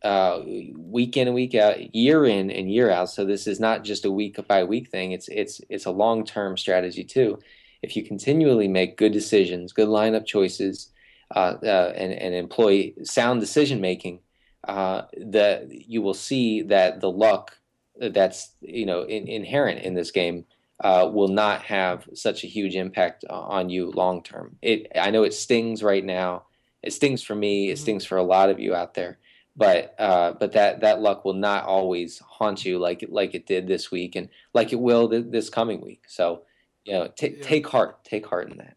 uh, 0.03 0.41
week 0.77 1.17
in 1.17 1.29
and 1.29 1.35
week 1.35 1.55
out, 1.55 1.95
year 1.95 2.25
in 2.25 2.51
and 2.51 2.71
year 2.71 2.91
out, 2.91 3.11
so 3.11 3.25
this 3.25 3.47
is 3.47 3.61
not 3.61 3.85
just 3.85 4.05
a 4.05 4.11
week 4.11 4.39
by 4.49 4.65
week 4.65 4.89
thing. 4.91 5.13
It's 5.13 5.29
it's 5.29 5.61
it's 5.69 5.87
a 5.87 5.91
long 5.91 6.25
term 6.25 6.57
strategy 6.57 7.05
too. 7.05 7.39
If 7.83 7.97
you 7.97 8.05
continually 8.05 8.69
make 8.69 8.97
good 8.99 9.13
decisions, 9.13 9.73
good 9.73 9.89
lineup 9.89 10.27
choices, 10.27 10.91
uh, 11.35 11.57
uh, 11.63 11.93
and 11.95 12.13
and 12.13 12.35
employ 12.35 12.93
sound 13.03 13.41
decision 13.41 13.81
making 13.81 14.21
uh, 14.67 15.03
that 15.17 15.71
you 15.71 16.03
will 16.03 16.15
see 16.15 16.63
that 16.63 17.01
the 17.01 17.11
luck 17.11 17.57
that's 17.99 18.53
you 18.61 18.87
know 18.87 19.03
in, 19.03 19.29
inherent 19.29 19.81
in 19.81 19.95
this 19.95 20.11
game 20.11 20.45
uh, 20.81 21.09
will 21.13 21.29
not 21.29 21.63
have 21.63 22.09
such 22.15 22.43
a 22.43 22.47
huge 22.47 22.75
impact 22.75 23.25
on 23.29 23.69
you 23.69 23.91
long 23.91 24.23
term. 24.23 24.57
It 24.63 24.91
I 24.99 25.11
know 25.11 25.25
it 25.25 25.35
stings 25.35 25.83
right 25.83 26.05
now. 26.05 26.45
It 26.83 26.93
stings 26.93 27.23
for 27.23 27.35
me. 27.35 27.69
It 27.69 27.75
mm-hmm. 27.75 27.83
stings 27.83 28.05
for 28.05 28.17
a 28.17 28.23
lot 28.23 28.49
of 28.49 28.59
you 28.59 28.75
out 28.75 28.95
there. 28.95 29.19
But 29.57 29.95
uh, 29.99 30.33
but 30.33 30.53
that 30.53 30.81
that 30.81 31.01
luck 31.01 31.25
will 31.25 31.35
not 31.35 31.65
always 31.65 32.19
haunt 32.19 32.65
you 32.65 32.79
like 32.79 33.05
like 33.09 33.35
it 33.35 33.47
did 33.47 33.67
this 33.67 33.91
week 33.91 34.17
and 34.17 34.29
like 34.55 34.73
it 34.73 34.81
will 34.81 35.09
th- 35.09 35.27
this 35.29 35.51
coming 35.51 35.81
week. 35.81 36.05
So 36.07 36.43
you 36.85 36.95
know 36.95 37.09
t- 37.09 37.37
yeah. 37.37 37.45
take 37.45 37.67
heart. 37.67 38.03
Take 38.05 38.27
heart 38.27 38.51
in 38.51 38.59
that. 38.59 38.77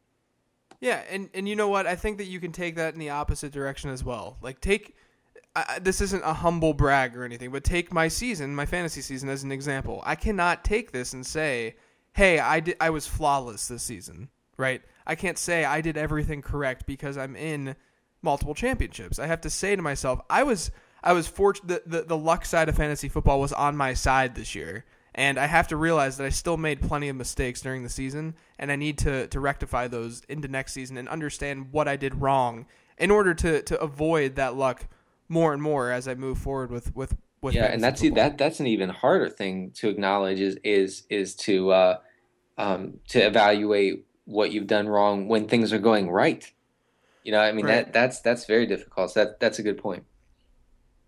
Yeah, 0.81 1.01
and 1.10 1.30
and 1.34 1.47
you 1.47 1.55
know 1.55 1.69
what? 1.69 1.88
I 1.88 1.95
think 1.95 2.18
that 2.18 2.26
you 2.26 2.41
can 2.41 2.51
take 2.51 2.76
that 2.76 2.93
in 2.93 2.99
the 2.99 3.11
opposite 3.11 3.53
direction 3.53 3.89
as 3.91 4.03
well. 4.03 4.38
Like 4.41 4.60
take 4.60 4.95
I, 5.55 5.80
this 5.80 6.01
isn't 6.01 6.23
a 6.23 6.34
humble 6.34 6.73
brag 6.73 7.15
or 7.15 7.23
anything, 7.23 7.51
but 7.51 7.63
take 7.63 7.93
my 7.93 8.07
season, 8.07 8.55
my 8.55 8.65
fantasy 8.65 9.01
season, 9.01 9.30
as 9.30 9.43
an 9.43 9.51
example. 9.51 10.01
I 10.05 10.15
cannot 10.15 10.63
take 10.63 10.91
this 10.91 11.13
and 11.13 11.25
say, 11.25 11.75
"Hey, 12.13 12.39
I 12.39 12.59
did, 12.59 12.77
I 12.81 12.89
was 12.89 13.07
flawless 13.07 13.67
this 13.67 13.84
season." 13.84 14.30
Right? 14.57 14.81
I 15.05 15.15
can't 15.15 15.38
say 15.38 15.65
I 15.65 15.81
did 15.81 15.97
everything 15.97 16.41
correct 16.41 16.85
because 16.85 17.17
I'm 17.17 17.35
in 17.35 17.75
multiple 18.21 18.55
championships. 18.55 19.19
I 19.19 19.27
have 19.27 19.41
to 19.41 19.49
say 19.49 19.75
to 19.75 19.81
myself, 19.81 20.21
I 20.30 20.43
was 20.43 20.71
I 21.03 21.13
was 21.13 21.27
fortunate. 21.27 21.85
The, 21.85 21.99
the 21.99 22.05
the 22.05 22.17
luck 22.17 22.45
side 22.45 22.69
of 22.69 22.75
fantasy 22.75 23.09
football 23.09 23.39
was 23.39 23.53
on 23.53 23.77
my 23.77 23.93
side 23.93 24.35
this 24.35 24.55
year, 24.55 24.85
and 25.13 25.38
I 25.38 25.45
have 25.45 25.67
to 25.67 25.77
realize 25.77 26.17
that 26.17 26.25
I 26.25 26.30
still 26.30 26.57
made 26.57 26.81
plenty 26.81 27.09
of 27.09 27.15
mistakes 27.15 27.61
during 27.61 27.84
the 27.84 27.89
season, 27.89 28.35
and 28.57 28.71
I 28.71 28.75
need 28.75 28.97
to 28.99 29.27
to 29.27 29.39
rectify 29.39 29.88
those 29.88 30.23
into 30.30 30.47
next 30.47 30.73
season 30.73 30.97
and 30.97 31.09
understand 31.09 31.71
what 31.71 31.88
I 31.88 31.97
did 31.97 32.21
wrong 32.21 32.65
in 32.97 33.11
order 33.11 33.34
to 33.35 33.61
to 33.63 33.80
avoid 33.80 34.35
that 34.35 34.55
luck 34.55 34.88
more 35.29 35.53
and 35.53 35.61
more 35.61 35.91
as 35.91 36.07
I 36.07 36.15
move 36.15 36.37
forward 36.37 36.71
with 36.71 36.95
with 36.95 37.15
with 37.41 37.55
yeah, 37.55 37.65
and 37.65 37.83
that's 37.83 38.01
that 38.01 38.37
that's 38.37 38.59
an 38.59 38.67
even 38.67 38.89
harder 38.89 39.29
thing 39.29 39.71
to 39.75 39.89
acknowledge 39.89 40.39
is 40.39 40.57
is 40.63 41.03
is 41.09 41.35
to 41.35 41.71
uh, 41.71 41.97
um, 42.57 42.99
to 43.09 43.19
evaluate 43.19 44.05
what 44.25 44.51
you've 44.51 44.67
done 44.67 44.87
wrong 44.87 45.27
when 45.27 45.47
things 45.47 45.73
are 45.73 45.79
going 45.79 46.09
right. 46.09 46.49
You 47.23 47.31
know, 47.31 47.39
I 47.39 47.51
mean 47.51 47.65
right. 47.65 47.85
that 47.85 47.93
that's 47.93 48.21
that's 48.21 48.45
very 48.45 48.65
difficult. 48.65 49.11
So 49.11 49.25
that 49.25 49.39
that's 49.39 49.59
a 49.59 49.63
good 49.63 49.77
point. 49.77 50.05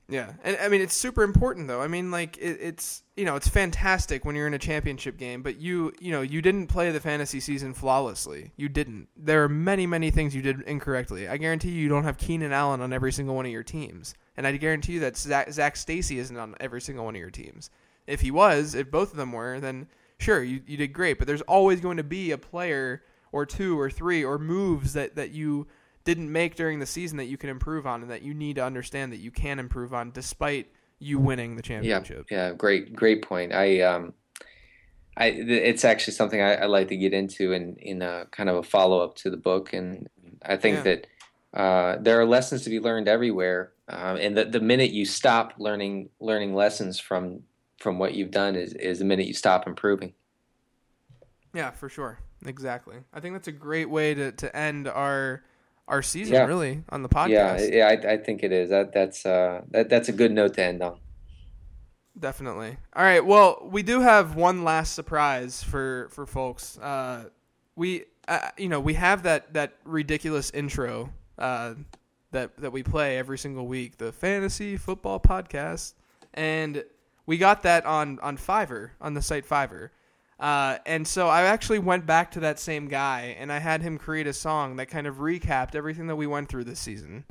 Yeah, 0.07 0.33
and 0.43 0.57
I 0.61 0.67
mean 0.67 0.81
it's 0.81 0.95
super 0.95 1.23
important 1.23 1.67
though. 1.67 1.81
I 1.81 1.87
mean, 1.87 2.11
like 2.11 2.37
it, 2.37 2.59
it's 2.61 3.03
you 3.15 3.23
know 3.23 3.35
it's 3.35 3.47
fantastic 3.47 4.25
when 4.25 4.35
you're 4.35 4.47
in 4.47 4.53
a 4.53 4.59
championship 4.59 5.17
game, 5.17 5.41
but 5.41 5.57
you 5.57 5.93
you 5.99 6.11
know 6.11 6.21
you 6.21 6.41
didn't 6.41 6.67
play 6.67 6.91
the 6.91 6.99
fantasy 6.99 7.39
season 7.39 7.73
flawlessly. 7.73 8.51
You 8.57 8.67
didn't. 8.67 9.07
There 9.15 9.43
are 9.43 9.49
many 9.49 9.87
many 9.87 10.11
things 10.11 10.35
you 10.35 10.41
did 10.41 10.61
incorrectly. 10.61 11.27
I 11.27 11.37
guarantee 11.37 11.71
you, 11.71 11.81
you 11.81 11.89
don't 11.89 12.03
have 12.03 12.17
Keenan 12.17 12.51
Allen 12.51 12.81
on 12.81 12.91
every 12.91 13.13
single 13.13 13.35
one 13.35 13.45
of 13.45 13.51
your 13.51 13.63
teams, 13.63 14.13
and 14.35 14.45
I 14.45 14.55
guarantee 14.57 14.93
you 14.93 14.99
that 15.01 15.17
Zach, 15.17 15.51
Zac 15.51 15.77
Stacy 15.77 16.19
isn't 16.19 16.37
on 16.37 16.55
every 16.59 16.81
single 16.81 17.05
one 17.05 17.15
of 17.15 17.19
your 17.19 17.31
teams. 17.31 17.69
If 18.05 18.21
he 18.21 18.31
was, 18.31 18.75
if 18.75 18.91
both 18.91 19.11
of 19.11 19.17
them 19.17 19.31
were, 19.31 19.59
then 19.59 19.87
sure 20.17 20.43
you 20.43 20.61
you 20.67 20.77
did 20.77 20.93
great. 20.93 21.17
But 21.17 21.27
there's 21.27 21.41
always 21.41 21.79
going 21.79 21.97
to 21.97 22.03
be 22.03 22.31
a 22.31 22.37
player 22.37 23.01
or 23.31 23.45
two 23.45 23.79
or 23.79 23.89
three 23.89 24.25
or 24.25 24.37
moves 24.37 24.93
that 24.93 25.15
that 25.15 25.31
you 25.31 25.67
didn't 26.03 26.31
make 26.31 26.55
during 26.55 26.79
the 26.79 26.85
season 26.85 27.17
that 27.17 27.25
you 27.25 27.37
can 27.37 27.49
improve 27.49 27.87
on 27.87 28.01
and 28.01 28.11
that 28.11 28.21
you 28.21 28.33
need 28.33 28.57
to 28.57 28.63
understand 28.63 29.11
that 29.11 29.17
you 29.17 29.31
can 29.31 29.57
improve 29.57 29.93
on 29.93 30.11
despite 30.11 30.67
you 31.06 31.19
winning 31.19 31.56
the 31.56 31.61
championship. 31.61 32.27
Yeah, 32.30 32.48
yeah, 32.49 32.53
great, 32.53 32.94
great 32.95 33.22
point. 33.22 33.53
I, 33.53 33.82
um, 33.82 34.14
I, 35.15 35.27
it's 35.27 35.86
actually 35.86 36.14
something 36.14 36.41
I, 36.41 36.56
I 36.56 36.65
like 36.65 36.88
to 36.90 36.98
get 36.98 37.14
into 37.14 37.53
in 37.53 37.76
in 37.77 38.02
a 38.02 38.26
kind 38.32 38.49
of 38.49 38.57
a 38.57 38.64
follow 38.64 38.99
up 39.02 39.15
to 39.18 39.30
the 39.30 39.38
book, 39.38 39.72
and 39.72 40.10
I 40.44 40.57
think 40.57 40.77
yeah. 40.77 40.84
that 40.84 41.07
uh, 41.53 41.98
there 42.02 42.19
are 42.19 42.26
lessons 42.26 42.64
to 42.64 42.69
be 42.69 42.80
learned 42.80 43.07
everywhere, 43.07 43.72
um, 43.88 44.18
and 44.18 44.36
the 44.36 44.45
the 44.45 44.60
minute 44.60 44.91
you 44.91 45.06
stop 45.06 45.53
learning 45.57 46.10
learning 46.19 46.53
lessons 46.53 46.99
from 46.99 47.44
from 47.80 47.98
what 47.98 48.14
you've 48.15 48.32
done 48.32 48.56
is 48.56 48.73
is 48.73 48.99
the 48.99 49.06
minute 49.06 49.27
you 49.27 49.34
stop 49.34 49.68
improving. 49.68 50.14
Yeah, 51.53 51.72
for 51.72 51.88
sure, 51.88 52.19
exactly. 52.45 52.98
I 53.14 53.22
think 53.22 53.36
that's 53.36 53.48
a 53.48 53.53
great 53.53 53.90
way 53.90 54.14
to 54.15 54.34
to 54.34 54.56
end 54.56 54.90
our 54.90 55.44
our 55.88 56.02
season 56.02 56.34
yeah. 56.34 56.45
really 56.45 56.84
on 56.90 57.03
the 57.03 57.10
podcast. 57.10 57.72
Yeah, 57.72 57.76
yeah, 57.78 57.88
I, 57.88 58.14
I 58.14 58.18
think 58.18 58.44
it 58.44 58.52
is. 58.52 58.70
That 58.70 58.94
that's 58.94 59.26
uh 59.26 59.62
that 59.72 59.90
that's 59.90 60.10
a 60.10 60.14
good 60.14 60.32
note 60.32 60.56
to 60.56 60.64
end 60.64 60.82
on. 60.82 60.98
Definitely. 62.18 62.78
All 62.95 63.03
right. 63.03 63.26
Well, 63.26 63.68
we 63.70 63.84
do 63.84 63.99
have 63.99 64.36
one 64.36 64.64
last 64.64 64.94
surprise 64.94 65.62
for 65.62 66.07
for 66.12 66.26
folks. 66.26 66.78
Uh, 66.78 67.26
we 67.76 68.06
uh, 68.28 68.49
you 68.57 68.70
know 68.70 68.80
we 68.80 68.94
have 68.94 69.24
that 69.24 69.53
that 69.53 69.74
ridiculous 69.84 70.49
intro 70.52 71.12
uh, 71.38 71.74
that 72.32 72.56
that 72.57 72.72
we 72.72 72.84
play 72.84 73.18
every 73.18 73.38
single 73.38 73.68
week, 73.68 73.98
the 73.98 74.12
fantasy 74.12 74.78
football 74.78 75.20
podcast, 75.20 75.94
and 76.34 76.86
we 77.26 77.38
got 77.38 77.64
that 77.64 77.86
on 77.86 78.20
on 78.20 78.38
Fiverr 78.38 78.91
on 79.02 79.14
the 79.14 79.22
site 79.22 79.48
Fiverr. 79.48 79.90
Uh, 80.40 80.78
and 80.86 81.07
so 81.07 81.28
I 81.28 81.44
actually 81.44 81.80
went 81.80 82.06
back 82.06 82.32
to 82.32 82.41
that 82.41 82.60
same 82.60 82.88
guy 82.88 83.36
and 83.40 83.52
I 83.52 83.60
had 83.60 83.82
him 83.82 83.98
create 83.98 84.28
a 84.28 84.34
song 84.34 84.76
that 84.76 84.88
kind 84.88 85.07
of 85.07 85.18
recapped 85.18 85.76
everything 85.76 86.07
that 86.07 86.16
we 86.16 86.28
went 86.28 86.49
through 86.49 86.66
this 86.66 86.80
season. 86.80 87.24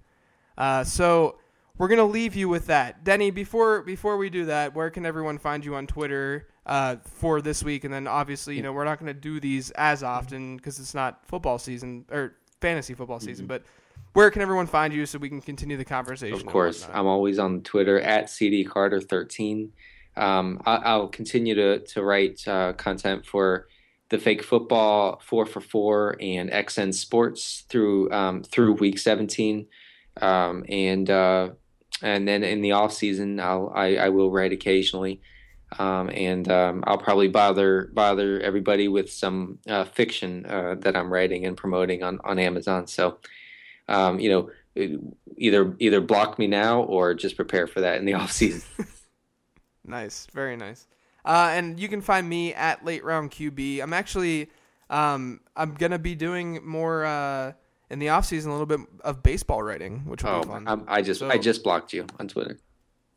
Uh, 0.57 0.85
so 0.85 1.37
we're 1.77 1.89
gonna 1.89 2.05
leave 2.05 2.35
you 2.35 2.49
with 2.49 2.67
that, 2.67 3.05
Denny. 3.05 3.31
Before 3.31 3.83
before 3.83 4.17
we 4.17 4.31
do 4.31 4.47
that, 4.47 4.75
where 4.75 4.91
can 4.91 5.05
everyone 5.05 5.39
find 5.39 5.65
you 5.65 5.75
on 5.75 5.87
Twitter 5.87 6.49
uh, 6.67 6.97
for 7.05 7.43
this 7.43 7.63
week? 7.63 7.85
And 7.85 7.93
then 7.93 8.07
obviously, 8.07 8.57
you 8.57 8.63
know, 8.63 8.73
we're 8.73 8.85
not 8.85 8.99
gonna 8.99 9.13
do 9.13 9.41
these 9.41 9.71
as 9.73 10.03
often 10.03 10.57
because 10.57 10.79
it's 10.79 10.95
not 10.95 11.27
football 11.27 11.59
season 11.59 12.05
or 12.11 12.37
fantasy 12.61 12.95
football 12.95 13.19
season, 13.19 13.45
mm-hmm. 13.45 13.49
but 13.49 13.65
where 14.13 14.31
can 14.31 14.41
everyone 14.41 14.69
find 14.69 14.95
you 14.95 15.05
so 15.05 15.19
we 15.19 15.29
can 15.29 15.41
continue 15.41 15.77
the 15.77 15.85
conversation? 15.85 16.37
Of 16.37 16.47
course, 16.47 16.89
I'm 16.93 17.07
always 17.07 17.41
on 17.41 17.61
Twitter 17.63 18.01
at 18.01 18.27
cdcarter13 18.27 19.71
um, 20.17 20.61
I, 20.65 20.97
will 20.97 21.09
continue 21.09 21.55
to 21.55 21.81
to 21.81 22.03
write 22.03 22.47
uh, 22.47 22.73
content 22.75 23.27
for 23.27 23.67
the 24.11 24.19
fake 24.19 24.43
football 24.43 25.21
four 25.25 25.47
for 25.47 25.61
four 25.61 26.17
and 26.21 26.51
XN 26.51 26.95
Sports 26.95 27.65
through 27.69 28.11
um, 28.13 28.43
through 28.43 28.75
week 28.75 28.99
17, 28.99 29.67
um, 30.21 30.65
and 30.69 31.11
uh, 31.11 31.51
and 32.03 32.29
then 32.29 32.45
in 32.45 32.61
the 32.61 32.73
off 32.73 32.93
season 32.93 33.41
I'll 33.41 33.73
I, 33.75 33.97
I 33.97 34.09
will 34.11 34.31
write 34.31 34.53
occasionally. 34.53 35.21
Um, 35.77 36.09
and 36.11 36.49
um, 36.53 36.85
I'll 36.87 36.99
probably 36.99 37.27
bother 37.27 37.91
bother 37.93 38.41
everybody 38.41 38.87
with 38.87 39.11
some 39.11 39.59
uh, 39.67 39.85
fiction 39.85 40.47
uh, 40.47 40.77
that 40.81 40.95
I'm 40.95 41.13
writing 41.13 41.47
and 41.47 41.57
promoting 41.57 42.05
on, 42.05 42.21
on 42.23 42.39
Amazon. 42.39 42.87
So, 42.87 43.19
um, 43.89 44.21
you 44.21 44.31
know, 44.31 44.51
either 45.37 45.75
either 45.81 46.01
block 46.01 46.39
me 46.39 46.47
now 46.47 46.83
or 46.83 47.15
just 47.15 47.35
prepare 47.35 47.67
for 47.67 47.81
that 47.81 47.99
in 47.99 48.05
the 48.05 48.15
off 48.15 48.31
season. 48.31 48.63
Nice, 49.85 50.27
very 50.33 50.57
nice. 50.57 50.87
Uh, 51.25 51.51
and 51.53 51.81
you 51.81 51.89
can 51.89 52.01
find 52.01 52.29
me 52.29 52.53
at 52.55 52.85
late 52.85 53.05
round 53.05 53.31
QB. 53.31 53.83
I'm 53.83 53.93
actually, 53.93 54.51
um, 54.91 55.41
I'm 55.57 55.75
gonna 55.75 55.99
be 55.99 56.15
doing 56.15 56.67
more 56.67 57.05
uh, 57.05 57.53
in 57.91 57.99
the 57.99 58.11
off 58.11 58.27
season, 58.27 58.51
a 58.51 58.55
little 58.55 58.67
bit 58.67 58.81
of 59.03 59.23
baseball 59.23 59.63
writing, 59.63 60.01
which 60.07 60.23
will 60.23 60.31
oh, 60.31 60.43
be 60.43 60.49
fun. 60.49 60.69
I'm, 60.69 60.85
i 60.87 61.01
just, 61.01 61.21
so, 61.21 61.29
I 61.29 61.39
just 61.39 61.63
blocked 61.63 61.93
you 61.93 62.07
on 62.19 62.29
Twitter. 62.29 62.59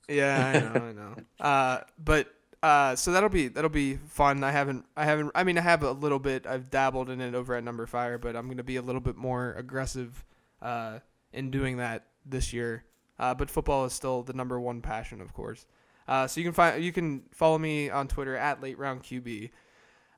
Yeah, 0.07 0.47
I 0.47 0.79
know, 0.79 0.85
I 0.85 0.91
know. 0.93 1.15
Uh, 1.39 1.81
but 2.03 2.33
uh, 2.63 2.95
so 2.95 3.11
that'll 3.11 3.29
be 3.29 3.47
that'll 3.47 3.69
be 3.69 3.95
fun. 3.95 4.43
I 4.43 4.51
haven't, 4.51 4.85
I 4.95 5.05
haven't. 5.05 5.31
I 5.35 5.43
mean, 5.43 5.57
I 5.57 5.61
have 5.61 5.83
a 5.83 5.91
little 5.91 6.19
bit. 6.19 6.47
I've 6.47 6.69
dabbled 6.69 7.09
in 7.09 7.21
it 7.21 7.35
over 7.35 7.55
at 7.55 7.63
Number 7.63 7.85
numberFire, 7.85 8.19
but 8.19 8.35
I'm 8.35 8.47
gonna 8.47 8.63
be 8.63 8.77
a 8.77 8.81
little 8.81 9.01
bit 9.01 9.15
more 9.15 9.53
aggressive 9.53 10.25
uh, 10.61 10.99
in 11.33 11.51
doing 11.51 11.77
that 11.77 12.07
this 12.25 12.53
year. 12.53 12.85
Uh, 13.19 13.33
but 13.33 13.49
football 13.49 13.85
is 13.85 13.93
still 13.93 14.23
the 14.23 14.33
number 14.33 14.59
one 14.59 14.81
passion, 14.81 15.21
of 15.21 15.33
course. 15.33 15.65
Uh, 16.07 16.25
so 16.27 16.39
you 16.39 16.45
can 16.45 16.53
find 16.53 16.83
you 16.83 16.91
can 16.91 17.23
follow 17.31 17.57
me 17.57 17.89
on 17.89 18.07
Twitter 18.07 18.35
at 18.35 18.61
late 18.61 18.77
round 18.77 19.03
QB. 19.03 19.49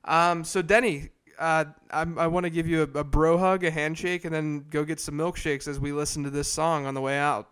Um, 0.04 0.44
so 0.44 0.62
Denny, 0.62 1.10
uh, 1.38 1.64
i 1.90 2.26
want 2.26 2.44
to 2.44 2.50
give 2.50 2.66
you 2.66 2.82
a, 2.82 2.98
a, 2.98 3.04
bro 3.04 3.38
hug, 3.38 3.64
a 3.64 3.70
handshake, 3.70 4.24
and 4.24 4.34
then 4.34 4.66
go 4.70 4.84
get 4.84 5.00
some 5.00 5.16
milkshakes 5.16 5.66
as 5.66 5.80
we 5.80 5.92
listen 5.92 6.22
to 6.24 6.30
this 6.30 6.50
song 6.50 6.86
on 6.86 6.94
the 6.94 7.00
way 7.00 7.18
out. 7.18 7.48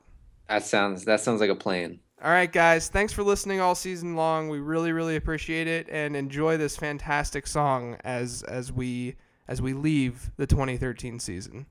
That 0.48 0.65
sounds 0.65 1.05
that 1.05 1.20
sounds 1.20 1.40
like 1.40 1.51
a 1.51 1.55
plan. 1.55 2.01
All 2.23 2.31
right, 2.31 2.51
guys. 2.51 2.89
Thanks 2.89 3.12
for 3.12 3.23
listening 3.23 3.60
all 3.60 3.74
season 3.74 4.16
long. 4.16 4.48
We 4.48 4.59
really, 4.59 4.93
really 4.93 5.16
appreciate 5.16 5.69
it, 5.69 5.89
and 5.90 6.16
enjoy 6.16 6.56
this 6.56 6.77
fantastic 6.77 7.47
song 7.47 7.97
as 8.05 8.43
as 8.44 8.73
we 8.73 9.16
as 9.47 9.62
we 9.62 9.73
leave 9.73 10.31
the 10.36 10.47
2013 10.47 11.19
season. 11.19 11.66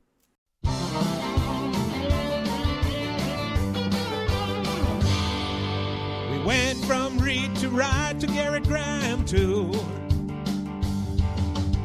Went 6.47 6.77
from 6.85 7.19
Reed 7.19 7.53
to 7.57 7.67
Ride 7.67 8.21
to 8.21 8.27
Garrett 8.27 8.63
Graham 8.63 9.25
too. 9.25 9.69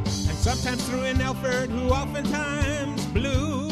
And 0.04 0.38
sometimes 0.38 0.88
through 0.88 1.02
an 1.02 1.20
Elford 1.20 1.68
who 1.68 1.88
oftentimes 1.88 3.04
blew. 3.06 3.68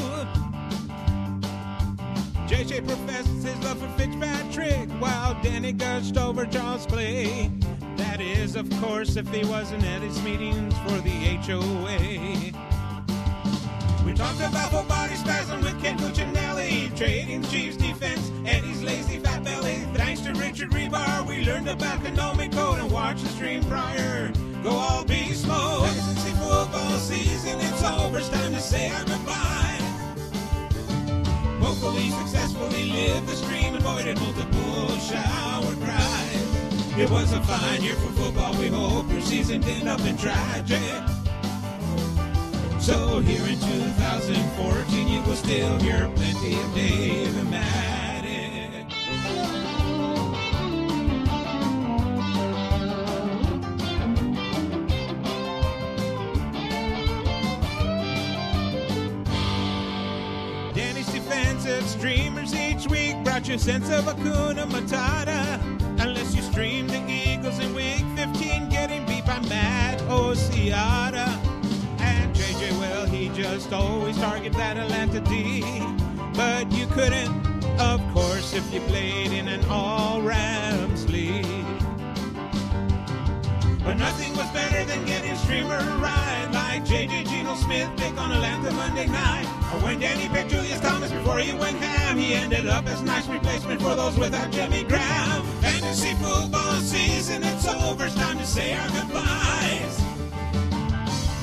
JJ 2.49 2.89
professes 2.89 3.45
his 3.45 3.57
love 3.62 3.79
for 3.79 3.89
Fitzpatrick 3.91 4.91
while 4.99 5.41
Danny 5.45 5.71
gushed 5.71 6.17
over 6.17 6.45
Charles 6.45 6.87
Clay. 6.87 7.53
That 7.97 8.21
is, 8.21 8.57
of 8.57 8.69
course, 8.81 9.15
if 9.15 9.29
he 9.33 9.45
wasn't 9.45 9.85
at 9.85 10.03
his 10.03 10.21
meetings 10.25 10.75
for 10.79 10.99
the 11.03 11.37
HOA. 11.47 12.51
We 14.05 14.12
talked 14.12 14.41
about 14.41 14.73
full 14.73 14.83
body 14.83 15.15
spasm 15.15 15.61
with 15.62 15.81
Ken 15.81 15.97
Cuccinelli, 16.01 16.97
trading 16.97 17.45
Chiefs 17.45 17.77
defense, 17.77 18.33
Eddie's 18.45 18.83
lazy 18.83 19.21
fat 19.21 19.45
belly. 19.45 19.80
To 20.31 20.39
Richard 20.39 20.70
Hribar, 20.70 21.27
we 21.27 21.44
learned 21.44 21.69
about 21.69 21.98
Konami 22.05 22.52
code 22.52 22.78
and 22.78 22.93
watched 22.93 23.24
the 23.24 23.31
stream 23.31 23.65
prior. 23.65 24.31
Go 24.62 24.70
all 24.70 25.05
beast 25.05 25.44
mode. 25.44 25.89
Emergency 25.89 26.31
football 26.31 26.98
season, 26.98 27.59
it's 27.59 27.82
over. 27.82 28.19
It's 28.19 28.28
time 28.28 28.52
to 28.52 28.61
say 28.61 28.90
our 28.90 29.05
goodbye. 29.07 29.78
Hopefully, 31.59 32.11
successfully 32.11 32.93
lived 32.93 33.27
the 33.27 33.35
stream, 33.35 33.74
avoided 33.74 34.20
multiple 34.20 34.97
shower 34.98 35.74
cries. 35.82 36.97
It 36.97 37.11
was 37.11 37.32
a 37.32 37.40
fine 37.43 37.82
year 37.82 37.97
for 37.97 38.12
football. 38.12 38.57
We 38.57 38.69
hope 38.69 39.11
your 39.11 39.23
season 39.23 39.62
didn't 39.62 39.89
up 39.89 40.01
in 40.02 40.16
tragic. 40.16 40.78
So 42.78 43.19
here 43.19 43.43
in 43.48 43.59
2014, 43.59 45.09
you 45.09 45.23
will 45.23 45.35
still 45.35 45.77
hear 45.81 46.09
plenty 46.15 46.55
of 46.55 46.74
Dave 46.77 47.36
and 47.36 47.51
Maddox. 47.51 47.90
Week 63.51 63.59
brought 63.59 63.66
you 63.66 63.74
a 63.74 63.81
sense 63.81 63.90
of 63.90 64.05
Hakuna 64.05 64.64
Matata. 64.70 65.59
Unless 66.01 66.36
you 66.36 66.43
stream 66.43 66.86
the 66.86 67.02
Eagles 67.09 67.59
in 67.59 67.74
week 67.74 68.05
15, 68.14 68.68
getting 68.68 69.05
beat 69.06 69.27
by 69.27 69.40
Matt 69.48 69.98
Asiata 70.02 71.27
And 71.98 72.35
JJ, 72.35 72.78
well, 72.78 73.06
he 73.06 73.28
just 73.31 73.72
always 73.72 74.16
target 74.18 74.52
that 74.52 74.77
Atlanta 74.77 75.20
D. 75.20 75.64
But 76.35 76.70
you 76.70 76.86
couldn't, 76.86 77.31
of 77.81 78.01
course, 78.14 78.55
if 78.55 78.72
you 78.72 78.81
played 78.82 79.32
in 79.32 79.48
an 79.48 79.64
all 79.68 80.22
Rams 80.22 81.10
league. 81.10 81.44
But 83.82 83.94
nothing 83.94 84.36
was 84.36 84.48
better 84.52 84.85
than 84.85 85.05
getting 85.06 85.35
streamer 85.36 85.81
ride 85.98 86.51
like 86.52 86.85
JJ 86.85 87.28
Geno 87.28 87.56
Smith 87.56 87.90
pick 87.97 88.16
on 88.20 88.31
Atlanta 88.31 88.70
Monday 88.72 89.06
night. 89.06 89.60
When 89.78 90.01
Danny 90.01 90.28
picked 90.28 90.51
Julius 90.51 90.80
Thomas 90.80 91.12
before 91.12 91.38
he 91.38 91.52
went 91.55 91.78
ham, 91.78 92.18
he 92.18 92.34
ended 92.34 92.66
up 92.66 92.86
as 92.88 93.02
nice 93.02 93.28
replacement 93.28 93.80
for 93.80 93.94
those 93.94 94.18
without 94.18 94.51
Jimmy 94.51 94.82
Graham. 94.82 95.42
Fantasy 95.62 96.12
football 96.14 96.80
season, 96.80 97.44
it's 97.44 97.68
over. 97.68 98.06
It's 98.06 98.14
time 98.16 98.38
to 98.38 98.47
say 98.47 98.74
our 98.74 98.88
goodbyes. 98.88 100.01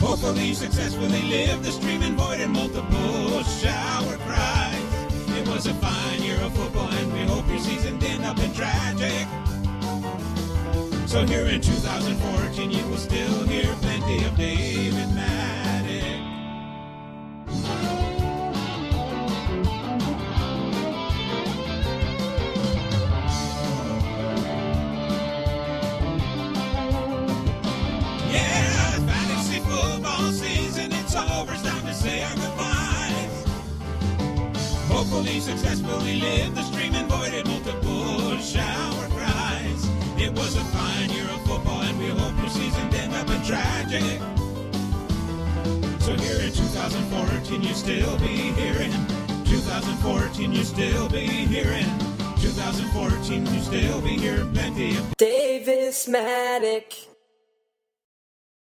Hopefully 0.01 0.47
you 0.47 0.53
successfully 0.53 1.21
live 1.23 1.63
the 1.63 1.71
streaming 1.71 2.17
void 2.17 2.41
and 2.41 2.51
multiple 2.51 3.43
shower 3.43 4.17
cries. 4.17 4.83
It 5.37 5.47
was 5.47 5.65
a 5.65 5.73
fine 5.75 6.21
year 6.21 6.39
of 6.41 6.53
football 6.53 6.89
and 6.89 7.13
we 7.13 7.21
hope 7.21 7.47
your 7.47 7.59
season 7.59 7.97
didn't 7.97 8.25
up 8.25 8.39
in 8.39 8.53
tragic. 8.53 9.25
So 11.07 11.25
here 11.25 11.45
in 11.45 11.61
2014 11.61 12.71
you 12.71 12.85
will 12.87 12.97
still 12.97 13.43
hear 13.45 13.73
plenty 13.75 14.25
of 14.25 14.35
David 14.35 15.15
Maddox. 15.15 15.66
2014, 47.09 47.63
you 47.63 47.73
still 47.73 48.17
be 48.19 48.27
hearing. 48.27 48.91
2014, 49.45 50.51
you 50.51 50.63
still 50.63 51.07
be 51.07 51.25
hearing. 51.25 51.85
2014, 52.41 53.45
you 53.45 53.61
still 53.61 54.01
be 54.01 54.17
hearing 54.17 54.51
plenty 54.53 54.97
of 54.97 55.15
Davis 55.17 56.07
Maddock. 56.07 56.91